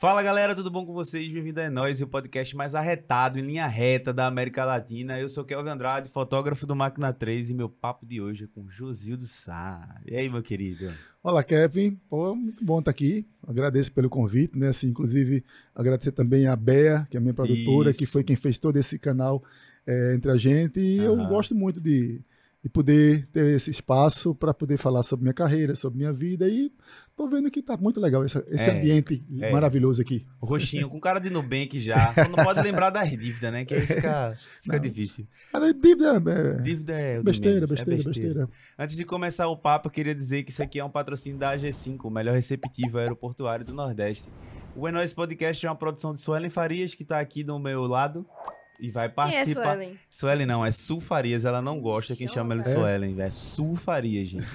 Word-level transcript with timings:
Fala 0.00 0.22
galera, 0.22 0.54
tudo 0.54 0.70
bom 0.70 0.86
com 0.86 0.92
vocês? 0.92 1.28
Bem-vindo 1.32 1.60
a 1.60 1.68
Nós, 1.68 2.00
o 2.00 2.06
podcast 2.06 2.54
mais 2.54 2.72
arretado 2.72 3.36
em 3.36 3.42
linha 3.42 3.66
reta 3.66 4.12
da 4.12 4.28
América 4.28 4.64
Latina. 4.64 5.18
Eu 5.18 5.28
sou 5.28 5.44
Kelvin 5.44 5.70
Andrade, 5.70 6.08
fotógrafo 6.08 6.64
do 6.68 6.76
Máquina 6.76 7.12
3 7.12 7.50
e 7.50 7.54
meu 7.54 7.68
papo 7.68 8.06
de 8.06 8.20
hoje 8.20 8.44
é 8.44 8.46
com 8.46 8.70
Josildo 8.70 9.24
Sá. 9.24 10.00
E 10.06 10.14
aí, 10.14 10.28
meu 10.28 10.40
querido? 10.40 10.92
Olá, 11.20 11.42
Kevin. 11.42 11.98
Pô, 12.08 12.32
muito 12.36 12.64
bom 12.64 12.78
estar 12.78 12.92
aqui. 12.92 13.26
Agradeço 13.44 13.92
pelo 13.92 14.08
convite, 14.08 14.56
né? 14.56 14.68
Assim, 14.68 14.86
inclusive, 14.86 15.44
agradecer 15.74 16.12
também 16.12 16.46
a 16.46 16.54
Bea, 16.54 17.04
que 17.10 17.16
é 17.16 17.18
a 17.18 17.20
minha 17.20 17.34
produtora, 17.34 17.90
Isso. 17.90 17.98
que 17.98 18.06
foi 18.06 18.22
quem 18.22 18.36
fez 18.36 18.56
todo 18.56 18.76
esse 18.76 19.00
canal 19.00 19.42
é, 19.84 20.14
entre 20.14 20.30
a 20.30 20.36
gente. 20.36 20.78
E 20.78 21.00
uhum. 21.00 21.22
eu 21.22 21.28
gosto 21.28 21.56
muito 21.56 21.80
de 21.80 22.20
de 22.68 22.72
poder 22.72 23.26
ter 23.32 23.56
esse 23.56 23.70
espaço 23.70 24.34
para 24.34 24.52
poder 24.52 24.76
falar 24.76 25.02
sobre 25.02 25.24
minha 25.24 25.34
carreira, 25.34 25.74
sobre 25.74 25.98
minha 25.98 26.12
vida 26.12 26.46
e 26.46 26.70
tô 27.16 27.26
vendo 27.28 27.50
que 27.50 27.62
tá 27.62 27.76
muito 27.76 27.98
legal 27.98 28.24
esse, 28.24 28.38
esse 28.48 28.68
é, 28.68 28.78
ambiente 28.78 29.24
é. 29.40 29.50
maravilhoso 29.50 30.02
aqui. 30.02 30.24
Roxinho, 30.40 30.88
com 30.88 31.00
cara 31.00 31.18
de 31.18 31.30
Nubank 31.30 31.80
já, 31.80 32.12
só 32.14 32.28
não 32.28 32.44
pode 32.44 32.60
lembrar 32.60 32.90
das 32.90 33.10
dívidas, 33.10 33.50
né? 33.50 33.64
Que 33.64 33.74
aí 33.74 33.86
fica, 33.86 34.36
fica 34.62 34.78
difícil. 34.78 35.26
Cara, 35.50 35.72
dívida 35.72 36.16
é, 36.16 36.60
dívida 36.60 36.92
é 36.92 37.22
besteira, 37.22 37.22
besteira, 37.22 37.64
é 37.64 37.66
besteira, 37.66 38.04
besteira. 38.04 38.48
Antes 38.78 38.94
de 38.94 39.04
começar 39.04 39.48
o 39.48 39.56
papo, 39.56 39.88
eu 39.88 39.92
queria 39.92 40.14
dizer 40.14 40.44
que 40.44 40.50
isso 40.50 40.62
aqui 40.62 40.78
é 40.78 40.84
um 40.84 40.90
patrocínio 40.90 41.38
da 41.38 41.56
AG5, 41.56 41.98
o 42.04 42.10
melhor 42.10 42.34
receptivo 42.34 42.98
aeroportuário 42.98 43.64
do 43.64 43.72
Nordeste. 43.72 44.28
O 44.76 44.86
Enóis 44.86 45.12
Podcast 45.12 45.66
é 45.66 45.70
uma 45.70 45.74
produção 45.74 46.12
de 46.12 46.20
Suelen 46.20 46.50
Farias, 46.50 46.94
que 46.94 47.02
está 47.02 47.18
aqui 47.18 47.42
do 47.42 47.58
meu 47.58 47.82
lado. 47.86 48.24
E 48.80 48.90
vai 48.90 49.08
participar. 49.08 49.44
Quem 49.44 49.62
é 49.62 49.64
Suelen? 49.64 49.98
Suelen 50.08 50.46
não, 50.46 50.64
é 50.64 50.70
Sulfarias. 50.70 51.44
Ela 51.44 51.60
não 51.60 51.80
gosta 51.80 52.14
quem 52.14 52.28
chama 52.28 52.54
ela 52.54 52.62
de 52.62 52.70
é? 52.70 52.72
Suelen. 52.72 53.20
É 53.20 53.30
Sulfarias, 53.30 54.28
gente. 54.28 54.46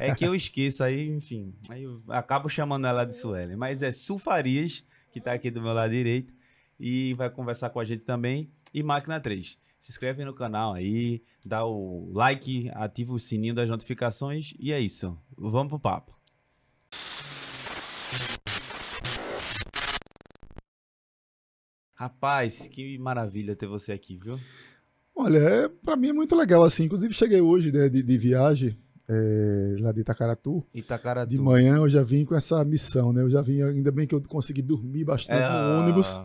é 0.00 0.14
que 0.14 0.24
eu 0.24 0.34
esqueço 0.34 0.84
aí, 0.84 1.08
enfim. 1.08 1.54
Aí 1.68 1.84
eu 1.84 2.02
acabo 2.08 2.48
chamando 2.48 2.86
ela 2.86 3.04
de 3.04 3.14
Suelen. 3.14 3.56
Mas 3.56 3.82
é 3.82 3.92
Sulfarias, 3.92 4.84
que 5.12 5.20
tá 5.20 5.32
aqui 5.32 5.50
do 5.50 5.62
meu 5.62 5.72
lado 5.72 5.90
direito. 5.90 6.34
E 6.78 7.14
vai 7.14 7.30
conversar 7.30 7.70
com 7.70 7.80
a 7.80 7.84
gente 7.84 8.04
também. 8.04 8.50
E 8.72 8.82
Máquina 8.82 9.20
3. 9.20 9.58
Se 9.78 9.90
inscreve 9.90 10.24
no 10.24 10.34
canal 10.34 10.74
aí, 10.74 11.22
dá 11.44 11.64
o 11.64 12.10
like, 12.12 12.70
ativa 12.74 13.14
o 13.14 13.18
sininho 13.18 13.54
das 13.54 13.68
notificações. 13.70 14.52
E 14.58 14.72
é 14.72 14.78
isso. 14.78 15.18
Vamos 15.36 15.68
pro 15.68 15.80
papo. 15.80 16.19
Rapaz, 22.00 22.66
que 22.66 22.96
maravilha 22.96 23.54
ter 23.54 23.66
você 23.66 23.92
aqui, 23.92 24.16
viu? 24.16 24.40
Olha, 25.14 25.36
é, 25.36 25.68
para 25.68 25.96
mim 25.96 26.08
é 26.08 26.12
muito 26.14 26.34
legal 26.34 26.62
assim. 26.62 26.84
Inclusive 26.84 27.12
cheguei 27.12 27.42
hoje 27.42 27.70
né, 27.70 27.90
de, 27.90 28.02
de, 28.02 28.16
viagem 28.16 28.74
é, 29.06 29.76
lá 29.80 29.92
de 29.92 30.00
Itacaratu. 30.00 30.66
Itacaratu. 30.72 31.28
De 31.28 31.36
manhã 31.38 31.76
eu 31.76 31.90
já 31.90 32.02
vim 32.02 32.24
com 32.24 32.34
essa 32.34 32.64
missão, 32.64 33.12
né? 33.12 33.20
Eu 33.20 33.28
já 33.28 33.42
vim, 33.42 33.60
ainda 33.60 33.92
bem 33.92 34.06
que 34.06 34.14
eu 34.14 34.22
consegui 34.22 34.62
dormir 34.62 35.04
bastante 35.04 35.42
é, 35.42 35.50
no 35.50 35.82
ônibus, 35.82 36.18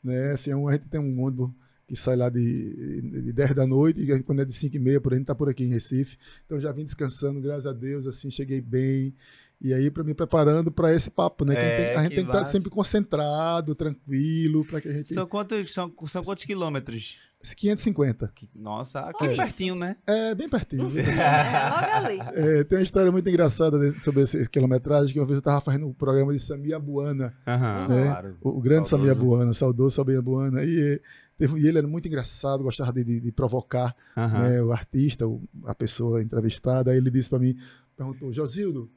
né? 0.00 0.30
Assim, 0.30 0.52
a 0.52 0.72
gente 0.72 0.88
tem 0.88 1.00
um 1.00 1.20
ônibus 1.20 1.50
que 1.88 1.96
sai 1.96 2.14
lá 2.14 2.28
de, 2.28 3.00
de 3.00 3.32
10 3.32 3.56
da 3.56 3.66
noite, 3.66 4.00
e 4.00 4.22
quando 4.22 4.42
é 4.42 4.44
de 4.44 4.54
5 4.54 4.76
e 4.76 4.78
meia, 4.78 5.00
por 5.00 5.12
aí, 5.12 5.16
a 5.16 5.18
gente 5.18 5.26
tá 5.26 5.34
por 5.34 5.48
aqui 5.48 5.64
em 5.64 5.70
Recife. 5.70 6.16
Então 6.44 6.60
já 6.60 6.70
vim 6.70 6.84
descansando, 6.84 7.40
graças 7.40 7.66
a 7.66 7.72
Deus, 7.72 8.06
assim, 8.06 8.30
cheguei 8.30 8.60
bem. 8.60 9.12
E 9.60 9.72
aí, 9.72 9.90
para 9.90 10.04
me 10.04 10.12
preparando 10.12 10.70
para 10.70 10.94
esse 10.94 11.10
papo, 11.10 11.44
né? 11.44 11.54
É, 11.54 11.96
a 11.96 12.02
gente 12.02 12.14
tem 12.14 12.24
que 12.24 12.30
estar 12.30 12.38
tá 12.40 12.44
sempre 12.44 12.70
concentrado, 12.70 13.74
tranquilo, 13.74 14.64
para 14.64 14.80
que 14.80 14.88
a 14.88 14.92
gente. 14.92 15.12
São 15.12 15.26
quantos, 15.26 15.72
são, 15.72 15.92
são 16.06 16.22
quantos 16.22 16.44
quilômetros? 16.44 17.18
550. 17.54 18.32
Nossa, 18.54 19.00
aqui 19.00 19.26
é 19.26 19.36
pertinho, 19.36 19.74
né? 19.74 19.96
É, 20.06 20.34
bem 20.34 20.48
pertinho. 20.48 20.88
é, 20.98 21.70
logo 21.70 22.06
ali. 22.06 22.18
É, 22.34 22.64
tem 22.64 22.78
uma 22.78 22.84
história 22.84 23.12
muito 23.12 23.28
engraçada 23.28 23.90
sobre 24.02 24.22
essa 24.22 24.44
quilometragem, 24.46 25.12
que 25.12 25.20
uma 25.20 25.26
vez 25.26 25.36
eu 25.36 25.40
estava 25.40 25.60
fazendo 25.60 25.86
um 25.86 25.92
programa 25.92 26.32
de 26.32 26.38
Samia 26.38 26.78
Buana. 26.78 27.34
Uhum, 27.46 27.88
né? 27.94 28.04
claro. 28.04 28.36
o, 28.40 28.48
o, 28.50 28.60
grande 28.60 28.88
saudoso. 28.88 29.10
Samia 29.10 29.24
Buana, 29.24 29.52
saudoso 29.52 29.96
Samia 29.96 30.22
Buana. 30.22 30.64
E, 30.64 31.00
e 31.38 31.66
ele 31.66 31.78
era 31.78 31.86
muito 31.86 32.08
engraçado, 32.08 32.64
gostava 32.64 32.92
de, 32.92 33.04
de, 33.04 33.20
de 33.20 33.32
provocar 33.32 33.94
uhum. 34.16 34.28
né, 34.28 34.62
o 34.62 34.72
artista, 34.72 35.26
o, 35.26 35.42
a 35.66 35.74
pessoa 35.74 36.22
entrevistada. 36.22 36.90
Aí 36.90 36.96
ele 36.96 37.10
disse 37.10 37.28
para 37.28 37.38
mim, 37.38 37.56
perguntou, 37.96 38.32
Josildo, 38.32 38.90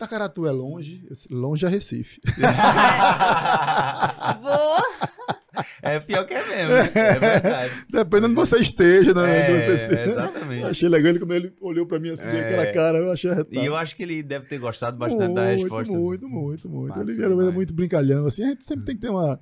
Tacaratu 0.00 0.46
é 0.46 0.50
longe, 0.50 1.06
longe 1.30 1.66
é 1.66 1.68
Recife. 1.68 2.22
Boa! 4.40 4.82
É 5.82 6.00
pior 6.00 6.26
que 6.26 6.32
é 6.32 6.46
mesmo, 6.46 6.72
né? 6.72 6.90
É 6.94 7.18
verdade. 7.18 7.84
Dependendo 7.90 8.30
de 8.30 8.34
você 8.34 8.56
esteja, 8.60 9.12
né? 9.12 9.50
É, 9.50 9.76
você... 9.76 10.00
exatamente. 10.08 10.64
Achei 10.64 10.88
legal 10.88 11.10
ele 11.10 11.18
como 11.18 11.34
ele 11.34 11.52
olhou 11.60 11.84
pra 11.84 12.00
mim 12.00 12.08
assim, 12.08 12.28
é. 12.28 12.40
aquela 12.40 12.72
cara, 12.72 12.98
eu 12.98 13.12
achei 13.12 13.30
arretado. 13.30 13.62
E 13.62 13.66
eu 13.66 13.76
acho 13.76 13.94
que 13.94 14.02
ele 14.02 14.22
deve 14.22 14.46
ter 14.46 14.56
gostado 14.56 14.96
bastante 14.96 15.26
muito, 15.26 15.34
da 15.34 15.44
resposta. 15.44 15.92
Muito, 15.92 16.26
muito, 16.26 16.66
muito. 16.66 16.96
Massa, 16.96 17.10
ele 17.10 17.22
era 17.22 17.34
muito 17.52 17.74
brincalhão, 17.74 18.24
assim, 18.24 18.42
a 18.44 18.48
gente 18.48 18.64
sempre 18.64 18.86
tem 18.86 18.94
que 18.94 19.02
ter 19.02 19.10
uma 19.10 19.38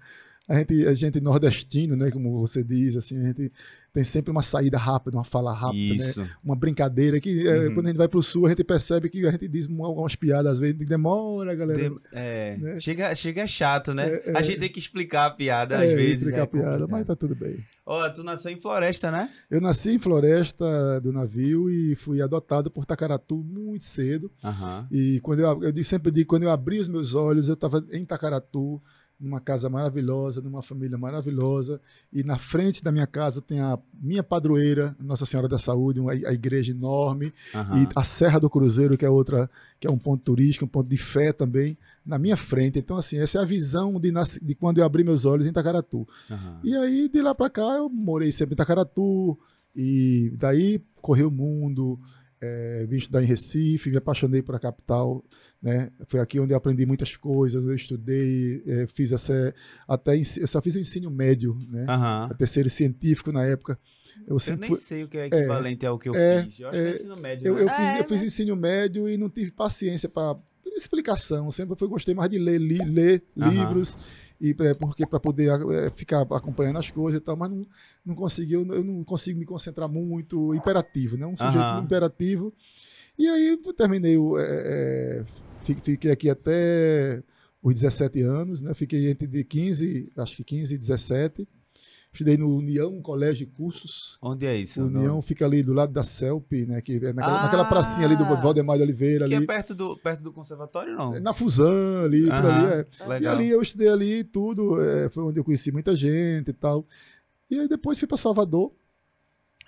a 0.49 0.57
gente, 0.57 0.87
a 0.87 0.95
gente 0.95 1.21
nordestino, 1.21 1.95
né, 1.95 2.11
como 2.11 2.41
você 2.41 2.65
diz, 2.65 2.97
assim, 2.97 3.21
a 3.21 3.27
gente 3.27 3.53
tem 3.99 4.05
sempre 4.05 4.31
uma 4.31 4.43
saída 4.43 4.79
rápida, 4.79 5.17
uma 5.17 5.25
fala 5.25 5.53
rápida, 5.53 6.05
né? 6.05 6.31
uma 6.45 6.55
brincadeira 6.55 7.19
que 7.19 7.49
é, 7.49 7.67
uhum. 7.67 7.75
quando 7.75 7.87
a 7.87 7.89
gente 7.89 7.99
vai 7.99 8.07
para 8.07 8.19
o 8.19 8.23
sul 8.23 8.47
a 8.47 8.51
gente 8.51 8.63
percebe 8.63 9.11
que 9.11 9.27
a 9.27 9.33
gente 9.33 9.49
diz 9.49 9.69
algumas 9.69 10.15
piadas 10.15 10.53
às 10.53 10.61
vezes 10.61 10.77
demora, 10.87 11.53
galera. 11.53 11.91
De, 11.91 11.97
é, 12.13 12.57
né? 12.59 12.79
chega, 12.79 13.13
chega 13.17 13.45
chato, 13.45 13.93
né? 13.93 14.21
É, 14.25 14.37
a 14.37 14.41
é. 14.41 14.43
gente 14.45 14.61
tem 14.61 14.71
que 14.71 14.79
explicar 14.79 15.27
a 15.27 15.31
piada 15.33 15.79
às 15.79 15.91
é, 15.91 15.97
vezes. 15.97 16.19
Explicar 16.19 16.43
a 16.43 16.47
piada, 16.47 16.87
mas 16.87 17.07
tá 17.09 17.17
tudo 17.17 17.35
bem. 17.35 17.59
Ó, 17.85 18.07
oh, 18.07 18.13
tu 18.13 18.23
nasceu 18.23 18.53
em 18.53 18.61
Floresta, 18.61 19.11
né? 19.11 19.29
Eu 19.51 19.61
nasci 19.61 19.91
em 19.91 19.99
Floresta 19.99 21.01
do 21.01 21.13
navio 21.13 21.69
e 21.69 21.97
fui 21.97 22.23
adotado 22.23 22.71
por 22.71 22.87
Tacaratu 22.87 23.37
muito 23.37 23.83
cedo. 23.83 24.31
Uhum. 24.45 24.87
E 24.93 25.19
quando 25.23 25.41
eu, 25.41 25.65
eu 25.65 25.85
sempre 25.85 26.13
digo, 26.13 26.29
quando 26.29 26.45
eu 26.45 26.51
abri 26.51 26.79
os 26.79 26.87
meus 26.87 27.15
olhos, 27.15 27.49
eu 27.49 27.55
estava 27.55 27.85
em 27.91 28.05
Tacaratu 28.05 28.81
numa 29.19 29.41
casa 29.41 29.69
maravilhosa, 29.69 30.41
numa 30.41 30.63
família 30.63 30.97
maravilhosa, 30.97 31.81
e 32.13 32.23
na 32.23 32.39
frente 32.39 32.83
da 32.83 32.93
minha 32.93 33.07
casa 33.07 33.43
tem 33.43 33.61
a 33.61 33.79
minha 34.01 34.23
padroeira, 34.23 34.97
Nossa 35.01 35.27
Senhora 35.27 35.49
da 35.49 35.59
Saúde, 35.59 35.99
uma, 35.99 36.13
a 36.13 36.33
igreja 36.33 36.71
enorme, 36.71 37.33
uhum. 37.55 37.83
e 37.83 37.89
a 37.97 38.05
Serra 38.05 38.39
do 38.39 38.49
Cruzeiro, 38.49 38.97
que 38.97 39.05
é 39.05 39.11
outra, 39.11 39.51
que 39.81 39.89
é 39.89 39.91
um 39.91 39.99
ponto 39.99 40.23
turístico, 40.23 40.67
um 40.67 40.69
ponto 40.69 40.89
de 40.89 40.97
fé 40.97 41.33
também, 41.33 41.77
na 42.07 42.19
minha 42.19 42.37
frente. 42.37 42.79
Então, 42.79 42.97
assim, 42.97 43.19
essa 43.19 43.39
é 43.39 43.43
a 43.43 43.45
visão 43.45 43.99
de, 43.99 44.13
de 44.41 44.55
quando 44.55 44.79
eu 44.79 44.85
abri 44.85 45.03
meus 45.03 45.25
olhos 45.25 45.47
em 45.47 45.51
Itacaratu. 45.51 46.07
Uhum. 46.31 46.61
E 46.63 46.77
aí, 46.77 47.09
de 47.09 47.21
lá 47.21 47.35
para 47.35 47.51
cá, 47.51 47.77
eu 47.77 47.89
morei 47.89 48.31
sempre 48.31 48.53
em 48.53 48.57
Itacaratu, 48.57 49.37
e 49.75 50.33
daí 50.37 50.81
corri 51.03 51.25
o 51.25 51.31
mundo, 51.31 51.99
é, 52.41 52.87
vim 52.89 52.97
estudar 52.97 53.23
em 53.23 53.27
Recife, 53.27 53.91
me 53.91 53.97
apaixonei 53.97 54.43
por 54.43 54.55
a 54.55 54.59
capital, 54.59 55.25
né? 55.61 55.91
Foi 56.07 56.21
aqui 56.21 56.39
onde 56.39 56.53
eu 56.53 56.57
aprendi 56.57 56.87
muitas 56.87 57.17
coisas, 57.17 57.63
eu 57.63 57.75
estudei, 57.75 58.63
é, 58.67 58.87
fiz 58.87 59.13
essa, 59.13 59.55
até 59.87 60.17
eu 60.17 60.47
só 60.47 60.63
fiz 60.63 60.77
ensino 60.77 61.11
médio, 61.11 61.59
né? 61.69 61.87
Uhum. 61.89 62.37
terceiro 62.37 62.71
científico 62.71 63.33
na 63.33 63.45
época. 63.45 63.79
Eu, 64.27 64.37
eu 64.47 64.57
nem 64.57 64.69
fui, 64.69 64.79
sei 64.79 65.05
o 65.05 65.09
que 65.09 65.19
é 65.19 65.27
equivalente 65.27 65.85
é, 65.85 65.89
ao 65.89 65.99
que 65.99 66.09
eu 66.09 66.15
é, 66.15 66.45
fiz. 66.45 66.61
Eu 66.61 66.69
acho 66.69 66.79
é, 66.79 66.83
que 66.83 66.89
é 66.89 66.95
ensino 66.95 67.17
médio. 67.17 67.47
Eu, 67.47 67.55
né? 67.55 67.63
eu, 67.63 67.69
fiz, 67.69 67.99
eu 67.99 68.05
fiz 68.05 68.23
ensino 68.23 68.57
médio 68.57 69.09
e 69.09 69.17
não 69.17 69.29
tive 69.29 69.51
paciência 69.51 70.09
para 70.09 70.37
explicação. 70.77 71.51
Sempre 71.51 71.77
foi 71.77 71.89
gostei 71.89 72.15
mais 72.15 72.31
de 72.31 72.39
ler, 72.39 72.59
li, 72.59 72.79
ler 72.79 73.23
uhum. 73.37 73.49
livros 73.49 73.97
e 74.41 74.55
é, 74.61 74.75
porque 74.75 75.05
para 75.05 75.19
poder 75.19 75.51
é, 75.73 75.91
ficar 75.91 76.23
acompanhando 76.23 76.79
as 76.79 76.91
coisas 76.91 77.21
e 77.21 77.25
tal, 77.25 77.37
mas 77.37 77.51
não, 77.51 77.67
não 78.07 78.15
consegui, 78.15 78.55
eu, 78.55 78.65
eu 78.73 78.85
não 78.85 79.03
consigo 79.03 79.39
me 79.39 79.45
concentrar 79.45 79.89
muito 79.89 80.55
imperativo, 80.55 81.17
né? 81.17 81.27
Um 81.27 81.37
sujeito 81.37 81.59
uhum. 81.59 81.83
imperativo. 81.83 82.55
E 83.19 83.27
aí 83.29 83.49
eu 83.49 83.75
terminei, 83.75 84.17
é, 84.39 85.25
fiquei 85.75 86.11
aqui 86.11 86.29
até 86.31 87.23
os 87.63 87.75
17 87.75 88.23
anos, 88.23 88.63
né? 88.63 88.75
Fiquei 88.75 89.11
entre 89.11 89.27
de 89.27 89.45
15, 89.45 90.13
acho 90.17 90.37
que 90.37 90.45
15 90.45 90.75
e 90.75 90.79
17. 90.79 91.49
Estudei 92.13 92.37
no 92.37 92.57
União 92.57 93.01
Colégio 93.03 93.47
de 93.47 93.53
Cursos. 93.53 94.19
Onde 94.21 94.47
é 94.47 94.57
isso? 94.57 94.83
União 94.83 95.21
fica 95.21 95.45
ali 95.45 95.63
do 95.63 95.73
lado 95.73 95.93
da 95.93 96.03
CELP, 96.03 96.67
né? 96.67 96.81
Que 96.81 96.97
é 96.97 97.13
naquela, 97.13 97.41
ah, 97.41 97.43
naquela 97.45 97.65
pracinha 97.67 98.07
ali 98.07 98.17
do 98.17 98.25
Valdemar 98.25 98.77
de 98.77 98.83
Oliveira. 98.83 99.27
Que 99.27 99.35
ali. 99.35 99.45
é 99.45 99.47
perto 99.47 99.75
do, 99.75 99.97
perto 99.99 100.23
do 100.23 100.33
conservatório, 100.33 100.97
não? 100.97 101.21
Na 101.21 101.35
Fusão, 101.35 102.05
ali, 102.05 102.25
por 102.25 102.33
ali. 102.33 102.67
É. 102.73 103.21
E 103.23 103.27
ali 103.27 103.51
eu 103.51 103.61
estudei 103.61 103.89
ali 103.89 104.25
tudo. 104.25 104.81
É, 104.83 105.09
foi 105.11 105.23
onde 105.23 105.39
eu 105.39 105.45
conheci 105.45 105.71
muita 105.71 105.95
gente 105.95 106.49
e 106.49 106.55
tal. 106.55 106.87
E 107.51 107.61
aí 107.61 107.69
depois 107.69 107.99
fui 107.99 108.09
para 108.09 108.17
Salvador. 108.17 108.73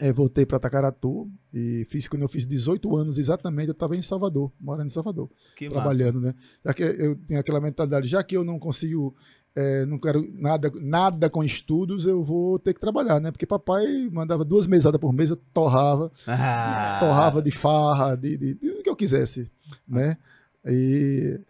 É, 0.01 0.13
voltei 0.13 0.47
para 0.47 0.59
Tacaratu 0.59 1.31
e 1.53 1.87
fiz 1.91 2.09
quando 2.09 2.23
eu 2.23 2.29
fiz 2.29 2.47
18 2.47 2.97
anos 2.97 3.19
exatamente, 3.19 3.69
eu 3.69 3.73
estava 3.73 3.95
em 3.95 4.01
Salvador, 4.01 4.51
morando 4.59 4.87
em 4.87 4.91
Salvador, 4.91 5.29
que 5.55 5.69
trabalhando, 5.69 6.21
massa. 6.21 6.29
né? 6.29 6.43
Já 6.65 6.73
que 6.73 6.83
eu 6.83 7.17
tenho 7.17 7.39
aquela 7.39 7.61
mentalidade, 7.61 8.09
já 8.09 8.23
que 8.23 8.37
eu 8.37 8.43
não 8.43 8.59
consigo 8.59 9.15
é, 9.55 9.85
não 9.85 9.99
quero 9.99 10.27
nada, 10.33 10.71
nada 10.81 11.29
com 11.29 11.43
estudos, 11.43 12.07
eu 12.07 12.23
vou 12.23 12.59
ter 12.59 12.73
que 12.73 12.81
trabalhar, 12.81 13.21
né? 13.21 13.31
Porque 13.31 13.47
papai 13.47 14.09
mandava 14.11 14.45
duas 14.45 14.67
mesadas 14.67 15.01
por 15.01 15.13
mês, 15.13 15.31
eu 15.31 15.37
torrava, 15.37 16.11
ah. 16.27 16.99
torrava 17.01 17.43
de 17.43 17.51
farra, 17.51 18.17
de, 18.17 18.37
de, 18.37 18.55
de, 18.55 18.83
que 18.83 18.89
eu 18.89 18.97
quisesse, 18.97 19.51
né? 19.87 20.17
E 20.65 21.41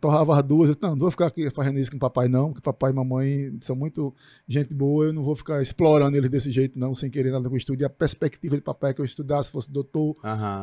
torrava 0.00 0.38
as 0.38 0.42
duas, 0.42 0.70
eu, 0.70 0.76
não, 0.80 0.90
não 0.90 0.98
vou 0.98 1.10
ficar 1.10 1.26
aqui 1.26 1.48
fazendo 1.50 1.78
isso 1.78 1.90
com 1.90 1.98
papai 1.98 2.28
não, 2.28 2.48
porque 2.48 2.62
papai 2.62 2.90
e 2.90 2.94
mamãe 2.94 3.58
são 3.60 3.76
muito 3.76 4.14
gente 4.48 4.72
boa, 4.72 5.06
eu 5.06 5.12
não 5.12 5.22
vou 5.22 5.34
ficar 5.34 5.60
explorando 5.60 6.16
eles 6.16 6.30
desse 6.30 6.50
jeito 6.50 6.78
não, 6.78 6.94
sem 6.94 7.10
querer 7.10 7.30
nada 7.30 7.48
com 7.48 7.54
o 7.54 7.58
estudo, 7.58 7.82
e 7.82 7.84
a 7.84 7.90
perspectiva 7.90 8.56
de 8.56 8.62
papai 8.62 8.90
é 8.90 8.94
que 8.94 9.00
eu 9.00 9.04
estudasse, 9.04 9.50
fosse 9.50 9.70
doutor, 9.70 10.16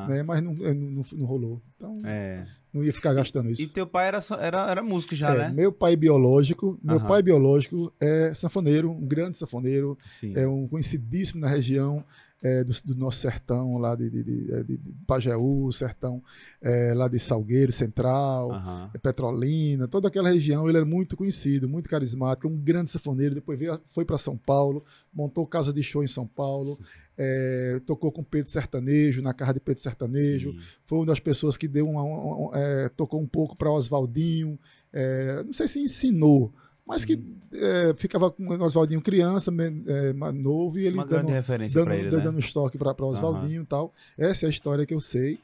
né, 0.08 0.24
mas 0.24 0.42
não, 0.42 0.54
não, 0.54 1.04
não, 1.14 1.26
rolou. 1.26 1.62
Então, 1.76 2.02
é. 2.06 2.46
não 2.74 2.84
ia 2.84 2.94
ficar 2.94 3.14
gastando 3.14 3.50
isso. 3.50 3.62
E 3.62 3.68
teu 3.68 3.86
pai 3.86 4.08
era, 4.08 4.20
era, 4.40 4.72
era 4.72 4.84
músico 4.84 5.16
já, 5.16 5.32
é, 5.32 5.38
né? 5.38 5.50
Meu 5.50 5.72
pai 5.72 5.96
biológico, 5.96 6.80
meu 6.84 7.00
pai 7.00 7.22
biológico 7.22 7.94
é 8.00 8.34
sanfoneiro, 8.34 8.92
um 8.92 9.06
grande 9.06 9.38
sanfoneiro, 9.38 9.98
Sim. 10.06 10.34
é 10.36 10.48
um 10.48 10.68
conhecidíssimo 10.68 11.42
na 11.42 11.48
região, 11.48 12.04
é, 12.44 12.62
do, 12.62 12.74
do, 12.84 12.96
nosso 12.96 13.20
sertão, 13.20 13.78
lá 13.78 13.96
de, 13.96 14.10
de, 14.10 14.22
de, 14.22 14.54
é, 14.54 14.64
de 14.64 14.78
Pajeú, 15.08 15.72
sertão 15.72 16.22
é, 16.62 16.94
lá 16.94 17.08
de 17.08 17.18
Salgueiro, 17.18 17.72
Central, 17.72 18.52
uhum. 18.52 19.00
Petrolina, 19.02 19.88
toda 19.88 20.10
aquela 20.10 20.30
região. 20.30 20.68
Ele 20.68 20.78
era 20.78 20.86
muito 20.86 21.16
conhecido, 21.16 21.70
muito 21.70 21.90
carismático, 21.90 22.50
um 22.50 22.58
grande 22.58 22.90
safoneiro. 22.90 23.34
Depois 23.34 23.58
veio, 23.58 23.80
foi 23.86 24.04
para 24.04 24.18
São 24.18 24.38
Paulo, 24.38 24.84
montou 25.14 25.48
casa 25.48 25.72
de 25.72 25.82
show 25.82 26.04
em 26.04 26.08
São 26.08 26.28
Paulo. 26.28 26.78
É, 27.18 27.80
tocou 27.86 28.12
com 28.12 28.24
Pedro 28.24 28.52
Sertanejo, 28.52 29.22
na 29.22 29.34
casa 29.34 29.54
de 29.54 29.60
Pedro 29.62 29.82
Sertanejo. 29.82 30.52
Sim. 30.52 30.60
Foi 30.84 30.98
uma 31.00 31.06
das 31.06 31.22
pessoas 31.22 31.56
que 31.56 31.68
deu 31.68 31.88
uma, 31.88 32.04
uma, 32.04 32.36
uma 32.36 32.60
é, 32.60 32.90
tocou 32.90 33.22
um 33.22 33.28
pouco 33.28 33.56
para 33.56 33.72
Oswaldinho. 33.72 34.60
É, 34.92 35.42
não 35.44 35.54
sei 35.54 35.68
se 35.68 35.80
ensinou, 35.80 36.54
mas 36.86 37.06
que 37.06 37.24
é, 37.54 37.94
ficava 37.98 38.30
com 38.30 38.44
o 38.46 38.64
Oswaldinho 38.64 39.02
criança, 39.02 39.52
é, 39.88 40.14
novo, 40.34 40.78
e 40.78 40.86
ele 40.86 40.96
Uma 40.96 41.06
dando, 41.06 41.30
referência 41.30 41.80
dando, 41.80 41.94
ele, 41.94 42.10
dando 42.10 42.34
né? 42.34 42.40
estoque 42.40 42.78
para 42.78 42.94
Oswaldinho 43.06 43.60
uhum. 43.60 43.64
e 43.64 43.68
tal. 43.68 43.94
Essa 44.18 44.46
é 44.46 44.48
a 44.48 44.50
história 44.50 44.86
que 44.86 44.94
eu 44.94 45.00
sei. 45.00 45.40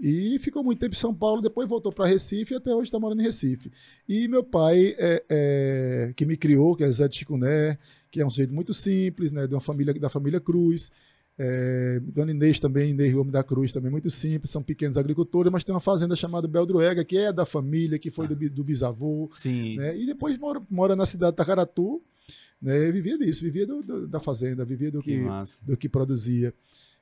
E 0.00 0.36
ficou 0.40 0.64
muito 0.64 0.80
tempo 0.80 0.94
em 0.94 0.98
São 0.98 1.14
Paulo, 1.14 1.40
depois 1.40 1.68
voltou 1.68 1.92
para 1.92 2.06
Recife 2.08 2.54
e 2.54 2.56
até 2.56 2.74
hoje 2.74 2.84
está 2.84 2.98
morando 2.98 3.20
em 3.20 3.24
Recife. 3.24 3.70
E 4.08 4.26
meu 4.26 4.42
pai, 4.42 4.96
é, 4.98 5.24
é, 5.28 6.12
que 6.16 6.26
me 6.26 6.36
criou, 6.36 6.74
que 6.74 6.82
é 6.82 6.90
Zé 6.90 7.06
de 7.06 7.18
Chicuné, 7.18 7.78
que 8.10 8.20
é 8.20 8.26
um 8.26 8.30
sujeito 8.30 8.52
muito 8.52 8.74
simples, 8.74 9.30
né, 9.30 9.46
de 9.46 9.54
uma 9.54 9.60
família 9.60 9.94
da 9.94 10.08
família 10.08 10.40
Cruz, 10.40 10.90
é, 11.38 12.00
Dona 12.00 12.30
Inês 12.30 12.60
também, 12.60 12.90
Inês 12.90 13.12
Gomes 13.12 13.32
da 13.32 13.42
Cruz, 13.42 13.72
também 13.72 13.90
muito 13.90 14.10
simples, 14.10 14.50
são 14.50 14.62
pequenos 14.62 14.96
agricultores, 14.96 15.50
mas 15.50 15.64
tem 15.64 15.74
uma 15.74 15.80
fazenda 15.80 16.14
chamada 16.14 16.46
Beldroega, 16.46 17.04
que 17.04 17.16
é 17.16 17.32
da 17.32 17.44
família, 17.44 17.98
que 17.98 18.10
foi 18.10 18.26
ah. 18.26 18.28
do, 18.28 18.50
do, 18.50 18.64
bisavô. 18.64 19.28
Sim. 19.32 19.76
Né? 19.76 19.98
E 19.98 20.06
depois 20.06 20.38
mora, 20.38 20.60
mora 20.70 20.94
na 20.94 21.06
cidade 21.06 21.32
de 21.32 21.36
Tacaratu, 21.36 22.02
né? 22.60 22.90
vivia 22.90 23.18
disso, 23.18 23.42
vivia 23.42 23.66
do, 23.66 23.82
do, 23.82 24.06
da 24.06 24.20
fazenda, 24.20 24.64
vivia 24.64 24.90
do 24.90 25.00
que, 25.02 25.18
que 25.18 25.62
do 25.66 25.76
que 25.76 25.88
produzia. 25.88 26.52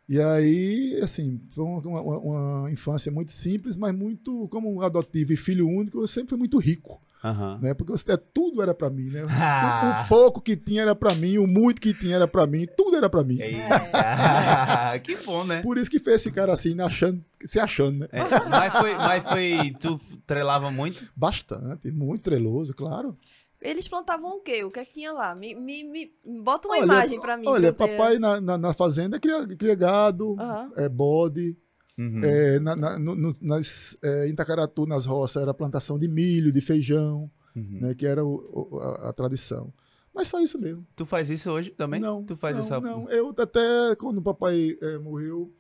E 0.09 0.21
aí, 0.21 0.99
assim, 1.03 1.41
foi 1.51 1.65
uma, 1.65 2.01
uma, 2.01 2.19
uma, 2.19 2.73
infância 2.73 3.13
muito 3.13 3.31
simples, 3.31 3.77
mas 3.77 3.95
muito, 3.95 4.49
como 4.49 4.83
adotivo 4.83 5.33
e 5.33 5.37
filho 5.37 5.69
único, 5.69 6.01
eu 6.01 6.07
sempre 6.07 6.31
fui 6.31 6.39
muito 6.39 6.59
rico. 6.59 7.01
Uhum. 7.23 7.59
Né? 7.59 7.75
Porque 7.75 7.93
você, 7.93 8.17
tudo 8.17 8.63
era 8.63 8.75
para 8.75 8.89
mim, 8.89 9.11
né? 9.11 9.23
o, 9.25 10.05
o, 10.05 10.09
pouco 10.09 10.41
que 10.41 10.57
tinha 10.57 10.83
era 10.83 10.95
para 10.95 11.15
mim, 11.15 11.39
o 11.39 11.47
muito 11.47 11.81
que 11.81 11.93
tinha 11.93 12.17
era 12.17 12.27
para 12.27 12.47
mim, 12.47 12.67
tudo 12.77 12.97
era 12.97 13.11
para 13.11 13.23
mim. 13.23 13.39
É. 13.41 14.99
que 15.01 15.17
bom, 15.17 15.45
né? 15.45 15.61
Por 15.63 15.77
isso 15.77 15.91
que 15.91 15.99
fez 15.99 16.23
esse 16.23 16.33
cara 16.33 16.53
assim, 16.53 16.81
achando, 16.81 17.23
se 17.45 17.61
achando, 17.61 18.01
né? 18.01 18.09
É, 18.13 18.49
mas, 18.49 18.73
foi, 18.73 18.95
mas 18.95 19.25
foi. 19.25 19.77
Tu 19.79 19.97
trelava 20.27 20.71
muito? 20.71 21.07
Bastante, 21.15 21.91
muito 21.91 22.23
treloso, 22.23 22.75
claro. 22.75 23.17
Eles 23.61 23.87
plantavam 23.87 24.37
o 24.37 24.41
quê? 24.41 24.65
O 24.65 24.71
que 24.71 24.81
é 24.81 24.85
que 24.87 24.95
tinha 24.95 25.13
lá? 25.13 25.35
Me, 25.35 25.55
me, 25.55 25.85
me 25.85 26.11
bota 26.43 26.67
uma 26.67 26.77
olha, 26.79 26.85
imagem 26.85 27.21
para 27.21 27.37
mim. 27.37 27.47
Olha, 27.47 27.73
papai 27.73 28.19
na, 28.19 28.41
na, 28.41 28.57
na, 28.57 28.73
fazenda 28.73 29.21
cria, 29.21 29.47
cria 29.47 29.75
gado, 29.75 30.31
uhum. 30.31 30.73
é, 30.77 30.89
bode, 30.89 31.55
Uhum. 32.01 32.25
É, 32.25 32.59
na, 32.59 32.75
na, 32.75 32.99
no, 32.99 33.15
nas, 33.43 33.95
é, 34.03 34.27
em 34.27 34.31
Itacaratu, 34.31 34.87
nas 34.87 35.05
roças, 35.05 35.43
era 35.43 35.53
plantação 35.53 35.99
de 35.99 36.09
milho, 36.09 36.51
de 36.51 36.63
feijão, 36.63 37.31
uhum. 37.55 37.79
né, 37.83 37.95
que 37.95 38.07
era 38.07 38.25
o, 38.25 38.69
o, 38.73 38.79
a, 38.79 39.11
a, 39.11 39.13
tradição. 39.13 39.71
Mas 40.15 40.29
só 40.29 40.41
isso 40.41 40.59
mesmo. 40.59 40.87
Tu 40.97 41.05
faz 41.05 41.29
isso 41.29 41.51
hoje 41.51 41.69
também? 41.69 42.01
Não. 42.01 42.25
Tu 42.25 42.35
faz 42.35 42.57
não, 42.57 42.65
essa... 42.65 42.81
não. 42.81 43.07
Eu 43.11 43.35
até, 43.37 43.95
quando 43.97 44.17
o 44.17 44.23
papai 44.23 44.79
é, 44.81 44.97
morreu, 44.97 45.53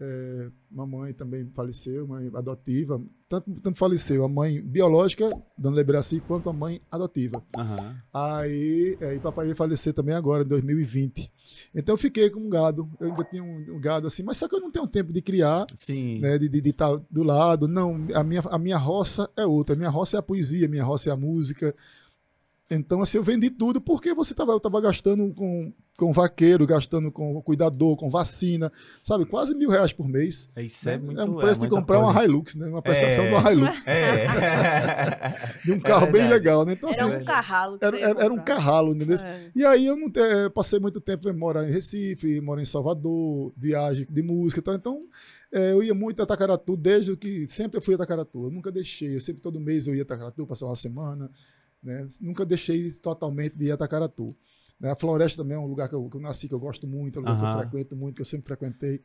é, 0.00 0.50
mamãe 0.70 1.12
também 1.12 1.50
faleceu, 1.52 2.06
mãe 2.06 2.30
adotiva. 2.32 3.02
Tanto, 3.28 3.50
tanto 3.60 3.76
faleceu 3.76 4.24
a 4.24 4.28
mãe 4.28 4.60
biológica, 4.62 5.30
Dona 5.56 5.76
Leberaci, 5.76 6.20
quanto 6.20 6.48
a 6.48 6.52
mãe 6.52 6.80
adotiva. 6.90 7.42
Uhum. 7.56 7.94
Aí, 8.14 8.96
aí 9.02 9.18
papai 9.18 9.46
veio 9.46 9.56
falecer 9.56 9.92
também 9.92 10.14
agora, 10.14 10.44
em 10.44 10.46
2020. 10.46 11.30
Então 11.74 11.94
eu 11.94 11.98
fiquei 11.98 12.30
com 12.30 12.40
um 12.40 12.48
gado. 12.48 12.88
Eu 13.00 13.08
ainda 13.10 13.24
tinha 13.24 13.42
um, 13.42 13.76
um, 13.76 13.80
gado 13.80 14.06
assim, 14.06 14.22
mas 14.22 14.36
só 14.36 14.48
que 14.48 14.54
eu 14.54 14.60
não 14.60 14.70
tenho 14.70 14.86
tempo 14.86 15.12
de 15.12 15.20
criar, 15.20 15.66
Sim. 15.74 16.20
Né, 16.20 16.38
de 16.38 16.46
estar 16.70 16.96
tá 16.96 17.04
do 17.10 17.22
lado. 17.24 17.66
Não, 17.66 18.06
a 18.14 18.22
minha, 18.22 18.42
a 18.48 18.58
minha 18.58 18.78
roça 18.78 19.28
é 19.36 19.44
outra. 19.44 19.74
A 19.74 19.78
minha 19.78 19.90
roça 19.90 20.16
é 20.16 20.20
a 20.20 20.22
poesia, 20.22 20.66
a 20.66 20.70
minha 20.70 20.84
roça 20.84 21.10
é 21.10 21.12
a 21.12 21.16
música. 21.16 21.74
Então, 22.70 23.00
assim, 23.00 23.16
eu 23.16 23.22
vendi 23.22 23.48
tudo 23.48 23.80
porque 23.80 24.12
você 24.12 24.34
tava, 24.34 24.52
eu 24.52 24.58
estava 24.58 24.78
gastando 24.78 25.32
com, 25.34 25.72
com 25.96 26.12
vaqueiro, 26.12 26.66
gastando 26.66 27.10
com 27.10 27.40
cuidador, 27.40 27.96
com 27.96 28.10
vacina, 28.10 28.70
sabe? 29.02 29.24
Quase 29.24 29.54
mil 29.54 29.70
reais 29.70 29.90
por 29.90 30.06
mês. 30.06 30.50
É 30.54 30.62
isso 30.62 30.86
é, 30.86 30.98
muito, 30.98 31.18
é 31.18 31.24
um 31.24 31.36
preço 31.36 31.62
é 31.62 31.64
de 31.64 31.70
comprar 31.70 31.96
coisa. 31.96 32.12
uma 32.12 32.24
Hilux, 32.24 32.54
né? 32.56 32.68
Uma 32.68 32.82
prestação 32.82 33.24
é, 33.24 33.28
de 33.28 33.34
uma 33.34 33.52
Hilux. 33.52 33.84
É. 33.88 34.26
de 35.64 35.72
um 35.72 35.80
carro 35.80 36.08
é 36.08 36.12
bem 36.12 36.28
legal, 36.28 36.66
né? 36.66 36.74
Então, 36.74 36.90
era 36.90 37.06
assim, 37.06 37.16
um 37.16 37.24
carralo. 37.24 37.78
Era, 37.80 37.98
era, 37.98 38.24
era, 38.24 38.34
um 38.34 38.44
carralo, 38.44 38.94
entendeu? 38.94 39.16
É. 39.16 39.50
E 39.56 39.64
aí 39.64 39.86
eu 39.86 39.96
não 39.96 40.12
é, 40.14 40.50
passei 40.50 40.78
muito 40.78 41.00
tempo 41.00 41.32
morar 41.32 41.66
em 41.66 41.72
Recife, 41.72 42.38
morar 42.42 42.60
em 42.60 42.66
Salvador, 42.66 43.52
viagem 43.56 44.06
de 44.10 44.22
música, 44.22 44.60
então, 44.60 44.74
então 44.74 45.02
é, 45.50 45.72
eu 45.72 45.82
ia 45.82 45.94
muito 45.94 46.22
a 46.22 46.26
Tacaratu 46.26 46.76
desde 46.76 47.16
que 47.16 47.48
sempre 47.48 47.80
fui 47.80 47.94
a 47.94 47.98
Tacaratu. 47.98 48.44
Eu 48.44 48.50
nunca 48.50 48.70
deixei, 48.70 49.14
eu 49.14 49.20
sempre 49.20 49.40
todo 49.40 49.58
mês 49.58 49.86
eu 49.86 49.94
ia 49.94 50.02
a 50.02 50.06
Tacaratu, 50.06 50.46
passar 50.46 50.66
uma 50.66 50.76
semana. 50.76 51.30
Né? 51.82 52.06
Nunca 52.20 52.44
deixei 52.44 52.90
totalmente 52.98 53.56
de 53.56 53.72
Itacaratu. 53.72 54.34
Né? 54.80 54.90
A 54.90 54.96
floresta 54.96 55.42
também 55.42 55.56
é 55.56 55.60
um 55.60 55.66
lugar 55.66 55.88
que 55.88 55.94
eu, 55.94 56.08
que 56.08 56.16
eu, 56.16 56.20
nasci, 56.20 56.48
que 56.48 56.54
eu 56.54 56.60
gosto 56.60 56.86
muito, 56.86 57.18
é 57.18 57.22
um 57.22 57.24
lugar 57.24 57.34
uhum. 57.34 57.40
que 57.40 57.46
eu 57.46 57.60
frequento 57.60 57.96
muito, 57.96 58.14
que 58.16 58.20
eu 58.20 58.26
sempre 58.26 58.46
frequentei. 58.46 59.02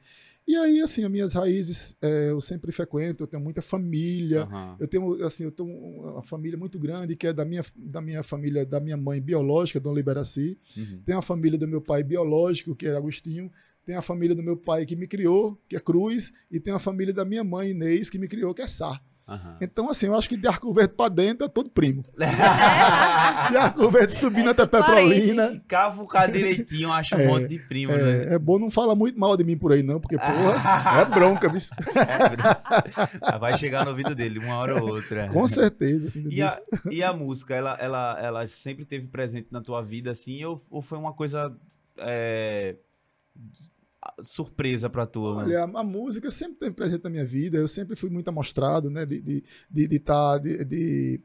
E 0.48 0.56
aí, 0.56 0.82
assim, 0.82 1.04
as 1.04 1.12
minhas 1.12 1.34
raízes 1.34 1.96
é, 2.02 2.30
eu 2.30 2.40
sempre 2.40 2.72
frequento, 2.72 3.24
eu 3.24 3.28
tenho 3.28 3.42
muita 3.42 3.62
família, 3.62 4.46
uhum. 4.46 4.76
eu 4.80 4.88
tenho, 4.88 5.26
assim, 5.26 5.46
eu 5.46 5.52
tenho 5.52 5.70
uma 5.70 6.24
família 6.24 6.58
muito 6.58 6.78
grande, 6.78 7.16
que 7.16 7.28
é 7.28 7.34
da 7.34 7.46
minha, 7.46 7.66
da 7.76 8.02
minha 8.02 8.22
família, 8.22 8.66
da 8.66 8.80
minha 8.80 8.98
mãe 8.98 9.22
biológica, 9.22 9.80
Dona 9.80 9.96
Liberaci, 9.96 10.60
uhum. 10.78 11.02
tem 11.06 11.16
a 11.16 11.22
família 11.22 11.58
do 11.58 11.68
meu 11.68 11.82
pai 11.82 12.04
biológico, 12.04 12.76
que 12.76 12.86
é 12.86 12.96
Agostinho, 12.96 13.52
tem 13.86 13.96
a 13.96 14.02
família 14.02 14.36
do 14.36 14.44
meu 14.44 14.56
pai 14.56 14.86
que 14.86 14.96
me 14.96 15.08
criou, 15.08 15.60
que 15.68 15.76
é 15.76 15.80
Cruz, 15.80 16.32
e 16.52 16.60
tem 16.60 16.74
a 16.74 16.80
família 16.80 17.14
da 17.14 17.26
minha 17.26 17.44
mãe, 17.44 17.72
Inês, 17.72 18.10
que 18.10 18.20
me 18.20 18.28
criou, 18.28 18.54
que 18.54 18.62
é 18.62 18.68
Sá. 18.68 19.02
Uhum. 19.28 19.56
Então, 19.62 19.90
assim, 19.90 20.08
eu 20.08 20.16
acho 20.16 20.28
que 20.28 20.36
de 20.36 20.46
Arco 20.48 20.74
Verde 20.74 20.94
pra 20.96 21.08
dentro 21.08 21.46
é 21.46 21.50
todo 21.50 21.70
primo. 21.70 22.04
de 22.18 23.58
Arco 23.58 23.90
Verde 23.90 24.14
subindo 24.14 24.50
até 24.50 24.66
Petrolina. 24.66 25.62
Cavucar 25.68 26.30
direitinho, 26.30 26.90
eu 26.90 26.92
acho 26.92 27.16
é, 27.16 27.26
um 27.26 27.28
monte 27.28 27.48
de 27.48 27.60
primo, 27.60 27.94
é, 27.94 28.26
né? 28.26 28.36
É 28.36 28.40
bom 28.40 28.60
não 28.60 28.70
falar 28.70 28.96
muito 28.96 29.18
mal 29.18 29.38
de 29.38 29.46
mim 29.46 29.58
por 29.58 29.72
aí, 29.72 29.82
não, 29.82 30.00
porque, 30.00 30.18
porra, 30.18 31.02
é 31.02 31.06
bronca, 31.06 31.48
viu? 31.50 31.62
É, 33.26 33.38
vai 33.40 33.58
chegar 33.58 33.86
no 33.86 33.92
ouvido 33.92 34.14
dele, 34.14 34.40
uma 34.40 34.58
hora 34.58 34.84
ou 34.84 34.90
outra. 34.90 35.28
Com 35.30 35.48
certeza. 35.48 36.08
Assim, 36.08 36.28
e, 36.30 36.42
a, 36.42 36.62
e 36.92 37.02
a 37.02 37.14
música, 37.14 37.56
ela, 37.56 37.78
ela, 37.80 38.20
ela 38.20 38.48
sempre 38.48 38.84
teve 38.84 39.08
presente 39.08 39.48
na 39.52 39.62
tua 39.62 39.82
vida, 39.82 40.12
assim, 40.12 40.44
ou, 40.44 40.62
ou 40.70 40.82
foi 40.82 40.98
uma 40.98 41.14
coisa. 41.14 41.56
Surpresa 44.24 44.90
para 44.90 45.06
tu? 45.06 45.22
Olha, 45.22 45.64
a, 45.64 45.84
música 45.84 46.32
sempre 46.32 46.56
teve 46.58 46.72
presente 46.72 47.04
na 47.04 47.10
minha 47.10 47.26
vida. 47.26 47.58
Eu 47.58 47.68
sempre 47.68 47.96
fui 47.96 48.10
muito 48.10 48.28
amostrado, 48.30 48.90
né? 48.90 49.06
De 49.06 49.22
de, 49.22 49.44
de, 49.70 49.88
de, 49.88 50.00
tá, 50.00 50.38
de, 50.38 50.64
de, 50.66 51.22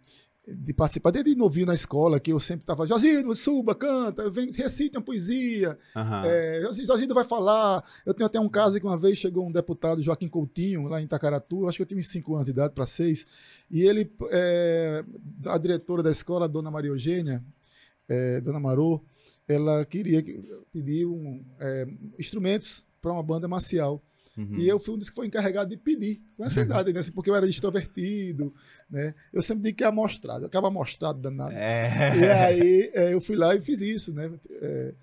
de 0.47 0.73
participar 0.73 1.11
desde 1.11 1.35
novinho 1.35 1.67
na 1.67 1.75
escola, 1.75 2.19
que 2.19 2.33
eu 2.33 2.40
sempre 2.40 2.62
estava, 2.62 2.87
Josido, 2.87 3.35
suba, 3.35 3.75
canta, 3.75 4.31
vem, 4.31 4.50
recite 4.50 4.97
uma 4.97 5.02
poesia. 5.02 5.78
Uhum. 5.95 6.25
É, 6.25 6.62
Josido 6.85 7.14
vai 7.14 7.25
falar. 7.25 7.85
Eu 8.07 8.14
tenho 8.14 8.26
até 8.26 8.40
um 8.40 8.49
caso 8.49 8.78
que 8.81 8.87
uma 8.87 8.97
vez 8.97 9.19
chegou 9.19 9.47
um 9.47 9.52
deputado, 9.52 10.02
Joaquim 10.02 10.28
Coutinho, 10.28 10.88
lá 10.88 11.00
em 11.00 11.05
Itacaratu, 11.05 11.69
acho 11.69 11.76
que 11.76 11.83
eu 11.83 11.87
tinha 11.87 11.99
uns 11.99 12.09
5 12.09 12.35
anos 12.35 12.47
de 12.47 12.52
idade 12.52 12.75
para 12.75 12.87
6, 12.87 13.26
e 13.71 13.83
ele, 13.83 14.11
é, 14.31 15.05
a 15.47 15.59
diretora 15.59 16.02
da 16.02 16.11
escola, 16.11 16.49
dona 16.49 16.71
Maria 16.71 16.90
Eugênia, 16.90 17.45
é, 18.09 18.40
dona 18.40 18.59
Marô, 18.59 19.05
ela 19.47 19.85
queria 19.85 20.23
pedir 20.73 21.07
um, 21.07 21.45
é, 21.59 21.87
instrumentos 22.19 22.85
para 23.00 23.12
uma 23.12 23.23
banda 23.23 23.49
marcial. 23.49 24.02
Uhum. 24.38 24.57
E 24.57 24.69
eu 24.69 24.78
fui 24.78 24.95
um 24.95 24.99
dos 24.99 25.11
que 25.11 25.17
foi 25.17 25.26
encarregado 25.26 25.69
de 25.69 25.76
pedir, 25.76 26.23
com 26.37 26.45
essa 26.45 26.61
idade, 26.62 26.93
né? 26.93 27.00
Assim, 27.00 27.11
porque 27.11 27.28
eu 27.28 27.35
era 27.35 27.49
extrovertido, 27.49 28.55
né? 28.88 29.12
Eu 29.33 29.43
sempre 29.43 29.64
digo 29.64 29.78
que 29.78 29.85
é 29.85 29.88
amostrado, 29.88 30.45
eu 30.45 30.47
acaba 30.47 30.69
amostrado 30.69 31.21
danado. 31.21 31.52
É. 31.52 32.17
E 32.17 32.25
aí 32.25 32.90
é, 32.95 33.12
eu 33.12 33.21
fui 33.21 33.35
lá 33.35 33.55
e 33.57 33.61
fiz 33.61 33.81
isso, 33.81 34.14
né? 34.14 34.31
É, 34.50 34.95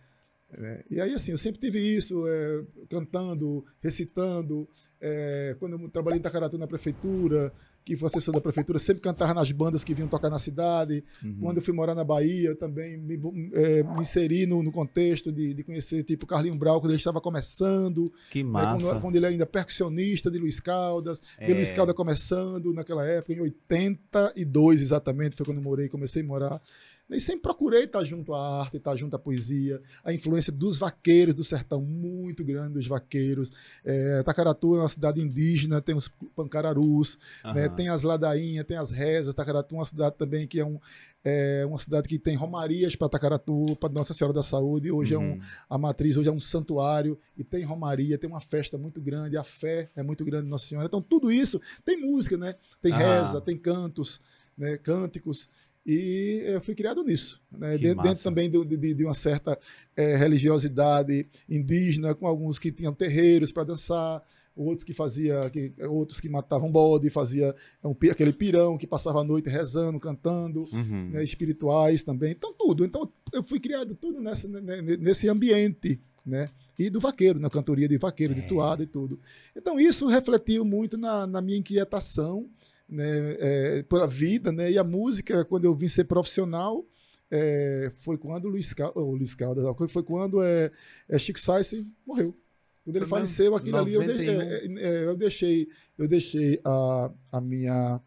é 0.53 0.83
e 0.89 1.01
aí, 1.01 1.13
assim, 1.13 1.31
eu 1.31 1.37
sempre 1.37 1.59
tive 1.59 1.79
isso, 1.79 2.25
é, 2.25 2.63
cantando, 2.89 3.65
recitando. 3.81 4.69
É, 5.01 5.55
quando 5.59 5.73
eu 5.73 5.89
trabalhei 5.89 6.19
em 6.19 6.23
Tacaratu 6.23 6.57
na 6.57 6.65
prefeitura, 6.65 7.51
que 7.85 7.95
foi 7.95 8.07
assessor 8.07 8.33
da 8.33 8.41
prefeitura, 8.41 8.79
sempre 8.79 8.99
cantava 8.99 9.31
nas 9.31 9.51
bandas 9.51 9.83
que 9.83 9.93
vinham 9.93 10.09
tocar 10.09 10.27
na 10.27 10.39
cidade. 10.39 11.03
Uhum. 11.23 11.37
Quando 11.39 11.57
eu 11.57 11.63
fui 11.63 11.71
morar 11.71 11.93
na 11.93 12.03
Bahia, 12.03 12.49
eu 12.49 12.55
também 12.55 12.97
me, 12.97 13.13
é, 13.53 13.83
me 13.83 14.01
inseri 14.01 14.47
no, 14.47 14.63
no 14.63 14.71
contexto 14.71 15.31
de, 15.31 15.53
de, 15.53 15.63
conhecer, 15.63 16.03
tipo, 16.03 16.25
Carlinho 16.25 16.55
Brau, 16.55 16.81
quando 16.81 16.91
ele 16.91 16.97
estava 16.97 17.21
começando. 17.21 18.11
Que 18.31 18.43
massa. 18.43 18.83
Né, 18.83 18.89
quando, 18.89 19.01
quando, 19.01 19.15
ele 19.17 19.27
ainda 19.27 19.45
percussionista 19.45 20.31
de 20.31 20.39
Luiz 20.39 20.59
Caldas. 20.59 21.21
É. 21.37 21.53
Luiz 21.53 21.71
Caldas 21.71 21.95
começando 21.95 22.73
naquela 22.73 23.05
época, 23.05 23.33
em 23.33 23.41
82 23.41 24.81
exatamente, 24.81 25.35
foi 25.35 25.45
quando 25.45 25.59
eu 25.59 25.63
morei, 25.63 25.87
comecei 25.87 26.23
a 26.23 26.25
morar. 26.25 26.61
E 27.09 27.21
sempre 27.21 27.43
procurei 27.43 27.83
estar 27.83 28.03
junto 28.03 28.33
à 28.33 28.61
arte, 28.61 28.77
estar 28.77 28.95
junto 28.95 29.15
à 29.15 29.19
poesia, 29.19 29.79
a 30.03 30.11
influência 30.11 30.51
dos 30.51 30.77
vaqueiros 30.77 31.35
do 31.35 31.43
sertão, 31.43 31.79
muito 31.81 32.43
grande 32.43 32.73
dos 32.73 32.87
vaqueiros. 32.87 33.51
É, 33.83 34.23
Tacaratu 34.23 34.75
é 34.75 34.79
uma 34.79 34.89
cidade 34.89 35.21
indígena, 35.21 35.81
tem 35.81 35.95
os 35.95 36.09
pancararus, 36.35 37.19
uhum. 37.43 37.53
né, 37.53 37.69
tem 37.69 37.89
as 37.89 38.01
ladainhas, 38.01 38.65
tem 38.65 38.77
as 38.77 38.89
rezas. 38.89 39.35
Tacaratu 39.35 39.75
é 39.75 39.77
uma 39.77 39.85
cidade 39.85 40.15
também 40.17 40.47
que 40.47 40.59
é, 40.59 40.65
um, 40.65 40.79
é 41.23 41.63
uma 41.67 41.77
cidade 41.77 42.07
que 42.07 42.17
tem 42.17 42.35
romarias 42.35 42.95
para 42.95 43.07
Tacaratu, 43.07 43.75
para 43.79 43.93
Nossa 43.93 44.13
Senhora 44.13 44.33
da 44.33 44.43
Saúde. 44.43 44.91
Hoje 44.91 45.15
uhum. 45.15 45.21
é 45.21 45.25
um, 45.25 45.31
uhum. 45.33 45.41
a 45.69 45.77
matriz, 45.77 46.17
hoje 46.17 46.29
é 46.29 46.31
um 46.31 46.39
santuário 46.39 47.19
e 47.37 47.43
tem 47.43 47.63
romaria, 47.63 48.17
tem 48.17 48.27
uma 48.29 48.41
festa 48.41 48.79
muito 48.79 48.99
grande, 48.99 49.37
a 49.37 49.43
fé 49.43 49.89
é 49.95 50.01
muito 50.01 50.25
grande 50.25 50.49
Nossa 50.49 50.65
Senhora. 50.65 50.87
Então 50.87 51.03
tudo 51.03 51.31
isso 51.31 51.61
tem 51.85 52.01
música, 52.01 52.35
né? 52.35 52.55
Tem 52.81 52.91
ah. 52.91 52.97
reza, 52.97 53.39
tem 53.39 53.55
cantos, 53.55 54.19
né? 54.57 54.75
cânticos. 54.77 55.49
E 55.85 56.41
eu 56.45 56.59
fui 56.61 56.73
criado 56.73 57.03
nisso, 57.03 57.39
né? 57.51 57.77
dentro, 57.77 58.01
dentro, 58.01 58.23
também 58.23 58.49
de, 58.49 58.65
de, 58.65 58.93
de 58.95 59.05
uma 59.05 59.13
certa 59.13 59.57
é, 59.95 60.15
religiosidade 60.15 61.27
indígena, 61.47 62.15
com 62.15 62.25
alguns 62.25 62.57
que 62.57 62.71
tinham 62.71 62.91
terreiros 62.91 63.51
para 63.51 63.65
dançar, 63.65 64.23
outros 64.55 64.83
que 64.83 64.95
fazia, 64.95 65.47
que, 65.51 65.73
outros 65.87 66.19
que 66.19 66.27
matavam 66.27 66.71
bode, 66.71 67.09
fazia 67.11 67.53
um, 67.83 67.95
aquele 68.09 68.33
pirão 68.33 68.79
que 68.79 68.87
passava 68.87 69.21
a 69.21 69.23
noite 69.23 69.47
rezando, 69.47 69.99
cantando, 69.99 70.63
uhum. 70.73 71.09
né? 71.11 71.23
espirituais 71.23 72.03
também. 72.03 72.31
Então 72.31 72.51
tudo. 72.57 72.83
Então 72.83 73.11
eu 73.31 73.43
fui 73.43 73.59
criado 73.59 73.93
tudo 73.93 74.21
nessa, 74.21 74.47
nesse 74.47 75.29
ambiente, 75.29 76.01
né? 76.25 76.49
E 76.79 76.89
do 76.89 76.99
vaqueiro, 76.99 77.39
na 77.39 77.49
cantoria 77.49 77.87
de 77.87 77.97
vaqueiro, 77.97 78.33
é. 78.33 78.41
de 78.41 78.47
toada 78.47 78.81
e 78.81 78.87
tudo. 78.87 79.19
Então 79.55 79.79
isso 79.79 80.07
refletiu 80.07 80.65
muito 80.65 80.97
na, 80.97 81.27
na 81.27 81.41
minha 81.41 81.59
inquietação 81.59 82.49
né, 82.87 83.37
é, 83.39 83.83
pela 83.83 84.07
vida, 84.07 84.51
né? 84.51 84.71
E 84.71 84.77
a 84.77 84.83
música, 84.83 85.43
quando 85.45 85.65
eu 85.65 85.75
vim 85.75 85.87
ser 85.87 86.05
profissional, 86.05 86.85
é, 87.29 87.91
foi 87.97 88.17
quando 88.17 88.45
o 88.45 88.49
Luiz, 88.49 88.73
Cal, 88.73 88.91
oh, 88.95 89.11
Luiz 89.11 89.33
Caldas, 89.33 89.65
foi 89.89 90.03
quando 90.03 90.41
é, 90.43 90.71
é 91.09 91.17
Chico 91.17 91.39
Sainz 91.39 91.73
morreu. 92.05 92.35
Quando 92.83 92.97
ele 92.97 93.05
faleceu, 93.05 93.55
aquilo 93.55 93.77
91. 93.77 94.01
ali, 94.01 94.27
eu, 94.27 94.41
é, 94.41 94.45
é, 94.45 95.03
é, 95.03 95.05
eu 95.05 95.15
deixei, 95.15 95.67
eu 95.97 96.07
deixei 96.07 96.59
a, 96.63 97.11
a 97.31 97.41
minha. 97.41 97.99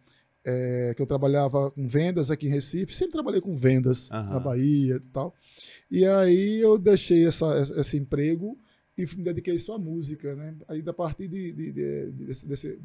É, 0.44 0.94
que 0.94 1.02
eu 1.02 1.06
trabalhava 1.06 1.70
com 1.73 1.87
vendas 1.87 2.30
aqui 2.30 2.47
em 2.47 2.50
Recife, 2.50 2.94
sempre 2.94 3.12
trabalhei 3.12 3.40
com 3.40 3.52
vendas 3.52 4.08
uhum. 4.08 4.30
na 4.30 4.40
Bahia 4.40 4.97
e 4.97 5.06
tal. 5.08 5.35
E 5.90 6.06
aí 6.06 6.61
eu 6.61 6.78
deixei 6.78 7.26
essa, 7.26 7.61
esse 7.76 7.99
emprego 7.99 8.56
e 8.97 9.04
me 9.16 9.25
dediquei 9.25 9.58
só 9.58 9.75
à 9.75 9.78
música, 9.78 10.35
né? 10.35 10.56
Aí, 10.66 10.80
da 10.80 10.94
partir 10.94 11.28
de, 11.28 11.52
de, 11.52 11.73
de, 11.73 12.11
desse, 12.12 12.49
desse 12.49 12.80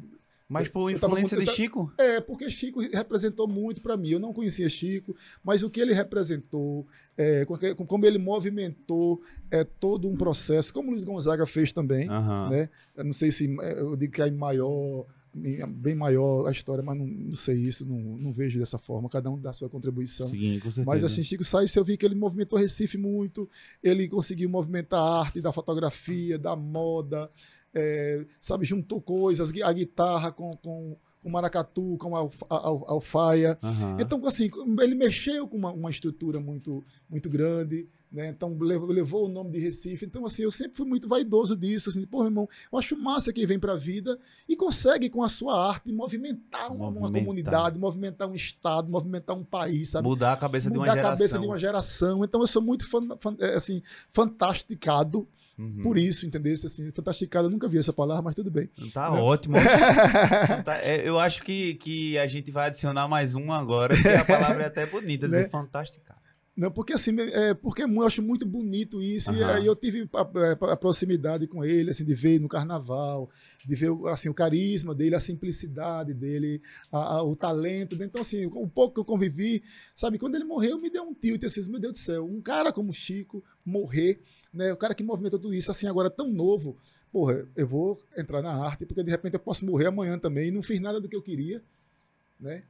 mas 0.48 0.68
por 0.68 0.90
influência 0.90 1.38
de 1.38 1.46
Chico? 1.46 1.92
É, 1.96 2.20
porque 2.20 2.50
Chico 2.50 2.80
representou 2.80 3.48
muito 3.48 3.80
para 3.80 3.96
mim. 3.96 4.10
Eu 4.10 4.18
não 4.18 4.32
conhecia 4.32 4.68
Chico, 4.68 5.16
mas 5.42 5.62
o 5.62 5.70
que 5.70 5.80
ele 5.80 5.94
representou, 5.94 6.86
é, 7.16 7.46
como 7.86 8.04
ele 8.04 8.18
movimentou 8.18 9.22
é, 9.50 9.64
todo 9.64 10.06
um 10.06 10.16
processo, 10.16 10.72
como 10.72 10.88
o 10.88 10.90
Luiz 10.90 11.04
Gonzaga 11.04 11.46
fez 11.46 11.72
também. 11.72 12.10
Uhum. 12.10 12.50
Né? 12.50 12.68
Eu 12.94 13.04
não 13.04 13.14
sei 13.14 13.30
se 13.30 13.56
é, 13.62 13.80
eu 13.80 13.96
digo 13.96 14.12
que 14.12 14.20
é 14.20 14.30
maior, 14.30 15.06
bem 15.34 15.94
maior 15.94 16.46
a 16.46 16.52
história, 16.52 16.84
mas 16.84 16.98
não, 16.98 17.06
não 17.06 17.34
sei 17.34 17.56
isso, 17.56 17.86
não, 17.86 17.98
não, 17.98 18.30
vejo 18.30 18.58
dessa 18.58 18.78
forma. 18.78 19.08
Cada 19.08 19.30
um 19.30 19.40
dá 19.40 19.50
sua 19.50 19.70
contribuição. 19.70 20.28
Sim, 20.28 20.60
com 20.60 20.70
certeza. 20.70 20.84
Mas 20.84 21.02
assim, 21.02 21.22
Chico 21.22 21.42
Sainz, 21.42 21.74
eu 21.74 21.84
vi 21.84 21.96
que 21.96 22.04
ele 22.04 22.14
movimentou 22.14 22.58
Recife 22.58 22.98
muito, 22.98 23.48
ele 23.82 24.06
conseguiu 24.08 24.50
movimentar 24.50 25.00
a 25.00 25.20
arte 25.20 25.40
da 25.40 25.52
fotografia, 25.52 26.38
da 26.38 26.54
moda 26.54 27.30
é, 27.74 28.24
sabe, 28.38 28.64
juntou 28.64 29.00
coisas, 29.00 29.50
a 29.62 29.72
guitarra 29.72 30.30
com, 30.30 30.50
com 30.56 30.96
o 31.24 31.30
maracatu, 31.30 31.96
com 31.98 32.14
a, 32.14 32.20
a, 32.50 32.56
a 32.56 32.92
alfaia. 32.92 33.58
Uhum. 33.62 33.98
Então, 33.98 34.24
assim, 34.26 34.50
ele 34.82 34.94
mexeu 34.94 35.48
com 35.48 35.56
uma, 35.56 35.72
uma 35.72 35.90
estrutura 35.90 36.38
muito, 36.38 36.84
muito 37.08 37.30
grande, 37.30 37.88
né? 38.12 38.28
Então, 38.28 38.54
levou, 38.60 38.88
levou, 38.90 39.24
o 39.24 39.28
nome 39.28 39.50
de 39.50 39.58
Recife. 39.58 40.04
Então, 40.04 40.26
assim, 40.26 40.42
eu 40.42 40.50
sempre 40.50 40.76
fui 40.76 40.86
muito 40.86 41.08
vaidoso 41.08 41.56
disso. 41.56 41.88
Assim, 41.88 42.04
pô, 42.04 42.18
meu 42.18 42.26
irmão, 42.26 42.48
eu 42.70 42.78
acho 42.78 42.94
massa 42.94 43.32
quem 43.32 43.46
vem 43.46 43.58
para 43.58 43.72
a 43.72 43.76
vida 43.76 44.18
e 44.46 44.54
consegue, 44.54 45.08
com 45.08 45.22
a 45.22 45.28
sua 45.30 45.68
arte, 45.68 45.90
movimentar 45.90 46.70
uma, 46.70 46.88
uma, 46.88 47.10
comunidade, 47.10 47.78
movimentar 47.78 48.28
um 48.28 48.34
estado, 48.34 48.90
movimentar 48.90 49.34
um 49.34 49.44
país, 49.44 49.88
sabe? 49.88 50.06
Mudar 50.06 50.34
a 50.34 50.36
cabeça 50.36 50.68
Mudar 50.68 50.74
de 50.74 50.78
uma 50.78 50.94
geração. 50.94 51.02
Mudar 51.02 51.08
a 51.08 51.16
cabeça 51.16 51.38
de 51.38 51.46
uma 51.46 51.58
geração. 51.58 52.24
Então, 52.24 52.40
eu 52.42 52.46
sou 52.46 52.60
muito, 52.60 52.86
fan, 52.86 53.16
fan, 53.18 53.34
é, 53.40 53.54
assim, 53.54 53.82
fantasticado 54.10 55.26
Uhum. 55.58 55.82
Por 55.82 55.96
isso, 55.96 56.26
entendeu? 56.26 56.52
Assim, 56.52 56.90
fantasticado, 56.90 57.46
eu 57.46 57.50
nunca 57.50 57.68
vi 57.68 57.78
essa 57.78 57.92
palavra, 57.92 58.22
mas 58.22 58.34
tudo 58.34 58.50
bem. 58.50 58.68
Tá 58.92 59.10
né? 59.10 59.20
ótimo. 59.20 59.56
tá, 60.64 60.78
é, 60.82 61.08
eu 61.08 61.18
acho 61.18 61.42
que, 61.42 61.74
que 61.76 62.18
a 62.18 62.26
gente 62.26 62.50
vai 62.50 62.66
adicionar 62.66 63.06
mais 63.06 63.34
um 63.34 63.52
agora, 63.52 63.94
porque 63.94 64.08
a 64.08 64.24
palavra 64.24 64.64
é 64.64 64.66
até 64.66 64.86
bonita, 64.86 65.26
dizer 65.26 65.42
né? 65.42 65.48
fantasticado. 65.48 66.24
Não, 66.56 66.70
porque 66.70 66.92
assim, 66.92 67.16
é, 67.18 67.52
porque 67.52 67.82
eu 67.82 68.02
acho 68.06 68.22
muito 68.22 68.46
bonito 68.46 69.02
isso, 69.02 69.32
uhum. 69.32 69.38
e 69.38 69.44
aí 69.44 69.66
eu 69.66 69.74
tive 69.74 70.08
a, 70.12 70.20
a, 70.20 70.72
a, 70.72 70.76
proximidade 70.76 71.48
com 71.48 71.64
ele, 71.64 71.90
assim, 71.90 72.04
de 72.04 72.14
ver 72.14 72.40
no 72.40 72.48
carnaval, 72.48 73.28
de 73.66 73.74
ver 73.74 73.90
assim, 74.06 74.28
o 74.28 74.34
carisma 74.34 74.94
dele, 74.94 75.16
a 75.16 75.20
simplicidade 75.20 76.14
dele, 76.14 76.62
a, 76.92 77.24
o 77.24 77.34
talento. 77.34 78.00
Então, 78.00 78.20
assim, 78.20 78.46
o 78.46 78.68
pouco 78.68 78.94
que 78.94 79.00
eu 79.00 79.04
convivi, 79.04 79.64
sabe, 79.96 80.16
quando 80.16 80.36
ele 80.36 80.44
morreu, 80.44 80.80
me 80.80 80.90
deu 80.90 81.02
um 81.02 81.12
tilt, 81.12 81.42
assim, 81.42 81.68
meu 81.68 81.80
Deus 81.80 81.94
do 81.94 81.98
céu, 81.98 82.24
um 82.24 82.40
cara 82.40 82.72
como 82.72 82.92
Chico 82.92 83.42
morrer 83.64 84.22
né? 84.54 84.72
O 84.72 84.76
cara 84.76 84.94
que 84.94 85.02
movimenta 85.02 85.38
tudo 85.38 85.52
isso, 85.52 85.70
assim, 85.70 85.86
agora 85.86 86.08
tão 86.08 86.28
novo, 86.28 86.76
porra, 87.12 87.46
eu 87.56 87.66
vou 87.66 87.98
entrar 88.16 88.40
na 88.40 88.52
arte, 88.52 88.86
porque 88.86 89.02
de 89.02 89.10
repente 89.10 89.34
eu 89.34 89.40
posso 89.40 89.66
morrer 89.66 89.86
amanhã 89.86 90.18
também 90.18 90.48
e 90.48 90.50
não 90.50 90.62
fiz 90.62 90.78
nada 90.80 91.00
do 91.00 91.08
que 91.08 91.16
eu 91.16 91.22
queria, 91.22 91.62
né? 92.38 92.62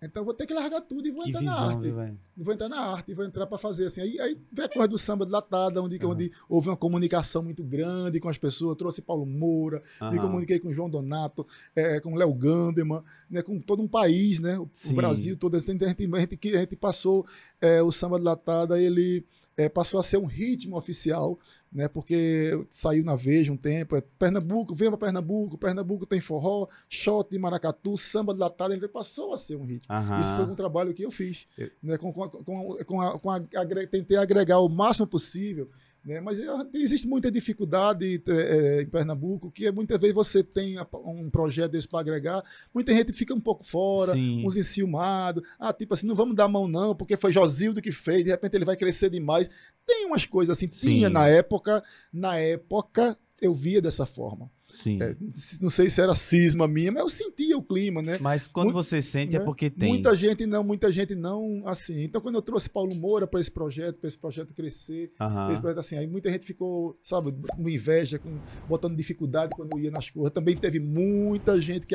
Então 0.00 0.24
vou 0.24 0.32
ter 0.32 0.46
que 0.46 0.54
largar 0.54 0.80
tudo 0.82 1.08
e 1.08 1.10
vou 1.10 1.24
que 1.24 1.30
entrar 1.30 1.40
visão, 1.40 1.56
na 1.56 1.72
arte. 1.72 1.82
Viu, 1.82 2.44
vou 2.44 2.54
entrar 2.54 2.68
na 2.68 2.80
arte 2.80 3.10
e 3.10 3.14
vou 3.14 3.24
entrar 3.24 3.48
para 3.48 3.58
fazer 3.58 3.86
assim. 3.86 4.00
Aí, 4.00 4.20
aí 4.20 4.38
vem 4.52 4.66
a 4.66 4.68
coisa 4.68 4.86
do 4.86 4.96
samba 4.96 5.26
de 5.26 5.32
latada, 5.32 5.82
onde, 5.82 5.96
uhum. 5.96 6.12
onde 6.12 6.30
houve 6.48 6.68
uma 6.68 6.76
comunicação 6.76 7.42
muito 7.42 7.64
grande 7.64 8.20
com 8.20 8.28
as 8.28 8.38
pessoas. 8.38 8.76
Trouxe 8.76 9.02
Paulo 9.02 9.26
Moura, 9.26 9.82
uhum. 10.00 10.12
me 10.12 10.18
comuniquei 10.20 10.60
com 10.60 10.72
João 10.72 10.88
Donato, 10.88 11.44
é, 11.74 11.98
com 11.98 12.14
Léo 12.14 12.32
Gandeman, 12.32 13.02
né, 13.28 13.42
com 13.42 13.58
todo 13.58 13.82
um 13.82 13.88
país, 13.88 14.38
né? 14.38 14.56
O, 14.56 14.70
o 14.90 14.92
Brasil 14.94 15.36
todo. 15.36 15.56
Assim, 15.56 15.72
a, 15.72 15.88
gente, 15.88 16.14
a, 16.14 16.20
gente, 16.20 16.54
a 16.54 16.60
gente 16.60 16.76
passou 16.76 17.26
é, 17.60 17.82
o 17.82 17.90
samba 17.90 18.18
de 18.18 18.24
latada, 18.24 18.80
ele 18.80 19.26
é, 19.58 19.68
passou 19.68 19.98
a 19.98 20.04
ser 20.04 20.18
um 20.18 20.24
ritmo 20.24 20.76
oficial, 20.76 21.36
né? 21.70 21.88
Porque 21.88 22.64
saiu 22.70 23.04
na 23.04 23.16
Veja 23.16 23.52
um 23.52 23.56
tempo, 23.56 23.96
é 23.96 24.00
Pernambuco, 24.00 24.72
vem 24.72 24.88
para 24.88 24.96
Pernambuco, 24.96 25.58
Pernambuco 25.58 26.06
tem 26.06 26.20
forró, 26.20 26.68
shot 26.88 27.28
de 27.28 27.38
maracatu, 27.40 27.96
samba 27.96 28.32
de 28.32 28.38
latada, 28.38 28.76
então 28.76 28.88
passou 28.88 29.34
a 29.34 29.36
ser 29.36 29.56
um 29.56 29.64
ritmo. 29.64 29.92
Aham. 29.92 30.20
Isso 30.20 30.34
foi 30.36 30.44
um 30.44 30.54
trabalho 30.54 30.94
que 30.94 31.02
eu 31.02 31.10
fiz, 31.10 31.48
eu... 31.58 31.68
né? 31.82 31.98
Com, 31.98 32.12
com, 32.12 32.28
com, 32.28 32.84
com, 32.84 33.00
a, 33.00 33.18
com 33.18 33.30
a, 33.30 33.36
a, 33.36 33.86
tentei 33.90 34.16
agregar 34.16 34.60
o 34.60 34.68
máximo 34.68 35.08
possível 35.08 35.68
né? 36.08 36.20
Mas 36.20 36.40
existe 36.72 37.06
muita 37.06 37.30
dificuldade 37.30 38.22
é, 38.26 38.32
é, 38.32 38.82
em 38.82 38.86
Pernambuco, 38.86 39.50
que 39.50 39.70
muitas 39.70 40.00
vezes 40.00 40.14
você 40.14 40.42
tem 40.42 40.76
um 41.04 41.28
projeto 41.28 41.72
desse 41.72 41.86
para 41.86 42.00
agregar, 42.00 42.42
muita 42.74 42.92
gente 42.94 43.12
fica 43.12 43.34
um 43.34 43.40
pouco 43.40 43.62
fora, 43.62 44.12
Sim. 44.12 44.44
uns 44.44 44.56
enciumados. 44.56 45.42
Ah, 45.58 45.72
tipo 45.72 45.92
assim, 45.92 46.06
não 46.06 46.14
vamos 46.14 46.34
dar 46.34 46.48
mão 46.48 46.66
não, 46.66 46.94
porque 46.94 47.16
foi 47.16 47.30
Josildo 47.30 47.82
que 47.82 47.92
fez, 47.92 48.24
de 48.24 48.30
repente 48.30 48.54
ele 48.56 48.64
vai 48.64 48.76
crescer 48.76 49.10
demais. 49.10 49.50
Tem 49.86 50.06
umas 50.06 50.24
coisas 50.24 50.56
assim, 50.56 50.70
Sim. 50.70 50.88
tinha 50.88 51.10
na 51.10 51.28
época, 51.28 51.84
na 52.12 52.36
época 52.38 53.18
eu 53.40 53.52
via 53.52 53.82
dessa 53.82 54.06
forma. 54.06 54.50
Sim. 54.68 55.02
É, 55.02 55.16
não 55.62 55.70
sei 55.70 55.88
se 55.88 56.00
era 56.00 56.14
cisma 56.14 56.68
minha, 56.68 56.92
mas 56.92 57.02
eu 57.02 57.08
sentia 57.08 57.56
o 57.56 57.62
clima, 57.62 58.02
né? 58.02 58.18
Mas 58.20 58.46
quando 58.46 58.66
Muito, 58.66 58.84
você 58.84 59.00
sente 59.00 59.34
é 59.34 59.38
né? 59.38 59.42
é 59.42 59.44
porque 59.44 59.70
tem. 59.70 59.88
Muita 59.88 60.14
gente 60.14 60.44
não, 60.44 60.62
muita 60.62 60.92
gente 60.92 61.14
não, 61.14 61.62
assim. 61.66 62.02
Então, 62.02 62.20
quando 62.20 62.34
eu 62.34 62.42
trouxe 62.42 62.68
Paulo 62.68 62.94
Moura 62.94 63.26
para 63.26 63.40
esse 63.40 63.50
projeto, 63.50 63.96
para 63.96 64.08
esse 64.08 64.18
projeto 64.18 64.52
crescer, 64.52 65.10
uhum. 65.18 65.50
esse 65.50 65.60
projeto 65.60 65.78
assim, 65.78 65.96
aí 65.96 66.06
muita 66.06 66.30
gente 66.30 66.44
ficou, 66.44 66.98
sabe, 67.02 67.32
com 67.32 67.68
inveja, 67.68 68.18
com, 68.18 68.38
botando 68.68 68.94
dificuldade 68.94 69.54
quando 69.54 69.72
eu 69.72 69.78
ia 69.78 69.90
nas 69.90 70.10
coisas. 70.10 70.32
Também 70.32 70.54
teve 70.54 70.78
muita 70.78 71.58
gente 71.58 71.86
que 71.86 71.94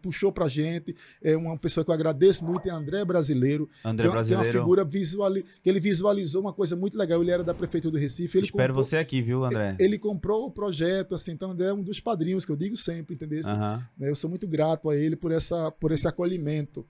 puxou 0.00 0.32
pra 0.32 0.48
gente. 0.48 0.94
É 1.22 1.36
uma 1.36 1.56
pessoa 1.58 1.84
que 1.84 1.90
eu 1.90 1.94
agradeço 1.94 2.44
muito, 2.44 2.66
é 2.68 2.70
André 2.70 3.04
Brasileiro. 3.04 3.68
André 3.84 4.06
que 4.06 4.12
Brasileiro. 4.12 4.44
É 4.44 4.50
uma 4.50 4.60
figura 4.60 4.84
visual, 4.84 5.32
que 5.34 5.68
ele 5.68 5.80
visualizou 5.80 6.40
uma 6.40 6.52
coisa 6.52 6.74
muito 6.74 6.96
legal. 6.96 7.20
Ele 7.22 7.30
era 7.30 7.44
da 7.44 7.54
prefeitura 7.54 7.92
do 7.92 7.98
Recife. 7.98 8.38
Ele 8.38 8.46
Espero 8.46 8.72
comprou, 8.72 8.84
você 8.84 8.96
aqui, 8.96 9.20
viu, 9.20 9.44
André? 9.44 9.76
Ele, 9.78 9.98
comprou 9.98 10.46
o 10.46 10.50
projeto, 10.50 11.14
assim, 11.14 11.32
então 11.32 11.54
é 11.58 11.72
um 11.72 11.82
dos 11.82 12.00
padrinhos 12.00 12.44
que 12.44 12.52
eu 12.52 12.56
digo 12.56 12.76
sempre, 12.76 13.14
entendeu? 13.14 13.40
Uhum. 13.46 14.06
Eu 14.08 14.14
sou 14.14 14.30
muito 14.30 14.46
grato 14.46 14.88
a 14.88 14.96
ele 14.96 15.16
por, 15.16 15.32
essa, 15.32 15.70
por 15.72 15.92
esse 15.92 16.06
acolhimento. 16.06 16.86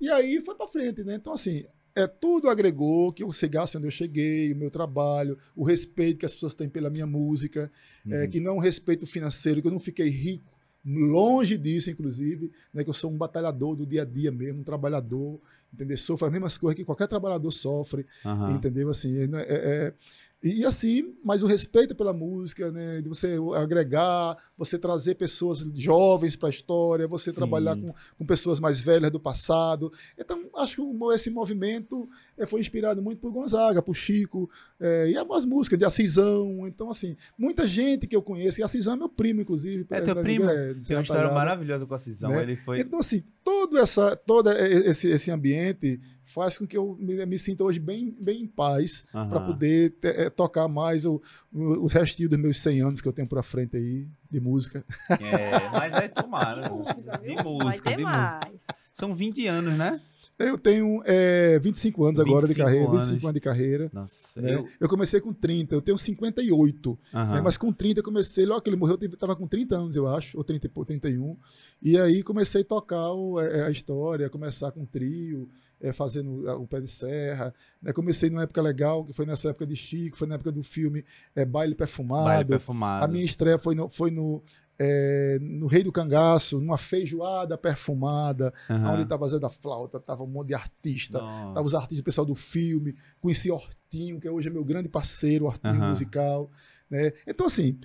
E 0.00 0.08
aí 0.08 0.40
foi 0.40 0.54
para 0.54 0.68
frente, 0.68 1.02
né? 1.02 1.14
Então, 1.14 1.32
assim, 1.32 1.64
é, 1.94 2.06
tudo 2.06 2.48
agregou 2.48 3.12
que 3.12 3.22
eu 3.22 3.32
chegasse 3.32 3.76
onde 3.76 3.86
eu 3.86 3.90
cheguei, 3.90 4.52
o 4.52 4.56
meu 4.56 4.70
trabalho, 4.70 5.36
o 5.56 5.64
respeito 5.64 6.18
que 6.18 6.26
as 6.26 6.34
pessoas 6.34 6.54
têm 6.54 6.68
pela 6.68 6.88
minha 6.88 7.06
música, 7.06 7.70
é, 8.06 8.08
uhum. 8.08 8.22
é, 8.22 8.28
que 8.28 8.40
não 8.40 8.52
é 8.52 8.54
um 8.54 8.60
respeito 8.60 9.06
financeiro, 9.06 9.60
que 9.60 9.68
eu 9.68 9.72
não 9.72 9.80
fiquei 9.80 10.08
rico 10.08 10.59
longe 10.84 11.56
disso, 11.58 11.90
inclusive, 11.90 12.50
né, 12.72 12.82
que 12.82 12.90
eu 12.90 12.94
sou 12.94 13.10
um 13.10 13.16
batalhador 13.16 13.76
do 13.76 13.86
dia 13.86 14.02
a 14.02 14.04
dia 14.04 14.30
mesmo, 14.30 14.60
um 14.60 14.64
trabalhador, 14.64 15.40
entendeu? 15.72 15.96
Sofro 15.96 16.26
as 16.26 16.32
mesmas 16.32 16.56
coisas 16.56 16.76
que 16.76 16.84
qualquer 16.84 17.06
trabalhador 17.06 17.50
sofre, 17.50 18.06
uhum. 18.24 18.56
entendeu? 18.56 18.88
Assim, 18.88 19.18
é, 19.18 19.24
é, 19.24 19.42
é 19.42 19.94
e 20.42 20.64
assim, 20.64 21.14
mas 21.22 21.42
o 21.42 21.46
respeito 21.46 21.94
pela 21.94 22.14
música, 22.14 22.72
né? 22.72 23.02
De 23.02 23.08
você 23.10 23.36
agregar, 23.54 24.38
você 24.56 24.78
trazer 24.78 25.16
pessoas 25.16 25.58
jovens 25.74 26.34
para 26.34 26.48
a 26.48 26.50
história, 26.50 27.06
você 27.06 27.30
Sim. 27.30 27.36
trabalhar 27.36 27.76
com, 27.76 27.92
com 28.16 28.24
pessoas 28.24 28.58
mais 28.58 28.80
velhas 28.80 29.10
do 29.10 29.20
passado. 29.20 29.92
Então, 30.18 30.48
acho 30.56 30.76
que 30.76 31.14
esse 31.14 31.28
movimento 31.28 32.08
eh, 32.38 32.46
foi 32.46 32.60
inspirado 32.60 33.02
muito 33.02 33.20
por 33.20 33.30
Gonzaga, 33.30 33.82
por 33.82 33.94
Chico, 33.94 34.48
é, 34.80 35.10
e 35.10 35.16
algumas 35.16 35.44
músicas 35.44 35.78
de 35.78 35.84
Assisão. 35.84 36.66
Então, 36.66 36.88
assim, 36.88 37.16
muita 37.36 37.68
gente 37.68 38.06
que 38.06 38.16
eu 38.16 38.22
conheço, 38.22 38.60
e 38.60 38.62
Assisão 38.62 38.94
é 38.94 38.96
meu 38.96 39.10
primo, 39.10 39.42
inclusive. 39.42 39.86
É 39.90 40.00
teu 40.00 40.16
primo? 40.16 40.48
É, 40.48 40.72
Tem 40.72 40.96
uma 40.96 41.02
história 41.02 41.30
maravilhosa 41.30 41.84
com 41.84 41.94
Assisão. 41.94 42.30
Né? 42.30 42.42
Ele 42.44 42.56
foi... 42.56 42.80
Então, 42.80 42.98
assim, 42.98 43.22
todo, 43.44 43.76
essa, 43.76 44.16
todo 44.16 44.50
esse, 44.50 45.08
esse 45.08 45.30
ambiente 45.30 46.00
faz 46.32 46.56
com 46.56 46.66
que 46.66 46.76
eu 46.76 46.96
me, 46.98 47.24
me 47.26 47.38
sinta 47.38 47.64
hoje 47.64 47.80
bem, 47.80 48.16
bem 48.18 48.42
em 48.42 48.46
paz 48.46 49.04
uhum. 49.12 49.28
para 49.28 49.40
poder 49.40 49.94
é, 50.02 50.30
tocar 50.30 50.68
mais 50.68 51.04
o, 51.04 51.20
o, 51.52 51.84
o 51.84 51.86
restinho 51.86 52.28
dos 52.28 52.38
meus 52.38 52.58
100 52.58 52.80
anos 52.82 53.00
que 53.00 53.08
eu 53.08 53.12
tenho 53.12 53.28
para 53.28 53.42
frente 53.42 53.76
aí 53.76 54.08
de 54.30 54.40
música. 54.40 54.84
É, 55.10 55.68
mas 55.70 55.94
é 55.94 56.08
tomara. 56.08 56.62
de 56.62 56.70
música, 56.70 57.18
de 57.18 57.42
música, 57.42 57.96
de 57.96 58.04
música. 58.04 58.52
São 58.92 59.14
20 59.14 59.46
anos, 59.46 59.74
né? 59.76 60.00
Eu 60.38 60.56
tenho 60.56 61.02
é, 61.04 61.58
25 61.58 62.02
anos 62.02 62.18
25 62.18 62.30
agora 62.30 62.48
de 62.48 62.54
carreira, 62.54 62.88
anos. 62.88 63.04
25 63.08 63.26
anos 63.26 63.34
de 63.34 63.40
carreira. 63.40 63.90
Nossa, 63.92 64.40
né? 64.40 64.54
eu... 64.54 64.66
eu... 64.80 64.88
comecei 64.88 65.20
com 65.20 65.34
30, 65.34 65.74
eu 65.74 65.82
tenho 65.82 65.98
58. 65.98 66.90
Uhum. 66.90 66.98
Né? 67.12 67.40
Mas 67.42 67.58
com 67.58 67.70
30 67.70 68.00
eu 68.00 68.04
comecei, 68.04 68.46
logo 68.46 68.62
que 68.62 68.70
ele 68.70 68.76
morreu, 68.76 68.96
eu 68.98 69.08
estava 69.08 69.36
com 69.36 69.46
30 69.46 69.76
anos, 69.76 69.96
eu 69.96 70.08
acho, 70.08 70.38
ou 70.38 70.44
30, 70.44 70.70
31. 70.86 71.36
E 71.82 71.98
aí 71.98 72.22
comecei 72.22 72.62
a 72.62 72.64
tocar 72.64 73.12
o, 73.12 73.36
a 73.38 73.70
história, 73.70 74.30
começar 74.30 74.72
com 74.72 74.86
trio, 74.86 75.46
é, 75.80 75.92
fazendo 75.92 76.46
o 76.60 76.66
pé 76.66 76.80
de 76.80 76.88
serra. 76.88 77.54
Né? 77.80 77.92
Comecei 77.92 78.30
numa 78.30 78.42
época 78.42 78.60
legal, 78.60 79.04
que 79.04 79.12
foi 79.12 79.26
nessa 79.26 79.50
época 79.50 79.66
de 79.66 79.76
Chico, 79.76 80.16
foi 80.16 80.28
na 80.28 80.34
época 80.34 80.52
do 80.52 80.62
filme 80.62 81.04
é, 81.34 81.44
Baile 81.44 81.74
Perfumado. 81.74 82.24
Baile 82.24 82.44
Perfumado. 82.48 83.04
A 83.04 83.08
minha 83.08 83.24
estreia 83.24 83.58
foi 83.58 83.74
no, 83.74 83.88
foi 83.88 84.10
no, 84.10 84.42
é, 84.78 85.38
no 85.40 85.66
Rei 85.66 85.82
do 85.82 85.92
Cangaço, 85.92 86.58
numa 86.58 86.78
feijoada 86.78 87.58
perfumada, 87.58 88.52
uhum. 88.68 88.92
onde 88.92 89.02
estava 89.02 89.28
Zé 89.28 89.38
da 89.38 89.50
Flauta, 89.50 89.98
estava 89.98 90.22
um 90.22 90.26
monte 90.26 90.48
de 90.48 90.54
artista, 90.54 91.18
estava 91.18 91.62
os 91.62 91.74
artistas, 91.74 91.98
o 91.98 92.04
pessoal 92.04 92.26
do 92.26 92.34
filme, 92.34 92.94
conheci 93.20 93.50
Hortinho, 93.50 94.18
que 94.18 94.28
hoje 94.28 94.48
é 94.48 94.50
meu 94.50 94.64
grande 94.64 94.88
parceiro, 94.88 95.44
Hortinho 95.44 95.80
uhum. 95.80 95.88
musical. 95.88 96.50
Né? 96.88 97.12
Então, 97.26 97.46
assim, 97.46 97.78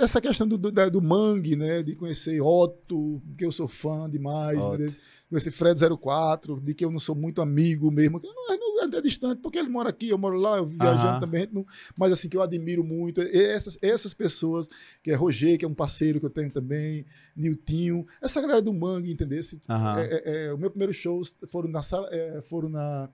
essa 0.00 0.20
questão 0.20 0.48
do, 0.48 0.56
do, 0.56 0.70
do 0.90 1.02
mangue, 1.02 1.54
né? 1.54 1.82
De 1.82 1.94
conhecer 1.94 2.40
Otto, 2.40 3.22
que 3.36 3.44
eu 3.44 3.52
sou 3.52 3.68
fã 3.68 4.08
demais, 4.08 4.66
né? 4.66 4.86
conhecer 5.28 5.52
Fred 5.52 5.80
04, 5.96 6.60
de 6.60 6.74
que 6.74 6.84
eu 6.84 6.90
não 6.90 6.98
sou 6.98 7.14
muito 7.14 7.40
amigo 7.40 7.90
mesmo, 7.90 8.20
não, 8.22 8.88
não 8.88 8.98
é 8.98 9.00
distante, 9.00 9.40
porque 9.40 9.58
ele 9.58 9.68
mora 9.68 9.88
aqui, 9.88 10.08
eu 10.08 10.18
moro 10.18 10.36
lá, 10.36 10.58
eu 10.58 10.66
viajando 10.66 11.14
uhum. 11.14 11.20
também, 11.20 11.48
não, 11.52 11.64
mas 11.96 12.12
assim, 12.12 12.28
que 12.28 12.36
eu 12.36 12.42
admiro 12.42 12.82
muito, 12.82 13.20
essas, 13.20 13.78
essas 13.80 14.12
pessoas, 14.12 14.68
que 15.02 15.10
é 15.10 15.14
Roger, 15.14 15.56
que 15.56 15.64
é 15.64 15.68
um 15.68 15.74
parceiro 15.74 16.18
que 16.18 16.26
eu 16.26 16.30
tenho 16.30 16.50
também, 16.50 17.06
Niltinho, 17.36 18.06
essa 18.20 18.40
galera 18.40 18.60
do 18.60 18.74
mangue, 18.74 19.12
entendeu? 19.12 19.40
Uhum. 19.68 19.98
É, 19.98 20.04
é, 20.04 20.46
é, 20.46 20.52
o 20.52 20.58
meu 20.58 20.70
primeiro 20.70 20.92
show 20.92 21.20
foram 21.48 21.70
na 21.70 21.82
sala, 21.82 22.08
é, 22.10 22.42
foram 22.42 22.68
na 22.68 23.08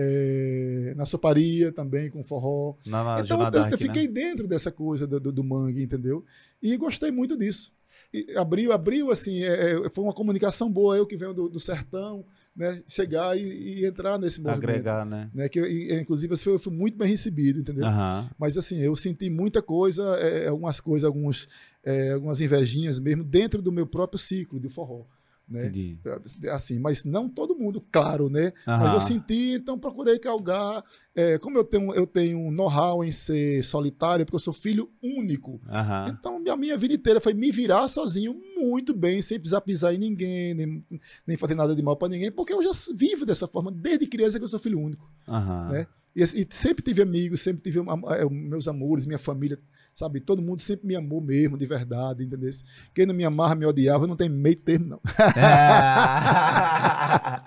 é, 0.00 0.94
na 0.96 1.04
soparia 1.04 1.72
também, 1.72 2.08
com 2.08 2.22
forró. 2.22 2.76
Na, 2.86 3.02
na 3.02 3.20
então 3.20 3.42
eu, 3.42 3.66
eu, 3.72 3.78
fiquei 3.78 4.06
né? 4.06 4.12
dentro 4.12 4.46
dessa 4.46 4.70
coisa 4.70 5.08
do, 5.08 5.18
do, 5.18 5.32
do, 5.32 5.42
mangue, 5.42 5.82
entendeu? 5.82 6.24
E 6.62 6.76
gostei 6.76 7.10
muito 7.10 7.36
disso. 7.36 7.72
E 8.14 8.32
abriu, 8.36 8.70
abriu, 8.72 9.10
assim, 9.10 9.42
é, 9.42 9.72
é, 9.72 9.90
foi 9.90 10.04
uma 10.04 10.12
comunicação 10.12 10.70
boa, 10.70 10.96
eu 10.96 11.04
que 11.04 11.16
venho 11.16 11.34
do, 11.34 11.48
do 11.48 11.58
sertão, 11.58 12.24
né, 12.54 12.80
chegar 12.86 13.36
e, 13.36 13.42
e, 13.80 13.86
entrar 13.86 14.18
nesse 14.18 14.40
movimento. 14.40 14.68
Agregar, 14.68 15.04
né? 15.04 15.30
né 15.34 15.48
que, 15.48 15.58
e, 15.60 15.92
inclusive, 15.94 16.32
assim, 16.32 16.50
eu 16.50 16.60
fui 16.60 16.72
muito 16.72 16.96
bem 16.96 17.08
recebido, 17.08 17.58
entendeu? 17.58 17.86
Uhum. 17.86 18.28
Mas, 18.38 18.56
assim, 18.56 18.78
eu 18.78 18.94
senti 18.94 19.28
muita 19.28 19.60
coisa, 19.60 20.04
é, 20.18 20.46
algumas 20.46 20.78
coisas, 20.78 21.04
alguns, 21.04 21.48
é, 21.82 22.12
algumas 22.12 22.40
invejinhas 22.40 23.00
mesmo, 23.00 23.24
dentro 23.24 23.60
do 23.60 23.72
meu 23.72 23.86
próprio 23.86 24.18
ciclo 24.18 24.60
de 24.60 24.68
forró. 24.68 25.06
Né? 25.48 25.60
Entendi. 25.60 25.98
Assim, 26.50 26.78
mas 26.78 27.04
não 27.04 27.28
todo 27.28 27.56
mundo, 27.56 27.80
claro, 27.90 28.28
né? 28.28 28.52
Mas 28.66 28.92
eu 28.92 29.00
senti, 29.00 29.54
então 29.54 29.78
procurei 29.78 30.18
calgar. 30.18 30.84
É, 31.14 31.38
como 31.38 31.58
eu 31.58 31.64
tenho, 31.64 31.92
eu 31.94 32.06
tenho 32.06 32.38
um 32.38 32.50
know-how 32.50 33.02
em 33.02 33.10
ser 33.10 33.64
solitário, 33.64 34.24
porque 34.24 34.36
eu 34.36 34.40
sou 34.40 34.52
filho 34.52 34.90
único. 35.02 35.60
Então, 36.10 36.42
a 36.48 36.56
minha 36.56 36.76
vida 36.76 36.94
inteira 36.94 37.20
foi 37.20 37.34
me 37.34 37.50
virar 37.50 37.88
sozinho 37.88 38.38
muito 38.56 38.94
bem, 38.94 39.22
sem 39.22 39.38
precisar 39.38 39.60
pisar 39.62 39.94
em 39.94 39.98
ninguém, 39.98 40.54
nem, 40.54 40.84
nem 41.26 41.36
fazer 41.36 41.54
nada 41.54 41.74
de 41.74 41.82
mal 41.82 41.96
para 41.96 42.08
ninguém, 42.08 42.30
porque 42.30 42.52
eu 42.52 42.62
já 42.62 42.70
vivo 42.94 43.24
dessa 43.24 43.46
forma 43.46 43.72
desde 43.72 44.06
criança 44.06 44.38
que 44.38 44.44
eu 44.44 44.48
sou 44.48 44.60
filho 44.60 44.78
único. 44.78 45.10
Né? 45.72 45.86
E, 46.14 46.22
e, 46.22 46.46
sempre 46.50 46.82
tive 46.82 47.02
amigos, 47.02 47.40
sempre 47.40 47.62
tive 47.62 47.80
é, 47.80 48.28
meus 48.28 48.66
amores, 48.68 49.06
minha 49.06 49.18
família 49.18 49.58
Sabe, 49.98 50.20
todo 50.20 50.40
mundo 50.40 50.60
sempre 50.60 50.86
me 50.86 50.94
amou 50.94 51.20
mesmo, 51.20 51.58
de 51.58 51.66
verdade, 51.66 52.22
entendeu? 52.22 52.48
Quem 52.94 53.04
não 53.04 53.12
me 53.12 53.24
amava, 53.24 53.56
me 53.56 53.66
odiava, 53.66 54.06
não 54.06 54.14
tem 54.14 54.28
meio 54.28 54.54
termo, 54.54 54.86
não. 54.90 55.00
É. 55.36 55.42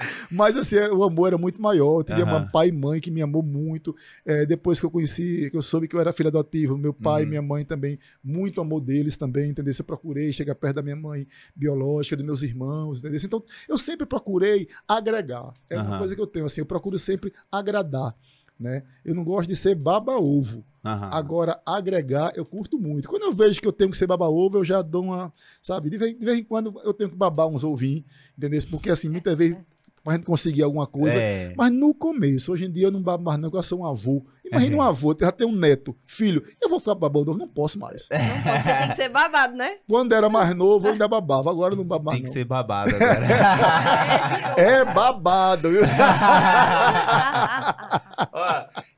Mas 0.30 0.58
assim, 0.58 0.76
o 0.76 1.02
amor 1.02 1.28
era 1.28 1.38
muito 1.38 1.62
maior. 1.62 2.00
Eu 2.00 2.04
tive 2.04 2.24
uhum. 2.24 2.46
pai 2.50 2.68
e 2.68 2.74
mãe 2.74 3.00
que 3.00 3.10
me 3.10 3.22
amou 3.22 3.42
muito. 3.42 3.96
É, 4.26 4.46
depois 4.46 4.82
que 4.82 4.86
eu 4.86 4.92
conheci, 4.92 5.50
que 5.50 5.56
eu 5.56 5.62
soube 5.62 5.88
que 5.88 5.96
eu 5.96 6.02
era 6.02 6.12
filho 6.12 6.28
adotivo, 6.28 6.78
meu 6.78 6.94
pai 6.94 7.22
e 7.22 7.24
uhum. 7.24 7.30
minha 7.30 7.42
mãe 7.42 7.64
também, 7.64 7.98
muito 8.22 8.60
amor 8.60 8.82
deles 8.82 9.16
também, 9.16 9.52
entendeu? 9.52 9.74
Eu 9.80 9.86
procurei 9.86 10.34
chegar 10.34 10.54
perto 10.54 10.76
da 10.76 10.82
minha 10.82 10.98
mãe 10.98 11.26
biológica, 11.56 12.18
dos 12.18 12.26
meus 12.26 12.42
irmãos, 12.44 13.00
entendeu? 13.00 13.18
Então, 13.24 13.42
eu 13.70 13.78
sempre 13.78 14.06
procurei 14.06 14.68
agregar. 14.86 15.54
É 15.70 15.80
uma 15.80 15.94
uhum. 15.94 16.00
coisa 16.00 16.14
que 16.14 16.22
eu 16.22 16.28
tenho, 16.28 16.44
assim, 16.44 16.60
eu 16.60 16.66
procuro 16.66 17.00
sempre 17.00 17.32
agradar. 17.50 18.14
Né? 18.62 18.84
Eu 19.04 19.16
não 19.16 19.24
gosto 19.24 19.50
de 19.50 19.56
ser 19.56 19.74
baba-ovo. 19.74 20.64
Uhum. 20.84 21.10
Agora, 21.12 21.60
agregar, 21.66 22.32
eu 22.36 22.46
curto 22.46 22.78
muito. 22.78 23.10
Quando 23.10 23.24
eu 23.24 23.34
vejo 23.34 23.60
que 23.60 23.68
eu 23.68 23.74
tenho 23.74 23.90
que 23.90 23.98
ser 23.98 24.06
baba-ovo, 24.06 24.60
eu 24.60 24.64
já 24.64 24.84
dou 24.84 25.06
uma. 25.06 25.34
Sabe? 25.62 25.90
De 25.90 25.98
vez, 25.98 26.18
de 26.18 26.24
vez, 26.24 26.38
em 26.38 26.44
quando 26.44 26.80
eu 26.84 26.94
tenho 26.94 27.10
que 27.10 27.16
babar 27.16 27.48
uns 27.48 27.64
ovinhos, 27.64 28.04
entendeu? 28.38 28.62
Porque, 28.70 28.92
assim, 28.92 29.10
muitas 29.10 29.36
vezes 29.36 29.58
pra 30.04 30.14
gente 30.14 30.26
conseguir 30.26 30.64
alguma 30.64 30.88
coisa. 30.88 31.16
É. 31.16 31.54
Mas 31.56 31.72
no 31.72 31.94
começo, 31.94 32.52
hoje 32.52 32.66
em 32.66 32.72
dia 32.72 32.88
eu 32.88 32.92
não 32.92 33.02
babo 33.02 33.24
mais 33.24 33.40
não, 33.40 33.50
porque 33.50 33.60
eu 33.60 33.64
sou 33.64 33.80
um 33.80 33.86
avô. 33.86 34.26
Imagina 34.44 34.76
é. 34.76 34.78
um 34.78 34.82
avô, 34.82 35.16
já 35.20 35.32
tem 35.32 35.48
um 35.48 35.56
neto, 35.56 35.96
filho. 36.06 36.44
Eu 36.62 36.70
vou 36.70 36.80
ficar 36.80 36.96
babando 36.96 37.28
novo? 37.28 37.40
Não 37.40 37.48
posso 37.48 37.80
mais. 37.80 38.10
Não 38.12 38.44
posso, 38.44 38.64
você 38.64 38.74
tem 38.74 38.90
que 38.90 38.96
ser 38.96 39.10
babado, 39.10 39.56
né? 39.56 39.78
Quando 39.88 40.14
era 40.14 40.30
mais 40.30 40.54
novo, 40.56 40.88
eu 40.88 40.94
ainda 40.94 41.08
babava. 41.08 41.50
Agora 41.50 41.76
não 41.76 41.84
babava. 41.84 42.16
Tem 42.16 42.24
que 42.24 42.30
não. 42.30 42.34
ser 42.34 42.46
babado 42.46 42.96
agora. 42.96 44.56
é 44.58 44.86
babado, 44.86 45.70
viu? 45.70 45.82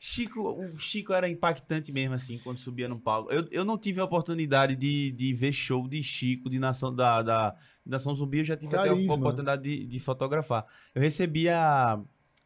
Chico, 0.06 0.42
o 0.42 0.78
Chico 0.78 1.14
era 1.14 1.30
impactante 1.30 1.90
mesmo, 1.90 2.14
assim, 2.14 2.38
quando 2.40 2.58
subia 2.58 2.90
no 2.90 3.00
palco. 3.00 3.32
Eu, 3.32 3.48
eu 3.50 3.64
não 3.64 3.78
tive 3.78 4.02
a 4.02 4.04
oportunidade 4.04 4.76
de, 4.76 5.14
de 5.14 5.34
ver 5.34 5.54
show 5.54 5.88
de 5.88 6.04
Chico, 6.04 6.50
de 6.50 6.60
Nação 6.60 6.94
da, 6.94 7.22
da 7.22 7.56
Nação 7.86 8.14
Zumbi, 8.14 8.40
eu 8.40 8.44
já 8.44 8.58
tive 8.58 8.74
Carisma. 8.74 9.02
até 9.02 9.14
a 9.14 9.16
oportunidade 9.16 9.64
de, 9.64 9.86
de 9.86 10.00
fotografar. 10.02 10.66
Eu 10.94 11.02
recebi 11.02 11.48
a, 11.48 11.98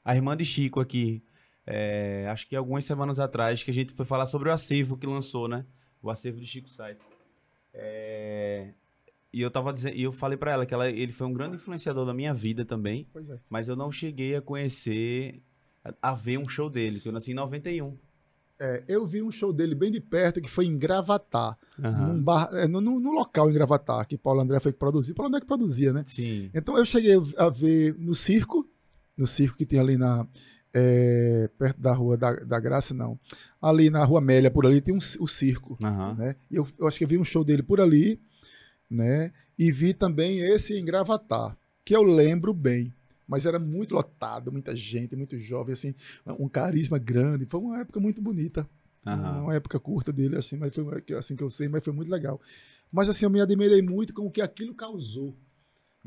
a 0.06 0.16
irmã 0.16 0.38
de 0.38 0.46
Chico 0.46 0.80
aqui, 0.80 1.24
é, 1.66 2.28
acho 2.30 2.48
que 2.48 2.56
algumas 2.56 2.86
semanas 2.86 3.18
atrás, 3.18 3.64
que 3.64 3.72
a 3.72 3.74
gente 3.74 3.92
foi 3.96 4.06
falar 4.06 4.28
sobre 4.28 4.50
o 4.50 4.54
acervo 4.54 4.96
que 4.96 5.08
lançou, 5.08 5.48
né? 5.48 5.66
O 6.00 6.12
acervo 6.12 6.40
de 6.40 6.46
Chico 6.46 6.70
Sainz. 6.70 7.00
É, 7.74 8.72
e 9.34 9.42
eu 9.42 9.50
tava 9.50 9.74
dizendo, 9.74 9.96
e 9.96 10.04
eu 10.04 10.12
falei 10.12 10.38
para 10.38 10.52
ela 10.52 10.64
que 10.64 10.76
ela, 10.76 10.88
ele 10.88 11.12
foi 11.12 11.26
um 11.26 11.34
grande 11.34 11.56
influenciador 11.56 12.06
da 12.06 12.14
minha 12.14 12.36
vida 12.36 12.64
também. 12.64 13.08
É. 13.16 13.40
Mas 13.50 13.68
eu 13.68 13.76
não 13.76 13.92
cheguei 13.92 14.36
a 14.36 14.42
conhecer, 14.44 15.42
a, 16.02 16.14
ver 16.14 16.38
um 16.38 16.48
show 16.48 16.70
dele, 16.70 17.00
que 17.00 17.08
eu 17.08 17.12
nasci 17.12 17.32
em 17.32 17.36
91. 17.36 17.98
É, 18.60 18.84
eu 18.88 19.06
vi 19.06 19.22
um 19.22 19.32
show 19.32 19.54
dele 19.54 19.76
bem 19.76 19.92
de 19.92 20.02
perto, 20.02 20.42
que 20.42 20.50
foi 20.50 20.66
em 20.66 20.78
Gravatar. 20.78 21.58
Uhum. 21.78 22.08
Num 22.08 22.24
bar, 22.24 22.50
é, 22.54 22.68
no, 22.68 22.82
no, 22.82 23.12
local 23.12 23.50
em 23.50 23.54
Gravatar, 23.54 24.08
que 24.08 24.18
Paulo 24.18 24.42
André 24.42 24.60
foi 24.60 24.72
que 24.72 24.80
produziu. 24.80 25.14
Paulo 25.14 25.30
André 25.30 25.42
que 25.42 25.48
produzia, 25.48 25.94
né? 25.94 26.04
Sim. 26.06 26.50
Então 26.54 26.78
eu 26.78 26.84
cheguei 26.84 27.16
a 27.38 27.50
ver 27.50 27.96
no 28.00 28.16
circo, 28.16 28.68
no 29.16 29.28
circo 29.28 29.58
que 29.58 29.66
tem 29.66 29.80
ali 29.80 29.96
na 29.96 30.28
é, 30.74 31.50
perto 31.58 31.80
da 31.80 31.94
Rua 31.94 32.18
da, 32.18 32.34
da, 32.34 32.60
Graça, 32.60 32.94
não. 32.94 33.20
Ali 33.62 33.90
na 33.90 34.04
Rua 34.04 34.20
Amélia, 34.20 34.52
por 34.52 34.66
ali, 34.66 34.82
tem 34.82 34.94
um, 34.94 35.00
o 35.20 35.28
circo. 35.28 35.78
Uhum. 35.82 36.16
Né? 36.16 36.36
E 36.50 36.56
eu, 36.56 36.68
eu, 36.80 36.88
acho 36.88 36.98
que 36.98 37.04
eu 37.04 37.08
vi 37.08 37.18
um 37.18 37.26
show 37.26 37.44
dele 37.44 37.64
por 37.64 37.82
ali, 37.82 38.20
né? 38.90 39.32
E 39.58 39.72
vi 39.72 39.94
também 39.94 40.40
esse 40.40 40.78
em 40.78 40.86
Gravatar, 40.86 41.58
que 41.84 41.96
eu 41.96 42.04
lembro 42.04 42.54
bem. 42.54 42.94
Mas 43.28 43.46
era 43.46 43.60
muito 43.60 43.94
lotado, 43.94 44.52
muita 44.52 44.76
gente, 44.76 45.16
muito 45.16 45.38
jovem, 45.38 45.74
assim, 45.74 45.94
um 46.40 46.48
carisma 46.48 46.98
grande. 46.98 47.46
Foi 47.46 47.60
uma 47.60 47.82
época 47.82 48.00
muito 48.00 48.22
bonita. 48.22 48.68
Uhum. 49.06 49.44
Uma 49.44 49.56
época 49.56 49.80
curta 49.80 50.12
dele, 50.12 50.38
assim, 50.38 50.58
mas 50.58 50.74
foi 50.74 51.04
assim 51.18 51.36
que 51.36 51.44
eu 51.44 51.50
sei, 51.50 51.68
mas 51.68 51.84
foi 51.84 51.94
muito 51.94 52.10
legal. 52.10 52.40
Mas 52.92 53.10
assim, 53.10 53.26
eu 53.26 53.30
me 53.30 53.42
admirei 53.42 53.82
muito 53.82 54.14
com 54.14 54.26
o 54.26 54.32
que 54.32 54.42
aquilo 54.42 54.74
causou 54.74 55.36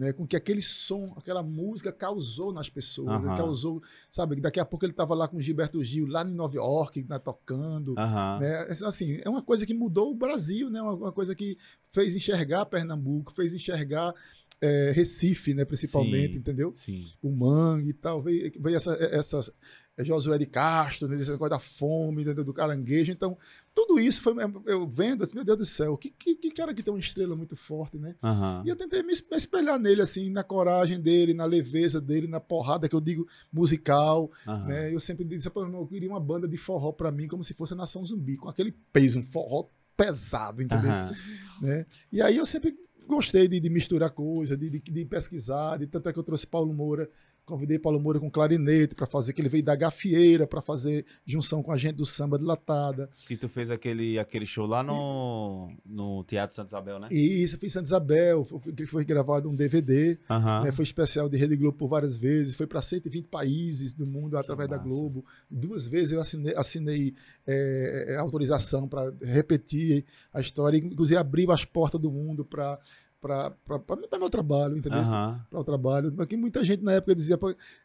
né, 0.01 0.15
com 0.15 0.27
que 0.27 0.35
aquele 0.35 0.63
som, 0.63 1.13
aquela 1.15 1.43
música 1.43 1.93
causou 1.93 2.55
nas 2.55 2.71
pessoas, 2.71 3.23
uhum. 3.23 3.37
causou, 3.37 3.83
sabe, 4.09 4.41
daqui 4.41 4.59
a 4.59 4.65
pouco 4.65 4.87
ele 4.87 4.93
estava 4.93 5.15
lá 5.15 5.29
com 5.29 5.37
o 5.37 5.43
Gilberto 5.43 5.85
Gil, 5.85 6.07
lá 6.07 6.23
em 6.23 6.33
Nova 6.33 6.57
York, 6.57 7.05
né, 7.07 7.19
tocando, 7.19 7.91
uhum. 7.91 8.39
né, 8.39 8.67
assim, 8.87 9.21
é 9.23 9.29
uma 9.29 9.43
coisa 9.43 9.67
que 9.67 9.75
mudou 9.75 10.11
o 10.11 10.15
Brasil, 10.15 10.71
né, 10.71 10.81
uma, 10.81 10.95
uma 10.95 11.13
coisa 11.13 11.35
que 11.35 11.59
fez 11.93 12.17
enxergar 12.17 12.65
Pernambuco, 12.65 13.31
fez 13.31 13.53
enxergar 13.53 14.15
é, 14.61 14.93
Recife, 14.95 15.55
né, 15.55 15.65
principalmente, 15.65 16.35
sim, 16.35 16.39
entendeu? 16.39 16.73
Sim. 16.75 17.05
O 17.23 17.31
mangue 17.31 17.91
e 17.91 17.95
tal, 17.95 18.23
veio, 18.23 18.53
veio 18.61 18.77
essa, 18.77 18.93
essa, 18.95 19.53
é 19.97 20.05
Josué 20.05 20.39
de 20.39 20.47
Castro, 20.47 21.09
né, 21.09 21.17
esse 21.17 21.31
negócio 21.31 21.51
da 21.51 21.59
fome, 21.59 22.25
né, 22.25 22.33
do 22.35 22.53
caranguejo. 22.53 23.13
Então, 23.13 23.37
tudo 23.75 23.99
isso 23.99 24.21
foi 24.21 24.35
eu 24.67 24.87
vendo 24.87 25.23
assim, 25.23 25.35
meu 25.35 25.45
Deus 25.45 25.59
do 25.59 25.65
céu, 25.65 25.97
que, 25.97 26.11
que, 26.11 26.35
que 26.35 26.51
cara 26.51 26.75
que 26.75 26.83
tem 26.83 26.93
uma 26.93 27.01
estrela 27.01 27.35
muito 27.37 27.57
forte, 27.57 27.99
né? 27.99 28.15
Uhum. 28.23 28.65
E 28.65 28.69
eu 28.69 28.77
tentei 28.77 29.03
me 29.03 29.13
espelhar 29.13 29.79
nele, 29.79 30.03
assim, 30.03 30.31
na 30.31 30.43
coragem 30.43 31.01
dele, 31.01 31.35
na 31.35 31.45
leveza 31.45 32.01
dele, 32.01 32.27
na 32.27 32.41
porrada 32.41 32.89
que 32.89 32.95
eu 32.95 33.01
digo 33.01 33.27
musical. 33.53 34.31
Uhum. 34.47 34.67
Né? 34.67 34.95
Eu 34.95 35.01
sempre 35.01 35.25
disse, 35.25 35.49
eu 35.49 35.87
queria 35.87 36.09
uma 36.09 36.21
banda 36.21 36.49
de 36.49 36.57
forró 36.57 36.93
para 36.93 37.11
mim, 37.11 37.29
como 37.29 37.45
se 37.45 37.55
fosse 37.55 37.73
a 37.73 37.77
Nação 37.77 38.05
Zumbi, 38.05 38.37
com 38.37 38.49
aquele 38.49 38.73
peso, 38.93 39.19
um 39.19 39.23
forró 39.23 39.69
pesado, 39.97 40.63
entendeu? 40.63 40.91
Uhum. 40.91 41.67
Né? 41.69 41.87
E 42.11 42.23
aí 42.23 42.37
eu 42.39 42.47
sempre 42.47 42.75
gostei 43.11 43.49
de, 43.49 43.61
de 43.61 43.69
misturar 43.69 44.11
coisas, 44.11 44.57
de, 44.57 44.71
de, 44.71 44.79
de, 44.79 45.05
pesquisar, 45.05 45.77
de 45.77 45.87
tanto 45.87 46.09
é 46.09 46.13
que 46.13 46.19
eu 46.19 46.23
trouxe 46.23 46.47
Paulo 46.47 46.73
Moura 46.73 47.11
Convidei 47.51 47.79
Paulo 47.79 48.01
Moura 48.01 48.19
com 48.21 48.31
clarinete 48.31 48.95
para 48.95 49.07
fazer, 49.07 49.33
que 49.33 49.41
ele 49.41 49.49
veio 49.49 49.63
da 49.63 49.75
gafieira 49.77 50.47
para 50.47 50.63
fazer 50.63 51.05
junção 51.27 51.63
com 51.63 51.73
a 51.73 51.77
gente 51.77 51.97
do 51.97 52.07
samba 52.07 52.39
de 52.39 52.45
latada. 52.45 53.11
Que 53.27 53.37
tu 53.37 53.49
fez 53.49 53.71
aquele, 53.71 54.19
aquele 54.19 54.47
show 54.47 54.67
lá 54.67 54.83
no, 54.83 55.73
no 55.85 56.25
Teatro 56.25 56.57
Santa 56.57 56.69
Isabel, 56.69 56.99
né? 56.99 57.09
Isso, 57.11 57.57
eu 57.57 57.59
fiz 57.59 57.73
Santa 57.73 57.87
Isabel, 57.87 58.47
que 58.77 58.87
foi 58.87 59.05
gravado 59.05 59.49
um 59.49 59.55
DVD, 59.55 60.19
uhum. 60.31 60.65
né, 60.65 60.73
foi 60.73 60.85
especial 60.85 61.29
de 61.29 61.37
Rede 61.37 61.57
Globo 61.57 61.77
por 61.77 61.89
várias 61.89 62.17
vezes, 62.17 62.55
foi 62.55 62.67
para 62.67 62.81
120 62.81 63.27
países 63.27 63.93
do 63.93 64.07
mundo 64.07 64.37
através 64.37 64.69
da 64.69 64.79
Globo. 64.79 65.25
Duas 65.51 65.87
vezes 65.87 66.13
eu 66.13 66.21
assinei, 66.21 66.55
assinei 66.57 67.15
é, 67.47 68.17
autorização 68.19 68.89
para 68.89 69.13
repetir 69.23 70.05
a 70.33 70.41
história, 70.41 70.79
inclusive 70.79 71.17
abriu 71.19 71.51
as 71.51 71.65
portas 71.65 72.01
do 72.01 72.11
mundo 72.11 72.45
para 72.45 72.79
para 73.21 73.55
o 73.69 74.19
meu 74.19 74.31
trabalho, 74.31 74.77
entendeu? 74.77 75.01
Uhum. 75.01 75.39
Para 75.51 75.61
o 75.61 75.65
trabalho. 75.65 76.13
Porque 76.13 76.37
muita 76.37 76.65
gente 76.65 76.83
na 76.83 76.93
época 76.93 77.15
dizia. 77.15 77.39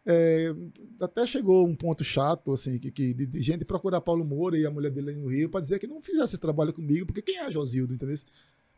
É, 0.05 0.53
até 0.99 1.27
chegou 1.27 1.67
um 1.67 1.75
ponto 1.75 2.03
chato, 2.03 2.53
assim, 2.53 2.79
que, 2.79 2.89
que 2.91 3.13
de, 3.13 3.25
de, 3.25 3.41
gente 3.41 3.65
procurar 3.65 4.01
Paulo 4.01 4.23
Moura 4.23 4.57
e 4.57 4.65
a 4.65 4.71
mulher 4.71 4.91
dele 4.91 5.13
no 5.13 5.27
Rio 5.27 5.49
para 5.49 5.59
dizer 5.59 5.79
que 5.79 5.87
não 5.87 6.01
fizesse 6.01 6.35
esse 6.35 6.41
trabalho 6.41 6.73
comigo, 6.73 7.05
porque 7.05 7.21
quem 7.21 7.39
é 7.39 7.51
Josildo, 7.51 7.93
entendeu? 7.93 8.15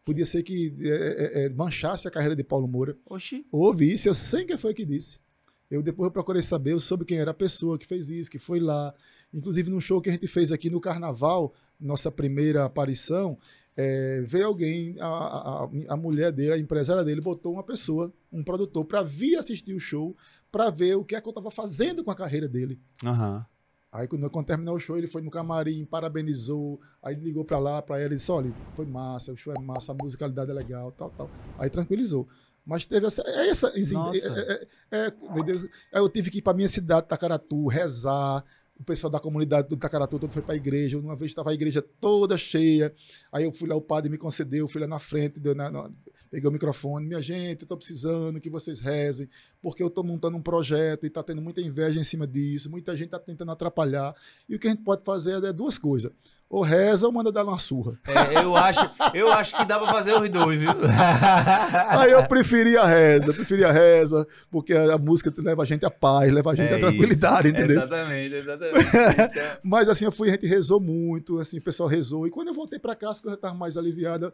Podia 0.04 0.26
ser 0.26 0.42
que 0.42 0.74
é, 0.80 0.88
é, 0.88 1.46
é, 1.46 1.50
manchasse 1.50 2.08
a 2.08 2.12
carreira 2.12 2.36
de 2.36 2.44
Paulo 2.44 2.68
Moura. 2.68 2.98
Oxi. 3.06 3.46
Houve 3.52 3.92
isso, 3.92 4.08
eu 4.08 4.14
sei 4.14 4.46
quem 4.46 4.58
foi 4.58 4.74
que 4.74 4.86
disse. 4.86 5.20
Eu 5.70 5.84
depois 5.84 6.08
eu 6.08 6.12
procurei 6.12 6.42
saber, 6.42 6.72
eu 6.72 6.80
soube 6.80 7.04
quem 7.04 7.20
era 7.20 7.32
a 7.32 7.34
pessoa 7.34 7.78
que 7.78 7.86
fez 7.86 8.10
isso, 8.10 8.32
que 8.32 8.40
foi 8.40 8.60
lá. 8.60 8.94
Inclusive, 9.34 9.70
num 9.70 9.82
show 9.82 10.02
que 10.02 10.10
a 10.10 10.14
gente 10.14 10.28
fez 10.28 10.52
aqui 10.52 10.70
no 10.70 10.80
Carnaval, 10.80 11.54
nossa 11.80 12.10
primeira 12.10 12.64
aparição, 12.64 13.38
é, 13.78 14.22
veio 14.26 14.48
alguém, 14.48 15.00
a, 15.00 15.06
a, 15.06 15.70
a, 15.90 15.96
mulher 15.96 16.32
dele, 16.32 16.54
a 16.54 16.58
empresária 16.58 17.04
dele, 17.04 17.22
botou 17.22 17.54
uma 17.54 17.64
pessoa, 17.64 18.12
um 18.32 18.44
produtor, 18.44 18.84
para 18.84 19.04
vir 19.04 19.38
assistir 19.38 19.76
o 19.76 19.80
show, 19.80 20.18
para 20.52 20.72
ver 20.72 20.96
o 20.96 21.06
que 21.06 21.16
é 21.16 21.22
que 21.22 21.28
eu 21.28 21.32
estava 21.32 21.52
fazendo 21.52 22.04
com 22.04 22.10
a 22.10 22.16
carreira 22.16 22.48
dele. 22.48 22.80
Uhum. 23.04 23.44
Aí 23.92 24.08
quando, 24.08 24.28
quando 24.32 24.48
terminou 24.48 24.76
o 24.76 24.80
show, 24.80 24.98
ele 24.98 25.08
foi 25.08 25.22
no 25.22 25.30
camarim, 25.30 25.86
parabenizou, 25.86 26.82
aí 27.04 27.16
ligou 27.16 27.46
para 27.46 27.60
lá, 27.60 27.80
para 27.80 28.00
ela 28.02 28.14
e 28.14 28.18
disse, 28.18 28.32
olha, 28.32 28.52
foi 28.76 28.86
massa, 28.88 29.32
o 29.32 29.38
show 29.38 29.54
é 29.56 29.62
massa, 29.62 29.92
a 29.92 29.96
musicalidade 29.96 30.50
é 30.50 30.54
legal, 30.56 30.92
tal, 30.92 31.12
tal. 31.12 31.30
Aí 31.60 31.70
tranquilizou. 31.70 32.28
Mas 32.66 32.86
teve 32.86 33.08
essa. 33.08 33.22
É 33.26 33.48
essa 33.48 33.70
é, 33.70 33.80
é, 33.80 34.68
é, 34.92 35.14
é, 35.94 36.00
eu 36.00 36.10
tive 36.10 36.30
que 36.30 36.40
ir 36.40 36.42
para 36.42 36.54
minha 36.54 36.68
cidade, 36.68 37.08
Tacaratu, 37.08 37.68
rezar, 37.68 38.44
o 38.80 38.84
pessoal 38.84 39.12
da 39.12 39.20
comunidade 39.20 39.68
do 39.68 39.76
Tacaratu 39.76 40.20
todo 40.20 40.32
foi 40.32 40.42
para 40.42 40.54
a 40.54 40.58
igreja. 40.58 40.98
Uma 40.98 41.16
vez 41.16 41.32
estava 41.32 41.50
a 41.50 41.54
igreja 41.54 41.82
toda 41.82 42.38
cheia. 42.38 42.94
Aí 43.32 43.44
eu 43.44 43.52
fui 43.52 43.68
lá, 43.68 43.76
o 43.76 43.82
padre 43.82 44.10
me 44.10 44.18
concedeu, 44.18 44.68
fui 44.68 44.82
lá 44.82 44.88
na 44.88 45.00
frente, 45.00 45.40
deu 45.40 45.56
na, 45.56 45.70
na, 45.70 45.90
peguei 46.30 46.48
o 46.48 46.52
microfone. 46.52 47.08
Minha 47.08 47.22
gente, 47.22 47.64
estou 47.64 47.78
precisando 47.78 48.40
que 48.40 48.50
vocês 48.50 48.80
rezem, 48.80 49.28
porque 49.62 49.82
eu 49.82 49.88
estou 49.88 50.04
montando 50.04 50.38
um 50.38 50.42
projeto 50.42 51.04
e 51.06 51.08
está 51.08 51.24
tendo 51.24 51.42
muita 51.42 51.62
inveja 51.62 52.00
em 52.00 52.04
cima 52.04 52.28
disso. 52.28 52.70
Muita 52.70 52.96
gente 52.96 53.08
está 53.08 53.20
tentando 53.20 53.52
atrapalhar. 53.52 54.16
E 54.48 54.56
o 54.56 54.60
que 54.60 54.68
a 54.68 54.70
gente 54.70 54.84
pode 54.84 55.04
fazer 55.04 55.44
é 55.44 55.54
duas 55.54 55.78
coisas 55.78 56.12
ou 56.50 56.62
reza 56.62 57.06
ou 57.06 57.12
manda 57.12 57.32
dar 57.32 57.44
uma 57.44 57.60
surra. 57.60 58.00
É, 58.08 58.42
eu 58.42 58.56
acho, 58.56 58.90
eu 59.14 59.32
acho 59.34 59.56
que 59.56 59.66
dá 59.66 59.78
pra 59.78 59.94
fazer 59.94 60.14
os 60.14 60.30
dois, 60.30 60.60
viu? 60.60 60.70
Aí 61.90 62.12
eu 62.12 62.26
preferia 62.28 62.82
a 62.82 62.88
reza, 62.88 63.34
preferia 63.34 63.68
a 63.68 63.72
reza, 63.72 64.28
porque 64.50 64.74
a 64.74 64.98
música 64.98 65.34
leva 65.38 65.64
a 65.64 65.66
gente 65.66 65.86
à 65.86 65.90
paz, 65.90 66.32
leva 66.32 66.52
a 66.52 66.56
gente 66.56 66.72
é 66.72 66.76
à 66.76 66.80
tranquilidade, 66.80 67.50
isso. 67.50 67.58
entendeu? 67.58 67.78
Exatamente, 67.78 68.36
exatamente. 68.36 68.98
É... 69.40 69.60
Mas 69.64 69.90
assim, 69.90 70.06
eu 70.06 70.12
fui, 70.12 70.30
a 70.30 70.32
gente 70.34 70.48
rezou 70.48 70.80
muito, 70.80 71.40
assim, 71.40 71.58
o 71.58 71.62
pessoal 71.62 71.90
rezou. 71.90 72.26
E 72.26 72.30
quando 72.30 72.48
eu 72.48 72.54
voltei 72.54 72.80
para 72.80 72.96
casa, 72.96 73.22
que 73.22 73.28
eu 73.28 73.32
já 73.32 73.36
estava 73.36 73.54
mais 73.54 73.76
aliviada, 73.76 74.34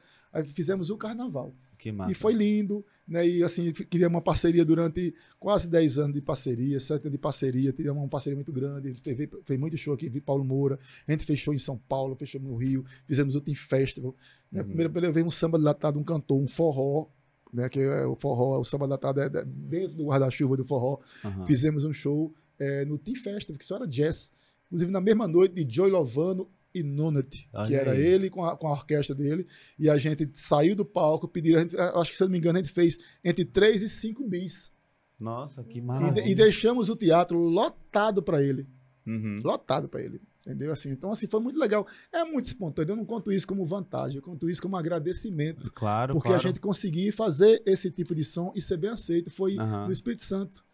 fizemos 0.54 0.90
o 0.90 0.98
carnaval. 0.98 1.52
Que 1.78 1.92
massa. 1.92 2.12
E 2.12 2.14
foi 2.14 2.34
lindo, 2.34 2.86
né? 3.08 3.28
E 3.28 3.44
assim, 3.44 3.72
queria 3.72 4.08
uma 4.08 4.22
parceria 4.22 4.64
durante 4.64 5.14
quase 5.40 5.70
10 5.70 5.98
anos 5.98 6.14
de 6.14 6.22
parceria, 6.22 6.80
7 6.80 7.02
anos 7.04 7.12
de 7.12 7.18
parceria, 7.18 7.74
teria 7.74 7.92
uma 7.92 8.08
parceria 8.08 8.36
muito 8.36 8.52
grande. 8.52 8.90
Ele 8.90 8.98
fez, 8.98 9.30
fez 9.46 9.60
muito 9.60 9.78
show 9.78 9.94
aqui, 9.94 10.10
vi 10.10 10.22
Paulo 10.22 10.44
Moura, 10.44 10.80
a 11.08 11.12
gente 11.12 11.26
fechou 11.26 11.54
em 11.54 11.58
São 11.58 11.78
Paulo, 11.78 12.16
fechou 12.16 12.40
no 12.40 12.56
Rio, 12.56 12.84
fizemos 13.06 13.36
o 13.36 13.42
Team 13.42 13.56
Festival. 13.56 14.16
Né? 14.52 14.62
Uhum. 14.62 14.68
Primeiro 14.68 14.94
eu 14.96 15.02
levei 15.02 15.24
um 15.24 15.30
samba 15.30 15.58
latado, 15.58 16.00
um 16.00 16.04
cantor, 16.04 16.40
um 16.40 16.48
forró, 16.48 17.08
né? 17.54 17.70
Que 17.70 17.80
é 17.80 18.06
o 18.06 18.16
forró, 18.16 18.60
o 18.60 18.64
samba 18.64 18.86
latado 18.86 19.22
é 19.22 19.30
dentro 19.30 19.96
do 19.96 20.06
guarda-chuva 20.06 20.58
do 20.58 20.66
forró. 20.66 21.00
Uhum. 21.24 21.46
Fizemos 21.46 21.84
um 21.84 21.94
show 21.94 22.34
é, 22.58 22.86
no 22.86 22.98
Team 22.98 23.16
Festival, 23.16 23.60
que 23.60 23.66
só 23.66 23.76
era 23.76 23.88
jazz. 23.88 24.32
Inclusive, 24.68 24.92
na 24.92 25.02
mesma 25.02 25.28
noite 25.28 25.54
de 25.54 25.76
Joy 25.76 25.92
Lovano 25.92 26.50
e 26.74 26.84
Nunat, 26.84 27.48
que 27.68 27.76
era 27.76 27.96
ele 27.96 28.30
com 28.30 28.44
a, 28.44 28.58
com 28.58 28.68
a 28.68 28.72
orquestra 28.72 29.16
dele, 29.16 29.46
e 29.78 29.90
a 29.90 29.98
gente 29.98 30.30
saiu 30.34 30.76
do 30.76 30.86
palco, 30.86 31.28
pediram, 31.28 31.60
gente, 31.60 31.78
acho 31.78 32.12
que 32.12 32.18
se 32.18 32.24
eu 32.24 32.28
não 32.28 32.32
me 32.32 32.38
engano, 32.38 32.58
a 32.58 32.62
gente 32.62 32.74
fez 32.74 32.98
entre 33.24 33.46
3 33.46 33.84
e 33.84 33.90
5 33.90 34.28
bis. 34.28 34.74
Nossa, 35.20 35.64
que 35.64 35.80
maravilha. 35.80 36.26
E, 36.28 36.32
e 36.32 36.36
deixamos 36.36 36.90
o 36.90 36.96
teatro 36.96 37.38
lotado 37.40 38.22
para 38.22 38.44
ele. 38.44 38.68
Uhum. 39.06 39.42
Lotado 39.44 39.88
para 39.88 40.02
ele. 40.02 40.22
Entendeu? 40.46 40.74
Assim, 40.74 40.90
então, 40.92 41.10
assim, 41.10 41.26
foi 41.26 41.40
muito 41.40 41.58
legal. 41.58 41.88
É 42.12 42.26
muito 42.26 42.46
espontâneo. 42.46 42.92
Eu 42.92 42.98
não 42.98 43.06
conto 43.06 43.32
isso 43.32 43.48
como 43.48 43.66
vantagem, 43.66 44.18
eu 44.18 44.22
conto 44.22 44.50
isso 44.50 44.62
como 44.62 44.76
agradecimento. 44.76 45.72
Claro, 45.72 46.14
Porque 46.14 46.28
claro. 46.28 46.44
a 46.44 46.48
gente 46.48 46.60
conseguir 46.60 47.14
fazer 47.14 47.64
esse 47.66 47.90
tipo 47.90 48.14
de 48.14 48.26
som 48.26 48.52
e 48.54 48.62
ser 48.62 48.78
bem 48.78 48.90
aceito 48.90 49.32
foi 49.32 49.58
uhum. 49.58 49.86
no 49.86 49.92
Espírito 49.92 50.24
Santo. 50.24 50.66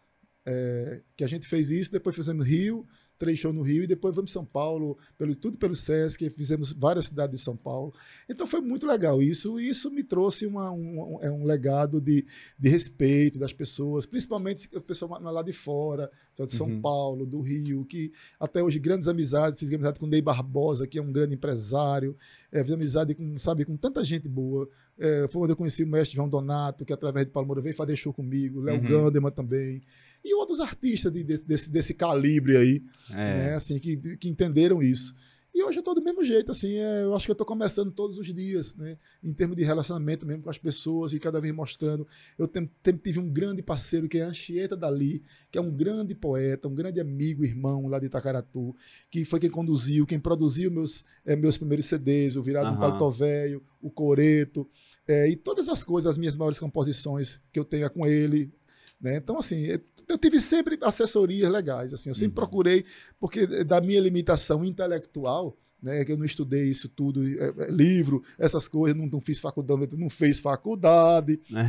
É, 0.44 1.02
que 1.16 1.22
a 1.22 1.28
gente 1.28 1.46
fez 1.46 1.70
isso, 1.70 1.92
depois 1.92 2.16
fizemos 2.16 2.44
Rio, 2.44 2.84
três 3.20 3.38
shows 3.38 3.54
no 3.54 3.60
Rio 3.60 3.84
e 3.84 3.86
depois 3.86 4.14
vamos 4.16 4.32
São 4.32 4.46
Paulo, 4.46 4.96
pelo, 5.18 5.36
tudo 5.36 5.58
pelo 5.58 5.76
Sesc, 5.76 6.28
fizemos 6.30 6.72
várias 6.72 7.06
cidades 7.06 7.38
de 7.38 7.44
São 7.44 7.54
Paulo. 7.54 7.92
Então 8.26 8.46
foi 8.46 8.62
muito 8.62 8.86
legal 8.86 9.22
isso, 9.22 9.60
e 9.60 9.68
isso 9.68 9.90
me 9.90 10.02
trouxe 10.02 10.46
uma, 10.46 10.72
um, 10.72 11.16
um, 11.16 11.18
é 11.22 11.30
um 11.30 11.44
legado 11.44 12.00
de, 12.00 12.24
de 12.58 12.68
respeito 12.70 13.38
das 13.38 13.52
pessoas, 13.52 14.06
principalmente 14.06 14.68
o 14.74 14.80
pessoal 14.80 15.20
lá 15.22 15.42
de 15.42 15.52
fora, 15.52 16.10
de 16.34 16.50
São 16.50 16.66
uhum. 16.66 16.80
Paulo, 16.80 17.26
do 17.26 17.42
Rio, 17.42 17.84
que 17.84 18.10
até 18.38 18.62
hoje 18.62 18.78
grandes 18.78 19.06
amizades, 19.06 19.60
fiz 19.60 19.70
amizade 19.70 20.00
com 20.00 20.06
o 20.06 20.08
Ney 20.08 20.22
Barbosa, 20.22 20.86
que 20.86 20.98
é 20.98 21.02
um 21.02 21.12
grande 21.12 21.34
empresário, 21.34 22.16
é, 22.50 22.64
fiz 22.64 22.72
amizade 22.72 23.14
com, 23.14 23.36
sabe, 23.36 23.66
com 23.66 23.76
tanta 23.76 24.02
gente 24.02 24.26
boa. 24.28 24.66
É, 24.98 25.28
foi 25.28 25.42
onde 25.42 25.52
eu 25.52 25.56
conheci 25.56 25.84
o 25.84 25.86
mestre 25.86 26.16
João 26.16 26.28
Donato, 26.28 26.86
que 26.86 26.92
através 26.92 27.26
de 27.26 27.32
Paulo 27.32 27.46
Moura 27.46 27.60
veio 27.60 27.74
fazer 27.74 27.96
show 27.96 28.14
comigo, 28.14 28.62
Léo 28.62 28.80
uhum. 28.80 28.88
Gandeman 28.88 29.30
também 29.30 29.82
e 30.24 30.34
outros 30.34 30.60
artistas 30.60 31.12
de, 31.12 31.22
desse, 31.22 31.70
desse 31.70 31.94
calibre 31.94 32.56
aí, 32.56 32.82
é. 33.10 33.14
né, 33.14 33.54
assim, 33.54 33.78
que, 33.78 33.96
que 34.16 34.28
entenderam 34.28 34.82
isso. 34.82 35.14
E 35.52 35.64
hoje 35.64 35.78
eu 35.78 35.80
estou 35.80 35.94
do 35.94 36.02
mesmo 36.02 36.22
jeito, 36.22 36.52
assim, 36.52 36.76
é, 36.76 37.02
eu 37.02 37.14
acho 37.14 37.24
que 37.24 37.30
eu 37.30 37.34
estou 37.34 37.46
começando 37.46 37.90
todos 37.90 38.16
os 38.18 38.32
dias, 38.32 38.76
né, 38.76 38.96
em 39.22 39.32
termos 39.32 39.56
de 39.56 39.64
relacionamento 39.64 40.24
mesmo 40.24 40.44
com 40.44 40.50
as 40.50 40.58
pessoas 40.58 41.12
e 41.12 41.18
cada 41.18 41.40
vez 41.40 41.52
mostrando. 41.52 42.06
Eu 42.38 42.46
tem, 42.46 42.70
tem, 42.82 42.96
tive 42.96 43.18
um 43.18 43.28
grande 43.28 43.62
parceiro 43.62 44.08
que 44.08 44.18
é 44.18 44.22
Anchieta 44.22 44.76
Dali, 44.76 45.24
que 45.50 45.58
é 45.58 45.60
um 45.60 45.70
grande 45.70 46.14
poeta, 46.14 46.68
um 46.68 46.74
grande 46.74 47.00
amigo, 47.00 47.44
irmão 47.44 47.88
lá 47.88 47.98
de 47.98 48.06
Itacaratu, 48.06 48.74
que 49.10 49.24
foi 49.24 49.40
quem 49.40 49.50
conduziu, 49.50 50.06
quem 50.06 50.20
produziu 50.20 50.70
meus, 50.70 51.04
é, 51.26 51.34
meus 51.34 51.58
primeiros 51.58 51.86
CDs, 51.86 52.36
o 52.36 52.42
Virado 52.42 52.70
uhum. 52.70 52.78
Paletó 52.78 53.10
Velho, 53.10 53.62
o 53.82 53.90
Coreto, 53.90 54.68
é, 55.06 55.28
e 55.28 55.34
todas 55.34 55.68
as 55.68 55.82
coisas, 55.82 56.08
as 56.08 56.16
minhas 56.16 56.36
maiores 56.36 56.60
composições 56.60 57.40
que 57.52 57.58
eu 57.58 57.64
tenho 57.64 57.90
com 57.90 58.06
ele, 58.06 58.52
né? 59.00 59.16
Então, 59.16 59.36
assim, 59.38 59.66
eu 60.10 60.18
tive 60.18 60.40
sempre 60.40 60.78
assessorias 60.82 61.50
legais, 61.50 61.92
assim, 61.92 62.10
eu 62.10 62.14
sempre 62.14 62.28
uhum. 62.40 62.46
procurei, 62.46 62.84
porque 63.18 63.46
da 63.64 63.80
minha 63.80 64.00
limitação 64.00 64.64
intelectual, 64.64 65.56
né, 65.82 66.04
que 66.04 66.12
eu 66.12 66.16
não 66.16 66.24
estudei 66.24 66.68
isso 66.68 66.88
tudo, 66.88 67.26
é, 67.26 67.52
é, 67.58 67.70
livro, 67.70 68.22
essas 68.38 68.68
coisas, 68.68 68.96
não, 68.96 69.06
não, 69.06 69.20
fiz 69.20 69.38
faculdade, 69.38 69.96
não 69.96 70.10
fez 70.10 70.40
faculdade. 70.40 71.40
Né? 71.50 71.66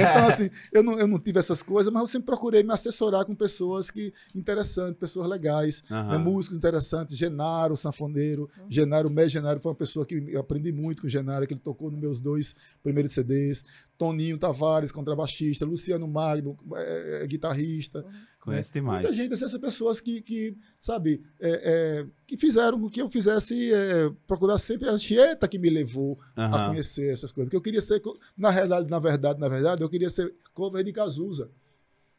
Então, 0.00 0.28
assim, 0.28 0.50
eu 0.72 0.82
não, 0.82 0.98
eu 0.98 1.06
não 1.06 1.18
tive 1.18 1.38
essas 1.38 1.62
coisas, 1.62 1.92
mas 1.92 2.00
eu 2.00 2.06
sempre 2.06 2.26
procurei 2.26 2.62
me 2.62 2.72
assessorar 2.72 3.24
com 3.24 3.34
pessoas 3.34 3.90
que 3.90 4.12
interessantes, 4.34 4.98
pessoas 4.98 5.26
legais, 5.28 5.84
uhum. 5.90 6.08
né, 6.08 6.18
músicos 6.18 6.58
interessantes, 6.58 7.16
Genaro, 7.16 7.76
sanfoneiro, 7.76 8.50
uhum. 8.58 8.66
Genaro, 8.68 9.10
Mé 9.10 9.28
Genaro 9.28 9.60
foi 9.60 9.70
uma 9.70 9.76
pessoa 9.76 10.04
que 10.04 10.14
eu 10.14 10.40
aprendi 10.40 10.72
muito 10.72 11.02
com 11.02 11.06
o 11.06 11.10
Genaro, 11.10 11.46
que 11.46 11.54
ele 11.54 11.60
tocou 11.60 11.90
nos 11.90 12.00
meus 12.00 12.20
dois 12.20 12.54
primeiros 12.82 13.12
CDs, 13.12 13.64
Toninho 13.96 14.38
Tavares, 14.38 14.90
contrabaixista, 14.90 15.66
Luciano 15.66 16.08
Magno, 16.08 16.56
é, 16.74 17.20
é, 17.22 17.26
guitarrista. 17.26 18.00
Uhum. 18.00 18.29
Conhece 18.40 18.70
né? 18.70 18.80
demais. 18.80 19.02
Muita 19.02 19.14
gente, 19.14 19.34
essas 19.34 19.56
pessoas 19.58 20.00
que, 20.00 20.22
que 20.22 20.56
sabe, 20.78 21.22
é, 21.38 21.50
é, 21.62 22.06
que 22.26 22.38
fizeram 22.38 22.80
com 22.80 22.88
que 22.88 23.00
eu 23.00 23.10
fizesse, 23.10 23.72
é, 23.72 24.10
procurar 24.26 24.56
sempre 24.56 24.88
a 24.88 24.96
Chieta 24.96 25.46
que 25.46 25.58
me 25.58 25.68
levou 25.68 26.18
uhum. 26.36 26.54
a 26.54 26.68
conhecer 26.68 27.12
essas 27.12 27.32
coisas. 27.32 27.48
Porque 27.48 27.56
eu 27.56 27.60
queria 27.60 27.82
ser, 27.82 28.00
na 28.36 28.50
realidade, 28.50 28.88
na 28.88 28.98
verdade, 28.98 29.38
na 29.38 29.48
verdade, 29.48 29.82
eu 29.82 29.88
queria 29.90 30.08
ser 30.08 30.34
cover 30.54 30.82
de 30.82 30.90
Cazuza. 30.90 31.50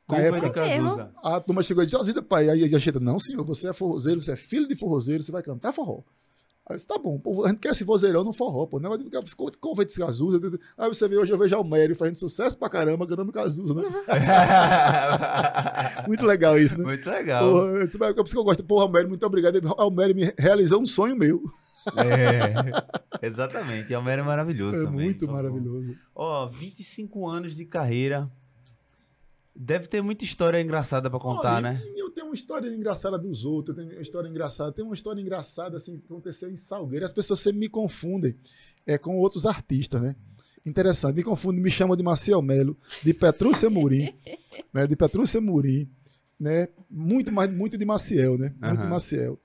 Cover 0.06 0.36
época, 0.36 0.48
de 0.48 0.54
Cazuza. 0.54 1.12
A 1.24 1.40
turma 1.40 1.64
chegou 1.64 1.82
e 1.82 1.88
disse, 1.88 2.04
Zida, 2.04 2.22
pai, 2.22 2.50
aí 2.50 2.76
a 2.76 2.80
Chieta, 2.80 3.00
não, 3.00 3.18
senhor, 3.18 3.44
você 3.44 3.70
é 3.70 3.74
forrozeiro, 3.74 4.22
você 4.22 4.34
é 4.34 4.36
filho 4.36 4.68
de 4.68 4.76
forrozeiro, 4.76 5.24
você 5.24 5.32
vai 5.32 5.42
cantar 5.42 5.72
forró. 5.72 6.04
Aí 6.72 6.76
disse, 6.76 6.88
tá 6.88 6.98
bom, 6.98 7.22
a 7.46 7.50
gente 7.50 7.60
quer 7.60 7.72
esse 7.72 7.84
vozeirão 7.84 8.24
no 8.24 8.34
forró, 8.34 8.66
pô. 8.66 8.80
Não, 8.80 8.92
convém 9.60 9.86
de 9.86 9.98
Cazuza. 9.98 10.40
Aí 10.78 10.88
você 10.88 11.08
vê, 11.08 11.18
hoje 11.18 11.32
eu 11.32 11.38
vejo 11.38 11.56
Almério 11.56 11.96
fazendo 11.96 12.16
sucesso 12.16 12.58
pra 12.58 12.70
caramba, 12.70 13.06
cantando 13.06 13.32
Cazuza, 13.32 13.74
né? 13.74 13.84
muito 16.08 16.26
legal 16.26 16.58
isso, 16.58 16.78
né? 16.78 16.86
Muito 16.86 17.10
legal. 17.10 17.52
Pô, 17.52 17.78
é 17.78 18.14
por 18.14 18.26
isso 18.26 18.34
que 18.34 18.40
eu 18.40 18.44
gosto. 18.44 18.64
Pô, 18.64 18.80
Almério, 18.80 19.10
muito 19.10 19.26
obrigado. 19.26 19.60
Almério 19.78 20.16
me 20.16 20.34
realizou 20.38 20.82
um 20.82 20.86
sonho 20.86 21.16
meu. 21.16 21.42
É, 21.98 23.26
exatamente. 23.26 23.94
Almério 23.94 24.22
é 24.22 24.26
maravilhoso 24.26 24.78
é 24.78 24.86
também. 24.86 25.06
Muito 25.06 25.28
maravilhoso. 25.28 25.96
Ó, 26.16 26.48
25 26.48 27.28
anos 27.28 27.56
de 27.56 27.66
carreira. 27.66 28.30
Deve 29.56 29.88
ter 29.88 30.02
muita 30.02 30.24
história 30.24 30.62
engraçada 30.62 31.10
para 31.10 31.20
contar, 31.20 31.62
né? 31.62 31.80
Eu 31.96 32.10
tenho 32.10 32.28
uma 32.28 32.36
história 32.36 32.70
engraçada 32.70 33.18
dos 33.20 33.44
outros, 33.44 33.78
eu 33.78 33.84
tenho 33.84 33.98
uma 33.98 34.02
história 34.02 34.30
engraçada. 34.30 34.72
Tem 34.72 34.84
uma 34.84 34.94
história 34.94 35.22
engraçada 35.22 35.78
assim 35.78 35.98
que 35.98 36.06
aconteceu 36.06 36.50
em 36.50 36.56
Salgueiro. 36.56 37.06
As 37.06 37.12
pessoas 37.12 37.42
sempre 37.42 37.60
me 37.60 37.70
confundem 37.70 38.38
é, 38.86 38.98
com 38.98 39.18
outros 39.18 39.46
artistas, 39.46 40.02
né? 40.02 40.16
Interessante, 40.66 41.16
me 41.16 41.24
confundem, 41.24 41.62
me 41.62 41.72
chamam 41.72 41.98
de 41.98 42.04
Maciel 42.04 42.42
Melo, 42.42 42.78
de 43.04 43.14
Petrúcia 43.14 43.70
Murim, 43.70 44.14
né? 44.74 44.88
De 44.88 44.96
Petrúcia 44.96 45.42
Murim, 45.42 45.90
né? 46.40 46.70
Muito 46.90 47.32
mais, 47.32 47.52
muito 47.52 47.78
de 47.78 47.86
Maciel, 47.86 48.38
né? 48.38 48.54
Muito 48.60 48.78
uhum. 48.78 48.84
de 48.84 48.90
Maciel. 48.90 49.40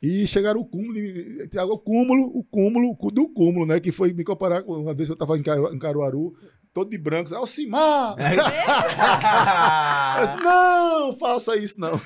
E 0.00 0.26
chegaram 0.28 0.60
o 0.60 0.64
cúmulo, 0.64 0.96
o 1.00 1.48
cúmulo, 1.88 2.36
o 2.36 2.44
cúmulo 2.44 3.10
do 3.10 3.28
cúmulo, 3.28 3.66
né? 3.66 3.80
Que 3.80 3.90
foi 3.90 4.12
me 4.12 4.22
comparar 4.22 4.62
com 4.62 4.74
uma 4.74 4.94
vez 4.94 5.08
eu 5.08 5.14
estava 5.14 5.36
em 5.36 5.42
Caruaru, 5.42 6.34
todo 6.72 6.90
de 6.90 6.98
branco, 6.98 7.34
Alcimar! 7.34 8.16
não, 10.42 11.16
faça 11.18 11.56
isso 11.56 11.80
não. 11.80 11.92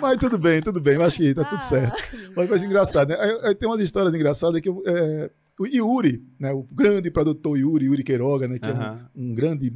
mas 0.00 0.18
tudo 0.18 0.38
bem, 0.38 0.60
tudo 0.60 0.80
bem, 0.80 1.02
acho 1.02 1.16
que 1.16 1.34
tá 1.34 1.44
tudo 1.44 1.62
certo. 1.62 1.96
Ah. 1.96 2.32
Mas 2.36 2.48
foi 2.48 2.58
engraçado, 2.58 3.08
né? 3.08 3.16
Tem 3.58 3.68
umas 3.68 3.80
histórias 3.80 4.14
engraçadas 4.14 4.60
que 4.60 4.68
eu, 4.68 4.82
é, 4.86 5.30
o 5.58 5.66
Yuri, 5.66 6.22
né? 6.38 6.52
O 6.52 6.62
grande 6.62 7.10
produtor 7.10 7.58
Yuri, 7.58 7.86
Yuri 7.86 8.02
Queiroga, 8.02 8.48
né? 8.48 8.58
Que 8.58 8.66
é 8.66 8.72
um, 8.72 9.30
um 9.30 9.34
grande 9.34 9.72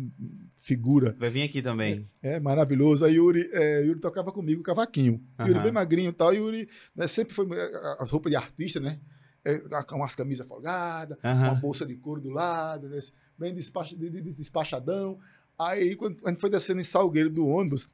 figura. 0.64 1.14
Vai 1.18 1.28
vir 1.28 1.42
aqui 1.42 1.60
também. 1.60 2.08
É, 2.22 2.36
é 2.36 2.40
maravilhoso. 2.40 3.04
A 3.04 3.08
Yuri, 3.08 3.50
é, 3.52 3.82
Yuri 3.82 4.00
tocava 4.00 4.32
comigo 4.32 4.62
cavaquinho. 4.62 5.22
Yuri 5.40 5.60
bem 5.60 5.72
magrinho 5.72 6.08
e 6.08 6.12
tal. 6.12 6.32
Yuri 6.32 6.66
né, 6.96 7.06
sempre 7.06 7.34
foi 7.34 7.46
é, 7.52 7.96
as 8.00 8.10
roupas 8.10 8.30
de 8.30 8.36
artista, 8.36 8.80
né? 8.80 8.98
É, 9.44 9.58
com 9.86 9.96
umas 9.96 10.14
camisas 10.14 10.48
folgadas, 10.48 11.18
uma 11.22 11.54
bolsa 11.56 11.84
de 11.84 11.94
couro 11.96 12.18
do 12.18 12.30
lado, 12.30 12.88
né? 12.88 12.98
Bem 13.38 13.54
despachadão. 13.54 15.18
Aí, 15.58 15.94
quando 15.96 16.16
a 16.24 16.30
gente 16.30 16.40
foi 16.40 16.50
descendo 16.50 16.80
em 16.80 16.84
Salgueiro 16.84 17.30
do 17.30 17.46
ônibus, 17.46 17.88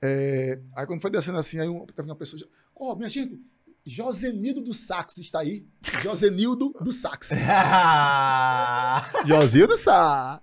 é, 0.00 0.60
aí 0.74 0.86
quando 0.86 1.00
foi 1.00 1.10
descendo 1.10 1.38
assim, 1.38 1.60
aí 1.60 1.68
teve 1.94 2.08
uma 2.08 2.16
pessoa, 2.16 2.42
ó, 2.74 2.92
oh, 2.92 2.96
minha 2.96 3.08
gente, 3.08 3.40
Josenildo 3.84 4.62
do 4.62 4.72
Sax 4.72 5.18
está 5.18 5.40
aí. 5.40 5.66
Josenildo 6.02 6.72
do 6.80 6.92
Sax. 6.92 7.30
Josenildo 9.26 9.74
do 9.74 9.76
Sax. 9.76 10.42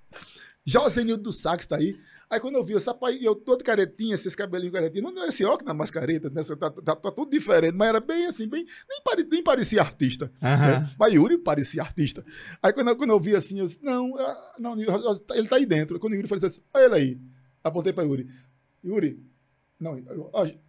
Josenildo 0.65 1.23
do 1.23 1.33
Sax 1.33 1.63
está 1.63 1.77
aí. 1.77 1.97
Aí 2.29 2.39
quando 2.39 2.55
eu 2.55 2.63
vi, 2.63 2.75
essa 2.75 2.93
pai, 2.93 3.17
eu 3.21 3.33
todo 3.33 3.63
caretinha, 3.63 4.13
esses 4.13 4.35
cabelinhos 4.35 4.73
caretinhos, 4.73 5.11
não 5.11 5.23
é 5.23 5.29
esse 5.29 5.43
óculos 5.43 5.65
na 5.65 5.73
mascareta, 5.73 6.29
né? 6.29 6.43
tá, 6.43 6.69
tá, 6.69 6.95
tá, 6.95 7.11
tudo 7.11 7.31
diferente, 7.31 7.73
mas 7.73 7.89
era 7.89 7.99
bem 7.99 8.27
assim, 8.27 8.47
bem, 8.47 8.65
nem, 8.87 9.01
pare, 9.03 9.23
nem 9.23 9.43
parecia 9.43 9.81
artista. 9.81 10.31
Uhum. 10.41 10.49
Né? 10.49 10.89
Mas 10.99 11.13
Yuri 11.13 11.39
parecia 11.39 11.81
artista. 11.81 12.23
Aí 12.61 12.71
quando, 12.71 12.95
quando 12.95 13.09
eu 13.09 13.19
vi 13.19 13.35
assim, 13.35 13.59
eu 13.59 13.65
disse, 13.65 13.83
não, 13.83 14.15
ah, 14.15 14.55
não, 14.59 14.75
ele 15.33 15.47
tá 15.47 15.55
aí 15.55 15.65
dentro. 15.65 15.99
Quando 15.99 16.13
o 16.13 16.15
Yuri 16.17 16.27
falou 16.27 16.45
assim, 16.45 16.61
olha 16.71 16.85
ele 16.85 16.95
aí. 16.95 17.21
Apontei 17.63 17.91
para 17.91 18.03
Yuri. 18.03 18.29
Yuri, 18.85 19.19
não, 19.79 19.97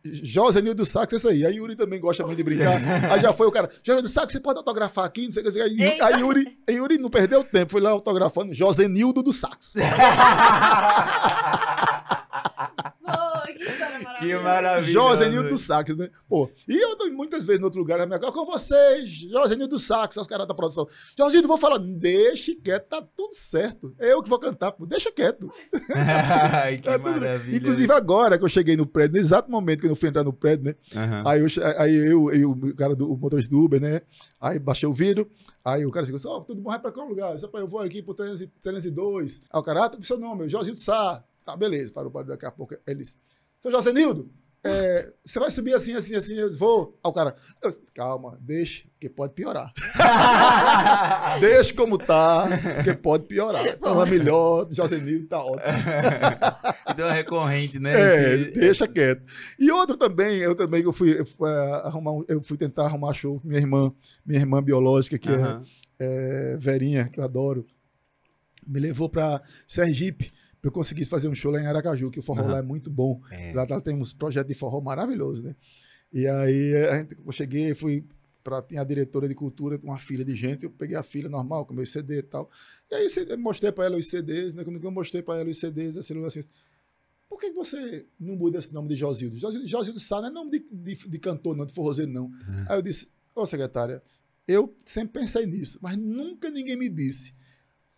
Josenildo 0.04 0.84
Sax, 0.84 1.14
isso 1.14 1.28
aí. 1.28 1.44
Aí 1.44 1.56
Yuri 1.56 1.74
também 1.74 1.98
gosta 1.98 2.24
muito 2.24 2.36
de 2.36 2.44
brincar. 2.44 2.78
Aí 3.10 3.20
já 3.20 3.32
foi 3.32 3.48
o 3.48 3.50
cara, 3.50 3.68
Josenildo 3.82 4.08
Sax, 4.08 4.32
você 4.32 4.38
pode 4.38 4.58
autografar 4.58 5.04
aqui? 5.04 5.24
Não 5.24 5.32
sei 5.32 5.42
o 5.42 5.52
que. 5.52 5.60
Aí, 5.60 6.00
aí 6.00 6.20
Yuri, 6.20 6.58
aí 6.68 6.76
Yuri 6.76 6.96
não 6.96 7.10
perdeu 7.10 7.42
tempo, 7.42 7.72
foi 7.72 7.80
lá 7.80 7.90
autografando 7.90 8.54
Josenildo 8.54 9.20
do 9.22 9.32
Sax. 9.32 9.74
Que 14.20 14.34
maravilha. 14.36 14.92
Josenildo 14.92 15.48
do 15.50 15.58
Sax, 15.58 15.96
né? 15.96 16.10
Pô, 16.28 16.50
e 16.68 16.76
eu 16.76 16.96
muitas 17.12 17.44
vezes 17.44 17.60
em 17.60 17.64
outro 17.64 17.80
lugar, 17.80 18.06
minha 18.06 18.18
com 18.18 18.44
vocês, 18.44 19.10
Josenildo 19.10 19.76
do 19.76 19.78
Sax, 19.78 20.16
os 20.16 20.26
caras 20.26 20.46
da 20.46 20.54
produção. 20.54 20.88
Josenildo, 21.16 21.48
vou 21.48 21.58
falar, 21.58 21.78
deixe 21.78 22.54
quieto, 22.54 22.88
tá 22.88 23.02
tudo 23.02 23.34
certo. 23.34 23.94
É 23.98 24.12
eu 24.12 24.22
que 24.22 24.28
vou 24.28 24.38
cantar, 24.38 24.72
pô, 24.72 24.86
deixa 24.86 25.12
quieto. 25.12 25.50
Ai, 25.94 26.76
que 26.76 26.82
tá 26.82 26.98
maravilha. 26.98 27.56
Inclusive 27.56 27.92
agora 27.92 28.38
que 28.38 28.44
eu 28.44 28.48
cheguei 28.48 28.76
no 28.76 28.86
prédio, 28.86 29.14
no 29.14 29.20
exato 29.20 29.50
momento 29.50 29.80
que 29.80 29.86
eu 29.86 29.96
fui 29.96 30.08
entrar 30.08 30.24
no 30.24 30.32
prédio, 30.32 30.66
né? 30.66 30.74
Uhum. 30.94 31.28
Aí, 31.28 31.40
eu, 31.40 31.46
aí 31.78 31.96
eu, 31.96 32.32
eu, 32.32 32.50
o 32.50 32.74
cara 32.74 32.94
do 32.94 33.10
o 33.10 33.16
motorista 33.16 33.50
do 33.50 33.60
Uber, 33.60 33.80
né? 33.80 34.02
Aí 34.40 34.58
baixei 34.58 34.88
o 34.88 34.94
vidro, 34.94 35.28
aí 35.64 35.84
o 35.84 35.90
cara 35.90 36.06
disse, 36.06 36.26
ó, 36.26 36.38
oh, 36.38 36.40
tudo 36.40 36.60
bom, 36.60 36.70
vai 36.70 36.78
pra 36.78 36.92
qual 36.92 37.06
lugar? 37.06 37.34
Eu 37.54 37.68
vou 37.68 37.80
aqui 37.80 38.02
pro 38.02 38.14
302. 38.14 39.42
Aí 39.50 39.60
o 39.60 39.62
cara, 39.62 39.84
ah, 39.84 39.88
tá 39.88 39.96
com 39.96 40.02
seu 40.02 40.18
nome, 40.18 40.48
Josinho 40.48 40.74
do 40.74 40.80
Sá. 40.80 41.22
Tá, 41.44 41.56
beleza, 41.56 41.92
parou, 41.92 42.10
parou, 42.10 42.28
daqui 42.28 42.46
a 42.46 42.50
pouco. 42.50 42.76
Eles, 42.86 43.16
seu 43.62 43.70
Josenildo, 43.70 44.30
é, 44.62 45.10
você 45.24 45.40
vai 45.40 45.50
subir 45.50 45.72
assim, 45.72 45.94
assim, 45.94 46.14
assim, 46.14 46.34
eu 46.34 46.54
vou. 46.58 46.98
Aí 47.02 47.08
o 47.10 47.12
cara, 47.14 47.34
calma, 47.94 48.38
deixa, 48.42 48.86
que 49.00 49.08
pode 49.08 49.32
piorar. 49.32 49.72
deixa 51.40 51.72
como 51.72 51.96
tá, 51.96 52.46
que 52.84 52.94
pode 52.94 53.24
piorar. 53.24 53.64
Então 53.80 54.02
é 54.02 54.10
melhor, 54.10 54.68
Josenildo 54.70 55.26
tá 55.28 55.42
ótimo. 55.42 55.62
então 56.90 57.08
é 57.08 57.12
recorrente, 57.14 57.78
né? 57.78 57.92
É, 57.94 58.34
Esse... 58.34 58.50
deixa 58.50 58.86
quieto. 58.86 59.22
E 59.58 59.70
outro 59.70 59.96
também, 59.96 60.36
eu 60.38 60.54
também 60.54 60.82
eu 60.82 60.92
fui, 60.92 61.18
eu 61.18 61.24
fui, 61.24 61.48
é, 61.48 61.72
arrumar, 61.84 62.22
eu 62.28 62.42
fui 62.42 62.58
tentar 62.58 62.84
arrumar 62.84 63.14
show 63.14 63.40
com 63.40 63.48
minha 63.48 63.60
irmã, 63.60 63.90
minha 64.26 64.40
irmã 64.40 64.62
biológica, 64.62 65.18
que 65.18 65.30
uhum. 65.30 65.62
é, 65.98 66.52
é 66.54 66.56
Verinha, 66.58 67.08
que 67.08 67.18
eu 67.18 67.24
adoro. 67.24 67.66
Me 68.66 68.78
levou 68.78 69.08
para 69.08 69.40
Sergipe 69.66 70.30
eu 70.62 70.70
consegui 70.70 71.04
fazer 71.04 71.28
um 71.28 71.34
show 71.34 71.50
lá 71.50 71.60
em 71.60 71.66
Aracaju, 71.66 72.10
que 72.10 72.18
o 72.18 72.22
forró 72.22 72.42
uhum. 72.42 72.50
lá 72.50 72.58
é 72.58 72.62
muito 72.62 72.90
bom. 72.90 73.20
É. 73.30 73.52
Lá, 73.52 73.66
lá 73.68 73.80
temos 73.80 74.12
um 74.12 74.16
projeto 74.16 74.48
de 74.48 74.54
forró 74.54 74.80
maravilhoso, 74.80 75.42
né? 75.42 75.56
E 76.12 76.26
aí 76.26 76.72
gente, 76.72 77.16
eu 77.24 77.32
cheguei, 77.32 77.74
fui 77.74 78.04
para 78.42 78.58
a 78.58 78.84
diretora 78.84 79.28
de 79.28 79.34
cultura, 79.34 79.78
uma 79.82 79.98
filha 79.98 80.24
de 80.24 80.34
gente, 80.34 80.64
eu 80.64 80.70
peguei 80.70 80.96
a 80.96 81.02
filha 81.02 81.28
normal, 81.28 81.66
com 81.66 81.74
meu 81.74 81.86
CD 81.86 82.18
e 82.18 82.22
tal. 82.22 82.50
E 82.90 82.94
aí 82.94 83.06
eu 83.28 83.38
mostrei 83.38 83.70
para 83.70 83.84
ela 83.84 83.96
os 83.96 84.08
CDs, 84.08 84.54
né? 84.54 84.64
Quando 84.64 84.82
eu 84.82 84.90
mostrei 84.90 85.22
para 85.22 85.40
ela 85.40 85.48
os 85.48 85.58
CDs, 85.58 85.96
assim, 85.96 86.24
assim, 86.24 86.42
por 87.28 87.38
que 87.38 87.52
você 87.52 88.06
não 88.18 88.36
muda 88.36 88.58
esse 88.58 88.72
nome 88.72 88.88
de 88.88 88.96
Josildo? 88.96 89.36
Josildo, 89.36 89.66
Josildo 89.66 90.00
Sá 90.00 90.20
não 90.20 90.28
é 90.28 90.30
nome 90.30 90.50
de, 90.50 90.66
de, 90.70 91.08
de, 91.08 91.18
cantor, 91.18 91.56
não, 91.56 91.64
de 91.64 91.72
forrozeiro, 91.72 92.10
não. 92.10 92.24
Uhum. 92.24 92.64
Aí 92.68 92.76
eu 92.76 92.82
disse, 92.82 93.08
ô 93.34 93.46
secretária, 93.46 94.02
eu 94.48 94.74
sempre 94.84 95.20
pensei 95.20 95.46
nisso, 95.46 95.78
mas 95.80 95.96
nunca 95.96 96.50
ninguém 96.50 96.76
me 96.76 96.88
disse 96.88 97.34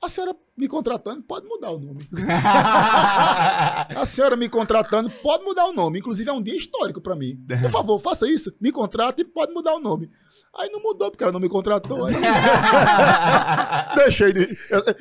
a 0.02 0.08
senhora 0.08 0.34
me 0.56 0.66
contratando 0.66 1.22
pode 1.22 1.46
mudar 1.46 1.70
o 1.70 1.78
nome. 1.78 2.08
a 3.96 4.04
senhora 4.04 4.36
me 4.36 4.48
contratando 4.48 5.08
pode 5.08 5.44
mudar 5.44 5.66
o 5.66 5.72
nome. 5.72 6.00
Inclusive 6.00 6.28
é 6.28 6.32
um 6.32 6.42
dia 6.42 6.56
histórico 6.56 7.00
para 7.00 7.14
mim. 7.14 7.38
Por 7.60 7.70
favor, 7.70 8.00
faça 8.00 8.28
isso. 8.28 8.52
Me 8.60 8.72
contrate 8.72 9.22
e 9.22 9.24
pode 9.24 9.52
mudar 9.52 9.74
o 9.74 9.80
nome. 9.80 10.10
Aí 10.58 10.68
não 10.70 10.82
mudou 10.82 11.08
porque 11.08 11.22
ela 11.22 11.32
não 11.32 11.38
me 11.38 11.48
contratou. 11.48 12.04
Aí... 12.04 12.14
deixei, 13.94 14.32
de... 14.32 14.48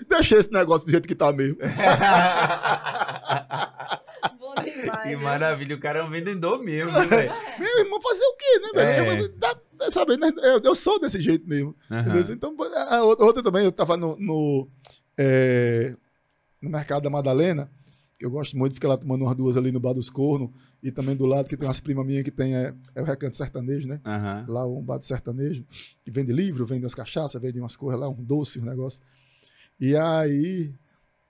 deixei 0.07 0.37
esse 0.37 0.53
negócio 0.53 0.85
do 0.85 0.91
jeito 0.91 1.07
que 1.07 1.15
tá 1.15 1.33
mesmo. 1.33 1.57
Bom 4.37 4.53
demais. 4.63 5.03
Que 5.03 5.15
maravilha. 5.15 5.75
O 5.75 5.79
cara 5.79 5.99
é 5.99 6.03
um 6.03 6.11
vendedor 6.11 6.61
mesmo, 6.63 6.91
velho. 6.91 7.33
Meu 7.57 7.79
irmão, 7.79 7.99
fazer 8.01 8.23
o 8.23 8.35
quê, 8.35 8.59
né, 8.59 8.69
velho? 8.73 9.33
É. 9.79 9.89
Sabe, 9.89 10.15
né? 10.15 10.31
eu, 10.43 10.61
eu, 10.63 10.75
sou 10.75 10.99
desse 10.99 11.19
jeito 11.19 11.47
mesmo. 11.47 11.75
Uhum. 11.89 12.33
Então, 12.33 12.55
a 12.89 13.01
outra 13.01 13.41
também, 13.41 13.65
eu 13.65 13.71
tava 13.71 13.97
no, 13.97 14.15
no 14.19 14.69
é, 15.23 15.95
no 16.59 16.69
mercado 16.69 17.03
da 17.03 17.09
Madalena, 17.09 17.69
Eu 18.19 18.29
gosto 18.29 18.57
muito 18.57 18.73
de 18.73 18.75
ficar 18.75 18.87
lá 18.87 18.97
tomando 18.97 19.23
umas 19.23 19.35
duas 19.35 19.57
ali 19.57 19.71
no 19.71 19.79
Bar 19.79 19.93
dos 19.93 20.09
Cornos. 20.09 20.49
E 20.83 20.91
também 20.91 21.15
do 21.15 21.25
lado 21.25 21.47
que 21.47 21.55
tem 21.55 21.67
umas 21.67 21.79
primas 21.79 22.05
minhas 22.05 22.23
que 22.23 22.31
tem 22.31 22.55
é, 22.55 22.73
é 22.95 23.01
o 23.01 23.05
Recanto 23.05 23.35
Sertanejo, 23.35 23.87
né? 23.87 23.99
Uhum. 24.05 24.53
Lá 24.53 24.65
um 24.67 24.81
bar 24.81 24.97
de 24.97 25.05
sertanejo. 25.05 25.63
Que 26.03 26.09
vende 26.09 26.31
livro, 26.31 26.65
vende 26.65 26.83
umas 26.83 26.95
cachaças, 26.95 27.39
vende 27.39 27.59
umas 27.59 27.75
coisas 27.75 27.99
lá, 27.99 28.09
um 28.09 28.23
doce, 28.23 28.59
um 28.59 28.65
negócio. 28.65 29.01
E 29.79 29.95
aí 29.95 30.71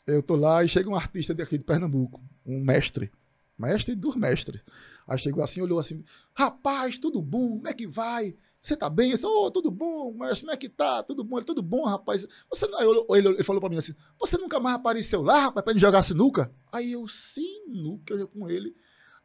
eu 0.08 0.22
tô 0.24 0.36
lá 0.36 0.64
e 0.64 0.70
chega 0.70 0.90
um 0.90 0.96
artista 0.96 1.34
daqui 1.34 1.58
de 1.58 1.64
Pernambuco, 1.64 2.22
um 2.46 2.62
mestre. 2.62 3.12
Mestre 3.58 3.96
dos 3.96 4.16
mestres. 4.16 4.62
Aí 5.08 5.18
chegou 5.18 5.44
assim, 5.44 5.62
olhou 5.62 5.80
assim, 5.80 6.04
rapaz, 6.34 6.98
tudo 6.98 7.22
bom? 7.22 7.58
Como 7.58 7.68
é 7.68 7.74
que 7.74 7.88
vai? 7.88 8.34
Você 8.62 8.78
tá 8.78 8.88
bem? 8.88 9.10
Eu 9.10 9.16
disse, 9.16 9.26
oh, 9.26 9.50
tudo 9.50 9.72
bom, 9.72 10.14
mas 10.16 10.40
como 10.40 10.52
é 10.52 10.58
que 10.58 10.70
tá? 10.70 11.02
Tudo 11.02 11.24
bom? 11.24 11.38
Ele, 11.38 11.46
tudo 11.46 11.64
bom, 11.64 11.84
rapaz. 11.84 12.28
Você 12.48 12.68
não... 12.68 12.80
ele, 13.16 13.30
ele 13.30 13.44
falou 13.44 13.60
pra 13.60 13.70
mim 13.70 13.78
assim, 13.78 13.96
você 14.20 14.38
nunca 14.38 14.60
mais 14.60 14.76
apareceu 14.76 15.24
lá, 15.24 15.40
rapaz, 15.46 15.64
pra 15.64 15.74
gente 15.74 15.82
jogar 15.82 16.04
sinuca? 16.04 16.54
Aí 16.72 16.92
eu, 16.92 17.08
sinuca, 17.08 18.28
com 18.28 18.48
ele. 18.48 18.76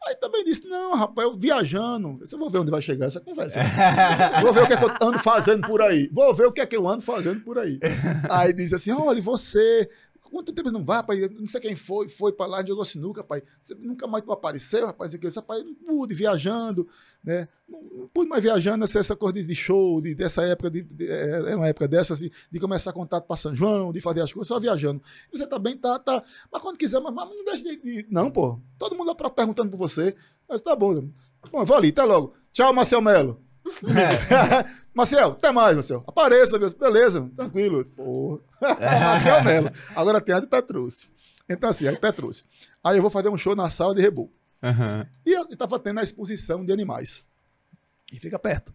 Aí 0.07 0.15
também 0.15 0.43
disse, 0.43 0.67
não, 0.67 0.95
rapaz, 0.95 1.29
eu 1.29 1.37
viajando. 1.37 2.19
Você 2.19 2.35
vou 2.35 2.49
ver 2.49 2.61
onde 2.61 2.71
vai 2.71 2.81
chegar 2.81 3.07
essa 3.07 3.21
conversa. 3.21 3.61
vou 4.41 4.55
ver 4.55 4.63
o 4.63 4.67
que 4.67 4.73
é 4.73 4.77
que 4.79 4.85
eu 4.85 5.07
ando 5.07 5.19
fazendo 5.19 5.67
por 5.67 5.83
aí. 5.83 6.09
Vou 6.13 6.35
ver 6.35 6.47
o 6.47 6.53
que 6.53 6.61
é 6.63 6.67
que 6.67 6.77
eu 6.77 6.89
ando 6.89 7.03
fazendo 7.03 7.43
por 7.43 7.59
aí. 7.59 7.79
Aí 8.31 8.55
disse 8.55 8.75
assim, 8.75 8.93
olha, 8.93 9.21
você 9.21 9.91
Quanto 10.31 10.53
tempo 10.53 10.71
não 10.71 10.85
vai, 10.85 10.99
rapaz? 10.99 11.31
Não 11.31 11.47
sei 11.47 11.61
quem 11.61 11.77
foi, 11.77 12.09
foi 12.09 12.33
para 12.33 12.47
lá, 12.47 12.65
jogou 12.65 12.85
sinuca, 12.85 13.21
rapaz. 13.21 13.43
Você 13.61 13.75
nunca 13.75 14.07
mais 14.07 14.25
apareceu, 14.29 14.87
rapaz. 14.87 15.15
Aquele, 15.15 15.33
rapaz, 15.35 15.65
não 15.65 15.75
pude, 15.75 16.15
viajando, 16.15 16.89
né? 17.23 17.49
Não, 17.69 17.83
não 17.83 18.09
pude 18.09 18.29
mais 18.29 18.43
viajando 18.43 18.79
nessa, 18.79 18.99
essa 18.99 19.17
coisa 19.17 19.43
de 19.43 19.55
show, 19.55 20.01
de, 20.01 20.15
dessa 20.15 20.43
época, 20.43 20.71
de, 20.71 20.83
de, 20.83 21.07
é, 21.07 21.53
é 21.53 21.57
uma 21.57 21.69
época 21.69 21.89
dessa, 21.89 22.15
assim, 22.15 22.31
de 22.51 22.61
começar 22.61 22.93
contato 22.93 23.27
para 23.27 23.37
São 23.37 23.55
João, 23.55 23.93
de 23.93 24.01
fazer 24.01 24.21
as 24.21 24.33
coisas, 24.33 24.49
só 24.49 24.59
viajando. 24.59 25.03
Você 25.33 25.47
tá 25.47 25.59
bem, 25.59 25.77
tá, 25.77 25.99
tá. 25.99 26.23
Mas 26.53 26.63
quando 26.63 26.77
quiser, 26.77 27.01
mas, 27.01 27.15
mas 27.15 27.29
não 27.29 27.45
deixe 27.45 27.65
de, 27.65 27.77
de, 27.77 28.07
Não, 28.11 28.31
pô. 28.31 28.61
Todo 28.79 28.97
mundo 28.97 29.09
lá 29.09 29.31
perguntando 29.31 29.71
por 29.71 29.79
você. 29.79 30.15
Mas 30.49 30.63
tá 30.63 30.75
bom. 30.77 31.09
Bom, 31.51 31.65
vou 31.65 31.77
ali, 31.77 31.89
até 31.89 32.03
logo. 32.03 32.35
Tchau, 32.53 32.73
Marcel 32.73 33.01
Melo. 33.01 33.41
É. 33.85 34.67
Marcel, 34.97 35.33
até 35.33 35.53
mais, 35.53 35.77
Marcel. 35.77 36.03
Apareça, 36.07 36.59
beleza, 36.59 37.31
tranquilo. 37.37 37.85
Porra. 37.91 38.41
Marcel 38.81 39.45
Melo. 39.45 39.71
Agora 39.95 40.23
tem 40.23 40.35
a 40.35 40.41
de 40.41 40.47
Petrúcio. 40.47 41.11
Então, 41.47 41.69
assim, 41.69 41.87
aí 41.87 41.97
Petrúcio. 41.99 42.47
Aí 42.83 42.97
eu 42.97 43.03
vou 43.03 43.11
fazer 43.11 43.29
um 43.29 43.37
show 43.37 43.55
na 43.55 43.69
sala 43.69 43.95
de 43.95 44.01
Rebu. 44.01 44.33
Uhum. 44.63 45.07
E 45.27 45.33
eu 45.33 45.43
estava 45.51 45.79
tendo 45.79 46.01
a 46.01 46.03
exposição 46.03 46.65
de 46.65 46.73
animais. 46.73 47.23
E 48.11 48.19
fica 48.19 48.39
perto. 48.39 48.73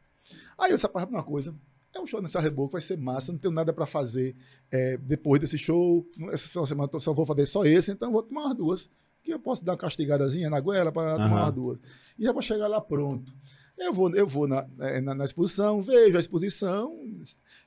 Aí 0.59 0.71
eu 0.71 0.77
separei 0.77 1.09
uma 1.09 1.23
coisa. 1.23 1.55
É 1.91 1.99
um 1.99 2.05
show 2.05 2.21
nessa 2.21 2.39
Reboco, 2.39 2.73
vai 2.73 2.81
ser 2.81 2.97
massa, 2.97 3.31
não 3.31 3.39
tenho 3.39 3.53
nada 3.53 3.73
para 3.73 3.87
fazer 3.87 4.35
é, 4.71 4.97
depois 4.97 5.41
desse 5.41 5.57
show. 5.57 6.05
Essa 6.31 6.63
semana 6.67 6.87
eu 6.93 6.99
só 6.99 7.13
vou 7.13 7.25
fazer 7.25 7.47
só 7.47 7.65
esse, 7.65 7.91
então 7.91 8.11
vou 8.11 8.21
tomar 8.21 8.43
umas 8.43 8.55
duas. 8.55 8.89
Que 9.23 9.33
eu 9.33 9.39
posso 9.39 9.65
dar 9.65 9.71
uma 9.71 9.77
castigadazinha 9.79 10.51
na 10.51 10.59
goela 10.59 10.91
para 10.91 11.13
uhum. 11.13 11.23
tomar 11.23 11.43
umas 11.45 11.53
duas. 11.53 11.79
E 12.17 12.23
já 12.25 12.31
vou 12.31 12.43
chegar 12.43 12.67
lá 12.67 12.79
pronto. 12.79 13.33
Eu 13.81 13.91
vou, 13.91 14.15
eu 14.15 14.27
vou 14.27 14.47
na, 14.47 14.67
é, 14.79 15.01
na, 15.01 15.15
na, 15.15 15.25
exposição, 15.25 15.81
vejo 15.81 16.15
a 16.15 16.19
exposição. 16.19 16.95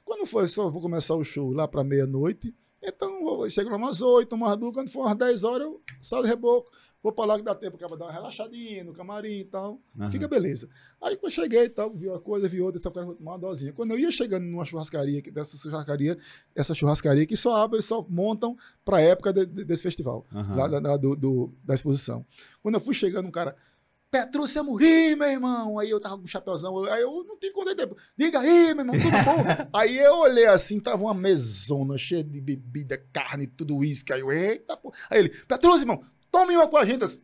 Quando 0.05 0.27
for, 0.27 0.49
só 0.49 0.71
vou 0.71 0.81
começar 0.81 1.17
o 1.17 1.25
show 1.25 1.53
lá 1.53 1.67
para 1.67 1.83
meia-noite. 1.83 2.55
Então, 2.81 3.43
eu 3.43 3.51
chego 3.51 3.69
lá 3.71 3.77
umas 3.77 4.01
oito, 4.01 4.35
umas 4.37 4.57
duas, 4.57 4.75
quando 4.75 4.91
for 4.91 5.07
umas 5.07 5.17
dez 5.17 5.43
horas, 5.43 5.67
eu 5.67 5.83
saio 6.01 6.23
de 6.23 6.29
reboco. 6.29 6.71
Vou 7.03 7.13
para 7.13 7.27
lá 7.27 7.37
que 7.37 7.43
dá 7.43 7.55
tempo, 7.55 7.77
para 7.77 7.97
dar 7.97 8.07
uma 8.07 8.13
relaxadinha 8.13 8.83
no 8.85 8.95
camarim 8.95 9.41
e 9.41 9.45
tal. 9.45 9.79
Uhum. 9.99 10.11
Fica 10.11 10.27
beleza. 10.27 10.71
Aí 11.03 11.17
quando 11.17 11.33
eu 11.33 11.43
cheguei 11.43 11.65
e 11.65 11.69
tal, 11.69 11.93
vi 11.93 12.09
uma 12.09 12.19
coisa, 12.19 12.49
vi 12.49 12.63
outra, 12.63 12.81
só 12.81 12.91
quero 12.91 13.15
tomar 13.15 13.33
uma 13.33 13.39
dosinha. 13.39 13.75
Quando 13.75 13.91
eu 13.91 13.99
ia 13.99 14.11
chegando 14.11 14.45
numa 14.45 14.65
churrascaria, 14.65 15.21
dessa 15.21 15.55
churrascaria, 15.57 16.17
essa 16.55 16.75
churrascaria 16.75 17.27
que 17.27 17.37
só 17.37 17.57
abre, 17.57 17.83
só 17.83 18.07
montam 18.09 18.57
para 18.85 18.99
a 18.99 19.01
época 19.03 19.35
de, 19.35 19.45
de, 19.45 19.65
desse 19.65 19.83
festival, 19.83 20.25
uhum. 20.33 20.57
lá, 20.57 20.67
lá, 20.67 20.97
do, 20.97 21.15
do, 21.15 21.53
da 21.63 21.75
exposição. 21.75 22.25
Quando 22.63 22.77
eu 22.77 22.81
fui 22.81 22.95
chegando, 22.95 23.29
um 23.29 23.31
cara, 23.31 23.55
Petrúcio 24.15 24.61
Amorim, 24.61 25.17
meu 25.17 25.27
irmão. 25.29 25.77
Aí 25.77 25.91
eu 25.91 26.01
tava 26.01 26.17
com 26.17 26.23
um 26.23 26.29
chapéuzão. 26.29 26.85
Aí 26.85 27.03
eu 27.03 27.25
não 27.25 27.37
tive 27.37 27.53
quanto 27.53 27.75
tempo. 27.75 27.97
Diga 28.17 28.39
aí, 28.39 28.73
meu 28.73 28.85
irmão, 28.85 28.95
tudo 28.95 29.11
bom? 29.11 29.43
aí 29.77 29.99
eu 29.99 30.19
olhei 30.19 30.47
assim, 30.47 30.79
tava 30.79 31.03
uma 31.03 31.13
mesona 31.13 31.99
cheia 31.99 32.23
de 32.23 32.41
bebida, 32.41 32.97
carne, 33.13 33.49
tudo 33.49 33.83
isso. 33.83 34.05
Aí 34.13 34.21
eu, 34.21 34.31
eita, 34.31 34.77
pô. 34.77 34.95
Aí 35.11 35.19
ele, 35.19 35.31
Petrúcio, 35.31 35.81
irmão, 35.81 36.01
tome 36.31 36.55
uma 36.55 36.69
com 36.69 36.77
a 36.77 36.87
gente. 36.87 37.21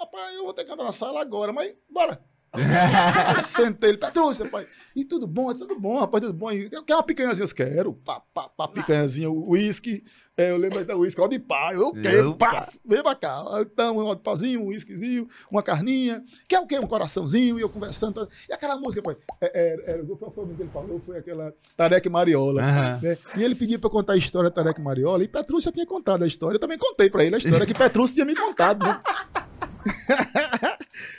Rapaz, 0.00 0.36
eu 0.36 0.44
vou 0.44 0.54
ter 0.54 0.62
que 0.62 0.70
andar 0.70 0.84
na 0.84 0.92
sala 0.92 1.20
agora, 1.20 1.52
mas 1.52 1.74
bora. 1.90 2.24
Eu 2.54 3.42
sentei 3.44 3.90
ele, 3.90 3.98
Petrúcio, 3.98 4.44
rapaz. 4.44 4.68
E 4.96 5.04
tudo 5.04 5.26
bom, 5.26 5.52
tudo 5.52 5.78
bom, 5.78 5.98
rapaz, 6.00 6.24
tudo 6.24 6.34
bom. 6.34 6.50
Eu 6.50 6.82
quero 6.82 6.98
uma 6.98 7.02
picanhazinha, 7.02 7.46
eu 7.46 7.54
quero. 7.54 7.92
Pá, 7.92 8.20
pá, 8.32 8.48
pá, 8.48 8.68
picanhazinha, 8.68 9.30
uísque. 9.30 10.02
É, 10.36 10.52
eu 10.52 10.56
lembro 10.56 10.84
da 10.84 10.96
uísque, 10.96 11.20
ó 11.20 11.26
de 11.26 11.36
pai, 11.38 11.74
eu 11.74 11.92
quero, 11.92 12.32
pá, 12.36 12.68
vem 12.84 13.02
pra 13.02 13.16
cá. 13.16 13.44
Então, 13.60 13.98
um 13.98 14.16
pauzinho, 14.16 14.62
um 14.62 14.66
uísquezinho, 14.68 15.28
uma 15.50 15.64
carninha, 15.64 16.24
quer 16.48 16.60
o 16.60 16.66
quê? 16.66 16.78
Um 16.78 16.86
coraçãozinho, 16.86 17.58
e 17.58 17.62
eu 17.62 17.68
conversando. 17.68 18.28
E 18.48 18.52
aquela 18.52 18.76
música, 18.78 19.02
pô, 19.02 19.10
é, 19.10 19.16
é, 19.42 19.94
é, 19.94 20.04
qual 20.16 20.30
foi 20.30 20.44
a 20.44 20.46
música 20.46 20.64
que 20.64 20.70
ele 20.70 20.70
falou? 20.72 21.00
Foi 21.00 21.18
aquela 21.18 21.52
Tarek 21.76 22.08
Mariola. 22.08 22.62
Uhum. 22.62 23.00
Né? 23.02 23.18
E 23.36 23.42
ele 23.42 23.56
pediu 23.56 23.80
pra 23.80 23.90
contar 23.90 24.12
a 24.12 24.16
história 24.16 24.48
da 24.48 24.54
Tarek 24.54 24.80
Mariola, 24.80 25.24
e 25.24 25.28
Petrúcio 25.28 25.70
já 25.70 25.72
tinha 25.72 25.86
contado 25.86 26.22
a 26.22 26.26
história. 26.26 26.54
Eu 26.54 26.60
também 26.60 26.78
contei 26.78 27.10
pra 27.10 27.24
ele 27.24 27.34
a 27.34 27.38
história 27.38 27.66
que 27.66 27.74
Petrúcio 27.74 28.14
tinha 28.14 28.24
me 28.24 28.36
contado, 28.36 28.86
né? 28.86 29.00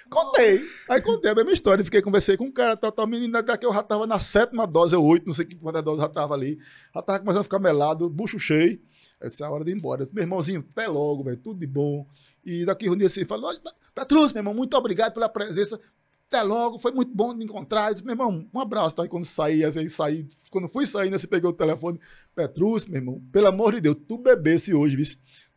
contei. 0.09 0.59
Aí 0.89 1.01
contei 1.01 1.31
a 1.31 1.35
mesma 1.35 1.51
história. 1.51 1.83
Fiquei, 1.83 2.01
conversei 2.01 2.35
com 2.35 2.45
um 2.45 2.51
cara, 2.51 2.75
tal, 2.75 2.91
tal. 2.91 3.07
Menina, 3.07 3.41
daqui 3.41 3.65
eu 3.65 3.73
já 3.73 3.83
tava 3.83 4.05
na 4.07 4.19
sétima 4.19 4.65
dose, 4.65 4.95
ou 4.95 5.05
oito, 5.05 5.25
não 5.25 5.33
sei 5.33 5.45
quantas 5.45 5.83
doses 5.83 6.01
já 6.01 6.09
tava 6.09 6.33
ali. 6.33 6.59
Já 6.93 7.01
tava 7.01 7.19
começando 7.19 7.41
a 7.41 7.43
ficar 7.43 7.59
melado, 7.59 8.09
bucho 8.09 8.39
cheio. 8.39 8.81
Essa 9.21 9.43
é 9.43 9.47
a 9.47 9.51
hora 9.51 9.63
de 9.63 9.71
ir 9.71 9.75
embora. 9.75 10.07
Meu 10.13 10.23
irmãozinho, 10.23 10.65
até 10.71 10.87
logo, 10.87 11.23
velho. 11.23 11.37
Tudo 11.37 11.59
de 11.59 11.67
bom. 11.67 12.07
E 12.43 12.65
daqui 12.65 12.89
um 12.89 12.95
dia 12.95 13.07
assim, 13.07 13.25
falou: 13.25 13.53
Petrus, 13.93 14.33
meu 14.33 14.39
irmão, 14.39 14.53
muito 14.53 14.75
obrigado 14.75 15.13
pela 15.13 15.29
presença. 15.29 15.79
Até 16.27 16.43
logo, 16.43 16.77
foi 16.77 16.91
muito 16.91 17.11
bom 17.13 17.33
me 17.33 17.43
encontrar. 17.43 17.91
Disse, 17.91 18.05
meu 18.05 18.13
irmão, 18.13 18.47
um 18.53 18.59
abraço. 18.59 18.95
Tá? 18.95 19.03
E 19.03 19.09
quando 19.09 19.25
saí, 19.25 19.63
assim, 19.63 19.89
saí, 19.89 20.27
quando 20.51 20.69
fui 20.69 20.85
saindo, 20.85 21.17
você 21.17 21.25
pegou 21.25 21.49
o 21.49 21.53
telefone. 21.53 21.99
Petrus, 22.35 22.85
meu 22.85 23.01
irmão, 23.01 23.21
pelo 23.31 23.47
amor 23.47 23.73
de 23.73 23.81
Deus, 23.81 23.97
tu 24.07 24.17
bebesse 24.17 24.73
hoje, 24.73 24.95
viu? 24.95 25.05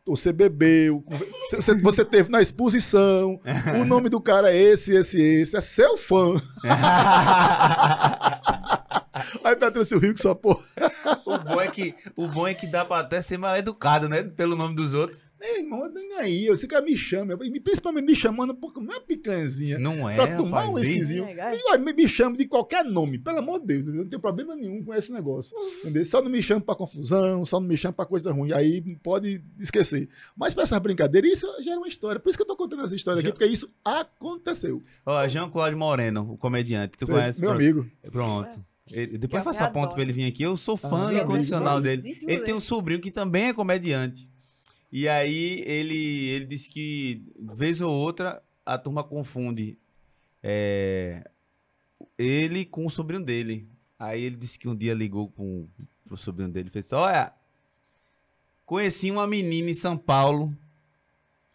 Você 0.05 0.33
bebeu, 0.33 1.01
você, 1.49 1.73
você 1.75 2.03
teve 2.03 2.29
na 2.29 2.41
exposição, 2.41 3.39
o 3.79 3.85
nome 3.85 4.09
do 4.09 4.19
cara 4.19 4.53
é 4.53 4.57
esse, 4.57 4.93
esse, 4.93 5.21
esse, 5.21 5.55
é 5.55 5.61
seu 5.61 5.97
fã. 5.97 6.35
Aí 9.45 9.55
Petrúcio 9.55 9.99
Rio 9.99 10.13
que 10.13 10.21
sua 10.21 10.35
porra. 10.35 10.61
o, 11.25 11.37
bom 11.37 11.61
é 11.61 11.69
que, 11.69 11.95
o 12.17 12.27
bom 12.27 12.45
é 12.45 12.53
que 12.53 12.67
dá 12.67 12.83
pra 12.83 12.99
até 12.99 13.21
ser 13.21 13.37
mal 13.37 13.55
educado, 13.55 14.09
né? 14.09 14.23
Pelo 14.23 14.57
nome 14.57 14.75
dos 14.75 14.93
outros. 14.93 15.21
Meu 15.43 15.57
irmão, 15.57 15.91
nem 15.93 16.13
aí, 16.19 16.47
você 16.47 16.65
quer 16.65 16.81
me 16.81 16.97
chama, 16.97 17.37
principalmente 17.37 18.05
me 18.05 18.15
chamando 18.15 18.55
por 18.55 18.71
uma 18.77 19.01
picanhazinha. 19.01 19.77
Não 19.77 20.09
é, 20.09 20.15
Pra 20.15 20.37
tomar 20.37 20.61
rapaz, 20.61 20.73
um 20.73 20.79
esquisinho. 20.79 21.25
Me, 21.81 21.91
me 21.91 22.07
chama 22.07 22.37
de 22.37 22.45
qualquer 22.47 22.85
nome, 22.85 23.19
pelo 23.19 23.39
amor 23.39 23.59
de 23.59 23.65
Deus, 23.65 23.87
eu 23.87 23.93
não 23.93 24.07
tenho 24.07 24.21
problema 24.21 24.55
nenhum 24.55 24.81
com 24.81 24.93
esse 24.93 25.11
negócio. 25.11 25.53
Entendeu? 25.81 26.05
Só 26.05 26.21
não 26.21 26.31
me 26.31 26.41
chama 26.41 26.61
pra 26.61 26.75
confusão, 26.75 27.43
só 27.43 27.59
não 27.59 27.67
me 27.67 27.75
chama 27.75 27.91
pra 27.91 28.05
coisa 28.05 28.31
ruim, 28.31 28.53
aí 28.53 28.81
pode 29.03 29.43
esquecer. 29.59 30.07
Mas 30.33 30.53
pra 30.53 30.63
essas 30.63 30.79
brincadeiras, 30.79 31.29
isso 31.29 31.61
gera 31.61 31.77
uma 31.77 31.89
história. 31.89 32.21
Por 32.21 32.29
isso 32.29 32.37
que 32.37 32.43
eu 32.43 32.47
tô 32.47 32.55
contando 32.55 32.85
essa 32.85 32.95
história 32.95 33.19
aqui, 33.19 33.29
porque 33.29 33.45
isso 33.45 33.69
aconteceu. 33.83 34.81
Ó, 35.05 35.27
Jean-Claude 35.27 35.75
Moreno, 35.75 36.31
o 36.31 36.37
comediante, 36.37 36.97
tu 36.97 37.05
Sei, 37.05 37.15
conhece? 37.15 37.41
Meu 37.41 37.51
amigo. 37.51 37.85
Pronto. 38.09 38.63
Ele, 38.89 39.17
depois 39.17 39.43
faça 39.43 39.69
ponto 39.69 39.93
pra 39.93 40.03
ele 40.03 40.13
vir 40.13 40.25
aqui. 40.25 40.43
Eu 40.43 40.55
sou 40.55 40.77
fã 40.77 41.09
ah, 41.09 41.13
incondicional 41.13 41.81
dele. 41.81 42.01
Ele 42.27 42.41
tem 42.41 42.53
um 42.53 42.59
sobrinho 42.59 43.01
que 43.01 43.11
também 43.11 43.47
é 43.47 43.53
comediante. 43.53 44.29
E 44.95 45.09
aí 45.09 45.63
ele, 45.65 46.27
ele 46.29 46.45
disse 46.45 46.69
que, 46.69 47.25
vez 47.39 47.81
ou 47.81 47.91
outra, 47.91 48.43
a 48.63 48.77
turma 48.77 49.03
confunde 49.03 49.75
é, 50.43 51.27
ele 52.15 52.63
com 52.63 52.85
o 52.85 52.91
sobrinho 52.91 53.25
dele. 53.25 53.67
Aí 53.97 54.21
ele 54.21 54.35
disse 54.35 54.59
que 54.59 54.69
um 54.69 54.75
dia 54.75 54.93
ligou 54.93 55.31
com, 55.31 55.67
pro 56.05 56.15
sobrinho 56.15 56.51
dele 56.51 56.67
e 56.67 56.71
fez 56.71 56.85
assim, 56.85 56.95
olha, 56.95 57.33
conheci 58.67 59.09
uma 59.09 59.25
menina 59.25 59.71
em 59.71 59.73
São 59.73 59.97
Paulo, 59.97 60.55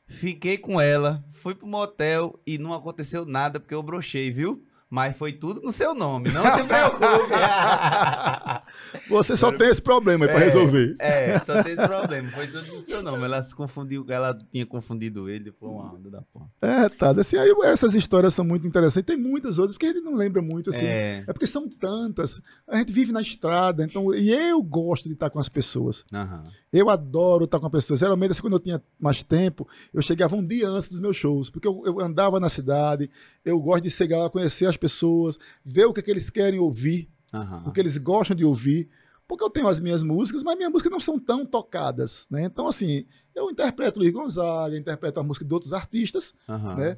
fiquei 0.08 0.58
com 0.58 0.80
ela, 0.80 1.24
fui 1.30 1.54
pro 1.54 1.64
motel 1.64 2.40
e 2.44 2.58
não 2.58 2.74
aconteceu 2.74 3.24
nada 3.24 3.60
porque 3.60 3.72
eu 3.74 3.84
brochei, 3.84 4.32
viu? 4.32 4.66
Mas 4.90 5.16
foi 5.16 5.32
tudo 5.32 5.60
no 5.60 5.70
seu 5.70 5.94
nome, 5.94 6.30
não 6.30 6.44
se 6.44 6.64
preocupe. 6.68 7.34
Você 9.08 9.36
só 9.36 9.56
tem 9.56 9.68
esse 9.68 9.82
problema 9.82 10.24
é, 10.24 10.28
para 10.28 10.38
resolver. 10.38 10.96
É, 10.98 11.38
só 11.40 11.62
tem 11.62 11.72
esse 11.74 11.86
problema, 11.86 12.30
foi 12.30 12.46
tudo 12.46 12.74
no 12.74 12.82
seu 12.82 13.02
nome. 13.02 13.24
Ela 13.24 13.42
se 13.42 13.54
confundiu, 13.54 14.04
ela 14.08 14.36
tinha 14.50 14.64
confundido 14.64 15.28
ele, 15.28 15.52
foi 15.52 15.68
uma 15.68 15.94
onda 15.94 16.10
da 16.10 16.22
porra. 16.22 16.46
É, 16.62 16.88
tá. 16.88 17.10
Assim, 17.10 17.36
aí 17.36 17.54
essas 17.64 17.94
histórias 17.94 18.32
são 18.34 18.44
muito 18.44 18.66
interessantes. 18.66 19.06
Tem 19.06 19.16
muitas 19.16 19.58
outras 19.58 19.76
que 19.76 19.86
a 19.86 19.92
gente 19.92 20.02
não 20.02 20.14
lembra 20.14 20.40
muito, 20.40 20.70
assim. 20.70 20.86
É, 20.86 21.24
é 21.26 21.32
porque 21.32 21.46
são 21.46 21.68
tantas. 21.68 22.40
A 22.66 22.76
gente 22.76 22.92
vive 22.92 23.12
na 23.12 23.20
estrada, 23.20 23.84
então, 23.84 24.14
e 24.14 24.32
eu 24.32 24.62
gosto 24.62 25.06
de 25.06 25.14
estar 25.14 25.28
com 25.30 25.38
as 25.38 25.48
pessoas. 25.48 26.04
Uhum. 26.12 26.44
Eu 26.72 26.90
adoro 26.90 27.44
estar 27.44 27.58
com 27.58 27.66
as 27.66 27.72
pessoas. 27.72 28.00
Geralmente, 28.00 28.32
assim, 28.32 28.42
quando 28.42 28.54
eu 28.54 28.60
tinha 28.60 28.82
mais 28.98 29.22
tempo, 29.22 29.66
eu 29.92 30.02
chegava 30.02 30.36
um 30.36 30.46
dia 30.46 30.68
antes 30.68 30.90
dos 30.90 31.00
meus 31.00 31.16
shows, 31.16 31.48
porque 31.50 31.66
eu, 31.66 31.82
eu 31.86 32.00
andava 32.00 32.38
na 32.38 32.48
cidade, 32.48 33.10
eu 33.44 33.58
gosto 33.60 33.84
de 33.84 33.90
chegar 33.90 34.18
lá, 34.18 34.30
conhecer 34.30 34.66
as 34.66 34.76
pessoas, 34.76 35.38
ver 35.64 35.86
o 35.86 35.92
que, 35.92 36.00
é 36.00 36.02
que 36.02 36.10
eles 36.10 36.28
querem 36.28 36.58
ouvir, 36.58 37.08
uhum. 37.32 37.68
o 37.68 37.72
que 37.72 37.80
eles 37.80 37.96
gostam 37.96 38.36
de 38.36 38.44
ouvir, 38.44 38.88
Porque 39.28 39.44
eu 39.44 39.50
tenho 39.50 39.68
as 39.68 39.78
minhas 39.78 40.02
músicas, 40.02 40.42
mas 40.42 40.56
minhas 40.56 40.72
músicas 40.72 40.90
não 40.90 40.98
são 40.98 41.18
tão 41.18 41.44
tocadas, 41.44 42.26
né? 42.30 42.44
Então, 42.44 42.66
assim, 42.66 43.04
eu 43.34 43.50
interpreto 43.50 44.00
Luiz 44.00 44.10
Gonzaga, 44.10 44.76
interpreto 44.76 45.20
a 45.20 45.22
música 45.22 45.44
de 45.44 45.52
outros 45.52 45.74
artistas, 45.74 46.34
uhum. 46.48 46.76
né? 46.76 46.96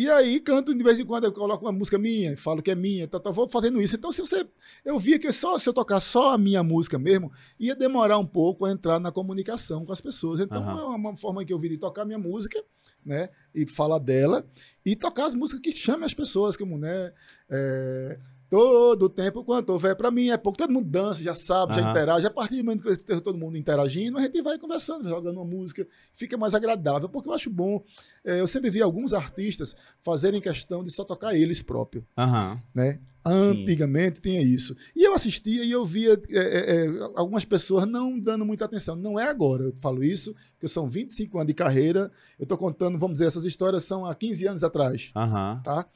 E 0.00 0.08
aí 0.08 0.40
canto 0.40 0.74
de 0.74 0.82
vez 0.82 0.98
em 0.98 1.04
quando, 1.04 1.24
eu 1.24 1.32
coloco 1.32 1.66
uma 1.66 1.72
música 1.72 1.98
minha, 1.98 2.34
falo 2.34 2.62
que 2.62 2.70
é 2.70 2.74
minha, 2.74 3.06
tá, 3.06 3.20
tá, 3.20 3.30
vou 3.30 3.46
fazendo 3.50 3.82
isso. 3.82 3.96
Então, 3.96 4.10
se 4.10 4.22
você. 4.22 4.48
Eu 4.82 4.98
via 4.98 5.18
que 5.18 5.30
só 5.30 5.58
se 5.58 5.68
eu 5.68 5.74
tocar 5.74 6.00
só 6.00 6.32
a 6.32 6.38
minha 6.38 6.62
música 6.62 6.98
mesmo, 6.98 7.30
ia 7.58 7.76
demorar 7.76 8.16
um 8.16 8.26
pouco 8.26 8.64
a 8.64 8.72
entrar 8.72 8.98
na 8.98 9.12
comunicação 9.12 9.84
com 9.84 9.92
as 9.92 10.00
pessoas. 10.00 10.40
Então, 10.40 10.62
uhum. 10.62 10.94
é 10.94 10.96
uma 10.96 11.16
forma 11.18 11.44
que 11.44 11.52
eu 11.52 11.58
vi 11.58 11.68
de 11.68 11.76
tocar 11.76 12.06
minha 12.06 12.18
música, 12.18 12.64
né? 13.04 13.28
E 13.54 13.66
falar 13.66 13.98
dela, 13.98 14.46
e 14.86 14.96
tocar 14.96 15.26
as 15.26 15.34
músicas 15.34 15.60
que 15.60 15.70
chamem 15.70 16.06
as 16.06 16.14
pessoas, 16.14 16.56
como, 16.56 16.78
né? 16.78 17.12
É, 17.50 18.18
Todo 18.50 19.08
tempo, 19.08 19.44
quanto 19.44 19.70
houver, 19.70 19.94
para 19.94 20.10
mim 20.10 20.30
é 20.30 20.36
pouco. 20.36 20.58
Todo 20.58 20.72
mundo 20.72 20.90
dança, 20.90 21.22
já 21.22 21.34
sabe, 21.36 21.72
uhum. 21.72 21.78
já 21.78 21.90
interage. 21.90 22.26
A 22.26 22.30
partir 22.30 22.56
do 22.56 22.64
momento 22.64 22.82
que 22.82 23.20
todo 23.20 23.38
mundo 23.38 23.56
interagindo, 23.56 24.18
a 24.18 24.22
gente 24.22 24.42
vai 24.42 24.58
conversando, 24.58 25.08
jogando 25.08 25.36
uma 25.36 25.44
música, 25.44 25.86
fica 26.14 26.36
mais 26.36 26.52
agradável, 26.52 27.08
porque 27.08 27.28
eu 27.28 27.32
acho 27.32 27.48
bom. 27.48 27.80
É, 28.24 28.40
eu 28.40 28.48
sempre 28.48 28.68
vi 28.68 28.82
alguns 28.82 29.14
artistas 29.14 29.76
fazerem 30.02 30.40
questão 30.40 30.82
de 30.82 30.92
só 30.92 31.04
tocar 31.04 31.32
eles 31.32 31.62
próprios. 31.62 32.04
Uhum. 32.18 32.60
Né? 32.74 32.98
Antigamente 33.24 34.16
Sim. 34.16 34.22
tinha 34.22 34.42
isso. 34.42 34.74
E 34.96 35.04
eu 35.04 35.12
assistia 35.12 35.62
e 35.62 35.70
eu 35.70 35.84
via 35.84 36.18
é, 36.30 36.38
é, 36.38 36.76
é, 36.76 36.88
algumas 37.14 37.44
pessoas 37.44 37.86
não 37.86 38.18
dando 38.18 38.46
muita 38.46 38.64
atenção. 38.64 38.96
Não 38.96 39.18
é 39.18 39.28
agora, 39.28 39.64
eu 39.64 39.76
falo 39.80 40.02
isso, 40.02 40.34
porque 40.54 40.66
são 40.66 40.88
25 40.88 41.36
anos 41.36 41.48
de 41.48 41.54
carreira. 41.54 42.10
Eu 42.38 42.44
estou 42.44 42.56
contando, 42.56 42.98
vamos 42.98 43.14
dizer, 43.14 43.26
essas 43.26 43.44
histórias 43.44 43.84
são 43.84 44.06
há 44.06 44.14
15 44.14 44.46
anos 44.46 44.64
atrás. 44.64 45.12
Uhum. 45.14 45.62
Tá? 45.62 45.86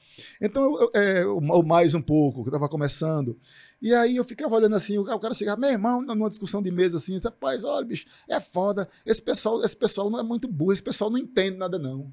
Então, 0.41 0.63
eu, 0.81 0.91
é, 0.95 1.27
ou 1.27 1.65
mais 1.65 1.95
um 1.95 2.03
pouco, 2.03 2.43
que 2.43 2.49
eu 2.49 2.51
estava 2.51 2.69
começando. 2.69 3.39
E 3.81 3.93
aí 3.95 4.17
eu 4.17 4.25
ficava 4.25 4.55
olhando 4.55 4.77
assim, 4.77 4.97
o 4.99 5.05
cara 5.05 5.35
chegava, 5.35 5.61
meu 5.61 5.71
irmão, 5.71 6.03
numa 6.03 6.29
discussão 6.29 6.63
de 6.63 6.71
mesa 6.71 6.97
assim, 6.97 7.19
rapaz, 7.19 7.65
olha, 7.65 7.85
bicho, 7.85 8.07
é 8.29 8.41
foda, 8.41 8.89
esse 9.05 9.21
pessoal, 9.21 9.63
esse 9.63 9.77
pessoal 9.77 10.09
não 10.09 10.19
é 10.19 10.23
muito 10.23 10.49
burro, 10.49 10.73
esse 10.73 10.83
pessoal 10.83 11.11
não 11.11 11.19
entende 11.19 11.59
nada, 11.59 11.79
não. 11.79 12.11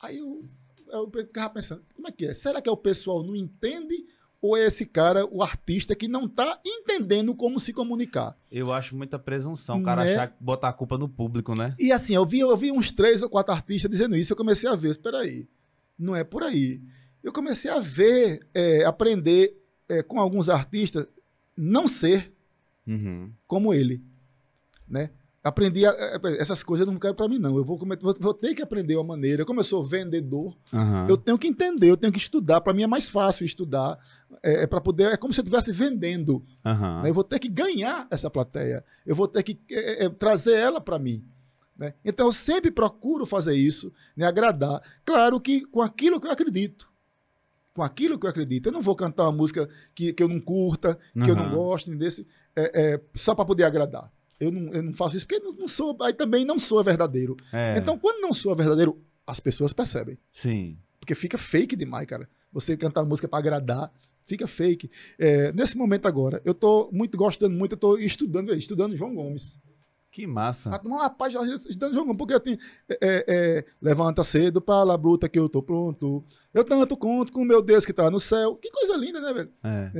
Aí 0.00 0.18
eu, 0.18 0.48
eu 0.88 1.10
ficava 1.10 1.50
pensando, 1.50 1.82
como 1.94 2.08
é 2.08 2.10
que 2.10 2.26
é? 2.26 2.32
Será 2.32 2.62
que 2.62 2.68
é 2.68 2.72
o 2.72 2.76
pessoal 2.76 3.22
não 3.22 3.36
entende 3.36 4.06
ou 4.44 4.58
é 4.58 4.66
esse 4.66 4.84
cara, 4.84 5.24
o 5.24 5.42
artista, 5.42 5.94
que 5.94 6.06
não 6.06 6.26
está 6.26 6.60
entendendo 6.66 7.34
como 7.34 7.58
se 7.58 7.72
comunicar? 7.72 8.36
Eu 8.52 8.74
acho 8.74 8.94
muita 8.94 9.18
presunção, 9.18 9.80
o 9.80 9.82
cara 9.82 10.04
né? 10.04 10.12
achar 10.12 10.36
botar 10.38 10.68
a 10.68 10.72
culpa 10.74 10.98
no 10.98 11.08
público, 11.08 11.54
né? 11.54 11.74
E 11.78 11.90
assim, 11.90 12.14
eu 12.14 12.26
vi, 12.26 12.40
eu 12.40 12.54
vi 12.54 12.70
uns 12.70 12.92
três 12.92 13.22
ou 13.22 13.30
quatro 13.30 13.54
artistas 13.54 13.90
dizendo 13.90 14.14
isso, 14.14 14.34
eu 14.34 14.36
comecei 14.36 14.68
a 14.68 14.76
ver, 14.76 14.90
espera 14.90 15.20
aí, 15.20 15.48
não 15.98 16.14
é 16.14 16.22
por 16.22 16.42
aí. 16.42 16.82
Eu 17.22 17.32
comecei 17.32 17.70
a 17.70 17.80
ver, 17.80 18.46
é, 18.52 18.84
aprender 18.84 19.58
é, 19.88 20.02
com 20.02 20.20
alguns 20.20 20.50
artistas, 20.50 21.08
não 21.56 21.86
ser 21.86 22.30
uhum. 22.86 23.32
como 23.46 23.72
ele, 23.72 24.04
né? 24.86 25.08
aprendi 25.44 25.84
a, 25.84 25.92
essas 26.38 26.62
coisas 26.62 26.86
não 26.86 26.98
quero 26.98 27.14
para 27.14 27.28
mim 27.28 27.38
não 27.38 27.58
eu 27.58 27.64
vou, 27.64 27.76
vou, 27.76 28.16
vou, 28.18 28.34
ter 28.34 28.54
que 28.54 28.62
aprender 28.62 28.96
uma 28.96 29.04
maneira 29.04 29.44
como 29.44 29.60
eu 29.60 29.64
sou 29.64 29.84
vendedor 29.84 30.56
uhum. 30.72 31.06
eu 31.06 31.18
tenho 31.18 31.38
que 31.38 31.46
entender 31.46 31.90
eu 31.90 31.98
tenho 31.98 32.12
que 32.12 32.18
estudar 32.18 32.62
para 32.62 32.72
mim 32.72 32.82
é 32.82 32.86
mais 32.86 33.10
fácil 33.10 33.44
estudar 33.44 33.98
é, 34.42 34.62
é 34.62 34.66
para 34.66 34.80
poder 34.80 35.12
é 35.12 35.16
como 35.16 35.32
se 35.32 35.40
eu 35.40 35.42
estivesse 35.42 35.72
vendendo 35.72 36.44
uhum. 36.64 37.02
né? 37.02 37.10
eu 37.10 37.14
vou 37.14 37.24
ter 37.24 37.38
que 37.38 37.48
ganhar 37.48 38.06
essa 38.10 38.30
plateia 38.30 38.84
eu 39.06 39.14
vou 39.14 39.28
ter 39.28 39.42
que 39.42 39.58
é, 39.70 40.04
é, 40.04 40.08
trazer 40.08 40.56
ela 40.56 40.80
para 40.80 40.98
mim 40.98 41.24
né? 41.76 41.94
então 42.04 42.26
eu 42.26 42.32
sempre 42.32 42.70
procuro 42.70 43.26
fazer 43.26 43.54
isso 43.54 43.92
né? 44.16 44.26
agradar 44.26 44.82
claro 45.04 45.40
que 45.40 45.64
com 45.66 45.82
aquilo 45.82 46.20
que 46.20 46.26
eu 46.26 46.32
acredito 46.32 46.92
com 47.74 47.82
aquilo 47.82 48.18
que 48.18 48.26
eu 48.26 48.30
acredito 48.30 48.68
eu 48.68 48.72
não 48.72 48.82
vou 48.82 48.94
cantar 48.94 49.24
uma 49.24 49.32
música 49.32 49.68
que, 49.94 50.12
que 50.12 50.22
eu 50.22 50.28
não 50.28 50.40
curta 50.40 50.98
que 51.12 51.20
uhum. 51.20 51.28
eu 51.28 51.36
não 51.36 51.50
gosto 51.50 51.94
desse 51.94 52.26
é, 52.56 53.00
só 53.14 53.34
para 53.34 53.44
poder 53.44 53.64
agradar 53.64 54.12
eu 54.38 54.50
não, 54.50 54.72
eu 54.72 54.82
não 54.82 54.92
faço 54.92 55.16
isso 55.16 55.26
porque 55.26 55.42
não, 55.42 55.52
não 55.52 55.68
sou, 55.68 55.96
aí 56.02 56.12
também 56.12 56.44
não 56.44 56.58
sou 56.58 56.82
verdadeiro. 56.82 57.36
É. 57.52 57.78
Então, 57.78 57.98
quando 57.98 58.20
não 58.20 58.32
sou 58.32 58.54
verdadeiro, 58.54 59.00
as 59.26 59.40
pessoas 59.40 59.72
percebem. 59.72 60.18
Sim. 60.30 60.78
Porque 60.98 61.14
fica 61.14 61.38
fake 61.38 61.76
demais, 61.76 62.06
cara. 62.06 62.28
Você 62.52 62.76
cantar 62.76 63.04
música 63.04 63.28
para 63.28 63.38
agradar, 63.38 63.92
fica 64.26 64.46
fake. 64.46 64.90
É, 65.18 65.52
nesse 65.52 65.76
momento 65.76 66.06
agora, 66.06 66.40
eu 66.44 66.54
tô 66.54 66.90
muito 66.92 67.16
gostando 67.16 67.54
muito, 67.54 67.72
eu 67.72 67.78
tô 67.78 67.96
estudando, 67.98 68.54
estudando 68.54 68.96
João 68.96 69.14
Gomes. 69.14 69.58
Que 70.14 70.28
massa. 70.28 70.70
Ah, 70.72 70.80
não, 70.84 70.98
rapaz, 70.98 71.34
estudando 71.34 71.92
João 71.92 72.06
Gomes, 72.06 72.18
porque 72.18 72.38
tem. 72.38 72.56
É, 72.88 72.98
é, 73.00 73.24
é, 73.26 73.64
levanta 73.82 74.22
cedo 74.22 74.60
para 74.60 74.94
a 74.94 74.96
bruta 74.96 75.28
que 75.28 75.36
eu 75.36 75.48
tô 75.48 75.60
pronto. 75.60 76.24
Eu 76.54 76.62
tanto 76.62 76.96
conto 76.96 77.32
com 77.32 77.44
meu 77.44 77.60
Deus 77.60 77.84
que 77.84 77.90
está 77.90 78.08
no 78.08 78.20
céu. 78.20 78.54
Que 78.54 78.70
coisa 78.70 78.96
linda, 78.96 79.20
né, 79.20 79.32
velho? 79.32 79.50
É. 79.64 79.90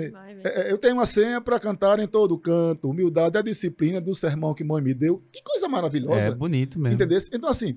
É, 0.45 0.69
é 0.69 0.73
eu 0.73 0.79
tenho 0.79 0.95
uma 0.95 1.05
senha 1.05 1.41
para 1.41 1.59
cantar 1.59 1.99
em 1.99 2.07
todo 2.07 2.39
canto. 2.39 2.89
Humildade 2.89 3.37
é 3.37 3.41
a 3.41 3.43
disciplina 3.43 4.01
do 4.01 4.15
sermão 4.15 4.55
que 4.55 4.63
mãe 4.63 4.81
me 4.81 4.95
deu. 4.95 5.21
Que 5.33 5.43
coisa 5.43 5.67
maravilhosa. 5.67 6.29
É 6.29 6.31
bonito 6.33 6.79
mesmo. 6.79 6.95
Entendeu? 6.95 7.19
Então, 7.33 7.51
assim, 7.51 7.77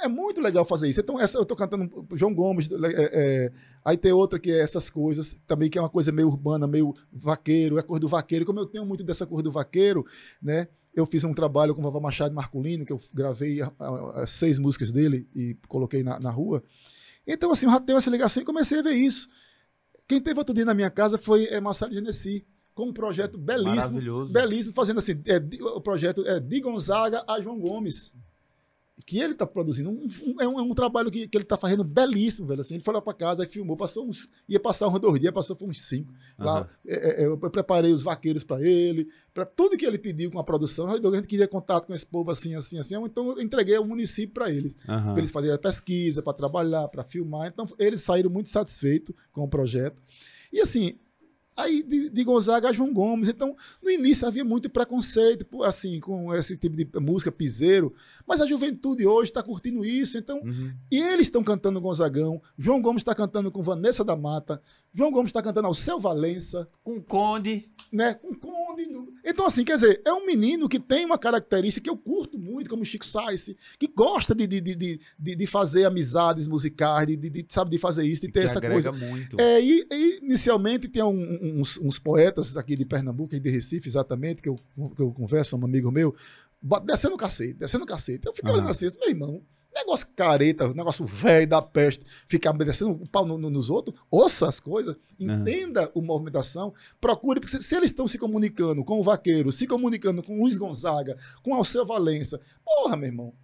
é 0.00 0.06
muito 0.06 0.40
legal 0.40 0.64
fazer 0.64 0.88
isso. 0.88 1.00
Então, 1.00 1.20
essa, 1.20 1.36
eu 1.36 1.44
tô 1.44 1.56
cantando 1.56 2.06
João 2.12 2.32
Gomes. 2.32 2.70
É, 2.70 3.52
aí 3.84 3.96
tem 3.96 4.12
outra 4.12 4.38
que 4.38 4.50
é 4.50 4.60
essas 4.60 4.88
coisas, 4.88 5.36
também 5.46 5.68
que 5.68 5.78
é 5.78 5.80
uma 5.80 5.88
coisa 5.88 6.12
meio 6.12 6.28
urbana, 6.28 6.66
meio 6.66 6.94
vaqueiro, 7.12 7.76
é 7.76 7.80
a 7.80 7.82
cor 7.82 7.98
do 7.98 8.08
vaqueiro. 8.08 8.44
Como 8.44 8.58
eu 8.58 8.66
tenho 8.66 8.86
muito 8.86 9.04
dessa 9.04 9.26
cor 9.26 9.42
do 9.42 9.50
vaqueiro, 9.50 10.04
né? 10.40 10.68
Eu 10.94 11.06
fiz 11.06 11.24
um 11.24 11.32
trabalho 11.32 11.74
com 11.74 11.80
o 11.80 11.84
Vavá 11.84 12.00
Machado 12.00 12.34
Marculino, 12.34 12.84
que 12.84 12.92
eu 12.92 13.00
gravei 13.14 13.60
as 14.14 14.30
seis 14.30 14.58
músicas 14.58 14.92
dele 14.92 15.26
e 15.34 15.56
coloquei 15.66 16.02
na, 16.02 16.20
na 16.20 16.30
rua. 16.30 16.62
Então, 17.26 17.50
assim, 17.50 17.66
eu 17.66 17.72
já 17.72 17.80
tenho 17.80 17.96
essa 17.96 18.10
ligação 18.10 18.42
e 18.42 18.46
comecei 18.46 18.78
a 18.80 18.82
ver 18.82 18.92
isso. 18.92 19.28
Quem 20.06 20.20
teve 20.20 20.38
outro 20.38 20.54
dia 20.54 20.66
na 20.66 20.74
minha 20.74 20.90
casa 20.90 21.16
foi 21.16 21.46
é, 21.46 21.60
Marcelo 21.60 21.94
Genesi, 21.94 22.44
com 22.74 22.88
um 22.88 22.92
projeto 22.92 23.38
belíssimo. 23.38 24.00
Belíssimo, 24.32 24.74
fazendo 24.74 24.98
assim, 24.98 25.12
é, 25.24 25.40
o 25.74 25.80
projeto 25.80 26.26
é 26.26 26.38
de 26.38 26.60
Gonzaga 26.60 27.24
a 27.26 27.40
João 27.40 27.58
Gomes 27.58 28.12
que 29.02 29.18
ele 29.18 29.32
está 29.32 29.46
produzindo. 29.46 29.90
Um, 29.90 30.08
um, 30.24 30.40
é, 30.40 30.48
um, 30.48 30.58
é 30.58 30.62
um 30.62 30.74
trabalho 30.74 31.10
que, 31.10 31.26
que 31.26 31.36
ele 31.36 31.44
está 31.44 31.56
fazendo 31.56 31.84
belíssimo, 31.84 32.46
velho. 32.46 32.60
Assim, 32.60 32.74
ele 32.74 32.82
foi 32.82 32.94
lá 32.94 33.02
para 33.02 33.14
casa 33.14 33.44
e 33.44 33.46
filmou, 33.46 33.76
passou 33.76 34.06
uns. 34.06 34.28
ia 34.48 34.60
passar 34.60 34.88
uns 34.88 34.98
dois 34.98 35.20
dias, 35.20 35.32
passou 35.32 35.56
uns 35.62 35.82
cinco. 35.82 36.12
Uhum. 36.38 36.44
Lá, 36.44 36.68
é, 36.86 37.22
é, 37.22 37.26
eu 37.26 37.36
preparei 37.38 37.92
os 37.92 38.02
vaqueiros 38.02 38.44
para 38.44 38.62
ele, 38.62 39.08
para 39.32 39.44
tudo 39.44 39.76
que 39.76 39.86
ele 39.86 39.98
pediu 39.98 40.30
com 40.30 40.38
a 40.38 40.44
produção. 40.44 40.86
A 40.88 40.96
gente 40.96 41.28
queria 41.28 41.48
contato 41.48 41.86
com 41.86 41.94
esse 41.94 42.06
povo 42.06 42.30
assim, 42.30 42.54
assim, 42.54 42.78
assim. 42.78 42.94
Então 42.96 43.30
eu 43.30 43.42
entreguei 43.42 43.76
o 43.78 43.84
município 43.84 44.34
para 44.34 44.50
eles. 44.50 44.76
Uhum. 44.88 45.02
Para 45.02 45.18
eles 45.18 45.30
fazerem 45.30 45.56
a 45.56 45.58
pesquisa, 45.58 46.22
para 46.22 46.32
trabalhar, 46.32 46.88
para 46.88 47.02
filmar. 47.02 47.48
Então 47.48 47.66
eles 47.78 48.02
saíram 48.02 48.30
muito 48.30 48.48
satisfeitos 48.48 49.14
com 49.32 49.42
o 49.42 49.48
projeto. 49.48 50.00
E 50.52 50.60
assim, 50.60 50.98
Aí 51.56 51.82
de, 51.82 52.08
de, 52.08 52.24
Gonzaga 52.24 52.68
a 52.68 52.72
João 52.72 52.92
Gomes. 52.92 53.28
Então, 53.28 53.54
no 53.82 53.90
início 53.90 54.26
havia 54.26 54.44
muito 54.44 54.70
preconceito, 54.70 55.46
assim, 55.64 56.00
com 56.00 56.34
esse 56.34 56.56
tipo 56.56 56.76
de 56.76 56.88
música 56.98 57.30
piseiro, 57.30 57.92
mas 58.26 58.40
a 58.40 58.46
juventude 58.46 59.06
hoje 59.06 59.30
está 59.30 59.42
curtindo 59.42 59.84
isso. 59.84 60.16
Então, 60.16 60.38
uhum. 60.38 60.72
e 60.90 60.98
eles 60.98 61.26
estão 61.26 61.44
cantando 61.44 61.80
Gonzagão. 61.80 62.40
João 62.58 62.80
Gomes 62.80 63.02
está 63.02 63.14
cantando 63.14 63.50
com 63.50 63.62
Vanessa 63.62 64.02
da 64.02 64.16
Mata. 64.16 64.62
João 64.94 65.10
Gomes 65.10 65.30
está 65.30 65.42
cantando 65.42 65.66
ao 65.66 65.74
Seu 65.74 65.98
Valença. 65.98 66.68
Com 66.84 67.00
Conde. 67.00 67.70
Né? 67.90 68.14
Com 68.14 68.34
Conde. 68.34 68.84
Então, 69.24 69.46
assim, 69.46 69.64
quer 69.64 69.76
dizer, 69.76 70.02
é 70.04 70.12
um 70.12 70.26
menino 70.26 70.68
que 70.68 70.78
tem 70.78 71.06
uma 71.06 71.18
característica 71.18 71.84
que 71.84 71.90
eu 71.90 71.96
curto 71.96 72.38
muito, 72.38 72.68
como 72.68 72.84
Chico 72.84 73.06
Sainz, 73.06 73.54
que 73.78 73.86
gosta 73.86 74.34
de, 74.34 74.46
de, 74.46 74.60
de, 74.60 74.76
de, 74.76 75.36
de 75.36 75.46
fazer 75.46 75.84
amizades 75.84 76.46
musicais, 76.46 77.06
de, 77.06 77.16
de, 77.16 77.46
sabe, 77.48 77.70
de 77.70 77.78
fazer 77.78 78.04
isso, 78.04 78.26
de 78.26 78.32
ter 78.32 78.44
essa 78.44 78.60
coisa. 78.60 78.92
Muito. 78.92 79.40
É, 79.40 79.60
e, 79.62 79.86
e, 79.90 80.18
inicialmente 80.22 80.88
tem 80.88 81.02
um, 81.02 81.60
uns, 81.60 81.78
uns, 81.78 81.98
poetas 81.98 82.56
aqui 82.56 82.76
de 82.76 82.84
Pernambuco, 82.84 83.38
de 83.38 83.50
Recife, 83.50 83.88
exatamente, 83.88 84.42
que 84.42 84.48
eu, 84.48 84.56
que 84.94 85.00
eu 85.00 85.12
converso, 85.12 85.56
um 85.56 85.64
amigo 85.64 85.90
meu, 85.90 86.14
descendo 86.84 87.14
o 87.14 87.18
cacete, 87.18 87.54
descendo 87.54 87.84
o 87.84 87.86
cacete. 87.86 88.26
Eu 88.26 88.34
fico 88.34 88.48
uhum. 88.48 88.54
olhando 88.54 88.70
assim, 88.70 88.88
meu 89.00 89.08
irmão, 89.08 89.42
negócio 89.74 90.06
careta, 90.14 90.72
negócio 90.74 91.04
velho 91.04 91.46
da 91.46 91.62
peste, 91.62 92.04
ficar 92.28 92.52
descendo 92.52 92.92
o 92.92 93.08
pau 93.08 93.26
no, 93.26 93.38
no, 93.38 93.50
nos 93.50 93.70
outros, 93.70 93.98
ouça 94.10 94.48
as 94.48 94.60
coisas, 94.60 94.96
entenda 95.18 95.90
uhum. 95.94 96.02
a 96.02 96.06
movimentação, 96.06 96.74
procure, 97.00 97.40
porque 97.40 97.56
se, 97.56 97.62
se, 97.62 97.76
eles 97.76 97.90
estão 97.90 98.06
se 98.06 98.18
comunicando 98.18 98.84
com 98.84 99.00
o 99.00 99.02
Vaqueiro, 99.02 99.50
se 99.50 99.66
comunicando 99.66 100.22
com 100.22 100.38
o 100.38 100.42
Luiz 100.42 100.56
Gonzaga, 100.56 101.16
com 101.42 101.52
o 101.52 101.54
Alceu 101.54 101.86
Valença, 101.86 102.40
porra, 102.64 102.96
meu 102.96 103.08
irmão, 103.08 103.34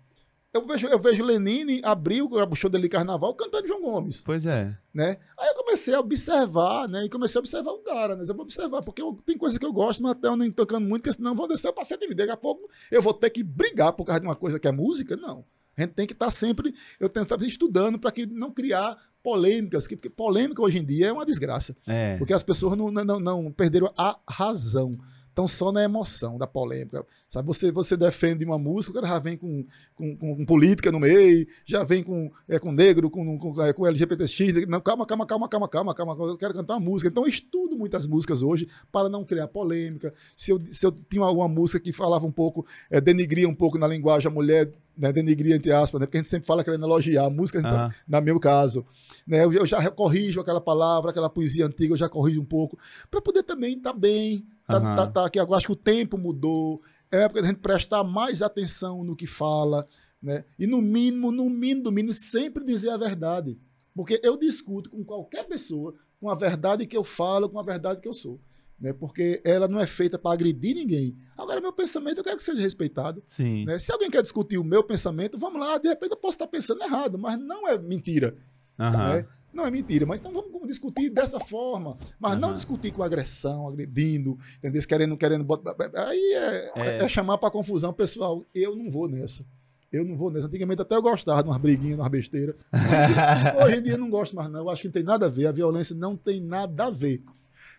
eu 0.53 0.67
vejo, 0.67 0.87
eu 0.89 0.99
vejo 0.99 1.23
Lenine 1.23 1.81
abrir 1.85 2.23
o 2.23 2.55
show 2.55 2.71
dele 2.71 2.85
de 2.85 2.89
carnaval 2.89 3.35
cantando 3.35 3.69
João 3.69 3.83
Gomes. 3.83 4.23
Pois 4.23 4.47
é. 4.47 4.77
Né? 4.95 5.19
Aí 5.39 5.49
eu 5.49 5.55
comecei 5.55 5.95
a 5.95 6.01
observar, 6.01 6.89
né? 6.89 7.05
E 7.05 7.09
comecei 7.11 7.39
a 7.39 7.41
observar 7.41 7.71
o 7.71 7.79
cara, 7.79 8.17
né? 8.17 8.25
Eu 8.27 8.35
vou 8.35 8.45
observar, 8.45 8.83
porque 8.83 9.03
eu, 9.03 9.17
tem 9.27 9.37
coisa 9.37 9.59
que 9.59 9.67
eu 9.67 9.73
gosto, 9.73 10.03
mas 10.03 10.13
até 10.13 10.27
eu 10.27 10.37
nem 10.37 10.51
tocando 10.51 10.89
muito, 10.89 11.03
porque 11.03 11.17
senão 11.17 11.33
eu 11.33 11.37
vou 11.37 11.47
descer 11.47 11.71
para 11.73 11.85
ser 11.85 11.99
de 11.99 12.09
vida. 12.09 12.23
Daqui 12.25 12.33
a 12.33 12.37
pouco 12.37 12.69
eu 12.91 13.03
vou 13.03 13.13
ter 13.13 13.29
que 13.29 13.43
brigar 13.43 13.93
por 13.93 14.05
causa 14.05 14.21
de 14.21 14.27
uma 14.27 14.35
coisa 14.35 14.59
que 14.59 14.67
é 14.67 14.73
música? 14.73 15.17
Não. 15.17 15.45
A 15.79 15.83
gente 15.83 15.95
tem 15.95 16.07
que 16.07 16.13
estar 16.13 16.27
tá 16.27 16.31
sempre, 16.31 16.75
eu 16.99 17.09
tenho 17.09 17.25
que 17.25 17.33
estar 17.33 17.47
estudando 17.47 17.99
para 17.99 18.11
que 18.11 18.27
não 18.27 18.51
criar 18.51 18.97
polêmicas, 19.23 19.87
porque 19.87 20.11
polêmica 20.11 20.61
hoje 20.61 20.79
em 20.79 20.85
dia 20.85 21.09
é 21.09 21.13
uma 21.13 21.25
desgraça. 21.25 21.77
É. 21.87 22.17
Porque 22.17 22.33
as 22.33 22.43
pessoas 22.43 22.77
não, 22.77 22.91
não, 22.91 23.21
não 23.21 23.53
perderam 23.53 23.93
a 23.97 24.19
razão 24.29 24.99
estão 25.39 25.47
só 25.47 25.71
na 25.71 25.85
emoção 25.85 26.37
da 26.37 26.47
polêmica. 26.47 27.07
Sabe, 27.29 27.47
você, 27.47 27.71
você 27.71 27.97
defende 27.97 28.45
uma 28.45 28.59
música, 28.59 28.91
o 28.91 28.95
cara 28.95 29.07
já 29.07 29.19
vem 29.19 29.37
com, 29.37 29.65
com, 29.95 30.17
com, 30.17 30.47
política 30.47 30.91
no 30.91 30.99
meio, 30.99 31.47
já 31.65 31.85
vem 31.85 32.03
com, 32.03 32.33
é, 32.49 32.59
com 32.59 32.73
negro, 32.73 33.09
com, 33.09 33.39
com, 33.39 33.63
é, 33.63 33.73
com 33.73 33.87
LGBTX. 33.87 34.67
Não, 34.67 34.81
calma, 34.81 35.07
calma, 35.07 35.27
calma, 35.27 35.49
calma, 35.49 35.69
calma, 35.69 35.95
calma, 35.95 36.17
eu 36.25 36.37
quero 36.37 36.55
cantar 36.55 36.75
uma 36.75 36.81
música. 36.81 37.09
Então 37.09 37.23
eu 37.23 37.29
estudo 37.29 37.77
muitas 37.77 38.07
músicas 38.07 38.43
hoje 38.43 38.67
para 38.91 39.09
não 39.09 39.25
criar 39.25 39.47
polêmica. 39.47 40.13
Se 40.37 40.51
eu, 40.51 40.61
se 40.71 40.85
eu 40.85 40.91
tinha 40.91 41.23
alguma 41.23 41.49
música 41.49 41.79
que 41.79 41.93
falava 41.93 42.27
um 42.27 42.33
pouco, 42.33 42.67
é, 42.91 43.01
denigria 43.01 43.49
um 43.49 43.55
pouco 43.55 43.79
na 43.79 43.87
linguagem 43.87 44.29
a 44.29 44.35
mulher, 44.35 44.73
né, 44.97 45.13
denigria 45.13 45.55
entre 45.55 45.71
aspas, 45.71 46.01
né, 46.01 46.07
porque 46.07 46.17
a 46.17 46.21
gente 46.21 46.31
sempre 46.31 46.47
fala 46.47 46.65
querendo 46.65 46.85
elogiar 46.85 47.27
a 47.27 47.31
música, 47.31 47.61
então, 47.61 47.85
uhum. 47.85 47.91
no 48.09 48.21
meu 48.23 48.41
caso. 48.41 48.85
Né, 49.27 49.45
eu, 49.45 49.53
eu 49.53 49.67
já 49.67 49.89
corrijo 49.91 50.41
aquela 50.41 50.61
palavra, 50.61 51.11
aquela 51.11 51.31
poesia 51.31 51.67
antiga, 51.67 51.93
eu 51.93 51.97
já 51.97 52.09
corrijo 52.09 52.41
um 52.41 52.45
pouco, 52.45 52.77
para 53.09 53.21
poder 53.21 53.45
também 53.45 53.77
estar 53.77 53.93
tá 53.93 53.99
bem, 53.99 54.45
Tá, 54.69 54.77
uhum. 54.77 54.95
tá, 54.95 55.07
tá, 55.07 55.31
que 55.31 55.41
eu 55.41 55.55
acho 55.55 55.67
que 55.67 55.73
o 55.73 55.77
tempo 55.77 56.19
mudou. 56.19 56.83
É 57.11 57.23
época 57.23 57.41
da 57.41 57.49
gente 57.49 57.61
prestar 57.61 58.05
mais 58.05 58.43
atenção 58.43 59.03
no 59.03 59.17
que 59.17 59.27
fala, 59.27 59.89
né? 60.23 60.45
E 60.59 60.67
no 60.67 60.83
mínimo, 60.83 61.33
no 61.33 61.49
mínimo, 61.49 61.85
no 61.85 61.91
mínimo, 61.91 62.13
sempre 62.13 62.63
dizer 62.63 62.91
a 62.91 62.99
verdade. 62.99 63.59
Porque 63.95 64.21
eu 64.23 64.37
discuto 64.37 64.91
com 64.91 65.03
qualquer 65.03 65.45
pessoa 65.49 65.95
com 66.21 66.29
a 66.29 66.35
verdade 66.35 66.87
que 66.87 66.97
eu 66.97 67.03
falo, 67.03 67.49
com 67.49 67.59
a 67.59 67.63
verdade 67.63 68.01
que 68.01 68.09
eu 68.09 68.13
sou. 68.13 68.39
Né? 68.79 68.93
Porque 68.93 69.41
ela 69.43 69.67
não 69.67 69.81
é 69.81 69.87
feita 69.87 70.19
para 70.19 70.35
agredir 70.35 70.75
ninguém. 70.75 71.17
Agora, 71.37 71.61
meu 71.61 71.73
pensamento 71.73 72.19
eu 72.19 72.25
quero 72.25 72.37
que 72.37 72.43
seja 72.43 72.61
respeitado. 72.61 73.23
Sim. 73.27 73.65
Né? 73.65 73.79
Se 73.79 73.91
alguém 73.91 74.11
quer 74.11 74.23
discutir 74.23 74.59
o 74.59 74.65
meu 74.65 74.85
pensamento, 74.85 75.39
vamos 75.39 75.61
lá, 75.61 75.79
de 75.79 75.89
repente 75.89 76.13
eu 76.13 76.17
posso 76.17 76.35
estar 76.35 76.47
pensando 76.47 76.83
errado, 76.83 77.19
mas 77.19 77.39
não 77.39 77.67
é 77.67 77.79
mentira. 77.79 78.37
Uhum. 78.79 78.91
Né? 78.91 79.27
Não 79.59 79.67
é 79.67 79.73
mentira, 79.73 80.07
mas 80.07 80.21
então 80.21 80.33
vamos 80.33 80.69
discutir 80.69 81.11
dessa 81.11 81.41
forma. 81.41 81.97
Mas 82.21 82.35
uhum. 82.35 82.39
não 82.39 82.55
discutir 82.55 82.93
com 82.93 83.03
agressão, 83.03 83.67
agredindo, 83.67 84.39
entendeu? 84.59 84.81
Querendo, 84.87 85.17
querendo 85.17 85.43
botar. 85.43 85.75
Aí 86.07 86.33
é, 86.33 86.73
é. 86.77 86.99
é 86.99 87.09
chamar 87.09 87.39
para 87.39 87.51
confusão. 87.51 87.93
Pessoal, 87.93 88.45
eu 88.55 88.77
não 88.77 88.89
vou 88.89 89.09
nessa. 89.09 89.45
Eu 89.91 90.05
não 90.05 90.17
vou 90.17 90.31
nessa. 90.31 90.47
Antigamente 90.47 90.81
até 90.81 90.95
eu 90.95 91.03
gostava 91.03 91.43
de 91.43 91.49
umas 91.49 91.59
briguinhas, 91.59 91.99
umas 91.99 92.09
besteiras. 92.09 92.55
Hoje 93.61 93.79
em 93.79 93.83
dia 93.83 93.95
eu 93.95 93.99
não 93.99 94.09
gosto 94.09 94.37
mais, 94.37 94.49
não. 94.49 94.61
Eu 94.61 94.71
acho 94.71 94.83
que 94.83 94.89
não 94.89 94.93
tem 94.93 95.03
nada 95.03 95.27
a 95.27 95.29
ver. 95.29 95.49
A 95.49 95.53
violência 95.53 95.93
não 95.93 96.17
tem 96.17 96.41
nada 96.41 96.87
a 96.87 96.91
ver. 96.91 97.21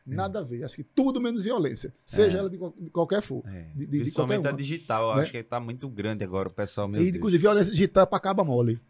Nada 0.06 0.40
a 0.40 0.44
ver. 0.44 0.66
Acho 0.66 0.76
que 0.76 0.84
tudo 0.84 1.22
menos 1.22 1.46
violência. 1.46 1.94
Seja 2.06 2.36
é. 2.36 2.40
ela 2.40 2.50
de, 2.50 2.58
de, 2.58 2.90
qualquer 2.90 3.22
for. 3.22 3.42
É. 3.48 3.68
De, 3.74 3.86
de, 3.86 4.00
Principalmente 4.00 4.46
a 4.46 4.52
digital. 4.52 5.16
Né? 5.16 5.22
acho 5.22 5.32
que 5.32 5.38
está 5.38 5.62
muito 5.62 5.88
grande 5.88 6.26
agora 6.26 6.50
o 6.50 6.54
pessoal 6.54 6.90
mesmo. 6.90 7.06
E, 7.06 7.10
inclusive, 7.10 7.42
violência 7.42 7.72
digital 7.72 8.04
é 8.04 8.06
para 8.06 8.18
acaba 8.18 8.44
mole. 8.44 8.82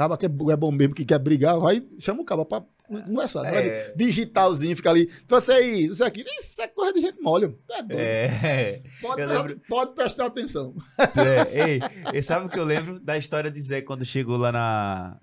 Acaba 0.00 0.16
que 0.16 0.24
é 0.24 0.56
bom 0.56 0.72
mesmo, 0.72 0.94
que 0.94 1.04
quer 1.04 1.18
brigar, 1.18 1.60
vai, 1.60 1.86
chama 1.98 2.22
o 2.22 2.24
cabo 2.24 2.46
pra 2.46 2.64
conversar. 2.88 3.44
É. 3.54 3.92
Digitalzinho, 3.94 4.74
fica 4.74 4.88
ali. 4.88 5.10
Você 5.28 5.52
aí, 5.52 5.84
isso 5.88 6.02
aqui. 6.02 6.24
Isso 6.38 6.62
é 6.62 6.68
coisa 6.68 6.94
de 6.94 7.02
gente 7.02 7.20
mole. 7.20 7.54
É, 7.90 8.24
é. 8.24 8.82
Pode, 9.02 9.22
lembro... 9.22 9.60
pode 9.68 9.94
prestar 9.94 10.24
atenção. 10.24 10.74
É. 10.98 11.68
Ei, 11.68 11.80
e 12.14 12.22
sabe 12.22 12.46
o 12.46 12.48
que 12.48 12.58
eu 12.58 12.64
lembro 12.64 12.98
da 12.98 13.18
história 13.18 13.50
de 13.50 13.60
Zé 13.60 13.82
quando 13.82 14.02
chegou 14.02 14.38
lá 14.38 14.50
na. 14.50 15.20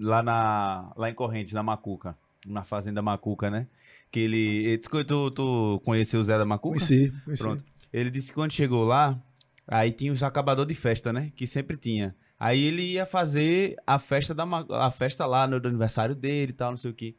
Lá, 0.00 0.20
na, 0.20 0.92
lá 0.96 1.08
em 1.08 1.14
Correntes, 1.14 1.52
na 1.52 1.62
Macuca. 1.62 2.18
Na 2.44 2.64
fazenda 2.64 3.00
Macuca, 3.00 3.48
né? 3.48 3.68
Que 4.10 4.18
ele. 4.18 4.78
Tu, 4.78 5.30
tu 5.30 5.80
conheceu 5.84 6.18
o 6.18 6.24
Zé 6.24 6.36
da 6.36 6.44
Macuca? 6.44 6.74
Conheci, 6.74 7.12
conheci. 7.24 7.42
Pronto. 7.44 7.64
Ele 7.92 8.10
disse 8.10 8.30
que 8.30 8.34
quando 8.34 8.50
chegou 8.50 8.84
lá, 8.84 9.16
aí 9.64 9.92
tinha 9.92 10.12
os 10.12 10.24
acabador 10.24 10.66
de 10.66 10.74
festa, 10.74 11.12
né? 11.12 11.30
Que 11.36 11.46
sempre 11.46 11.76
tinha. 11.76 12.16
Aí 12.38 12.62
ele 12.62 12.82
ia 12.82 13.04
fazer 13.04 13.76
a 13.86 13.98
festa 13.98 14.34
da 14.34 14.44
a 14.70 14.90
festa 14.90 15.26
lá 15.26 15.46
no 15.46 15.56
aniversário 15.56 16.14
dele 16.14 16.52
e 16.52 16.54
tal, 16.54 16.70
não 16.70 16.76
sei 16.76 16.90
o 16.90 16.94
que. 16.94 17.16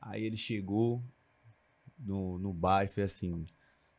Aí 0.00 0.24
ele 0.24 0.36
chegou 0.36 1.04
no, 1.98 2.38
no 2.38 2.52
bar 2.54 2.84
e 2.84 2.88
fez 2.88 3.12
assim. 3.12 3.44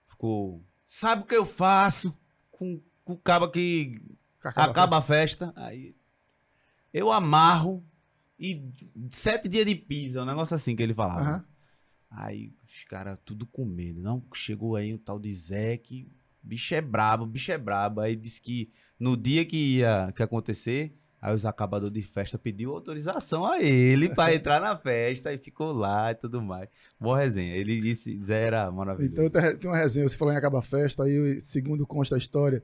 Ficou. 0.07 0.65
Sabe 0.84 1.24
o 1.24 1.26
que 1.26 1.36
eu 1.36 1.45
faço 1.45 2.17
com, 2.51 2.82
com 3.03 3.13
o 3.13 3.17
cabo 3.17 3.49
que 3.49 4.01
acaba, 4.43 4.71
acaba 4.71 4.97
a 4.97 5.01
festa? 5.01 5.53
Aí 5.55 5.95
eu 6.91 7.11
amarro 7.11 7.86
e 8.38 8.71
sete 9.09 9.47
dias 9.47 9.65
de 9.65 9.76
pizza, 9.76 10.21
um 10.21 10.26
negócio 10.26 10.55
assim 10.55 10.76
que 10.76 10.84
ele 10.84 10.93
falava. 10.93 11.38
Uhum. 11.38 11.43
Aí 12.09 12.53
os 12.67 12.84
caras 12.84 13.17
tudo 13.24 13.45
com 13.45 13.63
medo. 13.63 14.01
Não, 14.01 14.24
chegou 14.34 14.76
aí 14.76 14.93
um 14.93 14.97
tal 14.97 15.19
de 15.19 15.34
Zé 15.34 15.78
que 15.78 16.11
bicho 16.44 16.76
é 16.76 16.82
brabo, 16.82 17.26
bicho 17.26 17.52
é 17.52 17.58
brabo. 17.58 18.02
Aí 18.02 18.16
disse 18.16 18.41
que 18.41 18.70
no 19.00 19.16
dia 19.16 19.46
que 19.46 19.78
ia 19.78 20.12
que 20.16 20.22
acontecer, 20.22 20.94
aí 21.22 21.34
os 21.34 21.46
acabadores 21.46 21.94
de 21.94 22.02
festa 22.02 22.38
pediu 22.38 22.72
autorização 22.72 23.46
a 23.46 23.62
ele 23.62 24.10
para 24.10 24.34
entrar 24.36 24.60
na 24.60 24.78
festa 24.78 25.34
e 25.34 25.38
ficou 25.38 25.72
lá 25.72 26.12
e 26.12 26.16
tudo 26.16 26.41
mais. 26.41 26.68
Boa 27.00 27.20
resenha. 27.20 27.56
Ele 27.56 27.80
disse, 27.80 28.18
Zé 28.20 28.44
era 28.44 28.70
maravilhoso. 28.70 29.28
Então 29.28 29.58
tem 29.58 29.70
uma 29.70 29.78
resenha, 29.78 30.08
você 30.08 30.18
falou 30.18 30.34
em 30.34 30.38
acabar 30.38 30.62
festa, 30.62 31.04
aí 31.04 31.39
segundo 31.39 31.88
consta 31.88 32.16
a 32.16 32.18
história, 32.18 32.62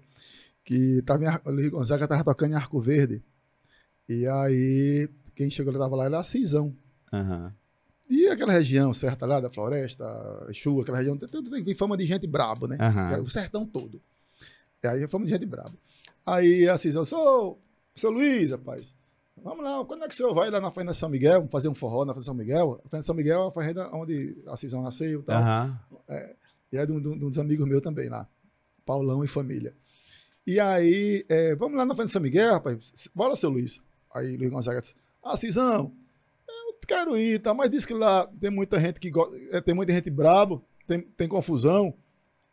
que 0.63 1.01
tava 1.03 1.23
em, 1.23 1.27
o 1.45 1.51
Luiz 1.51 1.69
Gonzaga 1.69 2.07
tava 2.07 2.23
tocando 2.23 2.51
em 2.51 2.55
Arco 2.55 2.79
Verde. 2.79 3.23
E 4.07 4.27
aí, 4.27 5.07
quem 5.35 5.49
chegou 5.49 5.71
tava 5.71 5.95
lá 5.95 6.05
era 6.05 6.19
a 6.19 6.23
Cisão. 6.23 6.75
Uhum. 7.13 7.51
E 8.09 8.27
aquela 8.27 8.51
região 8.51 8.91
certa 8.91 9.25
lá 9.27 9.39
da 9.39 9.51
floresta, 9.51 10.03
chuva, 10.51 10.81
aquela 10.81 10.97
região, 10.97 11.15
tem, 11.15 11.63
tem 11.63 11.75
fama 11.75 11.95
de 11.95 12.07
gente 12.07 12.25
brabo, 12.25 12.67
né? 12.67 12.77
Uhum. 12.81 13.23
O 13.23 13.29
sertão 13.29 13.65
todo. 13.65 14.01
E 14.83 14.87
aí 14.87 15.03
é 15.03 15.07
fama 15.07 15.25
de 15.25 15.31
gente 15.31 15.45
brabo. 15.45 15.77
Aí 16.25 16.67
a 16.67 16.75
Cisão, 16.77 17.05
sou, 17.05 17.59
seu 17.95 18.09
Luiz, 18.09 18.49
rapaz, 18.49 18.95
vamos 19.37 19.63
lá, 19.63 19.85
quando 19.85 20.03
é 20.03 20.07
que 20.07 20.13
o 20.13 20.17
senhor 20.17 20.33
vai 20.33 20.49
lá 20.49 20.59
na 20.59 20.71
Fazenda 20.71 20.93
São 20.93 21.07
Miguel, 21.07 21.47
fazer 21.51 21.69
um 21.69 21.75
forró 21.75 22.03
na 22.03 22.13
Fazenda 22.13 22.25
São 22.25 22.33
Miguel? 22.33 22.81
A 22.83 22.89
Fazenda 22.89 23.03
São 23.03 23.15
Miguel 23.15 23.43
é 23.43 23.47
a 23.47 23.51
fazenda 23.51 23.95
onde 23.95 24.37
a 24.47 24.57
Cisão 24.57 24.81
nasceu 24.81 25.19
e 25.19 25.23
tal. 25.23 25.41
Uhum. 25.41 25.75
É, 26.07 26.35
e 26.71 26.77
é 26.77 26.85
de 26.85 26.91
um, 26.91 26.99
de 26.99 27.07
um, 27.09 27.17
dos 27.17 27.37
amigos 27.37 27.67
meus 27.67 27.81
também 27.81 28.09
lá, 28.09 28.27
Paulão 28.85 29.23
e 29.23 29.27
família. 29.27 29.75
E 30.47 30.59
aí, 30.59 31.25
é, 31.29 31.53
vamos 31.55 31.77
lá 31.77 31.85
na 31.85 31.93
Fazenda 31.93 32.11
São 32.13 32.21
Miguel, 32.23 32.53
rapaz, 32.53 33.09
bora, 33.13 33.35
seu 33.35 33.51
Luiz. 33.51 33.79
Aí 34.15 34.35
Luiz 34.35 34.49
Gonzaga 34.49 34.81
disse, 34.81 34.95
ah, 35.23 35.37
Cisão, 35.37 35.93
quero 36.87 37.17
ir, 37.17 37.39
tá? 37.39 37.53
mas 37.53 37.69
diz 37.69 37.85
que 37.85 37.93
lá 37.93 38.27
tem 38.39 38.49
muita 38.49 38.79
gente 38.79 38.99
que 38.99 39.09
gosta, 39.09 39.35
é, 39.51 39.61
tem 39.61 39.73
muita 39.73 39.93
gente 39.93 40.09
brabo, 40.09 40.63
tem, 40.87 41.01
tem 41.01 41.27
confusão. 41.27 41.93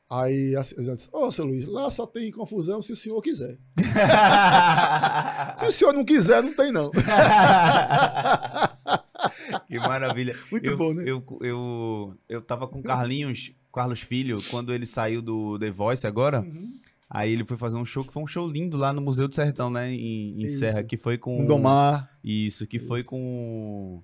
Aí 0.09 0.55
disse, 0.57 1.09
ô, 1.13 1.27
oh, 1.27 1.33
seu 1.33 1.45
Luiz, 1.45 1.67
lá 1.67 1.91
só 1.91 2.07
tem 2.07 2.31
confusão 2.31 2.81
se 2.81 2.93
o 2.93 2.97
senhor 2.97 3.21
quiser. 3.21 3.59
se 5.57 5.67
o 5.67 5.73
senhor 5.73 5.93
não 5.93 6.05
quiser, 6.05 6.45
não 6.45 6.55
tem, 6.55 6.71
não. 6.71 6.93
que 9.67 9.79
maravilha. 9.81 10.37
Muito 10.51 10.65
eu, 10.65 10.77
bom, 10.77 10.95
né? 10.95 11.03
Eu, 11.05 11.25
eu, 11.41 12.15
eu 12.29 12.41
tava 12.41 12.69
com 12.69 12.81
Carlinhos, 12.81 13.53
Carlos 13.75 14.01
Filho, 14.01 14.39
quando 14.49 14.73
ele 14.73 14.87
saiu 14.87 15.21
do 15.21 15.59
The 15.59 15.73
Voice 15.73 16.07
agora. 16.07 16.43
Uhum. 16.43 16.71
Aí 17.09 17.33
ele 17.33 17.45
foi 17.45 17.57
fazer 17.57 17.77
um 17.77 17.85
show 17.85 18.05
que 18.05 18.13
foi 18.13 18.23
um 18.23 18.27
show 18.27 18.49
lindo 18.49 18.77
lá 18.77 18.93
no 18.93 19.01
Museu 19.01 19.29
do 19.29 19.35
Sertão, 19.35 19.71
né? 19.71 19.93
Em, 19.93 20.43
em 20.43 20.49
Serra, 20.49 20.83
que 20.83 20.97
foi 20.97 21.17
com. 21.17 21.45
Domar. 21.45 22.11
Isso, 22.23 22.67
que 22.67 22.79
Isso. 22.79 22.87
foi 22.87 23.05
com. 23.05 24.03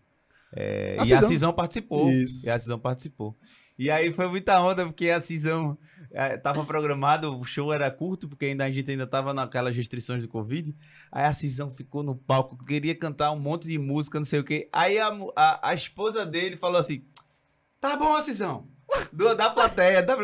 É, 0.55 0.97
a 0.99 1.03
e 1.03 1.07
Cisão. 1.07 1.25
a 1.25 1.29
Cisão 1.29 1.53
participou. 1.53 2.11
Isso. 2.11 2.47
E 2.47 2.51
a 2.51 2.59
Cisão 2.59 2.79
participou. 2.79 3.37
E 3.79 3.91
aí 3.91 4.13
foi 4.13 4.29
muita 4.29 4.61
onda, 4.61 4.85
porque 4.85 5.09
a 5.11 5.21
Cisão 5.21 5.79
é, 6.11 6.37
tava 6.37 6.65
programado, 6.65 7.37
o 7.39 7.45
show 7.45 7.73
era 7.73 7.91
curto, 7.91 8.29
porque 8.29 8.47
ainda 8.47 8.65
a 8.65 8.71
gente 8.71 8.91
ainda 8.91 9.07
tava 9.07 9.33
naquelas 9.33 9.75
restrições 9.75 10.23
do 10.23 10.29
Covid. 10.29 10.77
Aí 11.11 11.25
a 11.25 11.33
Cisão 11.33 11.71
ficou 11.71 12.03
no 12.03 12.15
palco, 12.15 12.57
queria 12.65 12.95
cantar 12.95 13.33
um 13.33 13.41
monte 13.41 13.67
de 13.67 13.79
música, 13.79 14.19
não 14.19 14.27
sei 14.27 14.41
o 14.41 14.45
quê. 14.45 14.69
Aí 14.73 14.99
a, 14.99 15.09
a, 15.35 15.71
a 15.71 15.75
esposa 15.75 16.27
dele 16.27 16.57
falou 16.57 16.79
assim: 16.79 17.05
Tá 17.81 17.97
bom, 17.97 18.21
Cisão. 18.23 18.69
Do, 19.13 19.35
da 19.35 19.51
plateia. 19.51 20.03
Da... 20.03 20.17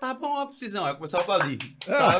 Tá 0.00 0.14
bom, 0.14 0.50
Cisão. 0.52 0.86
Aí 0.86 0.94
começou 0.94 1.20
a 1.20 1.22
aplaudir. 1.22 1.58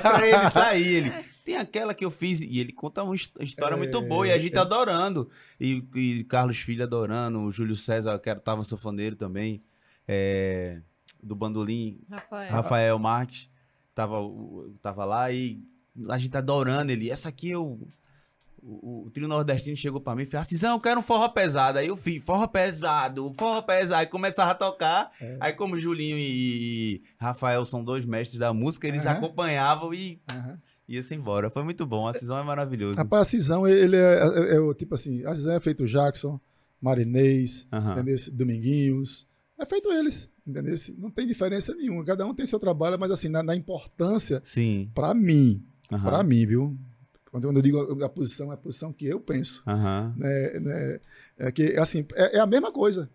pra 0.02 0.28
ele 0.28 0.50
sair. 0.50 0.86
Ele. 0.86 1.12
Tem 1.42 1.56
aquela 1.56 1.94
que 1.94 2.04
eu 2.04 2.10
fiz, 2.10 2.42
e 2.42 2.58
ele 2.58 2.70
conta 2.70 3.02
uma 3.02 3.14
história 3.14 3.74
é, 3.74 3.76
muito 3.76 4.00
boa, 4.02 4.26
e 4.26 4.32
a 4.32 4.38
gente 4.38 4.56
é. 4.56 4.60
adorando. 4.60 5.28
E, 5.58 5.82
e, 5.94 6.24
Carlos 6.24 6.58
Filho 6.58 6.84
adorando, 6.84 7.40
o 7.40 7.50
Júlio 7.50 7.74
César, 7.74 8.18
que 8.18 8.28
estava 8.28 8.62
sanfoneiro 8.62 9.16
também, 9.16 9.62
é, 10.06 10.80
do 11.22 11.34
bandolim, 11.34 11.98
Rafael, 12.08 12.52
Rafael 12.52 12.98
Martins, 12.98 13.50
tava, 13.94 14.16
tava 14.82 15.04
lá, 15.06 15.32
e 15.32 15.64
a 16.08 16.18
gente 16.18 16.36
adorando 16.36 16.92
ele. 16.92 17.10
Essa 17.10 17.30
aqui 17.30 17.50
eu. 17.50 17.80
O, 18.62 19.06
o, 19.06 19.10
trio 19.10 19.26
nordestino 19.26 19.76
chegou 19.76 20.00
pra 20.00 20.14
mim 20.14 20.22
e 20.22 20.26
falou: 20.26 20.44
Cisão, 20.44 20.72
eu 20.72 20.80
quero 20.80 21.00
um 21.00 21.02
forró 21.02 21.28
pesado. 21.28 21.78
Aí 21.78 21.88
eu 21.88 21.96
fiz, 21.96 22.24
forró 22.24 22.46
pesado, 22.46 23.34
forró 23.38 23.62
pesado. 23.62 24.00
Aí 24.00 24.06
começava 24.06 24.50
a 24.52 24.54
tocar. 24.54 25.10
É. 25.20 25.36
Aí, 25.40 25.52
como 25.52 25.80
Julinho 25.80 26.18
e, 26.18 26.96
e, 26.96 27.02
Rafael 27.18 27.64
são 27.64 27.84
dois 27.84 28.04
mestres 28.04 28.38
da 28.38 28.52
música, 28.52 28.86
eles 28.86 29.04
uhum. 29.04 29.12
acompanhavam 29.12 29.94
e. 29.94 30.20
Uhum 30.32 30.56
ia-se 30.90 31.14
embora. 31.14 31.48
Foi 31.48 31.62
muito 31.62 31.86
bom. 31.86 32.08
A 32.08 32.12
Cisão 32.12 32.36
é 32.36 32.42
maravilhoso. 32.42 32.98
Rapaz, 32.98 33.22
a 33.22 33.24
Cisão, 33.30 33.66
ele 33.66 33.96
é, 33.96 34.18
é, 34.18 34.56
é, 34.56 34.74
tipo 34.74 34.94
assim, 34.94 35.24
a 35.24 35.34
Cisão 35.34 35.54
é 35.54 35.60
feito 35.60 35.86
Jackson, 35.86 36.40
Marinês, 36.80 37.66
uhum. 37.72 38.04
Dominguinhos. 38.32 39.26
É 39.56 39.64
feito 39.64 39.92
eles, 39.92 40.28
entendeu? 40.44 40.74
Não 40.98 41.10
tem 41.10 41.26
diferença 41.26 41.74
nenhuma. 41.74 42.04
Cada 42.04 42.26
um 42.26 42.34
tem 42.34 42.44
seu 42.44 42.58
trabalho, 42.58 42.98
mas 42.98 43.10
assim, 43.10 43.28
na, 43.28 43.42
na 43.42 43.54
importância, 43.54 44.40
Sim. 44.42 44.90
pra 44.94 45.14
mim, 45.14 45.62
uhum. 45.92 46.00
pra 46.00 46.22
mim, 46.24 46.46
viu? 46.46 46.78
Quando 47.30 47.44
eu 47.44 47.62
digo 47.62 48.04
a 48.04 48.08
posição, 48.08 48.50
é 48.50 48.54
a 48.54 48.58
posição 48.58 48.92
que 48.92 49.06
eu 49.06 49.20
penso. 49.20 49.62
Uhum. 49.66 50.14
Né, 50.16 50.60
né, 50.60 51.00
é 51.38 51.52
que, 51.52 51.76
assim, 51.76 52.04
é, 52.14 52.38
é 52.38 52.40
a 52.40 52.46
mesma 52.46 52.72
coisa. 52.72 53.08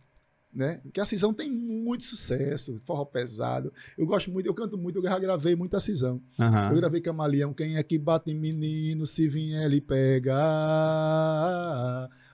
Né? 0.56 0.80
Porque 0.84 1.02
a 1.02 1.06
Cisão 1.06 1.34
tem 1.34 1.52
muito 1.52 2.06
sucesso, 2.06 2.80
forró 2.86 3.04
pesado. 3.04 3.74
Eu 3.98 4.06
gosto 4.06 4.32
muito, 4.32 4.48
eu 4.48 4.54
canto 4.54 4.78
muito, 4.78 5.00
eu 5.00 5.04
já 5.04 5.20
gravei 5.20 5.54
muito 5.56 5.76
a 5.76 5.80
Cisão. 5.82 6.22
Uhum. 6.40 6.70
Eu 6.70 6.78
gravei 6.78 7.02
Camaleão, 7.02 7.54
quem 7.54 7.76
é 7.76 7.84
que 7.84 7.98
bate 7.98 8.32
em 8.32 8.36
menino, 8.36 9.06
se 9.06 9.28
vier 9.28 9.66
ele 9.66 9.82
pega. 9.82 10.34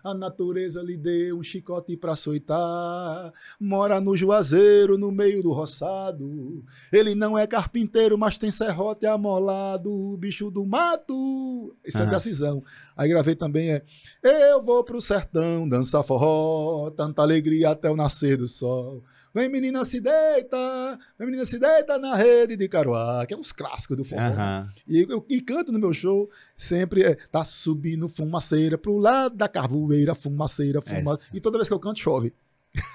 A 0.03 0.13
natureza 0.13 0.83
lhe 0.83 0.95
deu 0.95 1.39
um 1.39 1.43
chicote 1.43 1.97
pra 1.97 2.13
açoitar. 2.13 3.33
Mora 3.59 3.99
no 3.99 4.15
Juazeiro, 4.15 4.97
no 4.97 5.11
meio 5.11 5.41
do 5.41 5.51
roçado. 5.51 6.63
Ele 6.93 7.15
não 7.15 7.37
é 7.37 7.47
carpinteiro, 7.47 8.17
mas 8.17 8.37
tem 8.37 8.51
serrote 8.51 9.07
amolado. 9.07 10.15
Bicho 10.17 10.51
do 10.51 10.63
mato. 10.65 11.75
Isso 11.83 11.97
uhum. 11.97 12.03
é 12.03 12.11
da 12.11 12.19
Cisão. 12.19 12.63
Aí 12.95 13.09
gravei 13.09 13.35
também 13.35 13.71
é 13.71 13.83
Eu 14.21 14.61
vou 14.61 14.83
pro 14.83 15.01
sertão 15.01 15.67
dançar 15.67 16.03
forró, 16.03 16.91
tanta 16.91 17.21
alegria 17.21 17.71
até 17.71 17.89
o 17.89 17.95
nascer 17.95 18.10
do 18.19 18.47
sol. 18.47 19.03
Vem 19.33 19.49
menina 19.49 19.85
se 19.85 20.01
deita, 20.01 20.99
vem 21.17 21.27
menina 21.27 21.45
se 21.45 21.57
deita 21.57 21.97
na 21.97 22.15
rede 22.15 22.57
de 22.57 22.67
Caruá, 22.67 23.25
que 23.25 23.33
é 23.33 23.37
uns 23.37 23.51
clássicos 23.51 23.97
do 23.97 24.03
forró. 24.03 24.21
Uhum. 24.21 24.69
E, 24.87 25.05
eu, 25.09 25.25
e 25.29 25.41
canto 25.41 25.71
no 25.71 25.79
meu 25.79 25.93
show 25.93 26.29
sempre 26.55 27.03
é 27.03 27.15
tá 27.15 27.45
subindo 27.45 28.09
fumaceira 28.09 28.77
pro 28.77 28.97
lado 28.97 29.35
da 29.35 29.47
carvoeira, 29.47 30.13
fumaceira, 30.13 30.81
fumaceira. 30.81 31.31
E 31.33 31.39
toda 31.39 31.57
vez 31.57 31.67
que 31.67 31.73
eu 31.73 31.79
canto 31.79 31.99
chove. 31.99 32.33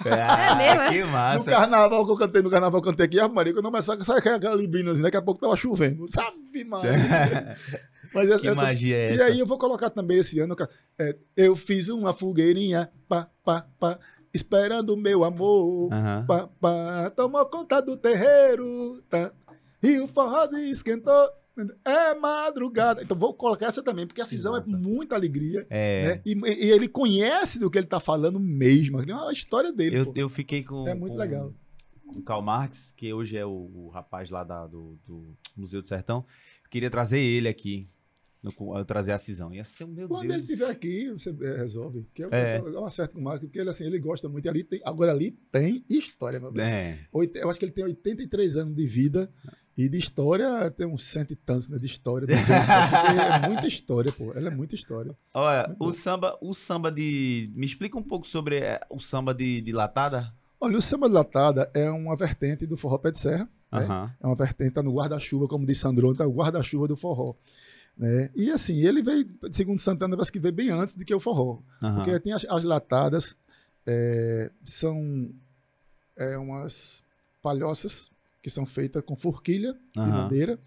Ah, 0.07 0.53
é 0.53 0.55
mesmo, 0.57 0.83
é? 0.83 0.91
Que 0.91 1.05
massa. 1.05 1.39
No 1.39 1.45
carnaval 1.45 2.07
que 2.07 2.12
eu 2.12 2.17
cantei, 2.17 2.43
no 2.43 2.51
carnaval 2.51 2.81
que 2.81 2.89
eu 2.89 2.93
cantei 2.93 3.07
aqui, 3.07 3.21
a 3.21 3.29
Maria, 3.29 3.53
quando 3.53 3.67
eu 3.67 3.71
começava, 3.71 4.03
sabe 4.05 4.29
aquela 4.29 4.55
librina 4.55 4.93
assim, 4.93 5.03
daqui 5.03 5.17
a 5.17 5.23
pouco 5.23 5.41
tava 5.41 5.57
chovendo. 5.57 6.09
Sabe, 6.09 6.64
Maria? 6.64 6.93
Mas 8.14 8.41
que 8.41 8.49
essa, 8.49 8.62
magia 8.62 8.97
é 8.97 9.09
essa? 9.09 9.17
E 9.17 9.23
aí 9.23 9.39
eu 9.39 9.47
vou 9.47 9.59
colocar 9.59 9.91
também 9.91 10.19
esse 10.19 10.39
ano, 10.41 10.55
é, 10.99 11.17
eu 11.37 11.57
fiz 11.57 11.89
uma 11.89 12.12
fogueirinha, 12.12 12.91
pá, 13.09 13.29
pá, 13.45 13.67
pá, 13.79 13.99
esperando 14.37 14.91
o 14.91 14.97
meu 14.97 15.24
amor, 15.24 15.93
uhum. 15.93 16.26
pá, 16.26 16.49
pá, 16.61 17.11
tomou 17.11 17.45
conta 17.47 17.80
do 17.80 17.97
terreiro, 17.97 19.03
tá? 19.09 19.32
E 19.82 19.99
o 19.99 20.07
forrozinho 20.09 20.70
esquentou, 20.70 21.30
é 21.84 22.14
madrugada. 22.14 23.03
Então 23.03 23.16
vou 23.16 23.32
colocar 23.32 23.66
essa 23.66 23.82
também, 23.82 24.07
porque 24.07 24.20
a 24.20 24.26
cisão 24.26 24.57
é 24.57 24.62
muita 24.66 25.14
alegria. 25.14 25.66
É. 25.70 26.07
Né? 26.07 26.20
E, 26.26 26.32
e, 26.32 26.70
ele 26.70 26.89
conhece 26.89 27.59
do 27.59 27.70
que 27.70 27.78
ele 27.78 27.87
tá 27.87 28.01
falando 28.01 28.39
mesmo. 28.39 29.01
É 29.01 29.12
a 29.12 29.32
história 29.32 29.72
dele. 29.72 29.99
Eu, 29.99 30.12
eu 30.14 30.28
fiquei 30.28 30.62
com. 30.62 30.87
É 30.87 30.95
muito 30.95 31.12
com, 31.12 31.18
legal. 31.18 31.55
Com 32.07 32.22
Karl 32.22 32.43
Marx, 32.43 32.93
que 32.97 33.12
hoje 33.12 33.37
é 33.37 33.45
o, 33.45 33.70
o 33.74 33.89
rapaz 33.89 34.30
lá 34.30 34.45
da, 34.45 34.66
do, 34.66 34.99
do, 35.07 35.37
Museu 35.57 35.80
do 35.80 35.89
Sertão. 35.89 36.24
Eu 36.64 36.70
queria 36.70 36.91
trazer 36.91 37.18
ele 37.18 37.49
aqui. 37.49 37.89
No, 38.47 38.84
trazer 38.84 39.12
a 39.12 39.18
cisão. 39.18 39.53
Ia 39.53 39.64
ser, 39.64 39.86
meu 39.86 40.09
Quando 40.09 40.28
Deus. 40.28 40.34
ele 40.34 40.42
estiver 40.42 40.70
aqui, 40.70 41.11
você 41.11 41.34
é, 41.42 41.57
resolve. 41.57 42.07
Que 42.14 42.22
é, 42.22 42.28
é. 42.30 42.57
é 42.57 42.61
uma 42.61 42.90
certa 42.90 43.14
com 43.14 43.20
o 43.20 43.24
Marx, 43.24 43.40
porque 43.44 43.59
ele, 43.59 43.70
assim, 43.70 43.84
ele 43.84 43.99
gosta 43.99 44.28
muito. 44.28 44.49
Ali 44.49 44.62
tem, 44.62 44.80
agora 44.84 45.12
ali 45.12 45.32
tem 45.51 45.84
história, 45.88 46.38
meu 46.38 46.53
bem. 46.53 46.64
É. 46.64 46.99
Eu 47.12 47.51
acho 47.51 47.59
que 47.59 47.64
ele 47.64 47.72
tem 47.72 47.84
83 47.84 48.57
anos 48.57 48.74
de 48.74 48.86
vida. 48.86 49.30
E 49.78 49.90
de 49.90 49.99
história, 49.99 50.70
tem 50.70 50.86
uns 50.86 51.05
cento 51.05 51.32
e 51.32 51.36
tantos, 51.36 51.68
né? 51.68 51.76
De 51.78 51.84
história. 51.84 52.26
é 52.32 53.47
muita 53.47 53.66
história, 53.66 54.11
pô. 54.11 54.32
Ela 54.34 54.49
é 54.49 54.51
muita 54.51 54.74
história. 54.74 55.14
Olha, 55.34 55.76
o 55.78 55.92
samba, 55.92 56.38
o 56.40 56.55
samba 56.55 56.90
de. 56.90 57.53
Me 57.55 57.66
explica 57.66 57.99
um 57.99 58.03
pouco 58.03 58.26
sobre 58.26 58.62
o 58.88 58.99
samba 58.99 59.34
de, 59.34 59.61
de 59.61 59.72
latada. 59.72 60.32
Olha, 60.59 60.78
o 60.78 60.80
samba 60.80 61.09
de 61.09 61.14
latada 61.14 61.70
é 61.74 61.90
uma 61.90 62.16
vertente 62.16 62.66
do 62.66 62.78
forró 62.78 62.97
pé 62.97 63.11
de 63.11 63.18
serra. 63.18 63.47
Né? 63.70 64.16
É 64.20 64.26
uma 64.26 64.34
vertente, 64.34 64.70
tá 64.72 64.82
no 64.82 64.94
guarda-chuva, 64.94 65.47
como 65.47 65.66
diz 65.66 65.78
Sandrone, 65.78 66.16
tá 66.16 66.26
o 66.26 66.32
guarda-chuva 66.32 66.88
do 66.88 66.97
forró. 66.97 67.34
Né? 67.97 68.30
E 68.34 68.51
assim, 68.51 68.76
ele 68.84 69.03
veio, 69.03 69.26
segundo 69.51 69.78
Santana, 69.78 70.16
parece 70.16 70.32
que 70.32 70.38
veio 70.38 70.55
bem 70.55 70.70
antes 70.70 70.94
do 70.94 71.05
que 71.05 71.14
o 71.14 71.20
forró. 71.20 71.61
Porque 71.97 72.20
tem 72.20 72.32
as, 72.32 72.44
as 72.44 72.62
latadas, 72.62 73.36
é, 73.86 74.51
são 74.64 75.30
é, 76.16 76.36
umas 76.36 77.03
palhoças 77.42 78.11
que 78.42 78.51
são 78.51 78.66
feitas 78.66 79.03
com 79.03 79.16
forquilha 79.16 79.76
uhum. 79.97 80.05
de 80.05 80.11
madeira, 80.11 80.59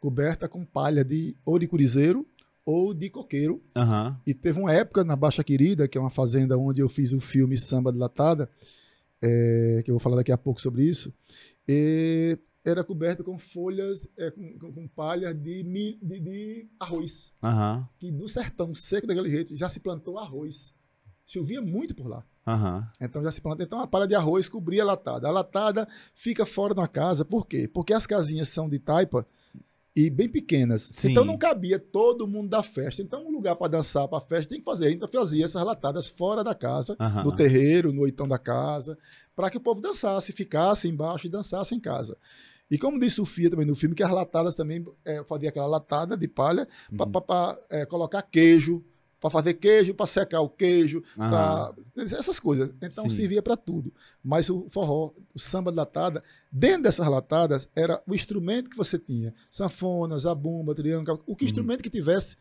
coberta 0.00 0.48
com 0.48 0.64
palha 0.64 1.04
de 1.04 1.36
ou 1.44 1.58
de 1.58 1.66
curizeiro 1.66 2.26
ou 2.64 2.92
de 2.94 3.08
coqueiro. 3.10 3.62
Uhum. 3.76 4.14
E 4.26 4.34
teve 4.34 4.60
uma 4.60 4.72
época 4.72 5.02
na 5.02 5.16
Baixa 5.16 5.42
Querida, 5.42 5.88
que 5.88 5.96
é 5.96 6.00
uma 6.00 6.10
fazenda 6.10 6.58
onde 6.58 6.80
eu 6.80 6.88
fiz 6.88 7.12
o 7.12 7.20
filme 7.20 7.58
Samba 7.58 7.92
de 7.92 7.98
Latada, 7.98 8.48
é, 9.20 9.82
que 9.84 9.90
eu 9.90 9.94
vou 9.94 10.00
falar 10.00 10.16
daqui 10.16 10.32
a 10.32 10.38
pouco 10.38 10.60
sobre 10.60 10.84
isso, 10.84 11.12
e 11.66 12.38
era 12.70 12.84
coberta 12.84 13.22
com 13.22 13.36
folhas, 13.38 14.08
é, 14.16 14.30
com, 14.30 14.58
com, 14.58 14.72
com 14.72 14.88
palha 14.88 15.34
de, 15.34 15.62
de, 16.02 16.20
de 16.20 16.68
arroz. 16.78 17.32
Uhum. 17.42 17.84
Que 17.98 18.10
do 18.10 18.28
sertão 18.28 18.74
seco 18.74 19.06
daquele 19.06 19.28
jeito 19.28 19.54
já 19.56 19.68
se 19.68 19.80
plantou 19.80 20.18
arroz. 20.18 20.74
Chovia 21.26 21.60
muito 21.60 21.94
por 21.94 22.08
lá. 22.08 22.24
Uhum. 22.46 22.84
Então 23.00 23.22
já 23.22 23.30
se 23.30 23.40
planta. 23.40 23.62
Então 23.62 23.80
a 23.80 23.86
palha 23.86 24.06
de 24.06 24.14
arroz 24.14 24.48
cobria 24.48 24.82
a 24.82 24.86
latada. 24.86 25.28
A 25.28 25.30
latada 25.30 25.88
fica 26.14 26.44
fora 26.46 26.74
de 26.74 26.80
uma 26.80 26.88
casa, 26.88 27.24
por 27.24 27.46
quê? 27.46 27.68
Porque 27.68 27.92
as 27.92 28.06
casinhas 28.06 28.48
são 28.48 28.68
de 28.68 28.78
taipa 28.78 29.26
e 29.94 30.08
bem 30.08 30.28
pequenas. 30.28 30.82
Sim. 30.82 31.10
Então 31.10 31.24
não 31.24 31.36
cabia 31.36 31.78
todo 31.78 32.26
mundo 32.26 32.48
da 32.48 32.62
festa. 32.62 33.02
Então 33.02 33.26
um 33.26 33.30
lugar 33.30 33.56
para 33.56 33.68
dançar 33.68 34.06
para 34.08 34.18
a 34.18 34.20
festa 34.20 34.50
tem 34.50 34.58
que 34.58 34.64
fazer. 34.64 34.92
Então 34.92 35.08
fazia 35.08 35.44
essas 35.44 35.62
latadas 35.62 36.08
fora 36.08 36.42
da 36.42 36.54
casa, 36.54 36.96
uhum. 36.98 37.24
no 37.24 37.36
terreiro, 37.36 37.92
no 37.92 38.02
oitão 38.02 38.26
da 38.26 38.38
casa, 38.38 38.96
para 39.34 39.50
que 39.50 39.56
o 39.56 39.60
povo 39.60 39.80
dançasse, 39.80 40.32
ficasse 40.32 40.88
embaixo 40.88 41.26
e 41.26 41.30
dançasse 41.30 41.74
em 41.74 41.80
casa. 41.80 42.16
E 42.70 42.78
como 42.78 42.98
disse 42.98 43.20
o 43.20 43.26
Fia 43.26 43.50
também 43.50 43.66
no 43.66 43.74
filme, 43.74 43.94
que 43.94 44.02
as 44.02 44.10
latadas 44.10 44.54
também 44.54 44.84
é, 45.04 45.24
fazia 45.24 45.48
aquela 45.48 45.66
latada 45.66 46.16
de 46.16 46.28
palha 46.28 46.68
uhum. 46.90 47.10
para 47.10 47.58
é, 47.68 47.84
colocar 47.84 48.22
queijo, 48.22 48.84
para 49.20 49.28
fazer 49.28 49.54
queijo, 49.54 49.92
para 49.92 50.06
secar 50.06 50.40
o 50.40 50.48
queijo, 50.48 51.02
pra... 51.14 51.74
essas 51.96 52.40
coisas. 52.40 52.70
Então 52.80 53.04
Sim. 53.04 53.10
servia 53.10 53.42
para 53.42 53.56
tudo. 53.56 53.92
Mas 54.24 54.48
o 54.48 54.66
forró, 54.70 55.12
o 55.34 55.38
samba 55.38 55.70
de 55.70 55.76
latada, 55.76 56.22
dentro 56.50 56.84
dessas 56.84 57.06
latadas 57.06 57.68
era 57.76 58.02
o 58.06 58.14
instrumento 58.14 58.70
que 58.70 58.76
você 58.76 58.98
tinha. 58.98 59.34
Sanfonas, 59.50 60.24
a 60.24 60.34
bomba, 60.34 60.74
triângulo, 60.74 61.22
o 61.26 61.36
que 61.36 61.44
uhum. 61.44 61.48
instrumento 61.48 61.82
que 61.82 61.90
tivesse, 61.90 62.36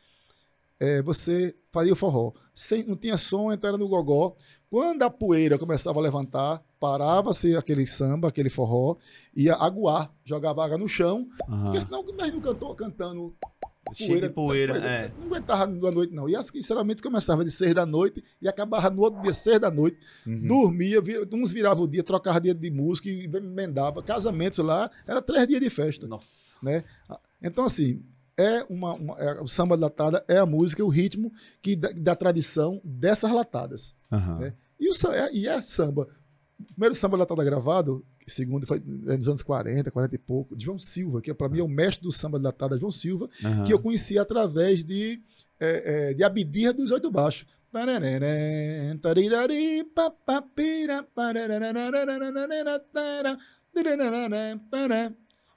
é, 0.80 1.02
você 1.02 1.54
fazia 1.72 1.92
o 1.92 1.96
forró. 1.96 2.32
Sem, 2.56 2.84
não 2.84 2.96
tinha 2.96 3.18
som, 3.18 3.52
então 3.52 3.68
era 3.68 3.78
no 3.78 3.88
gogó. 3.88 4.38
Quando 4.70 5.02
a 5.04 5.10
poeira 5.10 5.58
começava 5.58 6.00
a 6.00 6.02
levantar, 6.02 6.64
parava-se 6.80 7.56
aquele 7.56 7.88
samba, 7.88 8.28
aquele 8.28 8.50
forró, 8.50 8.98
ia 9.36 9.56
aguar, 9.56 10.12
jogava 10.24 10.64
água 10.64 10.78
no 10.78 10.88
chão, 10.88 11.28
uhum. 11.48 11.64
porque 11.64 11.82
senão 11.82 12.04
nós 12.04 12.32
não 12.32 12.40
cantou 12.40 12.76
cantando 12.76 13.36
Cheio 13.94 14.22
de 14.22 14.30
poeira, 14.30 14.78
é. 14.78 15.12
Não 15.18 15.28
aguentava 15.28 15.66
na 15.66 15.92
noite, 15.92 16.14
não. 16.14 16.30
E 16.30 16.44
sinceramente 16.44 17.02
começava 17.02 17.44
de 17.44 17.52
seis 17.52 17.74
da 17.74 17.86
noite 17.86 18.24
e 18.42 18.48
acabava 18.48 18.90
no 18.90 19.02
outro 19.02 19.22
dia, 19.22 19.34
seis 19.34 19.60
da 19.60 19.72
noite. 19.72 19.98
Uhum. 20.26 20.48
Dormia, 20.48 21.00
uns 21.34 21.52
viravam 21.52 21.84
o 21.84 21.88
dia, 21.88 22.04
trocava 22.04 22.40
dia 22.40 22.54
de 22.54 22.72
música 22.72 23.10
e 23.10 23.26
emendava. 23.26 24.04
Casamentos 24.04 24.60
lá, 24.60 24.90
era 25.08 25.22
três 25.22 25.48
dias 25.48 25.62
de 25.62 25.70
festa. 25.70 26.08
Nossa. 26.08 26.56
Né? 26.62 26.84
Então, 27.42 27.66
assim, 27.66 28.04
é 28.40 28.66
uma, 28.70 28.94
uma 28.94 29.20
é, 29.20 29.42
o 29.42 29.48
samba 29.48 29.76
de 29.76 29.82
latada 29.82 30.24
é 30.28 30.38
a 30.38 30.46
música, 30.46 30.84
o 30.84 30.90
ritmo 30.90 31.32
que 31.62 31.76
da, 31.76 31.90
da 31.92 32.16
tradição 32.16 32.80
dessas 32.84 33.32
latadas. 33.32 33.96
Uhum. 34.12 34.40
Né? 34.40 34.54
E, 34.80 34.90
o, 34.90 35.12
é, 35.12 35.34
e 35.34 35.48
é 35.48 35.62
samba. 35.62 36.08
O 36.60 36.64
primeiro 36.74 36.96
samba 36.96 37.18
de 37.18 37.20
latada 37.20 37.44
gravado 37.44 38.06
segundo 38.30 38.66
foi 38.66 38.82
é, 39.08 39.18
nos 39.18 39.28
anos 39.28 39.42
40, 39.42 39.92
40 39.92 40.16
e 40.16 40.18
pouco, 40.18 40.56
de 40.56 40.66
João 40.66 40.80
Silva, 40.80 41.22
que 41.22 41.32
é, 41.32 41.34
para 41.34 41.50
mim 41.50 41.60
é 41.60 41.64
o 41.64 41.68
mestre 41.68 42.04
do 42.04 42.12
samba 42.12 42.40
da 42.40 42.52
tada 42.52 42.78
João 42.78 42.92
Silva, 42.92 43.30
uhum. 43.44 43.66
que 43.66 43.74
eu 43.74 43.80
conheci 43.80 44.18
através 44.18 44.84
de, 44.84 45.20
é, 45.60 46.10
é, 46.10 46.14
de 46.14 46.24
Abidirra 46.24 46.74
dos 46.74 46.92
Oito 46.92 47.12
Baixos. 47.12 47.46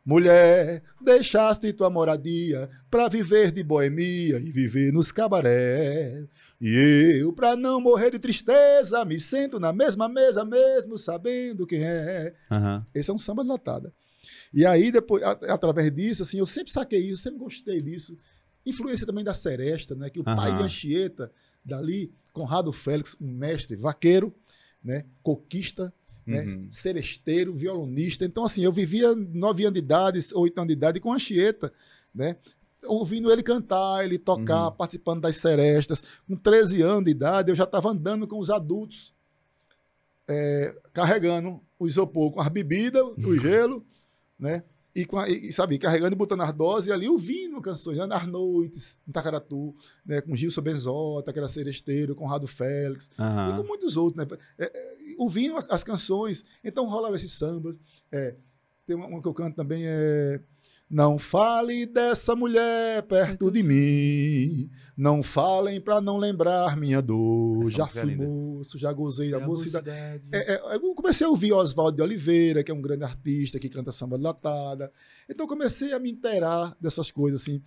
Mulher, 0.04 0.82
deixaste 1.00 1.72
tua 1.72 1.88
moradia 1.88 2.68
para 2.90 3.08
viver 3.08 3.52
de 3.52 3.62
boemia 3.62 4.38
e 4.38 4.50
viver 4.50 4.92
nos 4.92 5.12
cabaré. 5.12 6.24
E 6.60 7.20
eu, 7.20 7.32
para 7.32 7.56
não 7.56 7.80
morrer 7.80 8.10
de 8.10 8.18
tristeza, 8.18 9.04
me 9.04 9.18
sento 9.18 9.60
na 9.60 9.72
mesma 9.72 10.08
mesa 10.08 10.44
mesmo 10.44 10.98
sabendo 10.98 11.66
quem 11.66 11.84
é. 11.84 12.34
Uhum. 12.50 12.82
Esse 12.92 13.10
é 13.10 13.14
um 13.14 13.18
samba 13.18 13.44
de 13.44 13.50
latada. 13.50 13.92
E 14.52 14.66
aí, 14.66 14.90
depois, 14.90 15.22
através 15.22 15.94
disso, 15.94 16.22
assim, 16.22 16.38
eu 16.38 16.46
sempre 16.46 16.72
saquei 16.72 17.00
isso, 17.00 17.22
sempre 17.22 17.38
gostei 17.38 17.80
disso. 17.80 18.18
Influência 18.66 19.06
também 19.06 19.24
da 19.24 19.34
Seresta, 19.34 19.94
né? 19.94 20.10
Que 20.10 20.18
o 20.18 20.24
uhum. 20.26 20.36
pai 20.36 20.56
de 20.56 20.64
Anchieta, 20.64 21.30
dali, 21.64 22.12
Conrado 22.32 22.72
Félix, 22.72 23.16
um 23.20 23.26
mestre 23.26 23.76
vaqueiro, 23.76 24.34
né? 24.82 25.04
Coquista, 25.22 25.92
né? 26.26 26.44
Uhum. 26.44 26.68
Seresteiro, 26.70 27.54
violonista. 27.54 28.24
Então, 28.24 28.44
assim, 28.44 28.62
eu 28.62 28.72
vivia 28.72 29.14
nove 29.14 29.64
anos 29.64 29.74
de 29.74 29.84
idade, 29.84 30.20
oito 30.34 30.58
anos 30.58 30.68
de 30.68 30.74
idade 30.74 31.00
com 31.00 31.12
Anchieta, 31.12 31.72
né? 32.14 32.36
Ouvindo 32.84 33.30
ele 33.30 33.42
cantar, 33.42 34.04
ele 34.04 34.18
tocar, 34.18 34.66
uhum. 34.66 34.72
participando 34.72 35.20
das 35.20 35.36
serestas. 35.36 36.02
Com 36.26 36.36
13 36.36 36.82
anos 36.82 37.04
de 37.04 37.10
idade, 37.10 37.50
eu 37.50 37.56
já 37.56 37.64
estava 37.64 37.90
andando 37.90 38.26
com 38.26 38.38
os 38.38 38.50
adultos, 38.50 39.14
é, 40.26 40.76
carregando 40.92 41.60
o 41.78 41.86
isopor 41.86 42.32
com 42.32 42.40
as 42.40 42.48
bebidas, 42.48 43.02
o 43.02 43.36
gelo, 43.38 43.84
né? 44.38 44.64
E, 44.94 45.06
a, 45.14 45.28
e, 45.28 45.52
sabe, 45.52 45.78
carregando 45.78 46.14
e 46.14 46.18
botando 46.18 46.42
as 46.42 46.52
doses 46.52 46.90
ali, 46.90 47.08
ouvindo 47.08 47.62
canções, 47.62 47.96
né? 47.96 48.06
nas 48.06 48.26
noites, 48.26 48.98
em 49.08 49.12
Tacaratu, 49.12 49.74
né? 50.04 50.20
com 50.20 50.36
Gilson 50.36 50.60
Benzota, 50.60 51.32
que 51.32 51.38
era 51.38 51.48
seresteiro, 51.48 52.14
com 52.14 52.26
Rado 52.26 52.46
Félix, 52.46 53.10
uhum. 53.18 53.54
e 53.54 53.56
com 53.56 53.66
muitos 53.66 53.96
outros. 53.96 54.28
Né? 54.28 54.38
É, 54.58 54.64
é, 54.64 55.01
ouvindo 55.18 55.56
as 55.68 55.82
canções. 55.84 56.44
Então 56.62 56.88
rolava 56.88 57.16
esses 57.16 57.32
sambas. 57.32 57.80
É, 58.10 58.36
tem 58.86 58.96
uma, 58.96 59.06
uma 59.06 59.22
que 59.22 59.28
eu 59.28 59.34
canto 59.34 59.56
também, 59.56 59.84
é 59.86 60.40
não 60.92 61.16
fale 61.16 61.86
dessa 61.86 62.36
mulher 62.36 63.02
perto 63.04 63.50
de 63.50 63.62
mim. 63.62 64.68
Não 64.94 65.22
falem 65.22 65.80
para 65.80 66.02
não 66.02 66.18
lembrar 66.18 66.76
minha 66.76 67.00
dor. 67.00 67.62
Essa 67.62 67.70
já 67.78 67.86
fui 67.86 68.14
moço, 68.14 68.78
já 68.78 68.92
gozei 68.92 69.30
da 69.30 69.40
mocidade. 69.40 70.28
É, 70.30 70.56
é, 70.56 70.74
eu 70.74 70.94
comecei 70.94 71.26
a 71.26 71.30
ouvir 71.30 71.50
Oswaldo 71.54 71.96
de 71.96 72.02
Oliveira, 72.02 72.62
que 72.62 72.70
é 72.70 72.74
um 72.74 72.82
grande 72.82 73.04
artista 73.04 73.58
que 73.58 73.70
canta 73.70 73.90
samba 73.90 74.18
latada. 74.18 74.92
Então 75.26 75.46
comecei 75.46 75.94
a 75.94 75.98
me 75.98 76.10
inteirar 76.10 76.76
dessas 76.78 77.10
coisas 77.10 77.40
assim. 77.40 77.62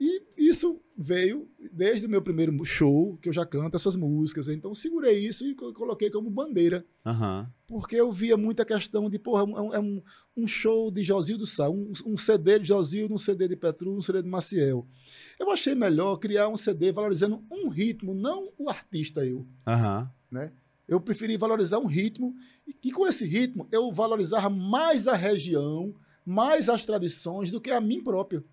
E 0.00 0.22
isso 0.36 0.80
veio 0.96 1.48
desde 1.72 2.06
o 2.06 2.10
meu 2.10 2.22
primeiro 2.22 2.64
show, 2.64 3.16
que 3.20 3.28
eu 3.28 3.32
já 3.32 3.44
canto 3.44 3.76
essas 3.76 3.96
músicas. 3.96 4.48
Então 4.48 4.74
segurei 4.74 5.18
isso 5.18 5.44
e 5.44 5.54
coloquei 5.54 6.08
como 6.10 6.30
bandeira. 6.30 6.84
Uhum. 7.04 7.46
Porque 7.66 7.96
eu 7.96 8.12
via 8.12 8.36
muita 8.36 8.64
questão 8.64 9.10
de, 9.10 9.18
porra, 9.18 9.42
é 9.72 9.80
um, 9.80 10.02
um 10.36 10.46
show 10.46 10.90
de 10.90 11.02
Josildo 11.02 11.46
Sá, 11.46 11.68
um, 11.68 11.92
um 12.06 12.16
CD 12.16 12.60
de 12.60 12.68
Josildo, 12.68 13.14
um 13.14 13.18
CD 13.18 13.48
de 13.48 13.56
Petru, 13.56 13.96
um 13.96 14.02
CD 14.02 14.22
de 14.22 14.28
Maciel. 14.28 14.86
Eu 15.38 15.50
achei 15.50 15.74
melhor 15.74 16.16
criar 16.16 16.48
um 16.48 16.56
CD 16.56 16.92
valorizando 16.92 17.44
um 17.50 17.68
ritmo, 17.68 18.14
não 18.14 18.52
o 18.56 18.70
artista 18.70 19.26
eu. 19.26 19.46
Uhum. 19.66 20.08
Né? 20.30 20.52
Eu 20.86 21.00
preferi 21.00 21.36
valorizar 21.36 21.78
um 21.78 21.86
ritmo 21.86 22.34
e, 22.66 22.74
e 22.84 22.92
com 22.92 23.06
esse 23.06 23.26
ritmo 23.26 23.66
eu 23.72 23.90
valorizava 23.92 24.48
mais 24.48 25.08
a 25.08 25.14
região, 25.14 25.92
mais 26.24 26.68
as 26.68 26.86
tradições 26.86 27.50
do 27.50 27.60
que 27.60 27.70
a 27.70 27.80
mim 27.80 28.02
próprio. 28.02 28.44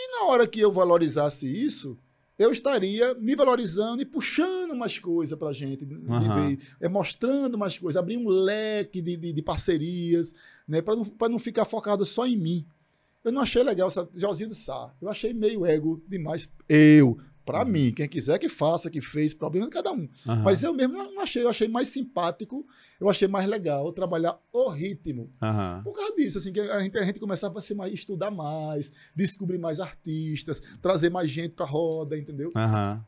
E 0.00 0.12
na 0.12 0.26
hora 0.26 0.46
que 0.46 0.60
eu 0.60 0.70
valorizasse 0.72 1.50
isso, 1.50 1.98
eu 2.38 2.52
estaria 2.52 3.14
me 3.14 3.34
valorizando 3.34 4.00
e 4.00 4.04
puxando 4.06 4.76
mais 4.76 4.96
coisas 4.98 5.36
para 5.36 5.48
a 5.48 5.52
gente 5.52 5.84
uhum. 5.84 6.46
ver, 6.46 6.58
é, 6.80 6.88
mostrando 6.88 7.58
mais 7.58 7.76
coisas, 7.76 7.98
abrir 7.98 8.16
um 8.16 8.28
leque 8.28 9.02
de, 9.02 9.16
de, 9.16 9.32
de 9.32 9.42
parcerias, 9.42 10.32
né, 10.66 10.80
para 10.80 10.94
não, 10.94 11.12
não 11.28 11.38
ficar 11.38 11.64
focado 11.64 12.04
só 12.04 12.26
em 12.26 12.36
mim. 12.36 12.66
Eu 13.24 13.32
não 13.32 13.42
achei 13.42 13.62
legal, 13.62 13.88
Josinho 14.14 14.50
do 14.50 14.54
Sá. 14.54 14.94
Eu 15.02 15.08
achei 15.08 15.34
meio 15.34 15.66
ego 15.66 16.00
demais. 16.06 16.48
Eu, 16.68 17.18
para 17.48 17.64
uhum. 17.64 17.70
mim, 17.70 17.92
quem 17.94 18.06
quiser 18.06 18.38
que 18.38 18.46
faça, 18.46 18.90
que 18.90 19.00
fez, 19.00 19.32
problema 19.32 19.64
de 19.64 19.72
cada 19.72 19.90
um. 19.90 20.06
Uhum. 20.26 20.42
Mas 20.44 20.62
eu 20.62 20.74
mesmo 20.74 20.92
não 20.92 21.18
achei, 21.18 21.42
eu 21.42 21.48
achei 21.48 21.66
mais 21.66 21.88
simpático, 21.88 22.66
eu 23.00 23.08
achei 23.08 23.26
mais 23.26 23.48
legal 23.48 23.90
trabalhar 23.90 24.38
o 24.52 24.68
ritmo. 24.68 25.32
Uhum. 25.40 25.82
Por 25.82 25.94
causa 25.94 26.14
disso, 26.14 26.36
assim, 26.36 26.52
que 26.52 26.60
a 26.60 26.78
gente, 26.80 26.98
a 26.98 27.02
gente 27.02 27.18
começava 27.18 27.58
a 27.58 27.62
se 27.62 27.74
mais, 27.74 27.90
estudar 27.94 28.30
mais, 28.30 28.92
descobrir 29.16 29.56
mais 29.56 29.80
artistas, 29.80 30.60
trazer 30.82 31.08
mais 31.08 31.30
gente 31.30 31.54
pra 31.54 31.64
roda, 31.64 32.18
entendeu? 32.18 32.50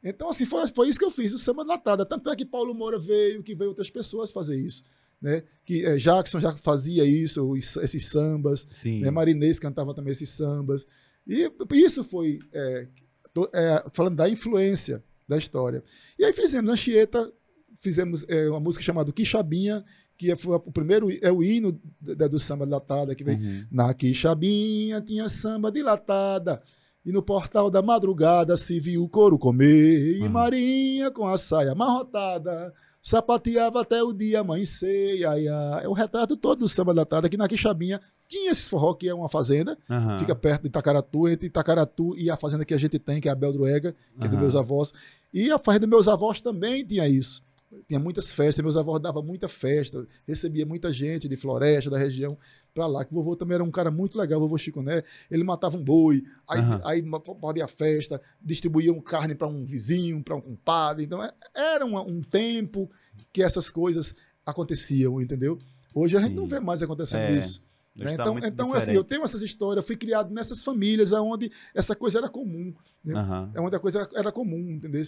Então, 0.03 0.31
assim, 0.31 0.47
foi, 0.47 0.67
foi 0.69 0.89
isso 0.89 0.99
que 0.99 1.05
eu 1.05 1.11
fiz, 1.11 1.35
o 1.35 1.39
samba 1.39 1.63
latada. 1.63 2.07
Tanto 2.07 2.31
é 2.31 2.35
que 2.35 2.47
Paulo 2.47 2.73
Moura 2.73 2.99
veio, 2.99 3.43
que 3.43 3.55
veio 3.55 3.69
outras 3.69 3.91
pessoas 3.91 4.33
fazer 4.33 4.59
isso. 4.59 4.85
Né? 5.21 5.43
Que 5.67 5.85
é, 5.85 5.97
Jackson 5.97 6.41
já 6.41 6.57
fazia 6.57 7.05
isso, 7.05 7.55
esses 7.59 8.07
sambas. 8.07 8.67
Sim. 8.71 9.03
Né? 9.03 9.11
Marinês 9.11 9.59
cantava 9.59 9.93
também 9.93 10.13
esses 10.13 10.31
sambas. 10.31 10.87
E 11.27 11.47
isso 11.73 12.03
foi 12.03 12.39
é, 12.55 12.89
Tô, 13.33 13.49
é, 13.53 13.85
falando 13.93 14.17
da 14.17 14.29
influência 14.29 15.03
da 15.29 15.37
história. 15.37 15.83
E 16.19 16.25
aí 16.25 16.33
fizemos 16.33 16.73
Anchieta, 16.73 17.33
fizemos 17.79 18.25
é, 18.29 18.49
uma 18.49 18.61
música 18.61 18.85
chamada 18.85 19.13
Quixabinha, 19.13 19.85
que 20.19 20.31
é, 20.31 20.37
foi 20.37 20.57
o 20.57 20.73
primeiro, 20.73 21.09
é 21.23 21.33
o 21.33 21.43
hino 21.43 21.81
do, 22.01 22.29
do 22.29 22.39
samba 22.39 22.67
dilatada, 22.67 23.15
que 23.15 23.25
vem 23.25 23.37
uhum. 23.37 23.65
Na 23.71 23.95
Quixabinha 23.95 25.01
tinha 25.01 25.29
samba 25.29 25.73
dilatada, 25.73 26.61
e 27.05 27.11
no 27.11 27.23
portal 27.23 27.71
da 27.71 27.81
madrugada 27.81 28.57
se 28.57 28.79
viu 28.79 29.03
o 29.03 29.09
couro 29.09 29.39
comer, 29.39 30.19
e 30.19 30.23
uhum. 30.23 30.29
Marinha 30.29 31.11
com 31.11 31.27
a 31.27 31.39
saia 31.39 31.73
amarrotada, 31.73 32.75
sapateava 33.03 33.81
até 33.81 34.03
o 34.03 34.13
dia 34.13 34.41
amanhecer, 34.41 35.19
e 35.19 35.25
aí, 35.25 35.47
é 35.47 35.89
o 35.89 35.93
retrato 35.93 36.37
todo 36.37 36.61
do 36.61 36.69
samba 36.69 36.93
dilatada, 36.93 37.29
que 37.29 37.37
na 37.37 37.49
Quixabinha 37.49 38.01
tinha 38.29 38.51
esse 38.51 38.63
forró, 38.63 38.95
que 38.95 39.09
é 39.09 39.15
uma 39.15 39.29
fazenda, 39.29 39.77
uhum. 39.89 40.19
fica 40.19 40.35
perto 40.35 40.63
de 40.63 40.69
Itacaratu, 40.69 41.29
entre 41.29 41.47
Itacaratu 41.47 42.15
e 42.17 42.31
a 42.31 42.37
fazenda 42.37 42.65
que 42.65 42.75
a 42.75 42.79
gente 42.79 42.99
tem, 42.99 43.21
que 43.21 43.29
é 43.29 43.33
a 43.33 43.35
Beldroega, 43.35 43.93
que 43.93 44.21
uhum. 44.21 44.25
é 44.25 44.29
dos 44.29 44.39
meus 44.39 44.57
avós. 44.57 44.93
E 45.33 45.51
a 45.51 45.59
fazenda 45.59 45.87
dos 45.87 45.91
meus 45.91 46.09
avós 46.09 46.41
também 46.41 46.85
tinha 46.85 47.09
isso. 47.09 47.43
Tinha 47.87 48.01
muitas 48.01 48.33
festas, 48.33 48.65
meus 48.65 48.77
avós 48.77 49.01
davam 49.01 49.23
muita 49.23 49.49
festa, 49.49 50.05
recebia 50.27 50.67
muita 50.67 50.93
gente 50.93 51.29
de 51.29 51.37
floresta, 51.37 51.89
da 51.89 51.99
região, 51.99 52.37
para 52.75 52.87
lá. 52.87 53.05
Que 53.05 53.13
o 53.13 53.15
vovô 53.15 53.37
também 53.37 53.55
era 53.55 53.63
um 53.63 53.71
cara 53.71 53.91
muito 53.91 54.19
legal, 54.19 54.39
o 54.39 54.43
vovô 54.43 54.59
Chico 54.59 54.83
Né. 54.83 55.05
Ele 55.31 55.45
matava 55.45 55.77
um 55.77 55.85
boi, 55.85 56.25
aí, 56.49 56.61
uhum. 56.61 56.81
aí 56.85 57.05
fazia 57.41 57.69
festa, 57.69 58.21
distribuía 58.43 58.93
um 58.93 59.01
carne 59.01 59.37
para 59.37 59.47
um 59.47 59.65
vizinho, 59.65 60.23
para 60.23 60.35
um 60.35 60.41
compadre. 60.41 61.05
Então 61.05 61.23
é, 61.23 61.33
era 61.55 61.87
um, 61.87 61.97
um 61.99 62.23
tempo 62.23 62.91
que 63.33 63.43
essas 63.43 63.71
coisas 63.71 64.17
aconteciam, 64.45 65.21
entendeu? 65.21 65.59
Hoje 65.95 66.17
a 66.17 66.21
gente 66.21 66.35
não 66.35 66.47
vê 66.47 66.59
mais 66.59 66.83
acontecendo 66.83 67.23
é. 67.23 67.39
isso. 67.39 67.65
Né? 67.95 68.15
Então, 68.15 68.39
então 68.39 68.73
assim, 68.73 68.93
eu 68.93 69.05
tenho 69.05 69.23
essas 69.23 69.43
histórias, 69.43 69.87
fui 69.87 69.97
criado 69.97 70.33
nessas 70.33 70.63
famílias 70.63 71.13
onde 71.13 71.53
essa 71.75 71.95
coisa 71.95 72.19
era 72.19 72.29
comum. 72.29 72.75
Né? 73.05 73.15
Uhum. 73.15 73.67
Onde 73.67 73.77
a 73.77 73.81
coisa 73.81 74.01
era, 74.01 74.09
era 74.15 74.33
comum, 74.33 74.71
entendeu? 74.71 75.03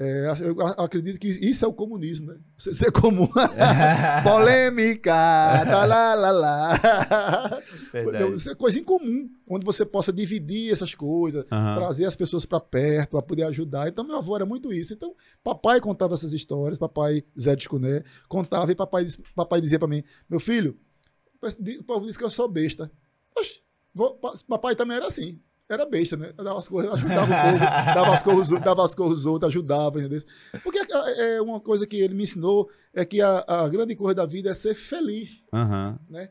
É, 0.00 0.26
eu 0.44 0.60
acredito 0.84 1.18
que 1.18 1.26
isso 1.26 1.64
é 1.64 1.68
o 1.68 1.72
comunismo, 1.72 2.28
né? 2.28 2.38
Ser 2.56 2.92
comum. 2.92 3.28
Polêmica! 4.22 5.12
Tá 5.64 5.84
lá, 5.84 6.14
lá, 6.14 6.30
lá. 6.30 7.60
Isso 8.32 8.50
é 8.50 8.54
coisa 8.54 8.78
incomum, 8.78 9.28
onde 9.48 9.66
você 9.66 9.84
possa 9.84 10.12
dividir 10.12 10.72
essas 10.72 10.94
coisas, 10.94 11.42
uhum. 11.50 11.74
trazer 11.74 12.04
as 12.04 12.14
pessoas 12.14 12.46
para 12.46 12.60
perto, 12.60 13.10
para 13.10 13.22
poder 13.22 13.42
ajudar. 13.44 13.88
Então, 13.88 14.04
meu 14.04 14.18
avô 14.18 14.36
era 14.36 14.46
muito 14.46 14.72
isso. 14.72 14.94
Então, 14.94 15.16
papai 15.42 15.80
contava 15.80 16.14
essas 16.14 16.32
histórias, 16.32 16.78
papai 16.78 17.24
Zé 17.38 17.56
de 17.56 17.62
Escuné 17.62 18.04
contava, 18.28 18.70
e 18.70 18.76
papai, 18.76 19.04
papai 19.34 19.60
dizia 19.60 19.80
para 19.80 19.88
mim: 19.88 20.04
meu 20.30 20.38
filho, 20.38 20.78
o 21.42 21.84
povo 21.84 22.06
diz 22.06 22.16
que 22.16 22.22
eu 22.22 22.30
sou 22.30 22.46
besta. 22.46 22.88
Oxe, 23.36 23.62
vou, 23.92 24.14
papai 24.46 24.76
também 24.76 24.96
era 24.96 25.08
assim. 25.08 25.40
Era 25.68 25.84
besta, 25.84 26.16
né? 26.16 26.32
Dava 26.34 26.58
as 26.58 26.66
coisas, 26.66 26.92
ajudava 26.94 27.24
o 27.24 27.52
povo, 27.52 27.58
dava 27.94 28.14
as 28.14 28.22
coisas, 28.22 28.60
dava 28.60 28.84
as 28.84 28.94
coisas 28.94 29.26
outros, 29.26 29.50
ajudava, 29.50 29.98
entendeu? 29.98 30.20
Porque 30.62 30.78
é, 30.78 31.36
é 31.36 31.42
uma 31.42 31.60
coisa 31.60 31.86
que 31.86 31.96
ele 31.96 32.14
me 32.14 32.22
ensinou 32.22 32.70
é 32.94 33.04
que 33.04 33.20
a, 33.20 33.44
a 33.46 33.68
grande 33.68 33.94
coisa 33.94 34.14
da 34.14 34.26
vida 34.26 34.50
é 34.50 34.54
ser 34.54 34.74
feliz. 34.74 35.44
Uhum. 35.52 35.98
Né? 36.08 36.30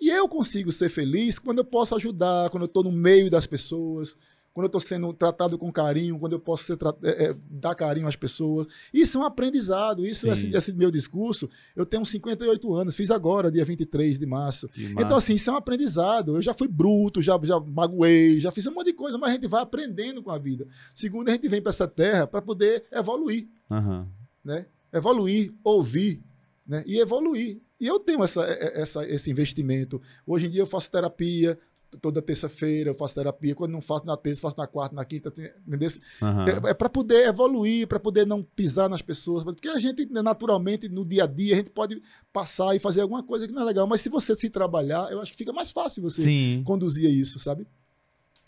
E 0.00 0.08
eu 0.08 0.28
consigo 0.28 0.70
ser 0.70 0.88
feliz 0.88 1.38
quando 1.38 1.58
eu 1.58 1.64
posso 1.64 1.96
ajudar, 1.96 2.48
quando 2.50 2.62
eu 2.62 2.66
estou 2.68 2.84
no 2.84 2.92
meio 2.92 3.28
das 3.28 3.46
pessoas, 3.46 4.16
quando 4.56 4.64
eu 4.64 4.68
estou 4.68 4.80
sendo 4.80 5.12
tratado 5.12 5.58
com 5.58 5.70
carinho, 5.70 6.18
quando 6.18 6.32
eu 6.32 6.40
posso 6.40 6.64
ser, 6.64 6.78
é, 7.02 7.26
é, 7.26 7.36
dar 7.50 7.74
carinho 7.74 8.08
às 8.08 8.16
pessoas. 8.16 8.66
Isso 8.90 9.18
é 9.18 9.20
um 9.20 9.24
aprendizado. 9.24 10.06
Isso, 10.06 10.26
esse, 10.32 10.48
esse, 10.56 10.72
meu 10.72 10.90
discurso, 10.90 11.46
eu 11.76 11.84
tenho 11.84 12.06
58 12.06 12.74
anos, 12.74 12.96
fiz 12.96 13.10
agora, 13.10 13.50
dia 13.50 13.66
23 13.66 14.18
de 14.18 14.24
março. 14.24 14.66
Então, 14.74 15.18
assim, 15.18 15.34
isso 15.34 15.50
é 15.50 15.52
um 15.52 15.56
aprendizado. 15.56 16.36
Eu 16.36 16.40
já 16.40 16.54
fui 16.54 16.68
bruto, 16.68 17.20
já, 17.20 17.38
já 17.42 17.60
magoei, 17.60 18.40
já 18.40 18.50
fiz 18.50 18.66
um 18.66 18.72
monte 18.72 18.86
de 18.86 18.92
coisa, 18.94 19.18
mas 19.18 19.28
a 19.28 19.34
gente 19.34 19.46
vai 19.46 19.60
aprendendo 19.60 20.22
com 20.22 20.30
a 20.30 20.38
vida. 20.38 20.66
Segundo, 20.94 21.28
a 21.28 21.32
gente 21.32 21.46
vem 21.50 21.60
para 21.60 21.68
essa 21.68 21.86
terra 21.86 22.26
para 22.26 22.40
poder 22.40 22.86
evoluir. 22.90 23.46
Uhum. 23.68 24.06
Né? 24.42 24.64
Evoluir, 24.90 25.52
ouvir 25.62 26.22
né? 26.66 26.82
e 26.86 26.98
evoluir. 26.98 27.60
E 27.78 27.86
eu 27.86 28.00
tenho 28.00 28.24
essa, 28.24 28.42
essa, 28.42 29.06
esse 29.06 29.30
investimento. 29.30 30.00
Hoje 30.26 30.46
em 30.46 30.48
dia 30.48 30.62
eu 30.62 30.66
faço 30.66 30.90
terapia, 30.90 31.58
toda 32.00 32.22
terça-feira 32.22 32.90
eu 32.90 32.94
faço 32.94 33.14
terapia. 33.14 33.54
Quando 33.54 33.72
não 33.72 33.80
faço 33.80 34.06
na 34.06 34.16
terça, 34.16 34.40
faço 34.40 34.56
na 34.58 34.66
quarta, 34.66 34.94
na 34.94 35.04
quinta. 35.04 35.32
Entendeu? 35.66 35.90
Uhum. 36.22 36.66
É, 36.66 36.70
é 36.70 36.74
para 36.74 36.88
poder 36.88 37.28
evoluir, 37.28 37.86
para 37.86 38.00
poder 38.00 38.26
não 38.26 38.42
pisar 38.42 38.88
nas 38.88 39.02
pessoas. 39.02 39.44
Porque 39.44 39.68
a 39.68 39.78
gente, 39.78 40.06
né, 40.06 40.22
naturalmente, 40.22 40.88
no 40.88 41.04
dia 41.04 41.24
a 41.24 41.26
dia, 41.26 41.54
a 41.54 41.56
gente 41.58 41.70
pode 41.70 42.02
passar 42.32 42.74
e 42.74 42.78
fazer 42.78 43.00
alguma 43.00 43.22
coisa 43.22 43.46
que 43.46 43.52
não 43.52 43.62
é 43.62 43.64
legal. 43.64 43.86
Mas 43.86 44.00
se 44.00 44.08
você 44.08 44.34
se 44.34 44.50
trabalhar, 44.50 45.10
eu 45.10 45.20
acho 45.20 45.32
que 45.32 45.38
fica 45.38 45.52
mais 45.52 45.70
fácil 45.70 46.02
você 46.02 46.22
Sim. 46.22 46.62
conduzir 46.64 47.10
isso, 47.10 47.38
sabe? 47.38 47.66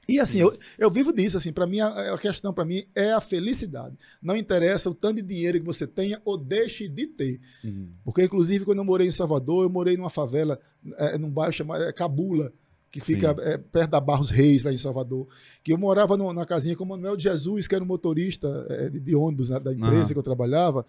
E 0.08 0.18
assim, 0.18 0.38
eu, 0.38 0.58
eu 0.78 0.90
vivo 0.90 1.12
disso, 1.12 1.36
assim, 1.36 1.52
para 1.52 1.66
mim, 1.66 1.80
a, 1.80 2.14
a 2.14 2.18
questão 2.18 2.50
para 2.50 2.64
mim 2.64 2.82
é 2.94 3.12
a 3.12 3.20
felicidade. 3.20 3.94
Não 4.22 4.34
interessa 4.34 4.88
o 4.88 4.94
tanto 4.94 5.16
de 5.16 5.22
dinheiro 5.22 5.60
que 5.60 5.66
você 5.66 5.86
tenha 5.86 6.18
ou 6.24 6.38
deixe 6.38 6.88
de 6.88 7.06
ter. 7.06 7.38
Uhum. 7.62 7.90
Porque, 8.02 8.24
inclusive, 8.24 8.64
quando 8.64 8.78
eu 8.78 8.86
morei 8.86 9.06
em 9.06 9.10
Salvador, 9.10 9.64
eu 9.64 9.70
morei 9.70 9.98
numa 9.98 10.08
favela, 10.08 10.58
é, 10.96 11.18
num 11.18 11.30
bairro 11.30 11.52
chamado 11.52 11.84
é, 11.84 11.92
Cabula, 11.92 12.50
que 12.90 13.00
fica 13.00 13.36
é, 13.40 13.58
perto 13.58 13.90
da 13.90 14.00
Barros 14.00 14.30
Reis, 14.30 14.64
lá 14.64 14.72
em 14.72 14.78
Salvador. 14.78 15.28
Que 15.62 15.72
eu 15.72 15.78
morava 15.78 16.16
no, 16.16 16.32
na 16.32 16.46
casinha 16.46 16.74
com 16.74 16.84
o 16.84 16.88
Manuel 16.88 17.16
de 17.16 17.24
Jesus, 17.24 17.66
que 17.66 17.74
era 17.74 17.84
um 17.84 17.86
motorista 17.86 18.66
é, 18.70 18.88
de, 18.88 18.98
de, 18.98 19.14
ônibus 19.14 19.50
né, 19.50 19.60
da 19.60 19.72
empresa 19.72 20.08
uhum. 20.08 20.12
que 20.14 20.18
eu 20.18 20.22
trabalhava. 20.22 20.86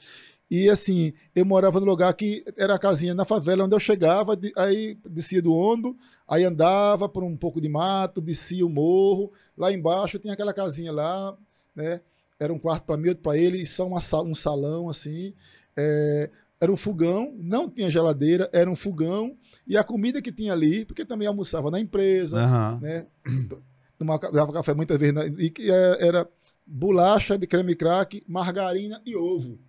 E 0.49 0.69
assim, 0.69 1.13
eu 1.35 1.45
morava 1.45 1.79
no 1.79 1.85
lugar 1.85 2.11
que 2.13 2.43
era 2.57 2.75
a 2.75 2.79
casinha 2.79 3.13
na 3.13 3.25
favela, 3.25 3.65
onde 3.65 3.75
eu 3.75 3.79
chegava, 3.79 4.35
de, 4.35 4.51
aí 4.55 4.97
descia 5.07 5.41
do 5.41 5.53
ônibus, 5.53 5.95
aí 6.27 6.43
andava 6.43 7.07
por 7.07 7.23
um 7.23 7.35
pouco 7.35 7.61
de 7.61 7.69
mato, 7.69 8.21
descia 8.21 8.65
o 8.65 8.69
morro. 8.69 9.31
Lá 9.57 9.71
embaixo 9.71 10.17
tinha 10.17 10.33
aquela 10.33 10.53
casinha 10.53 10.91
lá, 10.91 11.37
né? 11.75 12.01
Era 12.39 12.53
um 12.53 12.57
quarto 12.57 12.85
para 12.85 12.95
mim, 12.95 13.09
outro 13.09 13.21
para 13.21 13.37
ele, 13.37 13.61
e 13.61 13.65
só 13.65 13.85
uma, 13.85 13.99
um 14.23 14.33
salão 14.33 14.89
assim. 14.89 15.33
É, 15.75 16.29
era 16.61 16.71
um 16.71 16.77
fogão, 16.77 17.33
não 17.37 17.69
tinha 17.69 17.89
geladeira, 17.89 18.49
era 18.51 18.69
um 18.69 18.75
fogão 18.75 19.37
e 19.65 19.77
a 19.77 19.83
comida 19.83 20.21
que 20.21 20.31
tinha 20.31 20.51
ali, 20.51 20.85
porque 20.85 21.05
também 21.05 21.27
almoçava 21.27 21.71
na 21.71 21.79
empresa, 21.79 22.43
uhum. 22.43 22.79
né? 22.79 23.07
Tomava, 23.97 24.31
dava 24.31 24.53
café 24.53 24.73
muitas 24.73 24.97
vezes, 24.97 25.15
e 25.37 25.49
que 25.49 25.69
é, 25.69 26.07
era 26.07 26.27
bolacha 26.65 27.37
de 27.37 27.47
creme 27.47 27.75
crack, 27.75 28.23
margarina 28.27 29.01
e 29.05 29.15
ovo. 29.15 29.59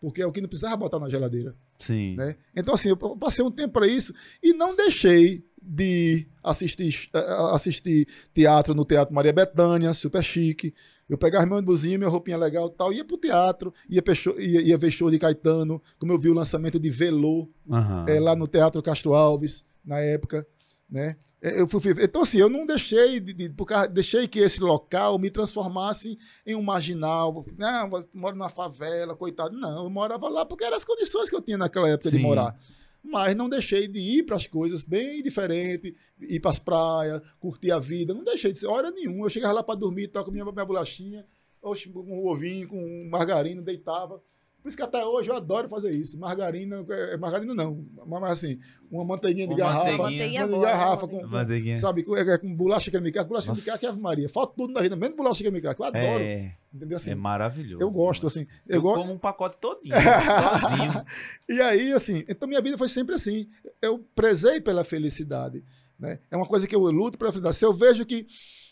porque 0.00 0.20
é 0.20 0.26
o 0.26 0.32
que 0.32 0.40
não 0.40 0.48
precisava 0.48 0.76
botar 0.76 0.98
na 0.98 1.08
geladeira. 1.08 1.54
Sim. 1.78 2.16
Né? 2.16 2.36
Então, 2.54 2.74
assim, 2.74 2.90
eu 2.90 2.96
passei 2.96 3.44
um 3.44 3.50
tempo 3.50 3.74
para 3.74 3.86
isso 3.86 4.14
e 4.42 4.52
não 4.52 4.74
deixei 4.74 5.44
de 5.62 6.26
assistir, 6.42 7.08
eh, 7.14 7.36
assistir 7.52 8.08
teatro 8.34 8.74
no 8.74 8.84
Teatro 8.84 9.14
Maria 9.14 9.32
Bethânia, 9.32 9.94
super 9.94 10.22
chique. 10.22 10.74
Eu 11.08 11.18
pegava 11.18 11.46
meu 11.46 11.56
ônibusinho, 11.56 11.98
minha 11.98 12.10
roupinha 12.10 12.36
legal 12.36 12.68
e 12.68 12.76
tal, 12.76 12.92
ia 12.92 13.04
pro 13.04 13.18
teatro, 13.18 13.72
ia, 13.88 14.02
show, 14.14 14.40
ia, 14.40 14.62
ia, 14.62 14.78
ver 14.78 14.90
show 14.90 15.10
de 15.10 15.18
Caetano, 15.18 15.82
como 15.98 16.12
eu 16.12 16.18
vi 16.18 16.28
o 16.28 16.34
lançamento 16.34 16.80
de 16.80 16.90
Velô, 16.90 17.48
uhum. 17.66 18.08
é, 18.08 18.18
lá 18.18 18.34
no 18.34 18.46
Teatro 18.46 18.82
Castro 18.82 19.14
Alves, 19.14 19.64
na 19.84 19.98
época, 19.98 20.46
né? 20.88 21.16
Eu 21.42 21.66
fui, 21.68 21.80
então, 22.00 22.22
assim, 22.22 22.38
eu 22.38 22.48
não 22.48 22.64
deixei, 22.64 23.18
de, 23.18 23.32
de, 23.32 23.52
deixei 23.90 24.28
que 24.28 24.38
esse 24.38 24.60
local 24.60 25.18
me 25.18 25.28
transformasse 25.28 26.16
em 26.46 26.54
um 26.54 26.62
marginal. 26.62 27.44
Não, 27.58 27.96
eu 27.96 28.04
moro 28.14 28.36
numa 28.36 28.48
favela, 28.48 29.16
coitado. 29.16 29.58
Não, 29.58 29.82
eu 29.82 29.90
morava 29.90 30.28
lá 30.28 30.46
porque 30.46 30.62
eram 30.62 30.76
as 30.76 30.84
condições 30.84 31.28
que 31.28 31.34
eu 31.34 31.42
tinha 31.42 31.58
naquela 31.58 31.88
época 31.88 32.10
Sim. 32.10 32.18
de 32.18 32.22
morar. 32.22 32.56
Mas 33.02 33.34
não 33.34 33.48
deixei 33.48 33.88
de 33.88 33.98
ir 33.98 34.22
para 34.24 34.36
as 34.36 34.46
coisas 34.46 34.84
bem 34.84 35.22
diferentes, 35.22 35.92
ir 36.20 36.40
para 36.40 36.50
as 36.50 36.58
praias, 36.58 37.20
curtir 37.40 37.72
a 37.72 37.78
vida. 37.78 38.14
Não 38.14 38.22
deixei 38.22 38.52
de 38.52 38.58
ser 38.58 38.68
hora 38.68 38.90
nenhuma. 38.90 39.26
Eu 39.26 39.30
chegava 39.30 39.54
lá 39.54 39.62
para 39.62 39.78
dormir, 39.78 40.08
com 40.08 40.30
minha, 40.30 40.44
minha 40.44 40.64
bolachinha, 40.64 41.26
com 41.60 41.74
um 41.96 42.28
ovinho, 42.28 42.68
com 42.68 43.08
margarina, 43.10 43.60
deitava. 43.60 44.22
Por 44.62 44.68
isso 44.68 44.76
que 44.76 44.82
até 44.82 45.04
hoje 45.04 45.28
eu 45.28 45.34
adoro 45.34 45.68
fazer 45.68 45.90
isso. 45.90 46.16
Margarina, 46.20 46.86
é, 46.88 47.14
é 47.14 47.16
margarina 47.16 47.52
não, 47.52 47.84
mas 48.06 48.30
assim, 48.30 48.60
uma 48.88 49.04
manteiguinha 49.04 49.48
de 49.48 49.54
uma 49.54 49.58
garrafa. 49.58 49.96
Manteiguinha 49.96 50.46
de 50.46 50.60
garrafa, 50.60 51.08
com, 51.08 51.20
com, 51.20 51.76
sabe, 51.76 52.04
com, 52.04 52.16
é, 52.16 52.38
com 52.38 52.54
bolacha 52.54 52.88
creme-crack. 52.88 53.28
Bolacha 53.28 53.50
creme-crack 53.50 53.84
é 53.84 53.88
Ave 53.88 54.00
Maria. 54.00 54.28
Falta 54.28 54.54
tudo 54.56 54.72
na 54.72 54.80
vida, 54.80 54.94
menos 54.94 55.16
bolacha 55.16 55.42
creme-crack. 55.42 55.80
Eu 55.80 55.86
adoro. 55.86 56.04
É, 56.04 56.56
entendeu? 56.72 56.96
Assim, 56.96 57.10
é 57.10 57.14
maravilhoso. 57.16 57.82
Eu 57.82 57.90
gosto, 57.90 58.28
assim. 58.28 58.46
Eu, 58.68 58.76
eu 58.76 58.82
go... 58.82 58.94
como 58.94 59.12
um 59.12 59.18
pacote 59.18 59.58
todinho, 59.58 59.92
sozinho. 60.60 61.04
E 61.48 61.60
aí, 61.60 61.92
assim, 61.92 62.24
então 62.28 62.48
minha 62.48 62.60
vida 62.60 62.78
foi 62.78 62.88
sempre 62.88 63.16
assim. 63.16 63.48
Eu 63.80 63.98
prezei 64.14 64.60
pela 64.60 64.84
felicidade. 64.84 65.64
Né? 65.98 66.20
É 66.30 66.36
uma 66.36 66.46
coisa 66.46 66.68
que 66.68 66.74
eu 66.74 66.80
luto 66.82 67.18
pela 67.18 67.32
felicidade. 67.32 67.56
Se 67.56 67.64
eu 67.64 67.72
vejo 67.72 68.06
que 68.06 68.28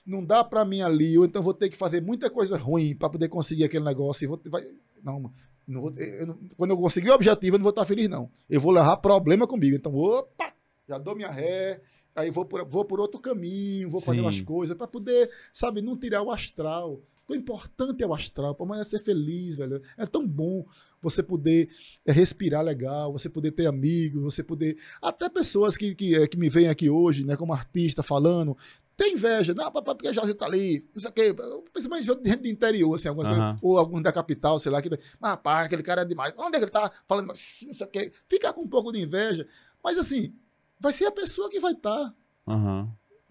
não 0.07 0.25
dá 0.25 0.45
para 0.45 0.65
mim 0.65 0.83
ali, 0.83 1.19
ou 1.19 1.25
então 1.25 1.43
vou 1.43 1.55
ter 1.55 1.69
que 1.69 1.77
fazer 1.77 2.01
muita 2.01 2.31
coisa 2.31 2.57
ruim 2.57 2.95
para 2.95 3.11
poder 3.11 3.29
conseguir 3.29 3.65
aquele 3.65 3.85
negócio, 3.85 4.25
e 4.25 4.29
vou, 4.29 4.41
vai, 4.47 4.65
não, 5.03 5.33
não 5.71 5.81
vou, 5.83 5.93
eu 5.97 6.27
não, 6.27 6.39
quando 6.57 6.71
eu 6.73 6.77
conseguir 6.77 7.11
o 7.11 7.15
objetivo, 7.15 7.55
eu 7.55 7.59
não 7.59 7.65
vou 7.65 7.71
estar 7.71 7.85
feliz, 7.85 8.09
não. 8.09 8.31
Eu 8.49 8.61
vou 8.61 8.73
levar 8.73 8.97
problema 8.97 9.47
comigo. 9.47 9.77
Então, 9.77 9.95
opa, 9.95 10.53
já 10.89 10.99
dou 10.99 11.15
minha 11.15 11.31
ré, 11.31 11.81
aí 12.15 12.31
vou 12.31 12.45
por, 12.45 12.65
vou 12.67 12.85
por 12.85 13.01
outro 13.01 13.21
caminho, 13.21 13.89
vou 13.89 14.01
Sim. 14.01 14.07
fazer 14.07 14.21
umas 14.21 14.41
coisas 14.41 14.77
para 14.77 14.89
poder, 14.89 15.31
sabe, 15.53 15.81
não 15.81 15.97
tirar 15.97 16.23
o 16.23 16.31
astral. 16.31 17.01
O 17.29 17.35
importante 17.35 18.03
é 18.03 18.07
o 18.07 18.13
astral, 18.13 18.57
para 18.57 18.67
amanhã 18.67 18.83
ser 18.83 18.99
feliz, 18.99 19.55
velho. 19.55 19.81
É 19.97 20.05
tão 20.05 20.27
bom 20.27 20.67
você 21.01 21.23
poder 21.23 21.71
é, 22.05 22.11
respirar 22.11 22.65
legal, 22.65 23.13
você 23.13 23.31
poder 23.31 23.53
ter 23.53 23.67
amigos, 23.67 24.21
você 24.21 24.43
poder. 24.43 24.77
Até 25.01 25.29
pessoas 25.29 25.77
que, 25.77 25.95
que, 25.95 26.17
é, 26.17 26.27
que 26.27 26.37
me 26.37 26.49
veem 26.49 26.67
aqui 26.67 26.91
hoje, 26.91 27.25
né, 27.25 27.37
como 27.37 27.53
artista, 27.53 28.03
falando, 28.03 28.57
tem 29.01 29.15
inveja, 29.15 29.55
não, 29.55 29.73
porque 29.73 30.13
Jorge 30.13 30.35
tá 30.35 30.45
ali, 30.45 30.87
não 30.95 31.01
sei 31.01 31.09
o 31.11 31.13
quê, 31.15 31.35
principalmente 31.73 32.05
gente 32.07 32.43
do 32.43 32.49
interior, 32.49 32.95
assim, 32.95 33.09
algumas 33.09 33.35
uhum. 33.35 33.59
ou 33.63 33.79
alguns 33.79 34.03
da 34.03 34.13
capital, 34.13 34.59
sei 34.59 34.71
lá, 34.71 34.83
que, 34.83 34.91
mas 35.19 35.31
rapaz, 35.31 35.65
aquele 35.65 35.83
cara 35.83 36.03
é 36.03 36.05
demais, 36.05 36.35
onde 36.37 36.57
é 36.57 36.59
que 36.59 36.65
ele 36.65 36.71
tá 36.71 36.93
falando, 37.09 37.29
não 37.29 37.35
sei 37.35 37.87
o 37.87 37.89
quê, 37.89 38.13
fica 38.29 38.53
com 38.53 38.61
um 38.61 38.69
pouco 38.69 38.93
de 38.93 39.01
inveja, 39.01 39.49
mas 39.83 39.97
assim, 39.97 40.35
vai 40.79 40.93
ser 40.93 41.07
a 41.07 41.11
pessoa 41.11 41.49
que 41.49 41.59
vai 41.59 41.73
estar. 41.73 42.11
Tá. 42.11 42.15
Uhum. 42.47 42.91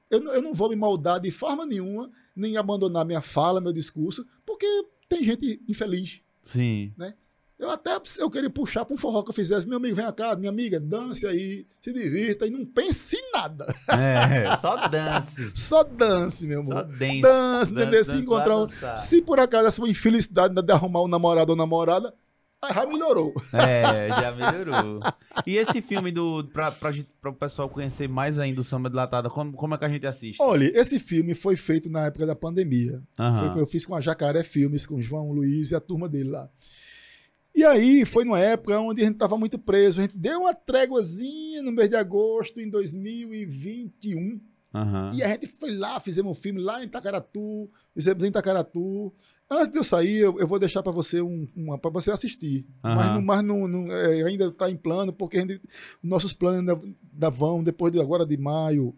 Eu, 0.10 0.24
eu 0.34 0.42
não 0.42 0.56
vou 0.56 0.70
me 0.70 0.76
moldar 0.76 1.20
de 1.20 1.30
forma 1.30 1.68
nenhuma, 1.68 2.10
nem 2.36 2.58
abandonar 2.58 3.06
minha 3.06 3.22
fala, 3.22 3.62
meu 3.62 3.72
discurso, 3.72 4.26
porque 4.44 4.66
tem 5.08 5.24
gente 5.24 5.62
infeliz. 5.68 6.24
Sim. 6.42 6.96
Né? 6.98 7.14
Eu 7.60 7.70
até 7.72 8.00
eu 8.20 8.30
queria 8.30 8.50
puxar 8.50 8.86
para 8.86 8.94
um 8.94 8.98
forró 8.98 9.22
que 9.22 9.32
eu 9.32 9.34
fizesse. 9.34 9.68
Meu 9.68 9.76
amigo, 9.76 9.94
vem 9.94 10.10
cá, 10.14 10.34
minha 10.34 10.50
amiga, 10.50 10.80
dance 10.80 11.28
aí, 11.28 11.68
se 11.82 11.92
divirta 11.92 12.48
e 12.48 12.50
não 12.50 12.66
pense 12.66 13.18
em 13.18 13.32
nada. 13.34 13.66
É, 13.90 14.56
só 14.58 14.88
dance. 14.88 15.52
só 15.54 15.84
dance, 15.84 16.48
meu 16.48 16.62
amor. 16.62 16.74
Só 16.74 16.84
dance. 16.84 17.22
Dance, 17.22 17.72
entendeu? 17.74 18.04
Se 18.06 18.16
encontrar 18.16 18.58
um, 18.58 18.68
Se 18.96 19.22
por 19.22 19.42
acaso 19.42 19.68
essa 19.68 19.86
infelicidade 19.90 20.56
de 20.56 20.72
arrumar 20.72 21.04
um 21.04 21.10
namorado 21.10 21.52
ou 21.52 21.58
namorada, 21.58 22.14
já 22.74 22.86
melhorou. 22.86 23.34
É, 23.52 24.08
já 24.10 24.32
melhorou. 24.32 25.02
E 25.46 25.58
esse 25.58 25.82
filme 25.82 26.12
do 26.12 26.46
pra, 26.54 26.72
pra, 26.72 26.94
pra 27.22 27.32
o 27.32 27.34
pessoal 27.36 27.70
conhecer 27.70 28.08
mais 28.08 28.40
ainda 28.40 28.62
o 28.62 28.64
Samba 28.64 28.90
de 28.90 28.96
Latada, 28.96 29.30
como, 29.30 29.52
como 29.52 29.76
é 29.76 29.78
que 29.78 29.86
a 29.86 29.90
gente 29.90 30.08
assiste? 30.08 30.42
Olha, 30.42 30.72
esse 30.74 30.98
filme 30.98 31.34
foi 31.34 31.58
feito 31.58 31.90
na 31.90 32.06
época 32.06 32.26
da 32.26 32.36
pandemia. 32.36 33.02
Uhum. 33.20 33.54
Foi, 33.54 33.62
eu 33.62 33.68
fiz 33.68 33.86
com 33.86 33.96
a 33.96 34.02
Jacaré 34.02 34.44
Filmes, 34.44 34.86
com 34.86 34.96
o 34.96 35.02
João 35.02 35.32
Luiz 35.32 35.72
e 35.72 35.76
a 35.76 35.80
turma 35.82 36.08
dele 36.08 36.30
lá. 36.30 36.50
E 37.56 37.66
aí 37.66 38.06
foi 38.06 38.24
numa 38.24 38.40
época 38.40 38.80
onde 38.80 39.02
a 39.02 39.06
gente 39.06 39.16
estava 39.16 39.38
muito 39.38 39.58
preso. 39.58 40.00
A 40.00 40.04
gente 40.04 40.18
deu 40.18 40.42
uma 40.42 40.54
tréguazinha 40.54 41.62
no 41.64 41.72
mês 41.72 41.90
de 41.90 41.96
agosto 41.96 42.60
em 42.60 42.70
2021. 42.70 44.40
Uhum. 44.72 45.14
E 45.14 45.24
a 45.24 45.30
gente 45.30 45.48
foi 45.48 45.76
lá, 45.76 46.00
fizemos 46.00 46.32
um 46.32 46.40
filme 46.40 46.62
lá 46.62 46.82
em 46.82 46.86
Itacaratu, 46.86 47.70
fizemos 47.94 48.24
em 48.24 48.28
Itacaratu. 48.28 49.12
Antes 49.50 49.72
de 49.72 49.80
eu 49.80 49.84
sair, 49.84 50.18
eu, 50.18 50.40
eu 50.40 50.48
vou 50.48 50.60
deixar 50.60 50.84
para 50.84 50.92
você 50.92 51.22
um, 51.22 51.48
uma 51.56 51.78
para 51.78 51.90
você 51.90 52.12
assistir. 52.12 52.68
Uhum. 52.84 52.96
Mas, 52.96 53.08
não, 53.08 53.22
mas 53.22 53.44
não, 53.44 53.68
não 53.68 53.92
é, 53.92 54.22
ainda 54.24 54.46
está 54.46 54.70
em 54.70 54.78
plano, 54.78 55.12
porque 55.12 55.40
gente, 55.40 55.62
nossos 56.04 56.34
planos 56.34 56.60
ainda, 56.60 56.80
ainda 57.14 57.30
vão, 57.32 57.64
depois 57.64 57.92
de 57.92 58.00
agora 58.00 58.28
de 58.28 58.38
maio, 58.38 58.96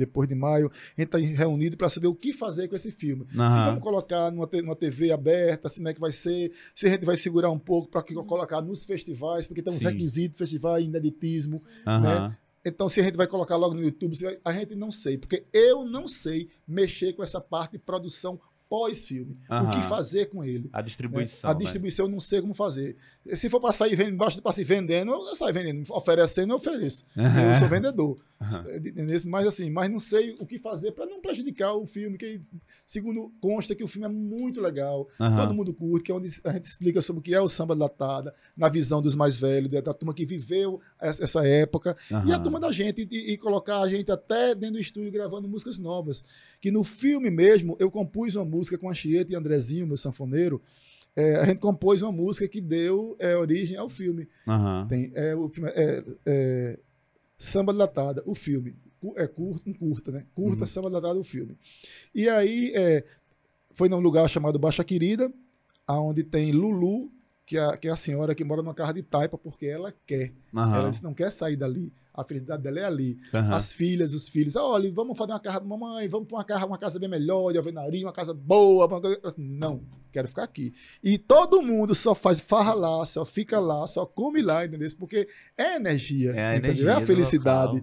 depois 0.00 0.28
de 0.28 0.34
maio, 0.34 0.70
a 0.96 1.00
gente 1.00 1.14
está 1.14 1.18
reunido 1.18 1.76
para 1.76 1.88
saber 1.88 2.06
o 2.06 2.14
que 2.14 2.32
fazer 2.32 2.68
com 2.68 2.74
esse 2.74 2.90
filme. 2.90 3.22
Uhum. 3.34 3.50
Se 3.50 3.58
vamos 3.58 3.82
colocar 3.82 4.30
numa, 4.30 4.48
numa 4.62 4.76
TV 4.76 5.12
aberta, 5.12 5.68
assim, 5.68 5.78
como 5.78 5.88
é 5.88 5.94
que 5.94 6.00
vai 6.00 6.12
ser, 6.12 6.52
se 6.74 6.86
a 6.86 6.90
gente 6.90 7.04
vai 7.04 7.16
segurar 7.16 7.50
um 7.50 7.58
pouco 7.58 7.88
para 7.88 8.02
colocar 8.02 8.60
nos 8.62 8.84
festivais, 8.84 9.46
porque 9.46 9.62
tem 9.62 9.72
uns 9.72 9.80
Sim. 9.80 9.88
requisitos, 9.88 10.38
festival, 10.38 10.80
ineditismo, 10.80 11.62
uhum. 11.86 12.00
né? 12.00 12.36
Então, 12.64 12.88
se 12.88 13.00
a 13.00 13.04
gente 13.04 13.16
vai 13.16 13.26
colocar 13.26 13.56
logo 13.56 13.74
no 13.74 13.82
YouTube, 13.82 14.14
a 14.44 14.52
gente 14.52 14.74
não 14.74 14.92
sei, 14.92 15.16
porque 15.16 15.46
eu 15.50 15.84
não 15.84 16.06
sei 16.06 16.50
mexer 16.68 17.14
com 17.14 17.22
essa 17.22 17.40
parte 17.40 17.72
de 17.72 17.78
produção 17.78 18.38
pós-filme. 18.70 19.36
Uhum. 19.50 19.64
O 19.64 19.70
que 19.70 19.82
fazer 19.82 20.26
com 20.26 20.44
ele. 20.44 20.70
A 20.72 20.80
distribuição. 20.80 21.50
Né? 21.50 21.54
A 21.54 21.58
distribuição 21.58 22.06
eu 22.06 22.10
não 22.10 22.20
sei 22.20 22.40
como 22.40 22.54
fazer. 22.54 22.96
Se 23.34 23.50
for 23.50 23.60
para 23.60 23.72
sair 23.72 23.94
vendendo, 23.94 24.42
para 24.42 24.52
sair 24.52 24.64
vendendo, 24.64 25.12
eu 25.12 25.34
saio 25.34 25.52
vendendo. 25.52 25.84
Oferecendo, 25.90 26.52
eu 26.52 26.56
ofereço. 26.56 27.04
Uhum. 27.16 27.24
Eu 27.24 27.54
sou 27.58 27.68
vendedor. 27.68 28.18
Uhum. 28.40 29.30
Mas 29.30 29.46
assim, 29.46 29.70
mas 29.70 29.90
não 29.90 29.98
sei 29.98 30.34
o 30.40 30.46
que 30.46 30.58
fazer 30.58 30.92
para 30.92 31.04
não 31.04 31.20
prejudicar 31.20 31.74
o 31.74 31.86
filme, 31.86 32.16
que 32.16 32.40
segundo 32.86 33.30
consta 33.38 33.74
que 33.74 33.84
o 33.84 33.86
filme 33.86 34.06
é 34.06 34.10
muito 34.10 34.62
legal. 34.62 35.06
Todo 35.18 35.54
mundo 35.54 35.74
curte, 35.74 36.06
que 36.06 36.12
é 36.12 36.14
onde 36.14 36.28
a 36.44 36.52
gente 36.52 36.64
explica 36.64 37.02
sobre 37.02 37.20
o 37.20 37.22
que 37.22 37.34
é 37.34 37.40
o 37.40 37.46
samba 37.48 37.74
latada, 37.74 38.34
na 38.56 38.70
visão 38.70 39.02
dos 39.02 39.14
mais 39.14 39.36
velhos, 39.36 39.70
da 39.70 39.92
turma 39.92 40.14
que 40.14 40.24
viveu 40.24 40.80
essa 40.98 41.46
época. 41.46 41.94
E 42.26 42.32
a 42.32 42.38
turma 42.38 42.58
da 42.58 42.72
gente, 42.72 43.06
e, 43.10 43.32
e 43.32 43.36
colocar 43.36 43.80
a 43.82 43.88
gente 43.88 44.10
até 44.10 44.54
dentro 44.54 44.76
do 44.76 44.80
estúdio 44.80 45.12
gravando 45.12 45.46
músicas 45.46 45.78
novas. 45.78 46.24
Que 46.58 46.70
no 46.70 46.82
filme 46.82 47.30
mesmo, 47.30 47.76
eu 47.78 47.90
compus 47.90 48.34
uma 48.34 48.44
música 48.46 48.78
com 48.78 48.88
a 48.88 48.94
Chieta 48.94 49.32
e 49.32 49.36
Andrezinho, 49.36 49.86
meu 49.86 49.96
sanfoneiro, 49.96 50.62
é, 51.20 51.36
a 51.36 51.44
gente 51.44 51.60
compôs 51.60 52.00
uma 52.02 52.10
música 52.10 52.48
que 52.48 52.60
deu 52.60 53.14
é, 53.18 53.36
origem 53.36 53.76
ao 53.76 53.88
filme. 53.88 54.26
Uhum. 54.46 54.86
Tem, 54.88 55.12
é, 55.14 55.34
o 55.34 55.48
filme 55.48 55.70
é, 55.74 56.04
é, 56.24 56.78
Samba 57.36 57.72
Latada, 57.72 58.22
o 58.24 58.34
filme. 58.34 58.74
É 59.16 59.26
curto, 59.26 59.68
um 59.68 59.72
curta, 59.72 60.10
né? 60.10 60.26
Curta, 60.34 60.60
uhum. 60.60 60.66
Samba 60.66 60.88
Latada, 60.88 61.18
o 61.18 61.24
filme. 61.24 61.56
E 62.14 62.28
aí 62.28 62.72
é, 62.74 63.04
foi 63.72 63.88
num 63.88 64.00
lugar 64.00 64.28
chamado 64.28 64.58
Baixa 64.58 64.82
Querida, 64.82 65.32
onde 65.88 66.22
tem 66.22 66.52
Lulu, 66.52 67.10
que 67.44 67.58
é, 67.58 67.76
que 67.76 67.88
é 67.88 67.90
a 67.90 67.96
senhora 67.96 68.34
que 68.34 68.44
mora 68.44 68.62
numa 68.62 68.74
casa 68.74 68.94
de 68.94 69.02
taipa 69.02 69.36
porque 69.36 69.66
ela 69.66 69.94
quer. 70.06 70.32
Uhum. 70.52 70.74
Ela 70.74 70.90
disse, 70.90 71.02
não 71.02 71.12
quer 71.12 71.30
sair 71.30 71.56
dali. 71.56 71.92
A 72.12 72.24
felicidade 72.24 72.62
dela 72.62 72.80
é 72.80 72.84
ali. 72.84 73.18
Uhum. 73.32 73.54
As 73.54 73.72
filhas, 73.72 74.12
os 74.14 74.28
filhos. 74.28 74.56
Olha, 74.56 74.90
vamos 74.92 75.16
fazer 75.16 75.32
uma 75.32 75.40
casa, 75.40 75.60
mamãe, 75.60 76.08
vamos 76.08 76.26
para 76.26 76.38
uma 76.38 76.44
casa, 76.44 76.66
uma 76.66 76.78
casa 76.78 76.98
bem 76.98 77.08
melhor, 77.08 77.52
de 77.52 77.58
alvenaria, 77.58 78.04
uma 78.04 78.12
casa 78.12 78.34
boa. 78.34 78.86
Uma... 78.86 79.00
Não, 79.36 79.82
quero 80.12 80.28
ficar 80.28 80.42
aqui. 80.42 80.72
E 81.02 81.16
todo 81.18 81.62
mundo 81.62 81.94
só 81.94 82.14
faz 82.14 82.40
farra 82.40 82.74
lá, 82.74 83.04
só 83.06 83.24
fica 83.24 83.58
lá, 83.58 83.86
só 83.86 84.04
come 84.04 84.42
lá, 84.42 84.64
entendeu? 84.64 84.88
Porque 84.98 85.28
é 85.56 85.76
energia, 85.76 86.32
é 86.32 86.46
a, 86.46 86.56
energia 86.56 86.90
é 86.90 86.94
a 86.94 87.00
felicidade. 87.00 87.82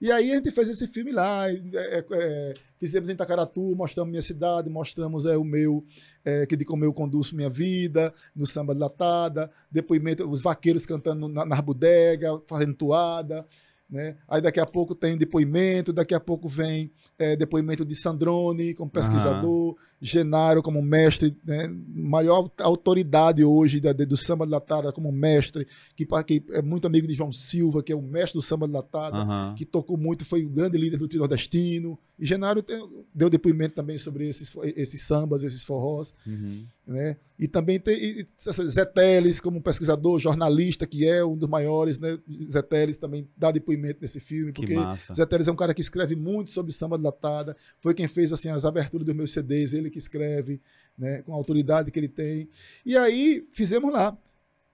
E 0.00 0.10
aí 0.10 0.32
a 0.32 0.34
gente 0.34 0.50
fez 0.50 0.68
esse 0.68 0.88
filme 0.88 1.12
lá, 1.12 1.48
é, 1.48 1.54
é, 1.54 2.04
é, 2.10 2.54
fizemos 2.82 3.08
em 3.08 3.12
Itacaratu, 3.12 3.76
mostramos 3.76 4.10
minha 4.10 4.20
cidade, 4.20 4.68
mostramos 4.68 5.24
é, 5.24 5.36
o 5.36 5.44
meu, 5.44 5.84
é, 6.24 6.44
que 6.46 6.56
de 6.56 6.64
como 6.64 6.84
eu 6.84 6.92
conduzo 6.92 7.36
minha 7.36 7.48
vida, 7.48 8.12
no 8.34 8.44
samba 8.44 8.74
de 8.74 8.80
latada, 8.80 9.48
depoimento, 9.70 10.28
os 10.28 10.42
vaqueiros 10.42 10.84
cantando 10.84 11.28
na, 11.28 11.44
na 11.44 11.62
bodega, 11.62 12.42
fazendo 12.48 12.74
toada. 12.74 13.46
Né? 13.88 14.16
Aí 14.26 14.40
daqui 14.40 14.58
a 14.58 14.66
pouco 14.66 14.96
tem 14.96 15.16
depoimento, 15.16 15.92
daqui 15.92 16.12
a 16.12 16.18
pouco 16.18 16.48
vem 16.48 16.90
é, 17.16 17.36
depoimento 17.36 17.84
de 17.84 17.94
Sandrone 17.94 18.74
como 18.74 18.90
pesquisador, 18.90 19.68
uhum. 19.68 19.76
Genaro 20.00 20.62
como 20.62 20.82
mestre, 20.82 21.36
né? 21.44 21.70
maior 21.94 22.50
autoridade 22.58 23.44
hoje 23.44 23.80
da, 23.80 23.92
do 23.92 24.16
samba 24.16 24.44
de 24.44 24.50
latada 24.50 24.90
como 24.92 25.12
mestre, 25.12 25.68
que, 25.94 26.06
que, 26.26 26.42
é 26.50 26.62
muito 26.62 26.86
amigo 26.86 27.06
de 27.06 27.14
João 27.14 27.30
Silva, 27.30 27.82
que 27.82 27.92
é 27.92 27.94
o 27.94 28.02
mestre 28.02 28.40
do 28.40 28.42
samba 28.42 28.66
de 28.66 28.72
latada, 28.72 29.18
uhum. 29.18 29.54
que 29.54 29.64
tocou 29.64 29.96
muito, 29.96 30.24
foi 30.24 30.42
o 30.42 30.48
grande 30.48 30.78
líder 30.78 30.96
do 30.96 31.06
trio 31.06 31.20
nordestino 31.20 31.96
E 32.22 32.24
Genaro 32.24 32.64
deu 33.12 33.28
depoimento 33.28 33.74
também 33.74 33.98
sobre 33.98 34.28
esses, 34.28 34.54
esses 34.76 35.02
sambas, 35.02 35.42
esses 35.42 35.64
forrós. 35.64 36.14
Uhum. 36.24 36.64
Né? 36.86 37.16
E 37.36 37.48
também 37.48 37.80
tem 37.80 37.96
e, 37.96 38.24
Zé 38.68 38.84
Teles, 38.84 39.40
como 39.40 39.60
pesquisador, 39.60 40.20
jornalista, 40.20 40.86
que 40.86 41.04
é 41.04 41.24
um 41.24 41.36
dos 41.36 41.48
maiores. 41.48 41.98
Né? 41.98 42.16
Zé 42.48 42.62
Teles 42.62 42.96
também 42.96 43.28
dá 43.36 43.50
depoimento 43.50 43.98
nesse 44.00 44.20
filme, 44.20 44.52
porque 44.52 44.76
Zé 45.12 45.26
Teles 45.26 45.48
é 45.48 45.50
um 45.50 45.56
cara 45.56 45.74
que 45.74 45.80
escreve 45.80 46.14
muito 46.14 46.50
sobre 46.50 46.70
samba 46.70 46.96
latada. 46.96 47.56
Foi 47.80 47.92
quem 47.92 48.06
fez 48.06 48.32
assim, 48.32 48.50
as 48.50 48.64
aberturas 48.64 49.04
dos 49.04 49.16
meus 49.16 49.32
CDs, 49.32 49.72
ele 49.72 49.90
que 49.90 49.98
escreve, 49.98 50.60
né? 50.96 51.22
com 51.22 51.32
a 51.32 51.36
autoridade 51.36 51.90
que 51.90 51.98
ele 51.98 52.08
tem. 52.08 52.48
E 52.86 52.96
aí 52.96 53.44
fizemos 53.52 53.92
lá, 53.92 54.16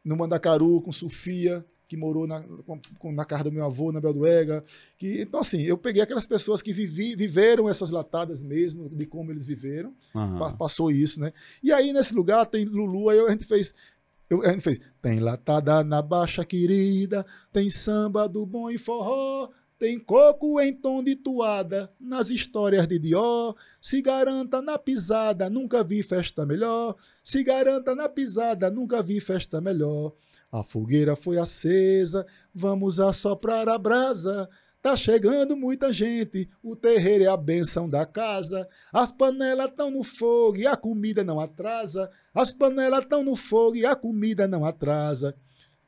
no 0.05 0.19
Mandacaru, 0.19 0.83
com 0.83 0.93
Sofia, 0.93 1.65
que 1.89 1.97
morou 1.97 2.27
na, 2.27 2.45
na 3.05 3.25
casa 3.25 3.45
do 3.45 3.53
meu 3.53 3.65
avô, 3.65 3.91
na 3.91 4.01
Belduega. 4.01 4.63
Que, 4.99 5.23
então, 5.23 5.41
assim, 5.41 5.63
eu 5.63 5.79
peguei 5.79 6.03
aquelas 6.03 6.27
pessoas 6.27 6.61
que 6.61 6.71
vivi, 6.71 7.17
viveram 7.17 7.69
essas 7.69 7.91
latadas 7.91 8.45
mesmo, 8.45 8.91
de 8.91 9.07
como 9.07 9.33
eles 9.33 9.47
viveram. 9.47 9.95
Uhum. 10.15 10.57
Passou 10.57 10.91
isso, 10.91 11.19
né? 11.19 11.33
E 11.63 11.73
aí, 11.73 11.93
nesse 11.93 12.15
lugar, 12.15 12.45
tem 12.45 12.67
Lulu, 12.67 13.09
aí 13.09 13.19
a 13.19 13.31
gente 13.31 13.47
fez. 13.47 13.75
Eu, 14.29 14.43
a 14.43 14.53
gente 14.53 14.61
fez. 14.61 14.79
Tem 15.01 15.19
latada 15.19 15.83
na 15.83 16.03
baixa 16.03 16.45
querida, 16.45 17.25
tem 17.51 17.71
samba 17.71 18.29
do 18.29 18.45
bom 18.45 18.69
e 18.69 18.77
forró, 18.77 19.49
tem 19.79 19.99
coco 19.99 20.61
em 20.61 20.75
tom 20.75 21.03
de 21.03 21.17
toada, 21.17 21.91
nas 21.99 22.29
histórias 22.29 22.87
de 22.87 22.99
Dió. 22.99 23.55
Se 23.81 24.03
garanta 24.03 24.61
na 24.61 24.77
pisada, 24.77 25.49
nunca 25.49 25.83
vi 25.83 26.03
festa 26.03 26.45
melhor. 26.45 26.97
Se 27.25 27.43
garanta 27.43 27.95
na 27.95 28.11
pisada, 28.11 28.71
nunca 28.71 29.03
vi 29.03 29.21
festa 29.21 29.59
melhor. 29.59 30.13
A 30.51 30.63
fogueira 30.63 31.15
foi 31.15 31.39
acesa, 31.39 32.27
vamos 32.55 32.99
assoprar 32.99 33.69
a 33.69 33.79
brasa. 33.79 34.49
Tá 34.81 34.97
chegando 34.97 35.57
muita 35.57 35.93
gente, 35.93 36.49
o 36.63 36.77
terreiro 36.77 37.25
é 37.25 37.27
a 37.27 37.37
benção 37.37 37.89
da 37.89 38.07
casa. 38.07 38.69
As 38.93 39.11
panelas 39.11 39.71
estão 39.71 39.91
no 39.91 40.05
fogo 40.05 40.57
e 40.57 40.67
a 40.67 40.77
comida 40.77 41.25
não 41.25 41.41
atrasa. 41.41 42.09
As 42.33 42.51
panelas 42.51 43.03
estão 43.03 43.25
no 43.25 43.35
fogo 43.35 43.77
e 43.77 43.85
a 43.85 43.97
comida 43.97 44.47
não 44.47 44.65
atrasa. 44.65 45.35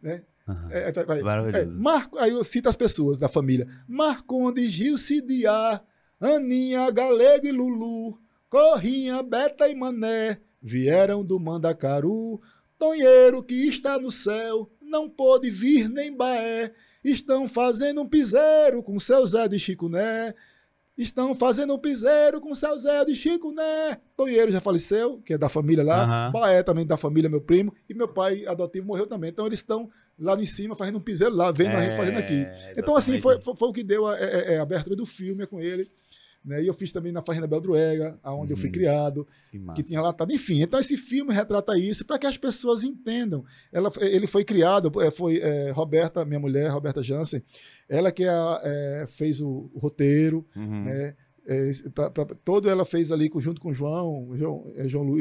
Né? 0.02 0.22
Uhum. 0.46 0.70
É, 0.70 0.92
vai. 1.04 1.20
É, 1.54 1.64
Marco, 1.66 2.18
aí 2.18 2.30
eu 2.32 2.42
cito 2.42 2.68
as 2.68 2.76
pessoas 2.76 3.18
da 3.18 3.28
família. 3.28 3.68
Marconde, 3.86 4.68
Gil, 4.68 4.98
Cidiá, 4.98 5.80
Aninha, 6.20 6.90
Galego 6.90 7.46
e 7.46 7.52
Lulu, 7.52 8.18
Corrinha, 8.48 9.22
Beta 9.22 9.68
e 9.68 9.74
Mané, 9.76 10.40
vieram 10.60 11.24
do 11.24 11.38
Mandacaru, 11.38 12.40
Tonheiro 12.80 13.42
que 13.42 13.68
está 13.68 13.98
no 13.98 14.10
céu, 14.10 14.66
não 14.80 15.06
pôde 15.06 15.50
vir 15.50 15.86
nem 15.86 16.16
Baé. 16.16 16.72
Estão 17.04 17.46
fazendo 17.46 18.00
um 18.00 18.08
piseiro 18.08 18.82
com 18.82 18.98
seu 18.98 19.24
Zé 19.26 19.46
de 19.46 19.58
Chicuné. 19.58 20.34
Estão 20.96 21.34
fazendo 21.34 21.74
um 21.74 21.78
piseiro 21.78 22.40
com 22.40 22.54
seu 22.54 22.76
Zé 22.78 23.04
de 23.04 23.14
Chicuné. 23.14 24.00
Tonheiro 24.16 24.50
já 24.50 24.62
faleceu, 24.62 25.20
que 25.22 25.34
é 25.34 25.38
da 25.38 25.50
família 25.50 25.84
lá. 25.84 26.26
Uhum. 26.26 26.32
Baé 26.32 26.62
também 26.62 26.86
da 26.86 26.96
família, 26.96 27.28
meu 27.28 27.42
primo. 27.42 27.74
E 27.86 27.92
meu 27.92 28.08
pai 28.08 28.46
adotivo 28.46 28.86
morreu 28.86 29.06
também. 29.06 29.28
Então 29.28 29.46
eles 29.46 29.58
estão 29.58 29.90
lá 30.18 30.34
em 30.40 30.46
cima 30.46 30.74
fazendo 30.74 30.96
um 30.96 31.02
piseiro 31.02 31.34
lá, 31.34 31.52
vendo 31.52 31.72
é, 31.72 31.76
a 31.76 31.82
gente 31.82 31.96
fazendo 31.98 32.18
aqui. 32.18 32.40
Exatamente. 32.40 32.80
Então, 32.80 32.96
assim, 32.96 33.20
foi, 33.20 33.38
foi, 33.42 33.56
foi, 33.56 33.68
o 33.68 33.72
que 33.72 33.82
deu 33.82 34.06
a, 34.06 34.14
a, 34.14 34.18
é, 34.18 34.54
é, 34.54 34.58
a 34.58 34.62
abertura 34.62 34.96
do 34.96 35.04
filme 35.04 35.46
com 35.46 35.60
ele. 35.60 35.86
Né? 36.44 36.62
E 36.62 36.66
eu 36.66 36.74
fiz 36.74 36.90
também 36.90 37.12
na 37.12 37.22
Fazenda 37.22 37.46
Beldruega, 37.46 38.18
onde 38.24 38.44
uhum. 38.44 38.50
eu 38.50 38.56
fui 38.56 38.66
uhum. 38.66 38.72
criado, 38.72 39.28
que, 39.50 39.58
que 39.74 39.82
tinha 39.82 40.00
latado. 40.00 40.32
Enfim, 40.32 40.62
então 40.62 40.80
esse 40.80 40.96
filme 40.96 41.34
retrata 41.34 41.78
isso 41.78 42.04
para 42.04 42.18
que 42.18 42.26
as 42.26 42.36
pessoas 42.36 42.82
entendam. 42.82 43.44
Ela, 43.70 43.92
ele 44.00 44.26
foi 44.26 44.44
criado, 44.44 44.90
é, 45.02 45.10
foi 45.10 45.38
é, 45.38 45.70
Roberta, 45.70 46.24
minha 46.24 46.40
mulher, 46.40 46.70
Roberta 46.70 47.02
Jansen, 47.02 47.42
ela 47.88 48.10
que 48.10 48.24
é, 48.24 48.30
é, 48.62 49.06
fez 49.08 49.40
o, 49.40 49.70
o 49.74 49.78
roteiro, 49.78 50.46
uhum. 50.56 50.84
né? 50.84 51.14
É, 51.52 51.72
pra, 51.92 52.08
pra, 52.08 52.26
todo 52.44 52.70
ela 52.70 52.84
fez 52.84 53.10
ali 53.10 53.28
junto 53.38 53.60
com 53.60 53.70
o 53.70 53.74
João, 53.74 54.30
João, 54.36 54.70
é, 54.76 54.86
João, 54.86 55.04
Lu, 55.04 55.16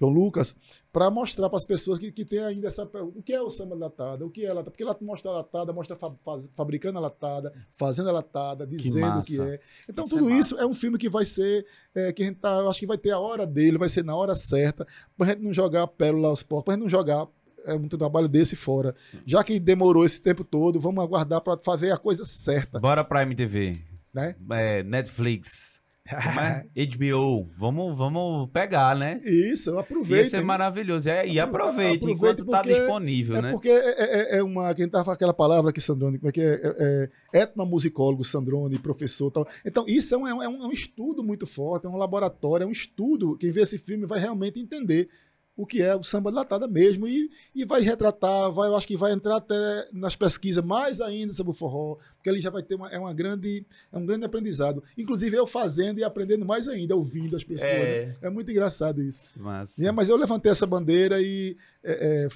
João 0.00 0.10
Lucas, 0.10 0.56
para 0.90 1.10
mostrar 1.10 1.50
para 1.50 1.58
as 1.58 1.66
pessoas 1.66 1.98
que, 1.98 2.10
que 2.10 2.24
tem 2.24 2.38
ainda 2.38 2.68
essa 2.68 2.84
o 2.84 3.22
que 3.22 3.34
é 3.34 3.42
o 3.42 3.50
samba 3.50 3.74
latada, 3.74 4.24
o 4.24 4.30
que 4.30 4.46
é 4.46 4.48
latada, 4.48 4.70
porque 4.70 4.82
ela 4.82 4.96
mostra 5.02 5.30
a 5.30 5.34
latada, 5.34 5.70
mostra 5.70 5.94
fa, 5.94 6.10
faz, 6.24 6.50
fabricando 6.56 6.96
a 6.96 7.02
latada, 7.02 7.52
fazendo 7.70 8.08
a 8.08 8.12
latada, 8.12 8.66
dizendo 8.66 9.18
o 9.18 9.22
que 9.22 9.38
é. 9.38 9.60
Então 9.86 10.06
isso 10.06 10.16
tudo 10.16 10.30
é 10.30 10.38
isso 10.38 10.58
é 10.58 10.66
um 10.66 10.72
filme 10.72 10.96
que 10.96 11.10
vai 11.10 11.26
ser 11.26 11.66
é, 11.94 12.14
que 12.14 12.22
a 12.22 12.26
gente 12.26 12.38
tá, 12.38 12.66
acho 12.66 12.80
que 12.80 12.86
vai 12.86 12.96
ter 12.96 13.10
a 13.10 13.18
hora 13.18 13.46
dele, 13.46 13.76
vai 13.76 13.90
ser 13.90 14.02
na 14.02 14.16
hora 14.16 14.34
certa, 14.34 14.86
para 15.18 15.26
a 15.26 15.30
gente 15.32 15.42
não 15.42 15.52
jogar 15.52 15.82
a 15.82 15.86
pérola 15.86 16.28
aos 16.28 16.42
porcos, 16.42 16.64
para 16.64 16.72
a 16.72 16.76
gente 16.78 16.84
não 16.84 16.90
jogar 16.90 17.28
é 17.66 17.76
muito 17.76 17.98
trabalho 17.98 18.28
desse 18.28 18.56
fora. 18.56 18.94
Já 19.26 19.44
que 19.44 19.60
demorou 19.60 20.06
esse 20.06 20.22
tempo 20.22 20.44
todo, 20.44 20.80
vamos 20.80 21.04
aguardar 21.04 21.42
para 21.42 21.58
fazer 21.58 21.90
a 21.90 21.98
coisa 21.98 22.24
certa. 22.24 22.80
Bora 22.80 23.04
para 23.04 23.22
MTV 23.22 23.87
né? 24.14 24.34
É, 24.50 24.82
Netflix. 24.82 25.78
É? 26.10 26.64
HBO, 26.96 27.50
vamos, 27.58 27.96
vamos 27.96 28.48
pegar, 28.50 28.96
né? 28.96 29.20
Isso, 29.24 29.78
aproveita. 29.78 30.26
Isso 30.26 30.36
é 30.36 30.40
maravilhoso. 30.40 31.08
É, 31.08 31.26
e 31.26 31.38
aproveita 31.38 32.10
enquanto 32.10 32.40
está 32.40 32.62
disponível, 32.62 33.36
é 33.36 33.42
né? 33.42 33.52
Porque 33.52 33.68
é, 33.68 34.36
é, 34.36 34.38
é 34.38 34.42
uma. 34.42 34.74
Quem 34.74 34.88
tava 34.88 35.12
aquela 35.12 35.34
palavra 35.34 35.70
aqui, 35.70 35.80
Sandrone, 35.80 36.18
como 36.18 36.30
é 36.30 36.32
que 36.32 36.40
é? 36.40 36.54
é, 36.54 37.10
é 37.34 37.42
etnomusicólogo, 37.42 38.24
Sandrone, 38.24 38.78
professor 38.78 39.30
tal. 39.30 39.46
Então, 39.64 39.84
isso 39.86 40.14
é 40.14 40.18
um, 40.18 40.26
é, 40.26 40.48
um, 40.48 40.64
é 40.64 40.66
um 40.66 40.72
estudo 40.72 41.22
muito 41.22 41.46
forte, 41.46 41.86
é 41.86 41.90
um 41.90 41.96
laboratório, 41.96 42.64
é 42.64 42.66
um 42.66 42.72
estudo. 42.72 43.36
Quem 43.36 43.50
vê 43.50 43.60
esse 43.60 43.78
filme 43.78 44.06
vai 44.06 44.18
realmente 44.18 44.58
entender 44.58 45.10
o 45.58 45.66
que 45.66 45.82
é 45.82 45.96
o 45.96 46.04
samba 46.04 46.30
latada 46.30 46.68
mesmo 46.68 47.08
e, 47.08 47.28
e 47.52 47.64
vai 47.64 47.80
retratar, 47.80 48.48
vai, 48.52 48.68
eu 48.68 48.76
acho 48.76 48.86
que 48.86 48.96
vai 48.96 49.12
entrar 49.12 49.38
até 49.38 49.88
nas 49.92 50.14
pesquisas 50.14 50.64
mais 50.64 51.00
ainda 51.00 51.32
sobre 51.34 51.50
o 51.50 51.54
forró, 51.54 51.96
porque 52.14 52.30
ele 52.30 52.40
já 52.40 52.48
vai 52.48 52.62
ter 52.62 52.76
uma, 52.76 52.88
é 52.90 52.98
uma 52.98 53.12
grande, 53.12 53.66
é 53.92 53.98
um 53.98 54.06
grande 54.06 54.24
aprendizado. 54.24 54.84
Inclusive 54.96 55.36
eu 55.36 55.48
fazendo 55.48 55.98
e 55.98 56.04
aprendendo 56.04 56.46
mais 56.46 56.68
ainda, 56.68 56.94
ouvindo 56.94 57.36
as 57.36 57.42
pessoas. 57.42 57.68
É, 57.68 58.06
né? 58.06 58.14
é 58.22 58.30
muito 58.30 58.48
engraçado 58.52 59.02
isso. 59.02 59.32
Mas... 59.36 59.76
É, 59.80 59.90
mas 59.90 60.08
eu 60.08 60.16
levantei 60.16 60.52
essa 60.52 60.64
bandeira 60.64 61.20
e 61.20 61.56
é, 61.82 62.26
é, 62.26 62.28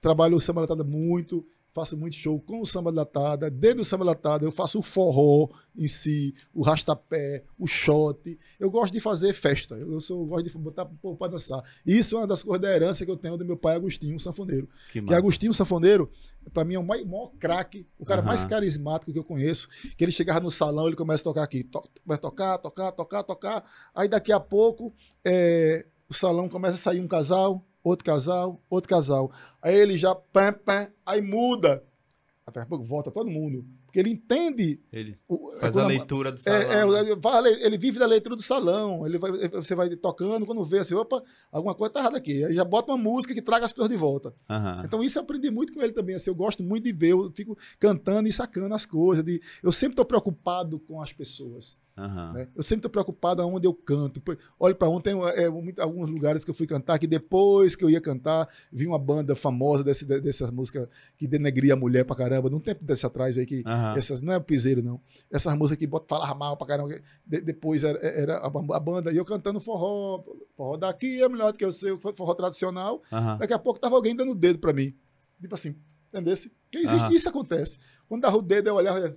trabalho 0.00 0.36
o 0.36 0.40
samba 0.40 0.62
latada 0.62 0.82
muito, 0.82 1.46
faço 1.72 1.96
muito 1.96 2.16
show 2.16 2.40
com 2.40 2.60
o 2.60 2.66
samba 2.66 2.90
latada. 2.90 3.50
Dentro 3.50 3.78
do 3.78 3.84
samba 3.84 4.04
latada 4.04 4.44
eu 4.44 4.52
faço 4.52 4.78
o 4.78 4.82
forró 4.82 5.48
em 5.76 5.86
si, 5.86 6.34
o 6.52 6.62
rastapé, 6.62 7.44
o 7.58 7.66
shot. 7.66 8.38
Eu 8.58 8.70
gosto 8.70 8.92
de 8.92 9.00
fazer 9.00 9.32
festa. 9.32 9.76
Eu, 9.76 10.00
sou, 10.00 10.22
eu 10.22 10.26
gosto 10.26 10.46
de 10.46 10.58
botar 10.58 10.82
o 10.82 10.94
povo 10.96 11.16
para 11.16 11.32
dançar. 11.32 11.62
Isso 11.86 12.16
é 12.16 12.18
uma 12.18 12.26
das 12.26 12.42
coisas 12.42 12.60
da 12.60 12.74
herança 12.74 13.04
que 13.04 13.10
eu 13.10 13.16
tenho 13.16 13.36
do 13.36 13.44
meu 13.44 13.56
pai 13.56 13.76
Agostinho, 13.76 14.16
o 14.16 14.20
sanfoneiro. 14.20 14.68
Que, 14.92 15.00
que 15.00 15.14
Agostinho, 15.14 15.50
o 15.50 15.54
sanfoneiro, 15.54 16.10
para 16.52 16.64
mim 16.64 16.74
é 16.74 16.78
o 16.78 16.84
maior, 16.84 17.06
maior 17.06 17.32
craque, 17.38 17.86
o 17.98 18.04
cara 18.04 18.20
uhum. 18.20 18.26
mais 18.26 18.44
carismático 18.44 19.12
que 19.12 19.18
eu 19.18 19.24
conheço. 19.24 19.68
Que 19.96 20.04
ele 20.04 20.12
chegava 20.12 20.40
no 20.40 20.50
salão, 20.50 20.86
ele 20.86 20.96
começa 20.96 21.22
a 21.22 21.24
tocar 21.24 21.42
aqui. 21.42 21.64
To, 21.64 21.82
vai 22.04 22.18
tocar, 22.18 22.58
tocar, 22.58 22.92
tocar, 22.92 23.22
tocar. 23.22 23.64
Aí 23.94 24.08
daqui 24.08 24.32
a 24.32 24.40
pouco 24.40 24.92
é, 25.24 25.86
o 26.08 26.14
salão 26.14 26.48
começa 26.48 26.74
a 26.74 26.78
sair 26.78 27.00
um 27.00 27.08
casal, 27.08 27.64
outro 27.82 28.04
casal, 28.04 28.60
outro 28.68 28.88
casal. 28.88 29.30
Aí 29.62 29.74
ele 29.74 29.96
já, 29.96 30.14
pam, 30.14 30.52
pam, 30.52 30.88
aí 31.04 31.20
muda. 31.20 31.84
Até 32.46 32.64
pouco 32.64 32.84
volta 32.84 33.10
todo 33.10 33.30
mundo. 33.30 33.64
Porque 33.90 33.98
ele 33.98 34.10
entende. 34.10 34.80
Ele 34.92 35.16
o, 35.28 35.52
faz 35.58 35.76
a 35.76 35.84
leitura 35.84 36.30
do 36.30 36.38
salão. 36.38 36.60
É, 36.60 37.50
é, 37.50 37.66
ele 37.66 37.76
vive 37.76 37.98
da 37.98 38.06
leitura 38.06 38.36
do 38.36 38.42
salão. 38.42 39.04
Ele 39.04 39.18
vai, 39.18 39.48
você 39.48 39.74
vai 39.74 39.88
tocando, 39.96 40.46
quando 40.46 40.64
vê 40.64 40.78
assim, 40.78 40.94
opa, 40.94 41.20
alguma 41.50 41.74
coisa 41.74 41.94
tá 41.94 42.00
errada 42.00 42.16
aqui. 42.16 42.44
Aí 42.44 42.54
já 42.54 42.64
bota 42.64 42.92
uma 42.92 42.98
música 42.98 43.34
que 43.34 43.42
traga 43.42 43.64
as 43.66 43.72
pessoas 43.72 43.90
de 43.90 43.96
volta. 43.96 44.32
Uhum. 44.48 44.84
Então 44.84 45.02
isso 45.02 45.18
eu 45.18 45.24
aprendi 45.24 45.50
muito 45.50 45.72
com 45.72 45.82
ele 45.82 45.92
também. 45.92 46.14
Assim, 46.14 46.30
eu 46.30 46.36
gosto 46.36 46.62
muito 46.62 46.84
de 46.84 46.92
ver, 46.92 47.10
eu 47.10 47.32
fico 47.32 47.58
cantando 47.80 48.28
e 48.28 48.32
sacando 48.32 48.72
as 48.72 48.86
coisas. 48.86 49.24
De, 49.24 49.42
eu 49.60 49.72
sempre 49.72 49.94
estou 49.94 50.04
preocupado 50.04 50.78
com 50.78 51.02
as 51.02 51.12
pessoas. 51.12 51.76
Uhum. 52.00 52.32
Né? 52.32 52.48
Eu 52.56 52.62
sempre 52.62 52.78
estou 52.78 52.90
preocupado 52.90 53.42
aonde 53.42 53.66
eu 53.66 53.74
canto. 53.74 54.22
Olha 54.58 54.74
para 54.74 54.88
ontem, 54.88 55.14
é, 55.34 55.44
alguns 55.82 56.08
lugares 56.08 56.42
que 56.42 56.50
eu 56.50 56.54
fui 56.54 56.66
cantar, 56.66 56.98
que 56.98 57.06
depois 57.06 57.76
que 57.76 57.84
eu 57.84 57.90
ia 57.90 58.00
cantar, 58.00 58.48
vi 58.72 58.86
uma 58.86 58.98
banda 58.98 59.36
famosa 59.36 59.84
desse, 59.84 60.06
dessa 60.06 60.50
música 60.50 60.88
que 61.16 61.26
denegria 61.26 61.74
a 61.74 61.76
mulher 61.76 62.04
pra 62.04 62.16
caramba, 62.16 62.48
num 62.48 62.58
tempo 62.58 62.82
desse 62.82 63.04
atrás 63.04 63.36
aí, 63.36 63.44
que 63.44 63.62
uhum. 63.66 63.96
essas, 63.96 64.22
não 64.22 64.32
é 64.32 64.38
o 64.38 64.40
piseiro, 64.40 64.82
não. 64.82 64.98
Essas 65.30 65.54
músicas 65.54 65.78
que 65.78 65.86
bota, 65.86 66.06
falava 66.08 66.34
mal 66.34 66.56
pra 66.56 66.66
caramba. 66.66 66.94
De, 67.26 67.40
depois 67.42 67.84
era, 67.84 67.98
era 67.98 68.38
a, 68.38 68.46
a, 68.46 68.80
banda, 68.80 69.12
e 69.12 69.16
eu 69.18 69.24
cantando 69.24 69.60
forró. 69.60 70.24
Forró 70.56 70.76
daqui 70.78 71.22
é 71.22 71.28
melhor 71.28 71.52
do 71.52 71.58
que 71.58 71.64
eu 71.64 71.72
sei, 71.72 71.96
forró 72.16 72.34
tradicional. 72.34 73.02
Uhum. 73.12 73.38
Daqui 73.38 73.52
a 73.52 73.58
pouco 73.58 73.78
tava 73.78 73.96
alguém 73.96 74.16
dando 74.16 74.32
o 74.32 74.34
dedo 74.34 74.58
para 74.58 74.72
mim. 74.72 74.94
Tipo 75.38 75.54
assim, 75.54 75.76
entendesse? 76.08 76.52
Que 76.70 76.78
existe, 76.78 77.14
Isso 77.14 77.28
acontece. 77.28 77.78
Quando 78.08 78.22
dava 78.22 78.36
o 78.36 78.42
dedo, 78.42 78.68
eu 78.68 78.74
olhava 78.76 79.16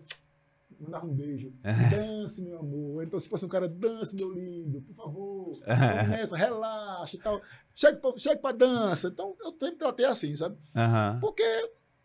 mandava 0.83 1.05
um 1.05 1.13
beijo. 1.13 1.53
Dance, 1.89 2.41
meu 2.43 2.59
amor. 2.59 3.03
Então, 3.03 3.19
se 3.19 3.29
fosse 3.29 3.45
um 3.45 3.49
cara, 3.49 3.67
dance, 3.67 4.15
meu 4.15 4.31
lindo, 4.31 4.81
por 4.81 4.95
favor. 4.95 5.59
Nessa, 5.65 6.37
relaxa 6.37 7.15
e 7.15 7.19
tal. 7.19 7.41
Chegue 7.73 7.99
pra, 7.99 8.37
pra 8.37 8.51
dança. 8.51 9.07
Então, 9.07 9.35
eu 9.39 9.51
sempre 9.51 9.77
tratei 9.77 10.05
assim, 10.05 10.35
sabe? 10.35 10.55
Uhum. 10.75 11.19
Porque 11.19 11.43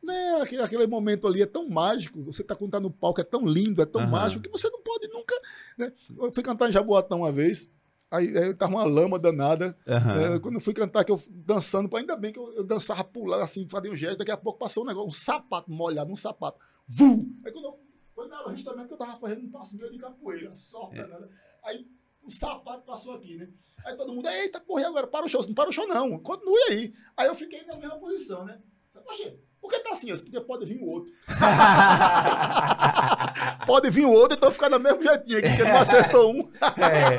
né, 0.03 0.41
aquele, 0.43 0.63
aquele, 0.63 0.87
momento 0.87 1.27
ali 1.27 1.43
é 1.43 1.47
tão 1.47 1.69
mágico. 1.69 2.23
Você 2.25 2.43
tá 2.43 2.55
quando 2.55 2.71
tá 2.71 2.81
no 2.81 2.91
palco, 2.91 3.21
é 3.21 3.25
tão 3.25 3.45
lindo, 3.45 3.83
é 3.83 3.87
tão 3.87 4.03
uhum. 4.03 4.09
mágico, 4.09 4.43
que 4.43 4.51
você 4.51 4.71
não 4.71 4.83
pode 4.83 5.09
nunca. 5.09 5.35
Né? 5.77 5.93
Eu 6.17 6.33
fui 6.33 6.43
cantar 6.43 6.69
em 6.69 6.73
Jaboatão 6.73 7.19
uma 7.19 7.33
vez. 7.33 7.71
Aí, 8.11 8.37
aí 8.39 8.55
tava 8.55 8.73
uma 8.73 8.85
lama 8.85 9.19
danada. 9.19 9.77
Uhum. 9.87 10.35
É, 10.35 10.39
quando 10.39 10.55
eu 10.55 10.61
fui 10.61 10.73
cantar, 10.73 11.05
que 11.05 11.13
eu 11.13 11.23
dançando, 11.29 11.95
ainda 11.95 12.17
bem 12.17 12.33
que 12.33 12.39
eu, 12.39 12.53
eu 12.55 12.65
dançava 12.65 13.05
pular 13.05 13.43
assim, 13.43 13.69
fazia 13.69 13.93
um 13.93 13.97
gesto, 13.97 14.19
daqui 14.19 14.31
a 14.31 14.37
pouco 14.37 14.59
passou 14.59 14.83
um 14.83 14.87
negócio, 14.87 15.09
um 15.09 15.13
sapato 15.13 15.71
molhado, 15.71 16.11
um 16.11 16.17
sapato. 16.17 16.59
Vum! 16.87 17.31
Aí 17.45 17.53
quando 17.53 17.67
eu 17.67 17.88
Foi 18.19 18.27
na 18.27 18.41
hora 18.41 18.51
justamente 18.51 18.89
que 18.89 18.95
eu 18.95 18.99
tava 18.99 19.17
fazendo 19.21 19.47
um 19.47 19.51
passo 19.53 19.79
de 19.79 19.97
capoeira, 19.97 20.53
só, 20.53 20.91
é. 20.93 21.07
né? 21.07 21.29
Aí 21.63 21.89
o 22.21 22.29
sapato 22.29 22.85
passou 22.85 23.15
aqui, 23.15 23.37
né? 23.37 23.49
Aí 23.85 23.97
todo 23.97 24.13
mundo, 24.13 24.29
eita, 24.29 24.61
porra, 24.61 24.89
agora 24.89 25.07
para 25.07 25.25
o 25.25 25.29
show. 25.29 25.47
Não 25.47 25.55
para 25.55 25.71
o 25.71 25.73
show, 25.73 25.87
não. 25.87 26.19
Continue 26.19 26.61
aí. 26.69 26.93
Aí 27.17 27.29
eu 27.29 27.35
fiquei 27.37 27.63
na 27.63 27.77
mesma 27.77 27.97
posição, 27.97 28.45
né? 28.45 28.61
Poxa, 29.05 29.39
por 29.69 29.77
que 29.77 29.81
tá 29.81 29.91
assim? 29.91 30.17
Porque 30.17 30.41
pode 30.41 30.65
vir 30.65 30.81
o 30.81 30.87
outro. 30.87 31.13
pode 33.67 33.91
vir 33.91 34.07
o 34.07 34.11
outro, 34.11 34.37
então 34.37 34.51
ficar 34.51 34.71
do 34.71 34.81
mesmo 34.81 35.03
jeitinho 35.03 35.39
aqui, 35.39 35.57
que 35.57 35.63
não 35.63 35.77
acertou 35.77 36.33
um. 36.33 36.49
é, 36.83 37.17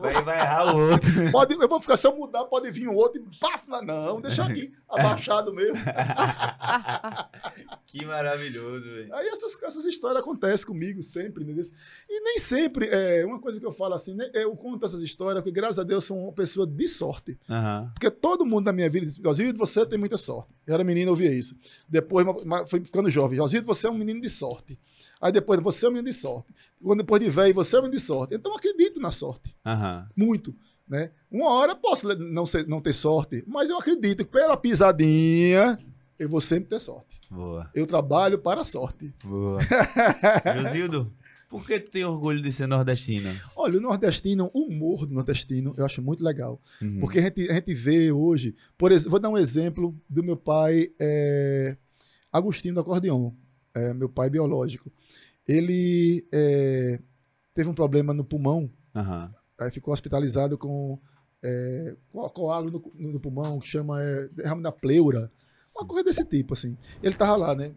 vai, 0.00 0.22
vai 0.22 0.40
errar 0.40 0.74
o 0.74 0.92
outro. 0.92 1.30
Pode, 1.30 1.54
eu 1.54 1.68
vou 1.68 1.80
ficar, 1.80 1.98
se 1.98 2.06
eu 2.06 2.16
mudar, 2.16 2.46
pode 2.46 2.70
vir 2.70 2.88
o 2.88 2.94
outro 2.94 3.20
e 3.20 3.24
paf, 3.38 3.68
não, 3.84 4.18
deixa 4.20 4.44
aqui, 4.44 4.72
abaixado 4.88 5.52
mesmo. 5.52 5.76
que 7.86 8.06
maravilhoso, 8.06 8.80
velho. 8.80 9.14
Aí 9.14 9.28
essas, 9.28 9.62
essas 9.62 9.84
histórias 9.84 10.22
acontecem 10.22 10.66
comigo 10.66 11.02
sempre, 11.02 11.44
né? 11.44 11.54
E 12.08 12.20
nem 12.20 12.38
sempre, 12.38 12.88
é, 12.88 13.26
uma 13.26 13.38
coisa 13.38 13.60
que 13.60 13.66
eu 13.66 13.72
falo 13.72 13.92
assim, 13.94 14.14
né, 14.14 14.30
eu 14.32 14.56
conto 14.56 14.86
essas 14.86 15.02
histórias 15.02 15.42
porque, 15.42 15.60
graças 15.60 15.78
a 15.78 15.84
Deus, 15.84 16.04
sou 16.04 16.18
uma 16.18 16.32
pessoa 16.32 16.66
de 16.66 16.88
sorte. 16.88 17.38
Uhum. 17.46 17.90
Porque 17.92 18.10
todo 18.10 18.46
mundo 18.46 18.64
na 18.64 18.72
minha 18.72 18.88
vida 18.88 19.04
diz, 19.04 19.16
Josito, 19.16 19.58
você 19.58 19.84
tem 19.84 19.98
muita 19.98 20.16
sorte. 20.16 20.54
Eu 20.66 20.74
era 20.74 20.84
menino, 20.84 21.08
eu 21.08 21.12
ouvia 21.12 21.32
isso. 21.32 21.56
Depois, 21.88 22.26
foi 22.68 22.80
ficando 22.80 23.10
jovem, 23.10 23.36
Josito, 23.36 23.66
você 23.66 23.86
é 23.86 23.90
um 23.90 23.98
menino 23.98 24.20
de 24.20 24.30
sorte. 24.30 24.78
Aí 25.20 25.32
depois, 25.32 25.60
você 25.60 25.86
é 25.86 25.88
um 25.88 25.92
menino 25.92 26.08
de 26.08 26.14
sorte. 26.14 26.52
Quando 26.82 26.98
depois 26.98 27.22
de 27.22 27.30
velho, 27.30 27.54
você 27.54 27.76
é 27.76 27.78
um 27.78 27.82
menino 27.82 27.98
de 27.98 28.04
sorte. 28.04 28.34
Então, 28.34 28.52
eu 28.52 28.56
acredito 28.56 29.00
na 29.00 29.10
sorte. 29.10 29.54
Uhum. 29.64 30.04
Muito. 30.16 30.54
Né? 30.88 31.10
Uma 31.30 31.50
hora 31.50 31.74
posso 31.74 32.06
não, 32.16 32.44
ser, 32.44 32.66
não 32.66 32.80
ter 32.80 32.92
sorte, 32.92 33.42
mas 33.46 33.70
eu 33.70 33.78
acredito 33.78 34.24
que 34.24 34.30
pela 34.30 34.56
pisadinha 34.56 35.78
eu 36.18 36.28
vou 36.28 36.40
sempre 36.40 36.68
ter 36.68 36.78
sorte. 36.78 37.20
Boa. 37.30 37.70
Eu 37.74 37.86
trabalho 37.86 38.38
para 38.38 38.60
a 38.60 38.64
sorte. 38.64 39.12
Boa. 39.24 39.60
Josildo, 40.62 41.12
por 41.54 41.64
que 41.64 41.78
tu 41.78 41.88
tem 41.88 42.04
orgulho 42.04 42.42
de 42.42 42.50
ser 42.50 42.66
nordestino? 42.66 43.30
Olha, 43.54 43.78
o 43.78 43.80
nordestino, 43.80 44.50
o 44.52 44.62
humor 44.66 45.06
do 45.06 45.14
nordestino, 45.14 45.72
eu 45.76 45.86
acho 45.86 46.02
muito 46.02 46.24
legal. 46.24 46.60
Uhum. 46.82 46.98
Porque 46.98 47.20
a 47.20 47.22
gente, 47.22 47.48
a 47.48 47.54
gente 47.54 47.72
vê 47.72 48.10
hoje, 48.10 48.56
por 48.76 48.90
exemplo, 48.90 49.12
vou 49.12 49.20
dar 49.20 49.28
um 49.28 49.38
exemplo 49.38 49.96
do 50.10 50.20
meu 50.20 50.36
pai, 50.36 50.90
é, 50.98 51.76
Agostinho 52.32 52.74
do 52.74 52.80
Acordeon, 52.80 53.30
é, 53.72 53.94
meu 53.94 54.08
pai 54.08 54.28
biológico. 54.28 54.90
Ele 55.46 56.26
é, 56.32 56.98
teve 57.54 57.68
um 57.68 57.74
problema 57.74 58.12
no 58.12 58.24
pulmão, 58.24 58.68
uhum. 58.92 59.30
aí 59.60 59.70
ficou 59.70 59.94
hospitalizado 59.94 60.58
com 60.58 60.98
é, 61.40 61.94
coágulo 62.32 62.82
no, 62.96 63.12
no, 63.12 63.20
pulmão, 63.20 63.60
que 63.60 63.68
chama 63.68 64.02
é, 64.02 64.26
derrame 64.32 64.60
da 64.60 64.72
pleura. 64.72 65.30
Uma 65.76 65.86
coisa 65.86 66.02
desse 66.02 66.24
tipo, 66.24 66.54
assim. 66.54 66.76
Ele 67.00 67.14
tava 67.14 67.36
lá, 67.36 67.54
né? 67.54 67.76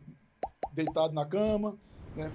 Deitado 0.74 1.14
na 1.14 1.28
cama, 1.28 1.78
né? 2.18 2.32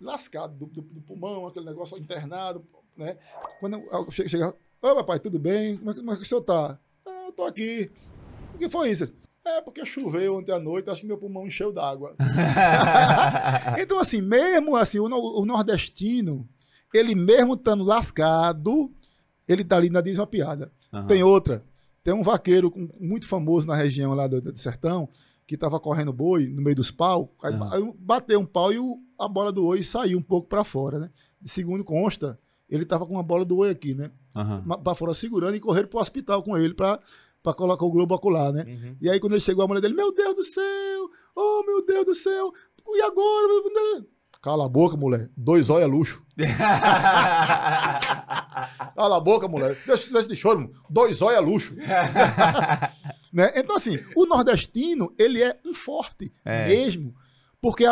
Lascado 0.00 0.54
do, 0.54 0.66
do, 0.66 0.82
do 0.82 1.00
pulmão, 1.02 1.46
aquele 1.46 1.66
negócio 1.66 1.98
internado, 1.98 2.64
né? 2.96 3.18
Quando 3.60 3.76
eu 3.78 4.10
chega, 4.10 4.54
ô 4.80 4.94
papai, 4.94 5.18
tudo 5.18 5.38
bem? 5.38 5.76
Como 5.76 5.90
é, 5.90 5.94
como 5.94 6.12
é 6.12 6.16
que 6.16 6.22
o 6.22 6.24
senhor 6.24 6.42
tá? 6.42 6.78
Ah, 7.06 7.24
eu 7.26 7.32
tô 7.32 7.44
aqui. 7.44 7.90
O 8.54 8.58
que 8.58 8.68
foi 8.68 8.90
isso? 8.90 9.12
É 9.44 9.60
porque 9.60 9.84
choveu 9.84 10.36
ontem 10.36 10.52
à 10.52 10.58
noite, 10.58 10.88
acho 10.88 11.02
que 11.02 11.06
meu 11.06 11.18
pulmão 11.18 11.46
encheu 11.46 11.70
d'água. 11.70 12.16
então, 13.78 13.98
assim, 13.98 14.22
mesmo 14.22 14.74
assim, 14.74 14.98
o, 14.98 15.04
o, 15.04 15.44
nordestino, 15.44 16.48
ele 16.94 17.14
mesmo 17.14 17.52
estando 17.52 17.84
lascado, 17.84 18.90
ele 19.46 19.62
tá 19.62 19.76
ali 19.76 19.90
na 19.90 20.00
diz 20.00 20.16
uma 20.16 20.26
piada. 20.26 20.72
Uhum. 20.90 21.06
Tem 21.06 21.22
outra. 21.22 21.62
Tem 22.02 22.14
um 22.14 22.22
vaqueiro 22.22 22.72
muito 22.98 23.28
famoso 23.28 23.66
na 23.66 23.74
região 23.74 24.14
lá 24.14 24.26
do, 24.26 24.40
do 24.40 24.58
sertão, 24.58 25.08
que 25.46 25.54
estava 25.54 25.78
correndo 25.78 26.12
boi 26.12 26.48
no 26.48 26.62
meio 26.62 26.76
dos 26.76 26.90
pau, 26.90 27.34
aí, 27.42 27.94
bateu 27.98 28.40
um 28.40 28.46
pau 28.46 28.72
e 28.72 28.78
o, 28.78 28.98
a 29.18 29.28
bola 29.28 29.52
do 29.52 29.64
oi 29.66 29.82
saiu 29.82 30.18
um 30.18 30.22
pouco 30.22 30.48
para 30.48 30.64
fora, 30.64 30.98
né? 30.98 31.10
Segundo 31.44 31.84
consta, 31.84 32.38
ele 32.68 32.84
estava 32.84 33.06
com 33.06 33.12
uma 33.12 33.22
bola 33.22 33.44
do 33.44 33.58
oi 33.58 33.70
aqui, 33.70 33.94
né? 33.94 34.10
Uhum. 34.34 34.82
Para 34.82 34.94
fora 34.94 35.12
segurando 35.12 35.54
e 35.54 35.60
correram 35.60 35.88
para 35.88 35.98
o 35.98 36.00
hospital 36.00 36.42
com 36.42 36.56
ele 36.56 36.74
para 36.74 36.98
colocar 37.56 37.84
o 37.84 37.90
globo 37.90 38.14
ocular, 38.14 38.52
né? 38.52 38.64
Uhum. 38.66 38.96
E 39.00 39.10
aí 39.10 39.20
quando 39.20 39.34
ele 39.34 39.40
chegou 39.40 39.64
a 39.64 39.68
mulher 39.68 39.80
dele, 39.80 39.94
meu 39.94 40.12
Deus 40.14 40.34
do 40.34 40.44
céu, 40.44 41.10
oh 41.36 41.62
meu 41.66 41.84
Deus 41.84 42.06
do 42.06 42.14
céu, 42.14 42.52
e 42.88 43.02
agora? 43.02 44.04
Cala 44.44 44.66
a 44.66 44.68
boca, 44.68 44.94
mulher. 44.94 45.30
Dois 45.34 45.70
olhos 45.70 45.88
é 45.88 45.90
luxo. 45.90 46.22
Cala 48.94 49.16
a 49.16 49.20
boca, 49.20 49.48
mulher. 49.48 49.74
Deixa, 49.86 50.12
deixa 50.12 50.28
de 50.28 50.36
choro. 50.36 50.70
Dois 50.90 51.22
olhos 51.22 51.38
é 51.38 51.40
luxo. 51.40 51.74
né? 53.34 53.52
Então, 53.56 53.74
assim, 53.74 53.98
o 54.14 54.26
nordestino, 54.26 55.12
ele 55.18 55.42
é 55.42 55.58
um 55.64 55.74
forte 55.74 56.32
é. 56.44 56.68
mesmo. 56.68 57.12
Porque, 57.60 57.84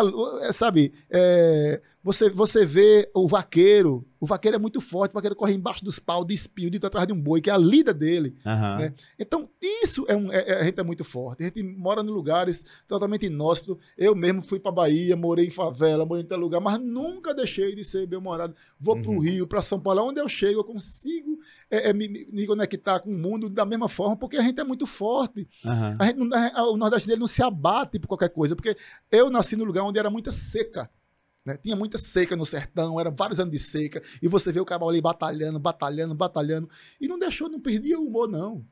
sabe, 0.53 0.93
é, 1.11 1.83
você, 2.03 2.29
você 2.29 2.67
vê 2.67 3.09
o 3.15 3.29
vaqueiro, 3.29 4.05
o 4.19 4.27
vaqueiro 4.27 4.57
é 4.57 4.59
muito 4.59 4.81
forte, 4.81 5.13
o 5.13 5.15
vaqueiro 5.15 5.37
corre 5.37 5.55
embaixo 5.55 5.85
dos 5.85 6.01
pau, 6.01 6.25
de 6.25 6.35
espinho, 6.35 6.71
de 6.71 6.85
atrás 6.85 7.07
de 7.07 7.13
um 7.13 7.21
boi, 7.21 7.41
que 7.41 7.49
é 7.49 7.53
a 7.53 7.59
lida 7.59 7.95
dele. 7.95 8.37
Uhum. 8.45 8.79
Né? 8.79 8.95
Então, 9.17 9.49
isso 9.61 10.05
é, 10.09 10.17
um, 10.17 10.31
é, 10.33 10.49
é, 10.49 10.61
a 10.61 10.65
gente 10.65 10.81
é 10.81 10.83
muito 10.83 11.05
forte. 11.05 11.43
A 11.43 11.47
gente 11.47 11.63
mora 11.63 12.03
em 12.03 12.07
lugares 12.07 12.65
totalmente 12.89 13.27
inóspitos. 13.27 13.77
Eu 13.97 14.17
mesmo 14.17 14.43
fui 14.43 14.59
para 14.59 14.73
Bahia, 14.73 15.17
morei 15.17 15.47
em 15.47 15.51
favela, 15.51 16.05
morei 16.05 16.25
em 16.25 16.27
tal 16.27 16.39
lugar, 16.39 16.61
mas 16.61 16.79
nunca 16.79 17.33
deixei 17.33 17.75
de 17.75 17.85
ser 17.85 18.07
bem-humorado. 18.07 18.55
Vou 18.81 18.97
uhum. 18.97 19.03
para 19.03 19.11
o 19.13 19.19
Rio, 19.21 19.47
para 19.47 19.63
São 19.63 19.79
Paulo, 19.79 20.03
onde 20.03 20.21
eu 20.21 20.29
chego, 20.29 20.61
eu 20.61 20.65
consigo 20.65 21.39
é, 21.71 21.91
é, 21.91 21.93
me, 21.93 22.09
me, 22.09 22.47
conectar 22.47 22.99
com 22.99 23.11
o 23.11 23.19
mundo 23.19 23.49
da 23.49 23.65
mesma 23.65 23.89
forma, 23.89 24.17
porque 24.17 24.37
a 24.37 24.43
gente 24.43 24.61
é 24.61 24.65
muito 24.65 24.87
forte. 24.87 25.49
Uhum. 25.65 25.97
A 25.99 26.05
gente, 26.07 26.19
o 26.21 26.77
Nordeste 26.77 27.07
dele 27.07 27.21
não 27.21 27.29
se 27.29 27.43
abate 27.43 27.99
por 28.01 28.09
qualquer 28.09 28.31
coisa, 28.31 28.57
porque 28.57 28.77
eu 29.11 29.31
nasci 29.31 29.55
num 29.55 29.65
lugar 29.65 29.85
onde 29.85 30.01
era 30.01 30.11
muita 30.11 30.33
seca. 30.33 30.91
Né? 31.45 31.57
Tinha 31.57 31.77
muita 31.77 31.99
seca 31.99 32.37
no 32.37 32.47
sertão, 32.47 32.99
era 33.01 33.11
vários 33.11 33.41
anos 33.41 33.53
de 33.53 33.59
seca, 33.59 34.03
e 34.23 34.29
você 34.29 34.53
vê 34.53 34.61
o 34.61 34.65
cavalo 34.65 34.91
ali 34.91 35.01
batalhando, 35.01 35.59
batalhando, 35.59 36.15
batalhando, 36.15 36.71
e 37.01 37.09
não 37.09 37.19
deixou, 37.19 37.49
não 37.49 37.61
perdia 37.61 37.99
o 37.99 38.07
humor, 38.07 38.29
não. 38.29 38.65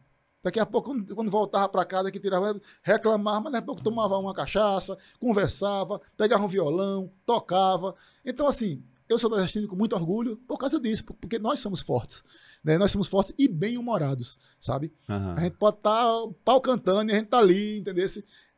Daqui 0.43 0.59
a 0.59 0.65
pouco, 0.65 0.95
quando 1.15 1.31
voltava 1.31 1.69
para 1.69 1.85
casa, 1.85 2.11
que 2.11 2.19
tirava, 2.19 2.59
reclamava, 2.83 3.43
mas 3.43 3.53
daqui 3.53 3.65
a 3.65 3.67
pouco 3.67 3.83
tomava 3.83 4.17
uma 4.17 4.33
cachaça, 4.33 4.97
conversava, 5.19 6.01
pegava 6.17 6.45
um 6.45 6.49
violão, 6.49 7.13
tocava. 7.27 7.95
Então, 8.25 8.47
assim, 8.47 8.83
eu 9.07 9.19
sou 9.19 9.29
nordestino 9.29 9.69
com 9.69 9.77
muito 9.77 9.95
orgulho 9.95 10.39
por 10.49 10.57
causa 10.57 10.81
disso, 10.81 11.05
porque 11.21 11.39
nós 11.39 11.61
somos 11.61 11.83
fortes. 11.83 12.23
Né? 12.65 12.79
Nós 12.79 12.91
somos 12.91 13.07
fortes 13.07 13.35
e 13.37 13.49
bem-humorados, 13.49 14.39
sabe? 14.59 14.93
Uhum. 15.09 15.33
A 15.33 15.41
gente 15.41 15.57
pode 15.57 15.77
estar 15.77 16.07
tá 16.07 16.29
pau 16.43 16.61
cantando 16.61 17.11
e 17.11 17.15
a 17.15 17.19
gente 17.19 17.29
tá 17.29 17.39
ali, 17.39 17.81
entendeu? 17.81 18.07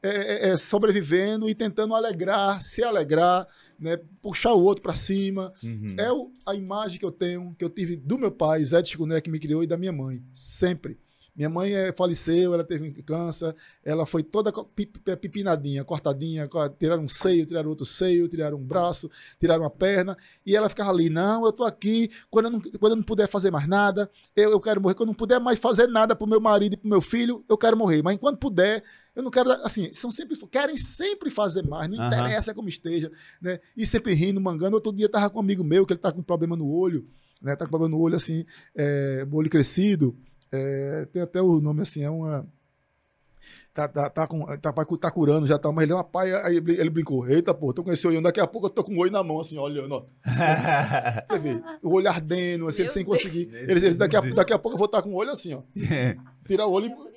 É, 0.04 0.08
é, 0.08 0.48
é, 0.48 0.56
sobrevivendo 0.56 1.48
e 1.48 1.54
tentando 1.54 1.94
alegrar, 1.94 2.60
se 2.60 2.82
alegrar, 2.82 3.46
né, 3.78 3.96
puxar 4.20 4.52
o 4.52 4.60
outro 4.60 4.82
para 4.82 4.96
cima. 4.96 5.52
Uhum. 5.62 5.94
É 5.96 6.12
o, 6.12 6.32
a 6.44 6.56
imagem 6.56 6.98
que 6.98 7.04
eu 7.04 7.12
tenho, 7.12 7.54
que 7.56 7.64
eu 7.64 7.70
tive 7.70 7.94
do 7.94 8.18
meu 8.18 8.32
pai, 8.32 8.64
Zé 8.64 8.82
de 8.82 8.88
Chicuné, 8.90 9.20
que 9.20 9.30
me 9.30 9.38
criou, 9.38 9.62
e 9.62 9.66
da 9.66 9.76
minha 9.76 9.92
mãe, 9.92 10.20
sempre. 10.32 10.98
Minha 11.34 11.48
mãe 11.48 11.72
é, 11.72 11.92
faleceu, 11.92 12.52
ela 12.52 12.62
teve 12.62 12.90
câncer, 13.02 13.54
ela 13.82 14.04
foi 14.04 14.22
toda 14.22 14.52
pipinadinha, 14.52 15.82
cortadinha, 15.82 16.46
tiraram 16.78 17.04
um 17.04 17.08
seio, 17.08 17.46
tiraram 17.46 17.70
outro 17.70 17.86
seio, 17.86 18.28
tiraram 18.28 18.58
um 18.58 18.64
braço, 18.64 19.10
tiraram 19.40 19.62
uma 19.62 19.70
perna, 19.70 20.16
e 20.44 20.54
ela 20.54 20.68
ficava 20.68 20.90
ali, 20.90 21.08
não, 21.08 21.46
eu 21.46 21.52
tô 21.52 21.64
aqui, 21.64 22.10
quando 22.30 22.46
eu 22.46 22.50
não, 22.50 22.60
quando 22.60 22.92
eu 22.92 22.96
não 22.96 23.02
puder 23.02 23.28
fazer 23.28 23.50
mais 23.50 23.66
nada, 23.66 24.10
eu, 24.36 24.50
eu 24.50 24.60
quero 24.60 24.78
morrer, 24.78 24.94
quando 24.94 25.08
eu 25.08 25.12
não 25.12 25.14
puder 25.14 25.40
mais 25.40 25.58
fazer 25.58 25.86
nada 25.86 26.14
pro 26.14 26.26
meu 26.26 26.40
marido 26.40 26.74
e 26.74 26.76
pro 26.76 26.90
meu 26.90 27.00
filho, 27.00 27.42
eu 27.48 27.56
quero 27.56 27.78
morrer, 27.78 28.02
mas 28.02 28.14
enquanto 28.14 28.38
puder, 28.38 28.84
eu 29.14 29.22
não 29.22 29.30
quero, 29.30 29.50
assim, 29.64 29.92
são 29.92 30.10
sempre, 30.10 30.36
querem 30.46 30.76
sempre 30.76 31.30
fazer 31.30 31.62
mais, 31.62 31.88
não 31.88 31.98
uhum. 31.98 32.06
interessa 32.06 32.54
como 32.54 32.68
esteja, 32.68 33.10
né, 33.40 33.60
e 33.76 33.84
sempre 33.84 34.14
rindo, 34.14 34.40
mangando, 34.40 34.76
outro 34.76 34.92
dia 34.92 35.08
tava 35.08 35.28
com 35.28 35.38
um 35.38 35.42
amigo 35.42 35.62
meu, 35.62 35.84
que 35.84 35.92
ele 35.92 36.00
tá 36.00 36.10
com 36.10 36.22
problema 36.22 36.56
no 36.56 36.70
olho, 36.70 37.06
né, 37.40 37.54
tá 37.54 37.64
com 37.66 37.70
problema 37.70 37.94
no 37.94 38.00
olho, 38.00 38.16
assim, 38.16 38.44
é, 38.74 39.26
olho 39.30 39.50
crescido, 39.50 40.16
é, 40.52 41.06
tem 41.10 41.22
até 41.22 41.40
o 41.40 41.60
nome 41.60 41.80
assim, 41.80 42.02
é 42.02 42.10
uma. 42.10 42.46
Tá, 43.72 43.88
tá, 43.88 44.10
tá, 44.10 44.26
com, 44.26 44.44
tá, 44.58 44.70
tá 44.70 45.10
curando 45.10 45.46
já, 45.46 45.58
tá, 45.58 45.72
mas 45.72 45.84
ele 45.84 45.92
é 45.92 45.94
uma 45.94 46.04
paia. 46.04 46.44
Aí 46.44 46.56
ele 46.56 46.90
brincou: 46.90 47.26
Eita, 47.26 47.54
pô, 47.54 47.72
tô 47.72 47.82
com 47.82 47.90
esse 47.90 48.06
olho, 48.06 48.20
daqui 48.20 48.38
a 48.38 48.46
pouco 48.46 48.66
eu 48.66 48.70
tô 48.70 48.84
com 48.84 48.94
o 48.94 48.98
olho 48.98 49.10
na 49.10 49.24
mão, 49.24 49.40
assim, 49.40 49.56
olhando, 49.56 49.94
ó. 49.94 50.04
Você 51.26 51.38
vê, 51.38 51.62
o 51.82 51.94
olho 51.94 52.06
ardendo, 52.06 52.68
assim, 52.68 52.86
sem 52.86 53.02
conseguir. 53.02 53.48
Ele, 53.50 53.86
ele, 53.86 53.94
daqui, 53.94 54.14
a, 54.14 54.20
daqui 54.20 54.52
a 54.52 54.58
pouco 54.58 54.74
eu 54.74 54.78
vou 54.78 54.84
estar 54.84 55.00
com 55.00 55.14
o 55.14 55.16
olho 55.16 55.30
assim, 55.30 55.54
ó. 55.54 55.62
Tirar 56.46 56.66
o 56.66 56.70
olho 56.70 56.86
e. 56.86 57.12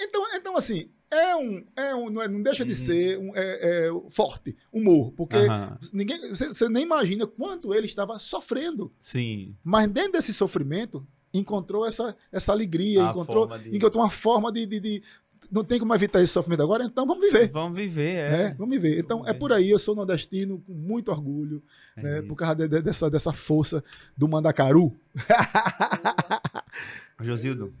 Então, 0.00 0.22
então 0.34 0.56
assim, 0.56 0.90
é 1.10 1.36
um, 1.36 1.64
é 1.76 1.94
um 1.94 2.10
não, 2.10 2.22
é, 2.22 2.28
não 2.28 2.42
deixa 2.42 2.64
de 2.64 2.70
uhum. 2.70 2.76
ser 2.76 3.18
um, 3.18 3.32
é, 3.34 3.88
é, 3.88 3.90
forte, 4.10 4.56
humor, 4.72 5.12
porque 5.12 5.36
uhum. 5.36 5.76
ninguém, 5.92 6.28
você 6.28 6.68
nem 6.68 6.84
imagina 6.84 7.26
quanto 7.26 7.74
ele 7.74 7.86
estava 7.86 8.18
sofrendo. 8.18 8.92
Sim. 9.00 9.56
Mas 9.64 9.90
dentro 9.90 10.12
desse 10.12 10.32
sofrimento, 10.32 11.06
encontrou 11.32 11.86
essa, 11.86 12.16
essa 12.30 12.52
alegria, 12.52 13.06
a 13.06 13.10
encontrou, 13.10 13.46
de... 13.58 13.76
encontrou 13.76 14.02
uma 14.02 14.10
forma 14.10 14.52
de, 14.52 14.66
de, 14.66 14.80
de, 14.80 15.02
Não 15.50 15.64
tem 15.64 15.78
como 15.78 15.94
evitar 15.94 16.22
esse 16.22 16.32
sofrimento 16.32 16.62
agora, 16.62 16.84
então 16.84 17.06
vamos 17.06 17.24
viver. 17.24 17.48
Vamos 17.48 17.76
viver, 17.76 18.14
é. 18.16 18.30
Né? 18.30 18.54
Vamos 18.58 18.74
viver. 18.76 18.98
Então 18.98 19.18
vamos 19.18 19.30
é 19.30 19.34
por 19.34 19.52
aí, 19.52 19.70
eu 19.70 19.78
sou 19.78 19.94
nordestino 19.94 20.60
com 20.60 20.72
muito 20.72 21.10
orgulho, 21.10 21.62
é 21.96 22.02
né? 22.02 22.22
por 22.22 22.36
causa 22.36 22.54
de, 22.54 22.68
de, 22.68 22.82
dessa, 22.82 23.10
dessa 23.10 23.32
força 23.32 23.82
do 24.16 24.28
Mandacaru. 24.28 24.96
Josildo, 27.20 27.74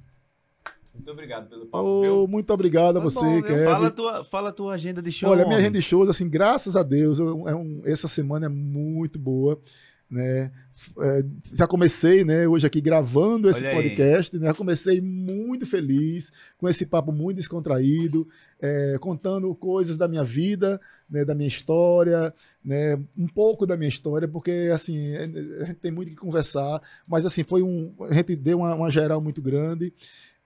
Muito 1.00 1.10
obrigado 1.12 1.48
pelo 1.48 1.66
papo. 1.66 1.84
Oh, 1.84 2.26
muito 2.26 2.52
obrigado 2.52 2.98
a 2.98 3.00
você, 3.00 3.42
Kevin. 3.42 3.64
Fala 3.64 3.86
a 3.86 3.90
tua, 3.90 4.24
fala 4.24 4.48
a 4.50 4.52
tua 4.52 4.74
agenda 4.74 5.00
de 5.00 5.10
show. 5.10 5.30
Olha, 5.30 5.46
minha 5.46 5.58
agenda 5.58 5.78
de 5.78 5.82
shows, 5.82 6.08
assim, 6.10 6.28
graças 6.28 6.76
a 6.76 6.82
Deus, 6.82 7.18
eu, 7.18 7.48
é 7.48 7.54
um, 7.54 7.80
essa 7.84 8.06
semana 8.06 8.46
é 8.46 8.48
muito 8.50 9.18
boa. 9.18 9.58
Né? 10.10 10.50
É, 10.98 11.24
já 11.52 11.68
comecei, 11.68 12.24
né, 12.24 12.46
hoje 12.46 12.66
aqui 12.66 12.80
gravando 12.80 13.48
esse 13.48 13.64
Olha 13.64 13.76
podcast, 13.76 14.36
né? 14.36 14.46
Já 14.46 14.54
comecei 14.54 15.00
muito 15.00 15.64
feliz, 15.64 16.32
com 16.58 16.68
esse 16.68 16.86
papo 16.86 17.12
muito 17.12 17.36
descontraído, 17.36 18.26
é, 18.60 18.96
contando 18.98 19.54
coisas 19.54 19.96
da 19.96 20.08
minha 20.08 20.24
vida, 20.24 20.80
né, 21.08 21.24
da 21.24 21.32
minha 21.32 21.46
história, 21.46 22.34
né, 22.64 22.98
um 23.16 23.28
pouco 23.28 23.64
da 23.64 23.76
minha 23.76 23.88
história, 23.88 24.26
porque 24.26 24.70
assim, 24.72 25.12
é, 25.14 25.24
a 25.60 25.64
gente 25.66 25.78
tem 25.78 25.92
muito 25.92 26.10
que 26.10 26.16
conversar, 26.16 26.82
mas 27.06 27.24
assim, 27.24 27.44
foi 27.44 27.62
um. 27.62 27.94
A 28.00 28.12
gente 28.12 28.34
deu 28.34 28.58
uma, 28.58 28.74
uma 28.74 28.90
geral 28.90 29.20
muito 29.20 29.40
grande. 29.40 29.92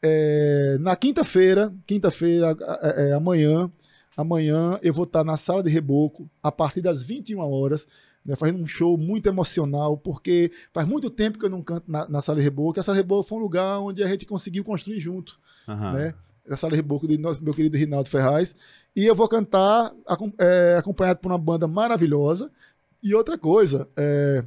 É, 0.07 0.77
na 0.81 0.95
quinta-feira, 0.95 1.73
quinta-feira, 1.87 2.55
é, 2.83 3.13
amanhã, 3.13 3.71
amanhã 4.15 4.79
eu 4.83 4.93
vou 4.93 5.05
estar 5.05 5.25
na 5.25 5.37
sala 5.37 5.63
de 5.63 5.71
reboco 5.71 6.29
a 6.43 6.53
partir 6.53 6.83
das 6.83 7.03
21 7.03 7.41
horas 7.41 7.87
né, 8.25 8.35
fazendo 8.37 8.63
um 8.63 8.67
show 8.67 8.97
muito 8.97 9.29
emocional, 9.29 9.99
porque 9.99 10.51
faz 10.73 10.87
muito 10.87 11.11
tempo 11.11 11.39
que 11.39 11.45
eu 11.45 11.51
não 11.51 11.63
canto 11.63 11.91
na, 11.91 12.09
na 12.09 12.21
Sala 12.21 12.41
Reboco, 12.41 12.81
a 12.81 12.83
Sala 12.83 12.97
Reboco 12.97 13.29
foi 13.29 13.39
um 13.39 13.43
lugar 13.43 13.79
onde 13.81 14.03
a 14.03 14.07
gente 14.07 14.25
conseguiu 14.25 14.65
construir 14.65 14.99
junto, 14.99 15.39
uhum. 15.69 15.93
né? 15.93 16.15
A 16.49 16.57
Sala 16.57 16.75
Reboco 16.75 17.07
de 17.07 17.19
nosso, 17.19 17.43
meu 17.43 17.55
querido 17.55 17.77
Rinaldo 17.77 18.09
Ferraz. 18.09 18.55
E 18.95 19.05
eu 19.05 19.15
vou 19.15 19.29
cantar 19.29 19.93
é, 20.39 20.77
acompanhado 20.79 21.21
por 21.21 21.33
uma 21.33 21.39
banda 21.39 21.67
maravilhosa. 21.67 22.51
E 23.03 23.15
outra 23.15 23.39
coisa, 23.39 23.89
é, 23.97 24.45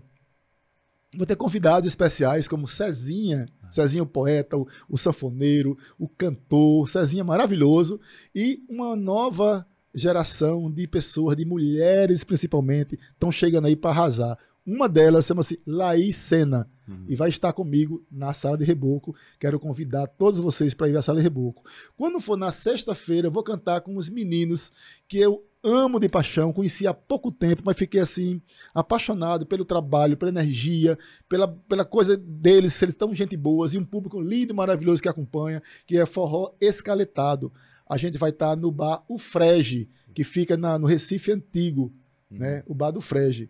vou 1.18 1.26
ter 1.26 1.36
convidados 1.36 1.88
especiais 1.88 2.48
como 2.48 2.68
Cezinha, 2.68 3.48
Cezinha 3.70 4.04
o 4.04 4.08
poeta, 4.08 4.56
o, 4.56 4.68
o 4.88 4.98
sanfoneiro, 4.98 5.78
o 5.98 6.08
cantor, 6.08 6.88
Cezinha 6.88 7.24
maravilhoso. 7.24 8.00
E 8.34 8.64
uma 8.70 8.96
nova 8.96 9.66
geração 9.94 10.72
de 10.72 10.88
pessoas, 10.88 11.36
de 11.36 11.44
mulheres 11.44 12.24
principalmente, 12.24 13.00
estão 13.14 13.32
chegando 13.32 13.68
aí 13.68 13.76
para 13.76 13.92
arrasar. 13.92 14.38
Uma 14.66 14.88
delas 14.88 15.26
chama-se 15.26 15.62
Laís 15.66 16.16
Sena 16.16 16.70
uhum. 16.88 17.06
e 17.08 17.16
vai 17.16 17.30
estar 17.30 17.54
comigo 17.54 18.06
na 18.12 18.34
sala 18.34 18.58
de 18.58 18.66
reboco. 18.66 19.16
Quero 19.40 19.60
convidar 19.60 20.08
todos 20.08 20.40
vocês 20.40 20.74
para 20.74 20.90
ir 20.90 20.98
à 20.98 21.02
sala 21.02 21.20
de 21.20 21.24
reboco. 21.24 21.64
Quando 21.96 22.20
for 22.20 22.38
na 22.38 22.52
sexta-feira, 22.52 23.28
eu 23.28 23.32
vou 23.32 23.44
cantar 23.44 23.82
com 23.82 23.96
os 23.96 24.10
meninos 24.10 24.72
que 25.08 25.18
eu 25.18 25.44
amo 25.64 26.00
de 26.00 26.08
paixão, 26.08 26.54
conheci 26.54 26.88
há 26.88 26.94
pouco 26.94 27.32
tempo, 27.32 27.64
mas 27.66 27.76
fiquei 27.76 28.00
assim 28.00 28.42
apaixonado 28.74 29.46
pelo 29.46 29.66
trabalho, 29.66 30.16
pela 30.16 30.32
energia, 30.32 30.98
pela, 31.28 31.48
pela 31.48 31.84
coisa 31.84 32.16
deles, 32.16 32.82
eles 32.82 32.96
tão 32.96 33.14
gente 33.14 33.36
boas 33.36 33.74
e 33.74 33.78
um 33.78 33.84
público 33.84 34.22
lindo, 34.22 34.56
maravilhoso 34.56 35.02
que 35.02 35.10
acompanha, 35.10 35.62
que 35.86 35.98
é 35.98 36.06
forró 36.06 36.54
escaletado 36.62 37.52
a 37.90 37.98
gente 37.98 38.18
vai 38.18 38.32
estar 38.32 38.56
no 38.56 38.72
bar 38.72 39.04
O 39.08 39.18
Frege, 39.18 39.90
que 40.14 40.24
fica 40.24 40.58
na, 40.58 40.78
no 40.78 40.86
Recife 40.86 41.32
Antigo, 41.32 41.94
uhum. 42.30 42.38
né? 42.38 42.64
O 42.68 42.76
bar 42.76 42.92
do 42.92 43.02
Frege. 43.02 43.50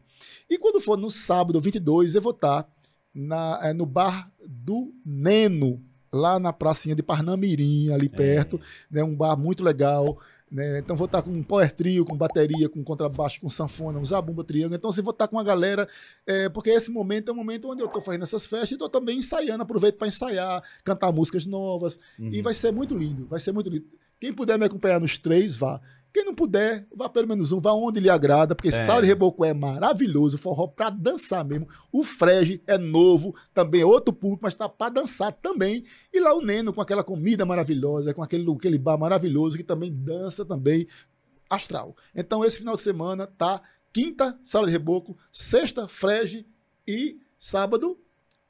E 0.49 0.57
quando 0.57 0.79
for 0.79 0.97
no 0.97 1.09
sábado 1.09 1.59
22, 1.59 2.15
eu 2.15 2.21
vou 2.21 2.31
estar 2.31 2.69
na, 3.17 3.59
é, 3.63 3.73
no 3.73 3.85
bar 3.85 4.31
do 4.47 4.93
Neno, 5.03 5.83
lá 6.13 6.39
na 6.39 6.53
pracinha 6.53 6.95
de 6.95 7.01
Parnamirim, 7.01 7.91
ali 7.91 8.05
é. 8.05 8.15
perto, 8.15 8.61
né? 8.89 9.03
Um 9.03 9.15
bar 9.15 9.35
muito 9.35 9.63
legal. 9.63 10.19
Né? 10.49 10.79
Então 10.79 10.95
vou 10.95 11.05
estar 11.05 11.21
tá 11.21 11.23
com 11.23 11.35
um 11.35 11.43
power 11.43 11.69
trio, 11.73 12.05
com 12.05 12.15
bateria, 12.15 12.69
com 12.69 12.81
contrabaixo, 12.83 13.41
com 13.41 13.49
sanfona, 13.49 13.99
um 13.99 14.05
zabumba 14.05 14.43
triângulo. 14.43 14.75
Então 14.75 14.91
você 14.91 15.01
vou 15.01 15.11
estar 15.11 15.27
com 15.27 15.37
a 15.37 15.43
galera, 15.43 15.89
é, 16.25 16.47
porque 16.47 16.69
esse 16.69 16.89
momento 16.89 17.29
é 17.29 17.33
um 17.33 17.35
momento 17.35 17.69
onde 17.69 17.81
eu 17.81 17.87
estou 17.87 18.01
fazendo 18.01 18.21
essas 18.21 18.45
festas 18.45 18.71
e 18.71 18.73
estou 18.75 18.87
também 18.87 19.17
ensaiando, 19.17 19.63
aproveito 19.63 19.97
para 19.97 20.07
ensaiar, 20.07 20.63
cantar 20.85 21.11
músicas 21.11 21.45
novas. 21.45 21.99
Uhum. 22.17 22.29
E 22.31 22.41
vai 22.41 22.53
ser 22.53 22.71
muito 22.71 22.95
lindo, 22.95 23.27
vai 23.27 23.39
ser 23.39 23.51
muito 23.51 23.69
lindo. 23.69 23.87
Quem 24.19 24.31
puder 24.31 24.57
me 24.57 24.65
acompanhar 24.65 25.01
nos 25.01 25.19
três, 25.19 25.57
vá. 25.57 25.81
Quem 26.17 26.25
não 26.25 26.33
puder, 26.33 26.87
vá 26.95 27.07
pelo 27.07 27.27
menos 27.27 27.51
um, 27.51 27.61
vá 27.61 27.73
onde 27.73 27.99
lhe 27.99 28.09
agrada, 28.09 28.55
porque 28.55 28.69
é. 28.69 28.71
Sala 28.71 29.03
de 29.03 29.07
Reboco 29.07 29.45
é 29.45 29.53
maravilhoso, 29.53 30.35
forró 30.35 30.65
para 30.65 30.89
dançar 30.89 31.45
mesmo. 31.45 31.67
O 31.91 32.03
Frege 32.03 32.59
é 32.65 32.75
novo, 32.75 33.35
também 33.53 33.81
é 33.81 33.85
outro 33.85 34.11
público, 34.11 34.39
mas 34.41 34.55
tá 34.55 34.67
para 34.67 34.93
dançar 34.93 35.31
também. 35.31 35.85
E 36.11 36.19
lá 36.19 36.33
o 36.33 36.41
Neno 36.41 36.73
com 36.73 36.81
aquela 36.81 37.03
comida 37.03 37.45
maravilhosa, 37.45 38.15
com 38.15 38.23
aquele, 38.23 38.51
aquele 38.51 38.79
bar 38.79 38.97
maravilhoso 38.97 39.57
que 39.57 39.63
também 39.63 39.93
dança 39.93 40.43
também 40.43 40.87
astral. 41.47 41.95
Então 42.15 42.43
esse 42.43 42.57
final 42.57 42.73
de 42.73 42.81
semana 42.81 43.27
tá 43.27 43.61
quinta 43.93 44.39
Sala 44.41 44.65
de 44.65 44.71
Reboco, 44.71 45.15
sexta 45.31 45.87
Frege 45.87 46.47
e 46.87 47.19
sábado 47.37 47.95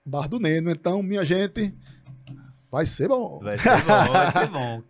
Bar 0.06 0.30
do 0.30 0.40
Neno. 0.40 0.72
Então, 0.72 1.04
minha 1.04 1.26
gente, 1.26 1.76
vai 2.72 2.86
ser 2.86 3.10
bom. 3.10 3.40
Vai 3.44 3.60
ser 3.60 3.84
bom, 3.84 4.12
vai 4.14 4.32
ser 4.32 4.48
bom. 4.56 4.84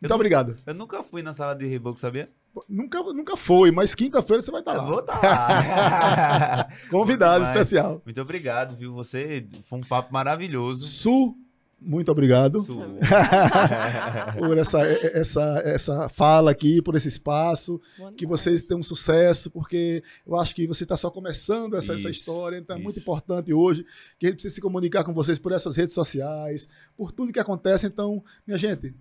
Muito 0.00 0.14
obrigado. 0.14 0.56
Eu 0.66 0.74
nunca 0.74 1.02
fui 1.02 1.22
na 1.22 1.32
sala 1.32 1.54
de 1.54 1.66
reboco, 1.66 2.00
sabia? 2.00 2.30
Nunca, 2.68 3.02
nunca 3.02 3.36
foi, 3.36 3.70
mas 3.70 3.94
quinta-feira 3.94 4.42
você 4.42 4.50
vai 4.50 4.60
estar 4.60 4.72
lá. 4.72 4.82
Eu 4.82 4.88
vou 4.88 5.00
estar 5.00 5.20
lá. 5.22 6.68
Convidado 6.90 7.44
especial. 7.44 8.00
Muito 8.04 8.20
obrigado, 8.20 8.74
viu? 8.74 8.92
Você 8.94 9.46
foi 9.62 9.78
um 9.78 9.82
papo 9.82 10.12
maravilhoso. 10.12 10.82
Su, 10.82 11.36
muito 11.80 12.12
obrigado 12.12 12.62
por 14.38 14.58
essa, 14.58 14.82
essa, 14.82 15.62
essa 15.64 16.08
fala 16.10 16.50
aqui, 16.50 16.82
por 16.82 16.94
esse 16.94 17.08
espaço. 17.08 17.80
que 18.16 18.26
vocês 18.26 18.62
tenham 18.62 18.82
sucesso, 18.82 19.50
porque 19.50 20.02
eu 20.26 20.36
acho 20.36 20.54
que 20.54 20.66
você 20.66 20.82
está 20.82 20.96
só 20.96 21.10
começando 21.10 21.76
essa, 21.76 21.94
isso, 21.94 22.08
essa 22.08 22.10
história, 22.10 22.58
então 22.58 22.76
é 22.76 22.78
muito 22.78 22.98
importante 22.98 23.52
hoje 23.52 23.86
que 24.18 24.26
a 24.26 24.28
gente 24.28 24.36
precisa 24.36 24.54
se 24.56 24.60
comunicar 24.60 25.04
com 25.04 25.14
vocês 25.14 25.38
por 25.38 25.52
essas 25.52 25.74
redes 25.74 25.94
sociais, 25.94 26.68
por 26.96 27.12
tudo 27.12 27.32
que 27.32 27.40
acontece. 27.40 27.86
Então, 27.86 28.22
minha 28.46 28.58
gente, 28.58 28.94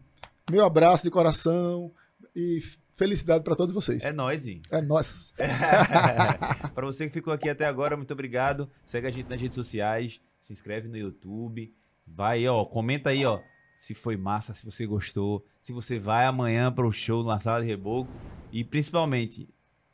meu 0.52 0.66
abraço 0.66 1.04
de 1.04 1.12
coração 1.12 1.92
e 2.36 2.62
felicidade 2.96 3.44
para 3.44 3.56
todos 3.56 3.74
vocês. 3.74 4.04
É 4.04 4.12
nós, 4.12 4.46
É 4.72 4.82
nós. 4.82 5.34
para 6.76 6.86
você 6.86 7.08
que 7.08 7.14
ficou 7.14 7.32
aqui 7.32 7.50
até 7.50 7.66
agora, 7.66 7.96
muito 7.96 8.12
obrigado. 8.12 8.70
Segue 8.86 9.08
a 9.08 9.12
gente 9.12 9.30
nas 9.30 9.42
redes 9.42 9.56
sociais, 9.56 10.22
se 10.40 10.52
inscreve 10.54 10.88
no 10.88 10.98
YouTube, 10.98 11.74
vai, 12.06 12.48
ó, 12.48 12.66
comenta 12.66 13.12
aí, 13.12 13.26
ó, 13.26 13.40
se 13.76 13.94
foi 13.94 14.18
massa, 14.18 14.54
se 14.54 14.66
você 14.66 14.86
gostou, 14.86 15.46
se 15.62 15.72
você 15.72 15.98
vai 15.98 16.26
amanhã 16.26 16.72
para 16.72 16.86
o 16.86 16.92
show 16.92 17.24
na 17.24 17.40
sala 17.40 17.62
de 17.62 17.68
reboco 17.68 18.12
e 18.52 18.64
principalmente 18.64 19.48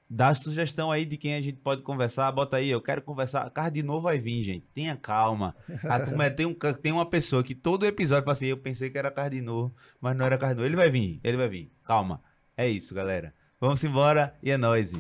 Dá 0.07 0.33
sugestão 0.35 0.91
aí 0.91 1.03
de 1.05 1.17
quem 1.17 1.33
a 1.33 1.41
gente 1.41 1.57
pode 1.59 1.81
conversar. 1.81 2.31
Bota 2.31 2.57
aí, 2.57 2.69
eu 2.69 2.81
quero 2.81 3.01
conversar. 3.01 3.49
Carro 3.49 3.71
de 3.71 3.81
novo 3.81 4.01
vai 4.01 4.19
vir, 4.19 4.41
gente. 4.41 4.65
Tenha 4.73 4.95
calma. 4.95 5.55
A 5.83 5.99
turma, 5.99 6.29
tem, 6.29 6.45
um, 6.45 6.53
tem 6.53 6.91
uma 6.91 7.09
pessoa 7.09 7.43
que 7.43 7.55
todo 7.55 7.85
episódio 7.85 8.23
fala 8.23 8.33
assim: 8.33 8.45
eu 8.45 8.57
pensei 8.57 8.89
que 8.89 8.97
era 8.97 9.11
novo, 9.41 9.73
mas 9.99 10.15
não 10.15 10.25
era 10.25 10.37
novo. 10.37 10.65
Ele 10.65 10.75
vai 10.75 10.89
vir, 10.89 11.19
ele 11.23 11.37
vai 11.37 11.49
vir. 11.49 11.71
Calma. 11.83 12.21
É 12.55 12.69
isso, 12.69 12.93
galera. 12.93 13.33
Vamos 13.59 13.83
embora 13.83 14.35
e 14.43 14.51
é 14.51 14.57
nóis. 14.57 14.93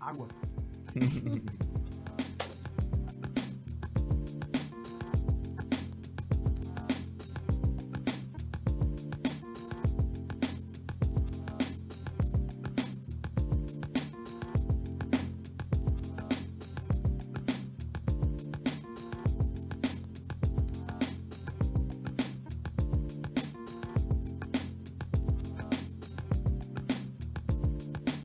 Água. 0.00 0.28